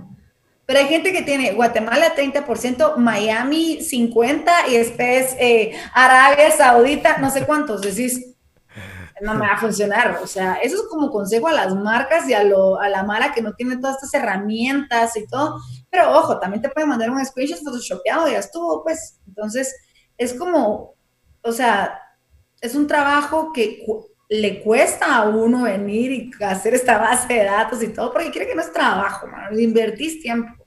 Pero 0.66 0.80
hay 0.80 0.86
gente 0.86 1.12
que 1.12 1.22
tiene 1.22 1.52
Guatemala 1.52 2.14
30%, 2.16 2.96
Miami 2.96 3.78
50% 3.78 4.50
y 4.68 4.76
después 4.76 5.36
eh, 5.38 5.72
Arabia 5.94 6.50
Saudita, 6.50 7.18
no 7.18 7.30
sé 7.30 7.44
cuántos. 7.44 7.82
Decís, 7.82 8.35
no 9.22 9.34
me 9.34 9.46
va 9.46 9.54
a 9.54 9.60
funcionar. 9.60 10.20
O 10.22 10.26
sea, 10.26 10.54
eso 10.56 10.76
es 10.76 10.82
como 10.88 11.10
consejo 11.10 11.48
a 11.48 11.52
las 11.52 11.74
marcas 11.74 12.28
y 12.28 12.34
a, 12.34 12.44
lo, 12.44 12.80
a 12.80 12.88
la 12.88 13.02
mala 13.02 13.32
que 13.32 13.42
no 13.42 13.54
tiene 13.54 13.76
todas 13.76 13.96
estas 13.96 14.14
herramientas 14.14 15.16
y 15.16 15.26
todo. 15.26 15.60
Pero 15.90 16.16
ojo, 16.18 16.38
también 16.38 16.62
te 16.62 16.68
puede 16.68 16.86
mandar 16.86 17.10
un 17.10 17.24
screenshot 17.24 17.62
photoshopeado, 17.62 18.28
ya 18.28 18.38
estuvo, 18.38 18.82
pues. 18.82 19.20
Entonces, 19.26 19.74
es 20.18 20.34
como, 20.34 20.94
o 21.42 21.52
sea, 21.52 22.00
es 22.60 22.74
un 22.74 22.86
trabajo 22.86 23.52
que 23.52 23.84
le 24.28 24.62
cuesta 24.62 25.16
a 25.16 25.28
uno 25.28 25.62
venir 25.62 26.12
y 26.12 26.44
hacer 26.44 26.74
esta 26.74 26.98
base 26.98 27.32
de 27.32 27.44
datos 27.44 27.82
y 27.82 27.88
todo, 27.88 28.12
porque 28.12 28.30
quiere 28.30 28.48
que 28.48 28.54
no 28.54 28.62
es 28.62 28.72
trabajo, 28.72 29.26
man, 29.28 29.58
invertís 29.58 30.20
tiempo. 30.20 30.66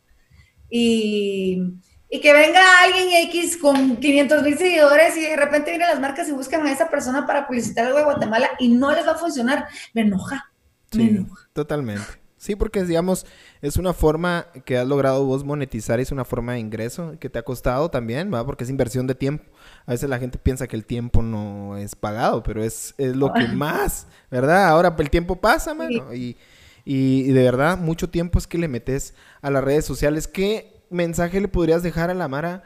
Y, 0.70 1.62
y 2.10 2.22
que 2.22 2.34
venga 2.34 2.62
alguien 2.84 3.28
X 3.30 3.58
con 3.58 3.98
500 3.98 4.44
mil 4.44 4.58
seguidores 4.58 5.16
y 5.16 5.22
de 5.22 5.36
repente 5.36 5.70
vienen 5.70 5.90
las 5.90 6.00
marcas 6.00 6.28
y 6.28 6.32
buscan 6.32 6.66
a 6.66 6.72
esa 6.72 6.90
persona 6.90 7.28
para 7.28 7.46
publicitar 7.46 7.86
algo 7.86 8.00
de 8.00 8.06
Guatemala 8.06 8.50
y 8.60 8.70
no 8.70 8.92
les 8.92 9.06
va 9.06 9.12
a 9.12 9.16
funcionar. 9.16 9.68
Me 9.94 10.02
enoja. 10.02 10.52
Me 10.94 11.04
enoja. 11.04 11.50
Totalmente. 11.54 12.20
Sí, 12.40 12.56
porque 12.56 12.86
digamos, 12.86 13.26
es 13.62 13.76
una 13.76 13.94
forma 13.94 14.48
que 14.64 14.78
has 14.78 14.88
logrado 14.88 15.26
vos 15.26 15.44
monetizar, 15.44 16.00
es 16.00 16.12
una 16.12 16.24
forma 16.24 16.54
de 16.54 16.60
ingreso 16.60 17.16
que 17.20 17.30
te 17.30 17.38
ha 17.38 17.44
costado 17.44 17.92
también, 17.92 18.34
¿va? 18.34 18.46
Porque 18.46 18.64
es 18.64 18.70
inversión 18.70 19.08
de 19.08 19.14
tiempo. 19.14 19.44
A 19.86 19.92
veces 19.92 20.10
la 20.10 20.20
gente 20.20 20.38
piensa 20.38 20.66
que 20.66 20.78
el 20.78 20.86
tiempo 20.86 21.22
no 21.22 21.76
es 21.76 21.96
pagado, 21.96 22.42
pero 22.42 22.64
es, 22.64 22.96
es 22.98 23.16
lo 23.18 23.34
que 23.34 23.46
más, 23.50 24.08
¿verdad? 24.32 24.70
Ahora 24.70 24.96
el 24.98 25.10
tiempo 25.10 25.36
pasa, 25.42 25.74
mano. 25.74 26.14
Y, 26.14 26.38
y, 26.86 27.24
de 27.24 27.44
verdad, 27.44 27.78
mucho 27.78 28.10
tiempo 28.10 28.40
es 28.40 28.48
que 28.48 28.58
le 28.58 28.70
metes 28.70 29.14
a 29.42 29.52
las 29.52 29.62
redes 29.62 29.84
sociales. 29.84 30.26
¿Qué 30.26 30.79
mensaje 30.90 31.42
le 31.42 31.48
podrías 31.48 31.84
dejar 31.84 32.10
a 32.10 32.14
la 32.14 32.28
Mara 32.28 32.64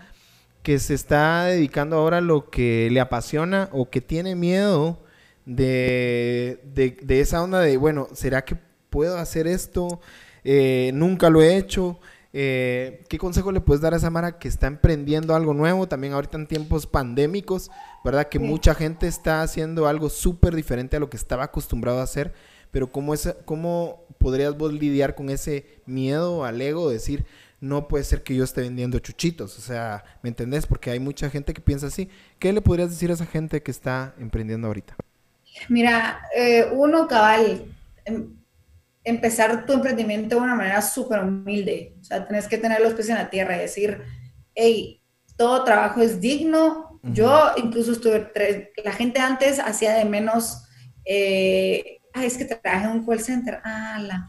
que 0.62 0.80
se 0.80 0.94
está 0.94 1.46
dedicando 1.46 1.98
ahora 1.98 2.18
a 2.18 2.22
lo 2.22 2.50
que 2.50 2.90
le 2.92 3.00
apasiona 3.02 3.70
o 3.72 3.90
que 3.90 4.02
tiene 4.02 4.36
miedo 4.36 5.00
de, 5.46 6.62
de, 6.74 6.98
de 7.02 7.20
esa 7.20 7.44
onda 7.44 7.60
de, 7.60 7.76
bueno, 7.78 8.08
¿será 8.14 8.46
que 8.46 8.58
puedo 8.94 9.18
hacer 9.18 9.48
esto, 9.48 10.00
eh, 10.44 10.92
nunca 10.94 11.32
lo 11.32 11.42
he 11.42 11.58
hecho. 11.58 12.00
Eh, 12.32 13.04
¿Qué 13.10 13.18
consejo 13.18 13.52
le 13.52 13.60
puedes 13.60 13.82
dar 13.82 13.96
a 13.96 13.98
esa 13.98 14.12
Mara 14.12 14.38
que 14.38 14.48
está 14.48 14.68
emprendiendo 14.68 15.34
algo 15.34 15.56
nuevo? 15.56 15.88
También 15.88 16.14
ahorita 16.14 16.38
en 16.38 16.46
tiempos 16.46 16.86
pandémicos, 16.86 17.72
¿verdad? 18.06 18.30
Que 18.30 18.38
mucha 18.38 18.76
gente 18.76 19.08
está 19.08 19.42
haciendo 19.42 19.88
algo 19.88 20.10
súper 20.10 20.56
diferente 20.56 20.98
a 20.98 21.00
lo 21.00 21.10
que 21.10 21.18
estaba 21.18 21.46
acostumbrado 21.46 22.00
a 22.00 22.04
hacer. 22.04 22.34
Pero 22.70 22.92
¿cómo, 22.92 23.16
es, 23.16 23.36
¿cómo 23.46 24.06
podrías 24.20 24.56
vos 24.56 24.72
lidiar 24.72 25.16
con 25.16 25.32
ese 25.32 25.82
miedo 25.88 26.46
al 26.46 26.62
ego? 26.62 26.88
De 26.88 26.96
decir, 26.96 27.26
no 27.64 27.88
puede 27.88 28.04
ser 28.04 28.24
que 28.24 28.36
yo 28.36 28.44
esté 28.44 28.60
vendiendo 28.60 29.00
chuchitos. 29.00 29.58
O 29.58 29.62
sea, 29.62 30.04
¿me 30.22 30.28
entendés? 30.28 30.68
Porque 30.68 30.92
hay 30.92 31.00
mucha 31.00 31.30
gente 31.30 31.54
que 31.54 31.62
piensa 31.62 31.88
así. 31.88 32.10
¿Qué 32.38 32.52
le 32.52 32.60
podrías 32.60 32.90
decir 32.90 33.10
a 33.10 33.14
esa 33.14 33.26
gente 33.26 33.64
que 33.64 33.72
está 33.72 34.14
emprendiendo 34.20 34.68
ahorita? 34.68 34.98
Mira, 35.70 36.20
eh, 36.36 36.68
uno 36.74 37.08
cabal, 37.08 37.64
em, 38.04 38.36
empezar 39.06 39.66
tu 39.66 39.72
emprendimiento 39.72 40.36
de 40.36 40.42
una 40.42 40.56
manera 40.56 40.82
súper 40.82 41.22
humilde. 41.22 41.96
O 42.02 42.04
sea, 42.04 42.28
tenés 42.28 42.50
que 42.50 42.58
tener 42.58 42.82
los 42.82 42.96
pies 42.96 43.08
en 43.08 43.16
la 43.16 43.30
tierra 43.30 43.56
y 43.56 43.62
decir, 43.62 44.02
hey, 44.56 45.02
todo 45.38 45.64
trabajo 45.64 46.02
es 46.02 46.20
digno. 46.20 47.00
Yo 47.02 47.52
incluso 47.56 47.94
estuve, 47.94 48.30
la 48.84 48.92
gente 48.92 49.22
antes 49.22 49.60
hacía 49.60 49.94
de 49.94 50.04
menos, 50.04 50.66
eh, 51.06 52.02
ay, 52.14 52.28
es 52.28 52.38
que 52.38 52.44
trabajé 52.44 52.86
en 52.86 52.92
un 52.92 53.06
call 53.06 53.22
center. 53.22 53.62
Ah, 53.64 54.00
la, 54.02 54.28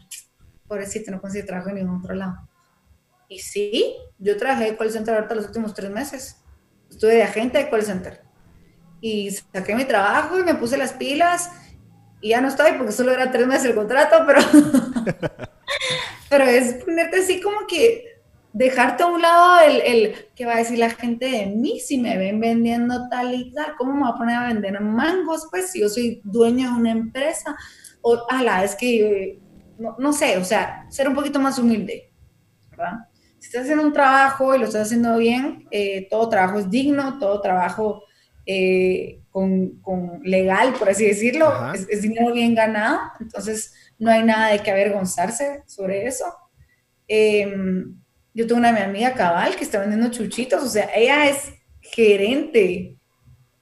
pobrecito, 0.67 1.11
no 1.11 1.19
conseguí 1.19 1.45
trabajo 1.45 1.69
en 1.69 1.75
ningún 1.75 1.99
otro 1.99 2.15
lado. 2.15 2.47
Y 3.27 3.39
sí, 3.39 3.95
yo 4.19 4.37
trabajé 4.37 4.69
en 4.69 4.75
call 4.75 4.91
center 4.91 5.15
ahorita 5.15 5.35
los 5.35 5.45
últimos 5.45 5.73
tres 5.73 5.89
meses. 5.89 6.43
Estuve 6.89 7.15
de 7.15 7.23
agente 7.23 7.57
de 7.57 7.69
call 7.69 7.83
center. 7.83 8.21
Y 9.01 9.31
saqué 9.31 9.75
mi 9.75 9.85
trabajo 9.85 10.39
y 10.39 10.43
me 10.43 10.55
puse 10.55 10.77
las 10.77 10.93
pilas 10.93 11.49
y 12.21 12.29
ya 12.29 12.41
no 12.41 12.47
estoy 12.47 12.71
porque 12.77 12.91
solo 12.91 13.11
era 13.11 13.31
tres 13.31 13.45
meses 13.45 13.67
el 13.67 13.75
contrato, 13.75 14.15
pero, 14.25 14.39
pero 16.29 16.43
es 16.45 16.83
ponerte 16.83 17.17
así 17.17 17.41
como 17.41 17.67
que 17.67 18.15
dejarte 18.53 19.03
a 19.03 19.07
un 19.07 19.21
lado 19.21 19.59
el, 19.67 19.81
el 19.81 20.15
que 20.33 20.45
va 20.45 20.53
a 20.53 20.57
decir 20.57 20.79
la 20.79 20.89
gente 20.89 21.25
de 21.25 21.45
mí 21.47 21.79
si 21.79 21.97
me 21.97 22.17
ven 22.17 22.39
vendiendo 22.39 23.09
tal 23.09 23.35
y 23.35 23.51
tal, 23.51 23.75
¿cómo 23.77 23.93
me 23.93 23.99
voy 24.01 24.11
a 24.11 24.17
poner 24.17 24.35
a 24.37 24.47
vender 24.47 24.79
mangos? 24.81 25.47
Pues 25.51 25.71
si 25.71 25.81
yo 25.81 25.89
soy 25.89 26.21
dueño 26.23 26.71
de 26.71 26.79
una 26.79 26.91
empresa, 26.91 27.55
o 28.01 28.25
ala, 28.29 28.63
es 28.63 28.75
que 28.75 29.39
no, 29.77 29.95
no, 29.99 30.13
sé, 30.13 30.37
o 30.37 30.45
sea, 30.45 30.85
ser 30.89 31.07
un 31.07 31.15
poquito 31.15 31.39
más 31.39 31.59
humilde, 31.59 32.11
¿verdad? 32.69 33.07
Si 33.45 33.49
estás 33.49 33.65
haciendo 33.65 33.85
un 33.85 33.93
trabajo 33.93 34.55
y 34.55 34.57
lo 34.57 34.65
estás 34.65 34.87
haciendo 34.87 35.19
bien, 35.19 35.67
eh, 35.69 36.07
todo 36.09 36.29
trabajo 36.29 36.57
es 36.57 36.67
digno, 36.67 37.19
todo 37.19 37.41
trabajo 37.41 38.03
eh, 38.43 39.21
con, 39.29 39.79
con, 39.81 40.19
legal, 40.23 40.73
por 40.73 40.89
así 40.89 41.05
decirlo, 41.05 41.53
es, 41.75 42.01
dinero 42.01 42.33
bien 42.33 42.55
ganado, 42.55 43.01
entonces 43.19 43.71
no 43.99 44.09
hay 44.09 44.23
nada 44.23 44.47
de 44.51 44.63
que 44.63 44.71
avergonzarse 44.71 45.61
sobre 45.67 46.07
eso. 46.07 46.25
Em, 47.07 47.95
yo 48.33 48.47
tengo 48.47 48.57
una 48.57 48.71
mi 48.71 48.79
amiga 48.79 49.13
cabal 49.13 49.55
que 49.55 49.63
está 49.63 49.79
vendiendo 49.79 50.09
chuchitos, 50.09 50.63
o 50.63 50.67
sea, 50.67 50.89
ella 50.95 51.29
es 51.29 51.53
gerente 51.81 52.97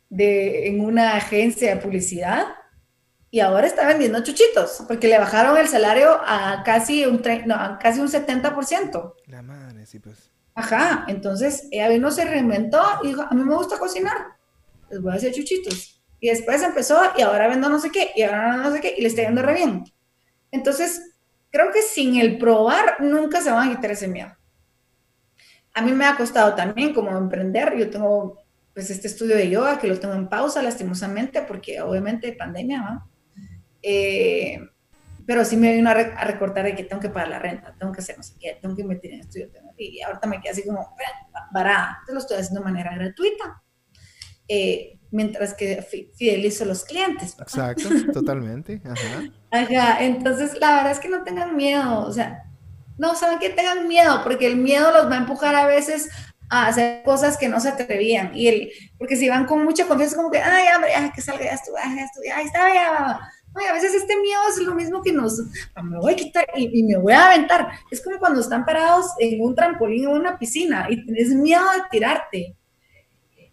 de, 0.10 0.68
en 0.70 0.80
una 0.80 1.18
agencia 1.18 1.76
de 1.76 1.82
publicidad 1.82 2.46
y 3.34 3.40
ahora 3.40 3.66
está 3.66 3.88
vendiendo 3.88 4.22
chuchitos 4.22 4.84
porque 4.88 5.08
le 5.08 5.18
bajaron 5.18 5.58
el 5.58 5.68
salario 5.68 6.22
a 6.24 6.62
casi 6.64 7.04
un, 7.08 7.20
no, 7.48 7.56
a 7.56 7.80
casi 7.80 8.00
un 8.00 8.08
70%. 8.08 9.16
La 9.26 9.42
madre, 9.42 9.63
pues. 10.02 10.32
Ajá, 10.56 11.06
entonces 11.08 11.68
ella 11.72 11.90
vino, 11.90 12.12
se 12.12 12.26
reinventó 12.26 12.82
y 13.04 13.08
dijo, 13.08 13.24
a 13.24 13.34
mí 13.34 13.44
me 13.44 13.56
gusta 13.56 13.80
cocinar 13.80 14.34
les 14.94 15.02
voy 15.02 15.12
a 15.12 15.16
hacer 15.16 15.34
chuchitos. 15.34 16.02
Y 16.20 16.30
después 16.30 16.64
empezó 16.64 16.98
y 17.18 17.22
ahora 17.22 17.48
vendo 17.48 17.68
no 17.68 17.80
sé 17.80 17.90
qué, 17.92 18.12
y 18.16 18.22
ahora 18.22 18.56
no 18.58 18.72
sé 18.72 18.80
qué, 18.80 18.96
y 18.98 19.02
le 19.02 19.08
está 19.08 19.24
yendo 19.24 19.42
re 19.42 19.56
bien. 19.56 19.84
Entonces, 20.52 21.18
creo 21.50 21.72
que 21.72 21.82
sin 21.82 22.16
el 22.16 22.38
probar 22.38 23.02
nunca 23.02 23.42
se 23.42 23.52
van 23.52 23.70
a 23.70 23.76
quitar 23.76 23.92
ese 23.92 24.08
miedo. 24.08 24.32
A 25.74 25.82
mí 25.82 25.92
me 25.92 26.06
ha 26.06 26.16
costado 26.16 26.54
también 26.54 26.94
como 26.94 27.18
emprender. 27.18 27.76
Yo 27.78 27.90
tengo 27.90 28.40
pues 28.74 28.90
este 28.90 29.08
estudio 29.08 29.36
de 29.36 29.50
yoga 29.50 29.80
que 29.80 29.88
lo 29.88 30.00
tengo 30.00 30.14
en 30.14 30.30
pausa 30.30 30.62
lastimosamente 30.62 31.42
porque 31.42 31.82
obviamente 31.82 32.32
pandemia, 32.34 32.80
¿no? 32.80 33.12
Eh, 33.82 34.60
pero 35.26 35.44
sí 35.46 35.58
me 35.58 35.74
vino 35.74 35.90
a, 35.90 35.94
recortar 35.94 36.66
de 36.66 36.76
que 36.76 36.84
tengo 36.84 37.02
que 37.02 37.10
pagar 37.10 37.30
la 37.30 37.40
renta, 37.40 37.76
tengo 37.78 37.92
que 37.92 38.02
hacer 38.02 38.18
no 38.18 38.24
sé 38.24 38.36
qué, 38.40 38.58
tengo 38.62 38.76
que 38.76 38.82
invertir 38.82 39.14
en 39.14 39.22
estudio. 39.22 39.50
Y 39.86 40.02
ahorita 40.02 40.28
me 40.28 40.40
quedé 40.42 40.52
así 40.52 40.66
como 40.66 40.96
varada. 41.52 41.98
Entonces 42.02 42.14
lo 42.14 42.20
estoy 42.20 42.38
haciendo 42.38 42.62
de 42.62 42.66
manera 42.66 42.96
gratuita. 42.96 43.64
Eh, 44.48 45.00
mientras 45.12 45.54
que 45.54 45.82
fidelizo 46.18 46.64
a 46.64 46.68
los 46.68 46.84
clientes. 46.84 47.36
Exacto, 47.40 47.88
totalmente. 48.14 48.82
Ajá. 48.84 49.24
Ajá, 49.52 50.04
entonces 50.04 50.60
la 50.60 50.78
verdad 50.78 50.92
es 50.92 51.00
que 51.00 51.08
no 51.08 51.24
tengan 51.24 51.56
miedo, 51.56 52.00
o 52.00 52.12
sea, 52.12 52.44
no 52.98 53.16
saben 53.16 53.40
que 53.40 53.50
tengan 53.50 53.88
miedo, 53.88 54.22
porque 54.24 54.48
el 54.48 54.58
miedo 54.58 54.92
los 54.92 55.10
va 55.10 55.16
a 55.16 55.20
empujar 55.20 55.56
a 55.56 55.68
veces 55.68 56.10
a 56.50 56.68
hacer 56.68 57.04
cosas 57.04 57.38
que 57.38 57.48
no 57.48 57.60
se 57.60 57.70
atrevían. 57.70 58.36
Y 58.36 58.48
el, 58.48 58.72
porque 58.98 59.16
si 59.16 59.30
van 59.30 59.46
con 59.46 59.64
mucha 59.64 59.88
confianza, 59.88 60.16
como 60.16 60.32
que, 60.32 60.40
ay, 60.40 60.66
hombre, 60.76 60.94
ay, 60.94 61.12
que 61.12 61.22
salga, 61.22 61.46
ya 61.46 61.54
estuve, 61.54 61.80
ya 61.84 62.04
estuve, 62.04 62.32
ahí 62.32 62.46
está, 62.46 62.74
ya. 62.74 63.20
Ay, 63.56 63.66
a 63.70 63.74
veces 63.74 63.94
este 63.94 64.16
miedo 64.20 64.42
es 64.50 64.58
lo 64.60 64.74
mismo 64.74 65.02
que 65.02 65.12
nos, 65.12 65.42
ah, 65.76 65.84
me 65.84 65.98
voy 66.00 66.14
a 66.14 66.16
quitar 66.16 66.46
y, 66.56 66.80
y, 66.80 66.84
me 66.84 66.98
voy 66.98 67.14
a 67.14 67.28
aventar. 67.28 67.70
Es 67.92 68.04
como 68.04 68.18
cuando 68.20 68.42
están 68.42 68.66
parados 68.66 69.08
en 69.20 69.42
un 69.42 69.54
trampolín 69.56 70.08
o 70.08 70.12
una 70.12 70.38
piscina 70.40 70.88
y 70.90 71.06
tienes 71.06 71.30
miedo 71.30 71.64
de 71.64 71.82
tirarte 71.92 72.56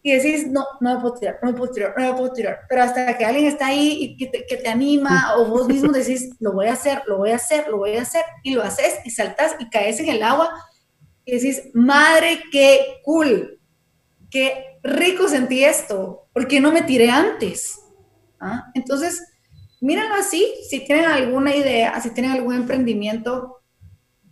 y 0.02 0.12
decís, 0.12 0.46
no, 0.48 0.64
no 0.80 0.94
me 0.94 1.00
puedo 1.00 1.14
tirar, 1.14 1.38
no 1.42 1.52
me 1.52 1.58
puedo 1.58 1.72
tirar, 1.72 1.94
no 1.96 2.04
me 2.04 2.18
puedo 2.18 2.32
tirar. 2.32 2.60
Pero 2.68 2.82
hasta 2.82 3.18
que 3.18 3.24
alguien 3.24 3.46
está 3.46 3.66
ahí 3.66 3.98
y 4.00 4.16
que 4.16 4.26
te, 4.26 4.46
que 4.46 4.56
te 4.56 4.68
anima, 4.68 5.34
o 5.36 5.46
vos 5.46 5.68
mismo 5.68 5.92
decís, 5.92 6.30
lo 6.40 6.52
voy 6.52 6.68
a 6.68 6.72
hacer, 6.72 7.02
lo 7.06 7.18
voy 7.18 7.32
a 7.32 7.36
hacer, 7.36 7.68
lo 7.68 7.78
voy 7.78 7.96
a 7.96 8.02
hacer, 8.02 8.24
y 8.42 8.54
lo 8.54 8.62
haces 8.62 9.00
y 9.04 9.10
saltas 9.10 9.56
y 9.58 9.68
caes 9.68 10.00
en 10.00 10.08
el 10.08 10.22
agua 10.22 10.50
y 11.24 11.32
decís, 11.32 11.64
madre, 11.74 12.42
qué 12.50 13.00
cool, 13.04 13.60
qué 14.30 14.78
rico 14.82 15.28
sentí 15.28 15.64
esto, 15.64 16.28
porque 16.32 16.60
no 16.60 16.72
me 16.72 16.82
tiré 16.82 17.10
antes? 17.10 17.80
¿Ah? 18.40 18.70
Entonces, 18.74 19.22
mírenlo 19.80 20.14
así, 20.14 20.54
si 20.68 20.84
tienen 20.84 21.06
alguna 21.06 21.54
idea, 21.54 22.00
si 22.00 22.10
tienen 22.10 22.32
algún 22.32 22.54
emprendimiento 22.54 23.62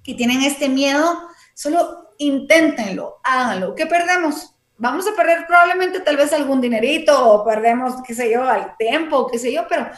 y 0.05 0.17
tienen 0.17 0.43
este 0.43 0.69
miedo, 0.69 1.29
solo 1.55 2.15
inténtenlo, 2.19 3.21
háganlo. 3.25 3.75
¿Qué 3.75 3.87
perdemos? 3.87 4.55
vamos 4.79 5.07
a 5.09 5.15
perder 5.15 5.47
probablemente 5.47 6.01
tal 6.01 6.17
vez 6.17 6.33
algún 6.33 6.61
dinerito 6.61 7.31
o 7.31 7.45
perdemos, 7.45 7.95
qué 8.07 8.15
sé 8.15 8.31
yo, 8.31 8.49
el 8.51 8.65
tiempo, 8.79 9.27
qué 9.27 9.39
sé 9.39 9.53
yo, 9.53 9.67
pero 9.69 9.89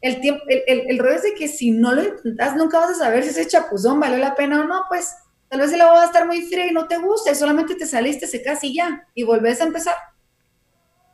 el 0.00 0.20
tiempo, 0.20 0.42
el, 0.48 0.84
el, 0.88 0.98
rollo 0.98 1.16
es 1.16 1.22
de 1.22 1.34
que 1.34 1.46
si 1.46 1.70
no 1.70 1.92
lo 1.92 2.02
intentas, 2.02 2.56
nunca 2.56 2.78
vas 2.78 2.90
a 2.90 2.94
saber 2.94 3.22
si 3.22 3.30
ese 3.30 3.46
chapuzón 3.46 4.00
valió 4.00 4.16
la 4.16 4.34
pena 4.34 4.62
o 4.62 4.64
no, 4.64 4.84
pues 4.88 5.14
tal 5.48 5.60
vez 5.60 5.72
el 5.72 5.80
agua 5.82 5.96
va 5.96 6.02
a 6.02 6.06
estar 6.06 6.26
muy 6.26 6.42
fría 6.42 6.66
y 6.66 6.72
no 6.72 6.88
te 6.88 6.96
gusta, 6.96 7.30
y 7.30 7.34
solamente 7.34 7.74
te 7.74 7.86
saliste, 7.86 8.26
secas 8.26 8.64
y 8.64 8.74
ya, 8.74 9.06
y 9.14 9.24
volvés 9.24 9.60
a 9.60 9.64
empezar. 9.64 9.94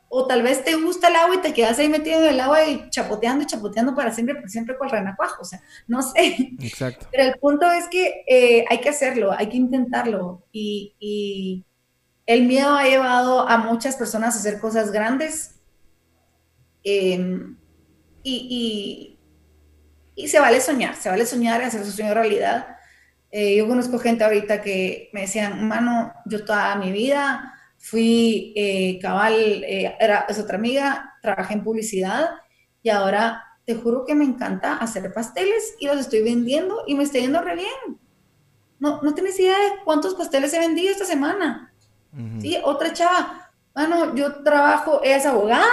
O 0.09 0.25
tal 0.25 0.41
vez 0.41 0.63
te 0.63 0.75
gusta 0.75 1.09
el 1.09 1.15
agua 1.15 1.35
y 1.35 1.41
te 1.41 1.53
quedas 1.53 1.79
ahí 1.79 1.89
metido 1.89 2.19
en 2.19 2.27
el 2.27 2.39
agua 2.39 2.65
y 2.65 2.89
chapoteando 2.89 3.43
y 3.43 3.47
chapoteando 3.47 3.93
para 3.93 4.13
siempre, 4.13 4.35
por 4.35 4.49
siempre 4.49 4.77
con 4.77 4.87
el 4.87 4.91
renacuajo, 4.91 5.41
o 5.41 5.45
sea, 5.45 5.61
no 5.87 6.01
sé. 6.01 6.53
Exacto. 6.61 7.07
Pero 7.11 7.23
el 7.23 7.39
punto 7.39 7.69
es 7.71 7.87
que 7.89 8.23
eh, 8.27 8.65
hay 8.69 8.79
que 8.79 8.89
hacerlo, 8.89 9.31
hay 9.31 9.49
que 9.49 9.57
intentarlo 9.57 10.43
y, 10.51 10.95
y 10.99 11.65
el 12.27 12.43
miedo 12.43 12.75
ha 12.75 12.83
llevado 12.83 13.47
a 13.47 13.57
muchas 13.57 13.95
personas 13.95 14.35
a 14.35 14.39
hacer 14.39 14.59
cosas 14.59 14.91
grandes 14.91 15.55
em, 16.83 17.57
y, 18.21 19.17
se 20.27 20.39
vale 20.39 20.59
soñar, 20.59 20.95
se 20.95 21.09
vale 21.09 21.25
soñar 21.25 21.61
y 21.61 21.65
hacer 21.65 21.85
su 21.85 21.91
sueño 21.91 22.13
realidad. 22.13 22.75
Eh, 23.31 23.55
yo 23.55 23.67
conozco 23.67 23.97
gente 23.97 24.25
ahorita 24.25 24.61
que 24.61 25.09
me 25.13 25.21
decían, 25.21 25.67
mano, 25.67 26.11
yo 26.25 26.43
toda 26.43 26.75
mi 26.75 26.91
vida 26.91 27.53
fui 27.77 28.53
eh, 28.55 28.99
cabal, 29.01 29.33
eh, 29.35 29.95
era, 29.99 30.25
es 30.27 30.39
otra 30.39 30.57
amiga, 30.57 31.15
trabajé 31.21 31.53
en 31.53 31.63
publicidad 31.63 32.31
y 32.83 32.89
ahora 32.89 33.43
te 33.65 33.75
juro 33.75 34.05
que 34.05 34.15
me 34.15 34.25
encanta 34.25 34.77
hacer 34.77 35.13
pasteles 35.13 35.75
y 35.79 35.87
los 35.87 35.97
estoy 35.97 36.21
vendiendo 36.21 36.83
y 36.87 36.95
me 36.95 37.03
está 37.03 37.19
yendo 37.19 37.41
re 37.41 37.55
bien. 37.55 37.99
No, 38.79 39.01
no 39.01 39.13
tienes 39.13 39.39
idea 39.39 39.57
de 39.57 39.83
cuántos 39.83 40.15
pasteles 40.15 40.53
he 40.53 40.59
vendido 40.59 40.91
esta 40.91 41.05
semana. 41.05 41.73
Sí, 42.39 42.57
otra 42.63 42.93
chava, 42.93 43.51
bueno, 43.75 44.15
yo 44.15 44.41
trabajo, 44.41 45.01
ella 45.03 45.17
es 45.17 45.25
abogada 45.27 45.69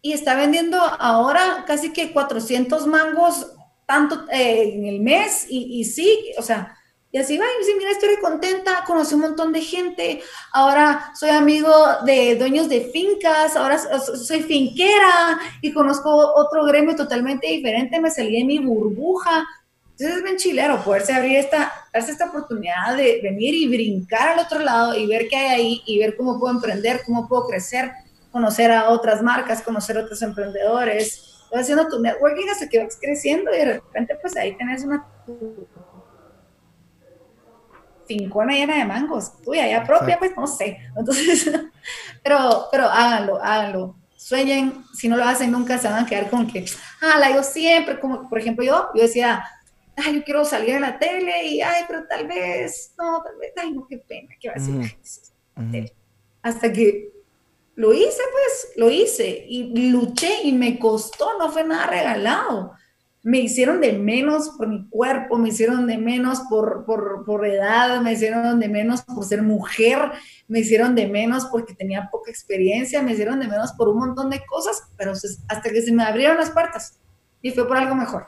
y 0.00 0.12
está 0.12 0.34
vendiendo 0.34 0.78
ahora 0.78 1.64
casi 1.66 1.92
que 1.92 2.12
400 2.12 2.86
mangos 2.86 3.54
tanto 3.86 4.24
eh, 4.30 4.72
en 4.74 4.86
el 4.86 5.00
mes 5.00 5.46
y, 5.50 5.80
y 5.80 5.84
sí, 5.84 6.32
o 6.38 6.42
sea, 6.42 6.74
y 7.14 7.18
así 7.18 7.36
va, 7.36 7.44
y 7.44 7.58
dice, 7.58 7.76
mira, 7.76 7.90
estoy 7.90 8.16
contenta, 8.22 8.84
conocí 8.86 9.14
un 9.14 9.20
montón 9.20 9.52
de 9.52 9.60
gente, 9.60 10.22
ahora 10.50 11.12
soy 11.14 11.28
amigo 11.28 11.70
de 12.06 12.36
dueños 12.36 12.70
de 12.70 12.86
fincas, 12.86 13.54
ahora 13.54 13.78
soy 13.78 14.42
finquera 14.42 15.38
y 15.60 15.74
conozco 15.74 16.08
otro 16.10 16.64
gremio 16.64 16.96
totalmente 16.96 17.48
diferente, 17.48 18.00
me 18.00 18.10
salí 18.10 18.38
de 18.38 18.44
mi 18.44 18.58
burbuja. 18.60 19.44
Entonces 19.90 20.16
es 20.16 20.22
bien 20.24 20.36
chilero 20.38 20.82
poderse 20.82 21.12
abrir 21.12 21.36
esta, 21.36 21.70
darse 21.92 22.12
esta 22.12 22.30
oportunidad 22.30 22.96
de 22.96 23.20
venir 23.22 23.54
y 23.56 23.68
brincar 23.68 24.30
al 24.30 24.46
otro 24.46 24.60
lado 24.60 24.94
y 24.94 25.06
ver 25.06 25.28
qué 25.28 25.36
hay 25.36 25.48
ahí 25.48 25.82
y 25.84 25.98
ver 25.98 26.16
cómo 26.16 26.40
puedo 26.40 26.54
emprender, 26.54 27.02
cómo 27.04 27.28
puedo 27.28 27.46
crecer, 27.46 27.92
conocer 28.30 28.72
a 28.72 28.88
otras 28.88 29.20
marcas, 29.20 29.60
conocer 29.60 29.98
a 29.98 30.04
otros 30.04 30.22
emprendedores. 30.22 31.44
Vas 31.52 31.60
haciendo 31.60 31.86
tu 31.88 32.00
networking 32.00 32.48
hasta 32.48 32.70
que 32.70 32.82
vas 32.82 32.96
creciendo 32.98 33.54
y 33.54 33.58
de 33.58 33.64
repente 33.66 34.16
pues 34.22 34.34
ahí 34.38 34.56
tenés 34.56 34.82
una 34.82 35.06
fincona 38.06 38.54
llena 38.54 38.76
de 38.76 38.84
mangos, 38.84 39.40
tuya, 39.42 39.68
ya 39.68 39.84
propia, 39.84 40.18
pues 40.18 40.32
no 40.36 40.46
sé. 40.46 40.78
Entonces, 40.96 41.50
pero, 42.22 42.68
pero 42.70 42.84
háganlo, 42.84 43.42
háganlo. 43.42 43.96
Sueñen, 44.16 44.84
si 44.94 45.08
no 45.08 45.16
lo 45.16 45.24
hacen 45.24 45.50
nunca 45.50 45.78
se 45.78 45.88
van 45.88 46.04
a 46.04 46.06
quedar 46.06 46.30
con 46.30 46.46
que, 46.46 46.64
ah, 47.00 47.18
la 47.18 47.34
yo 47.34 47.42
siempre, 47.42 47.98
como 47.98 48.28
por 48.28 48.38
ejemplo 48.38 48.64
yo, 48.64 48.88
yo 48.94 49.02
decía, 49.02 49.44
ay, 49.96 50.16
yo 50.16 50.24
quiero 50.24 50.44
salir 50.44 50.76
a 50.76 50.80
la 50.80 50.98
tele 50.98 51.44
y, 51.46 51.60
ay, 51.60 51.84
pero 51.88 52.06
tal 52.06 52.26
vez, 52.28 52.94
no, 52.96 53.22
tal 53.22 53.36
vez, 53.38 53.52
ay, 53.56 53.72
no, 53.72 53.86
qué 53.88 53.98
pena, 53.98 54.34
qué 54.40 54.48
va 54.48 54.54
a 54.54 54.58
decir. 54.58 55.92
Hasta 56.42 56.72
que 56.72 57.10
lo 57.74 57.92
hice, 57.92 58.22
pues, 58.32 58.72
lo 58.76 58.90
hice 58.90 59.44
y 59.48 59.90
luché 59.90 60.42
y 60.44 60.52
me 60.52 60.78
costó, 60.78 61.36
no 61.38 61.50
fue 61.50 61.64
nada 61.64 61.86
regalado 61.86 62.74
me 63.22 63.38
hicieron 63.38 63.80
de 63.80 63.92
menos 63.92 64.50
por 64.58 64.66
mi 64.66 64.88
cuerpo, 64.88 65.38
me 65.38 65.50
hicieron 65.50 65.86
de 65.86 65.96
menos 65.96 66.40
por, 66.50 66.84
por, 66.84 67.24
por, 67.24 67.46
edad, 67.46 68.00
me 68.00 68.12
hicieron 68.12 68.58
de 68.58 68.68
menos 68.68 69.02
por 69.02 69.24
ser 69.24 69.42
mujer, 69.42 70.10
me 70.48 70.60
hicieron 70.60 70.96
de 70.96 71.06
menos 71.06 71.46
porque 71.46 71.74
tenía 71.74 72.08
poca 72.10 72.30
experiencia, 72.30 73.00
me 73.00 73.12
hicieron 73.12 73.38
de 73.38 73.46
menos 73.46 73.72
por 73.72 73.88
un 73.88 73.98
montón 73.98 74.28
de 74.28 74.44
cosas, 74.44 74.88
pero 74.96 75.12
hasta 75.12 75.70
que 75.70 75.82
se 75.82 75.92
me 75.92 76.02
abrieron 76.02 76.36
las 76.36 76.50
puertas 76.50 76.98
y 77.40 77.52
fue 77.52 77.68
por 77.68 77.76
algo 77.76 77.94
mejor. 77.94 78.26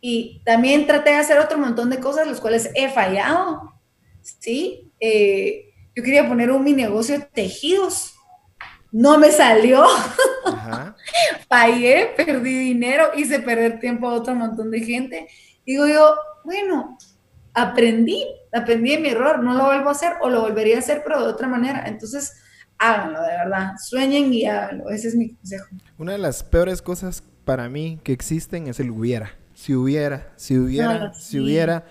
Y 0.00 0.42
también 0.44 0.86
traté 0.86 1.10
de 1.10 1.16
hacer 1.16 1.38
otro 1.38 1.58
montón 1.58 1.90
de 1.90 1.98
cosas, 1.98 2.26
los 2.26 2.40
cuales 2.40 2.70
he 2.74 2.88
fallado, 2.88 3.72
¿sí? 4.20 4.92
Eh, 5.00 5.72
yo 5.94 6.02
quería 6.02 6.28
poner 6.28 6.50
un 6.50 6.64
mi 6.64 6.72
negocio 6.72 7.18
de 7.18 7.24
tejidos, 7.24 8.11
no 8.92 9.18
me 9.18 9.30
salió. 9.32 9.84
Ajá. 10.44 10.96
Pagué, 11.48 12.12
perdí 12.16 12.56
dinero, 12.56 13.10
hice 13.16 13.40
perder 13.40 13.80
tiempo 13.80 14.08
a 14.08 14.14
otro 14.14 14.34
montón 14.34 14.70
de 14.70 14.80
gente. 14.80 15.28
Digo 15.66 15.86
yo, 15.86 16.14
bueno, 16.44 16.98
aprendí, 17.54 18.24
aprendí 18.52 18.90
de 18.90 18.98
mi 18.98 19.08
error, 19.08 19.42
no 19.42 19.54
lo 19.54 19.64
vuelvo 19.64 19.88
a 19.88 19.92
hacer 19.92 20.14
o 20.20 20.28
lo 20.28 20.42
volvería 20.42 20.76
a 20.76 20.80
hacer, 20.80 21.02
pero 21.04 21.20
de 21.20 21.28
otra 21.28 21.48
manera. 21.48 21.84
Entonces, 21.86 22.34
háganlo, 22.78 23.22
de 23.22 23.28
verdad, 23.28 23.72
sueñen 23.78 24.32
y 24.32 24.46
háganlo, 24.46 24.90
ese 24.90 25.08
es 25.08 25.14
mi 25.14 25.34
consejo. 25.34 25.66
Una 25.98 26.12
de 26.12 26.18
las 26.18 26.42
peores 26.42 26.82
cosas 26.82 27.22
para 27.44 27.68
mí 27.68 28.00
que 28.04 28.12
existen 28.12 28.66
es 28.66 28.80
el 28.80 28.90
hubiera. 28.90 29.32
Si 29.54 29.74
hubiera, 29.74 30.32
si 30.36 30.58
hubiera, 30.58 31.12
si 31.14 31.38
hubiera. 31.38 31.84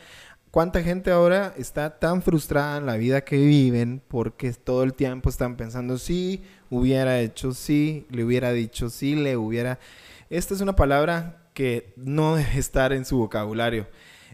¿Cuánta 0.51 0.83
gente 0.83 1.11
ahora 1.11 1.53
está 1.57 1.97
tan 1.97 2.21
frustrada 2.21 2.77
en 2.77 2.85
la 2.85 2.97
vida 2.97 3.21
que 3.21 3.37
viven 3.37 4.01
porque 4.05 4.51
todo 4.51 4.83
el 4.83 4.93
tiempo 4.93 5.29
están 5.29 5.55
pensando, 5.55 5.97
sí, 5.97 6.43
hubiera 6.69 7.21
hecho 7.21 7.53
sí, 7.53 8.05
le 8.09 8.25
hubiera 8.25 8.51
dicho 8.51 8.89
sí, 8.89 9.15
le 9.15 9.37
hubiera... 9.37 9.79
Esta 10.29 10.53
es 10.53 10.59
una 10.59 10.75
palabra 10.75 11.37
que 11.53 11.93
no 11.95 12.35
debe 12.35 12.59
estar 12.59 12.91
en 12.91 13.05
su 13.05 13.17
vocabulario. 13.17 13.87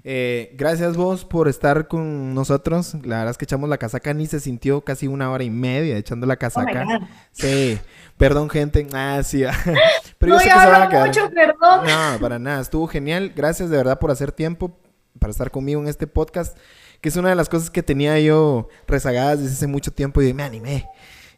Eh, 0.03 0.55
gracias 0.57 0.97
vos 0.97 1.23
por 1.23 1.47
estar 1.47 1.87
con 1.87 2.33
nosotros. 2.33 2.95
La 3.03 3.17
verdad 3.17 3.31
es 3.31 3.37
que 3.37 3.45
echamos 3.45 3.69
la 3.69 3.77
casaca, 3.77 4.11
ni 4.15 4.25
se 4.25 4.39
sintió 4.39 4.81
casi 4.81 5.05
una 5.05 5.29
hora 5.29 5.43
y 5.43 5.51
media 5.51 5.97
echando 5.97 6.25
la 6.25 6.33
oh 6.33 6.39
casaca. 6.39 6.83
sí, 7.31 7.79
perdón 8.17 8.49
gente. 8.49 8.87
Ah, 8.91 9.21
sí. 9.23 9.43
Pero 10.17 10.33
no, 10.33 10.39
yo 10.39 10.39
sé 10.39 10.49
que 10.49 10.61
se 10.61 10.67
van 10.67 10.81
a 10.81 10.89
quedar. 10.89 11.07
Mucho, 11.07 11.29
perdón. 11.29 11.85
No, 11.85 12.19
para 12.19 12.39
nada. 12.39 12.61
Estuvo 12.61 12.87
genial. 12.87 13.33
Gracias 13.35 13.69
de 13.69 13.77
verdad 13.77 13.99
por 13.99 14.09
hacer 14.09 14.31
tiempo 14.31 14.79
para 15.17 15.31
estar 15.31 15.51
conmigo 15.51 15.81
en 15.81 15.87
este 15.87 16.07
podcast, 16.07 16.57
que 17.01 17.09
es 17.09 17.15
una 17.15 17.29
de 17.29 17.35
las 17.35 17.49
cosas 17.49 17.69
que 17.69 17.83
tenía 17.83 18.19
yo 18.19 18.69
rezagadas 18.87 19.39
desde 19.39 19.53
hace 19.53 19.67
mucho 19.67 19.91
tiempo 19.91 20.21
y 20.21 20.33
me 20.33 20.43
animé. 20.43 20.87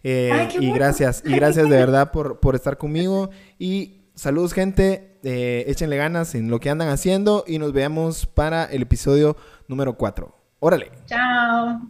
Eh, 0.04 0.50
y 0.60 0.72
gracias, 0.72 1.24
y 1.26 1.34
gracias 1.34 1.70
de 1.70 1.76
verdad 1.76 2.12
por, 2.12 2.40
por 2.40 2.56
estar 2.56 2.78
conmigo. 2.78 3.30
Y 3.58 4.02
saludos, 4.16 4.54
gente. 4.54 5.18
Eh, 5.24 5.66
échenle 5.68 5.98
ganas 5.98 6.34
en 6.36 6.50
lo 6.50 6.62
que 6.62 6.70
andan 6.70 6.88
haciendo 6.88 7.44
y 7.46 7.60
nos 7.60 7.74
vemos 7.74 8.26
para 8.26 8.66
el 8.66 8.84
episodio 8.84 9.36
número 9.68 9.98
4. 9.98 10.34
Órale. 10.60 10.92
Chao. 11.06 11.82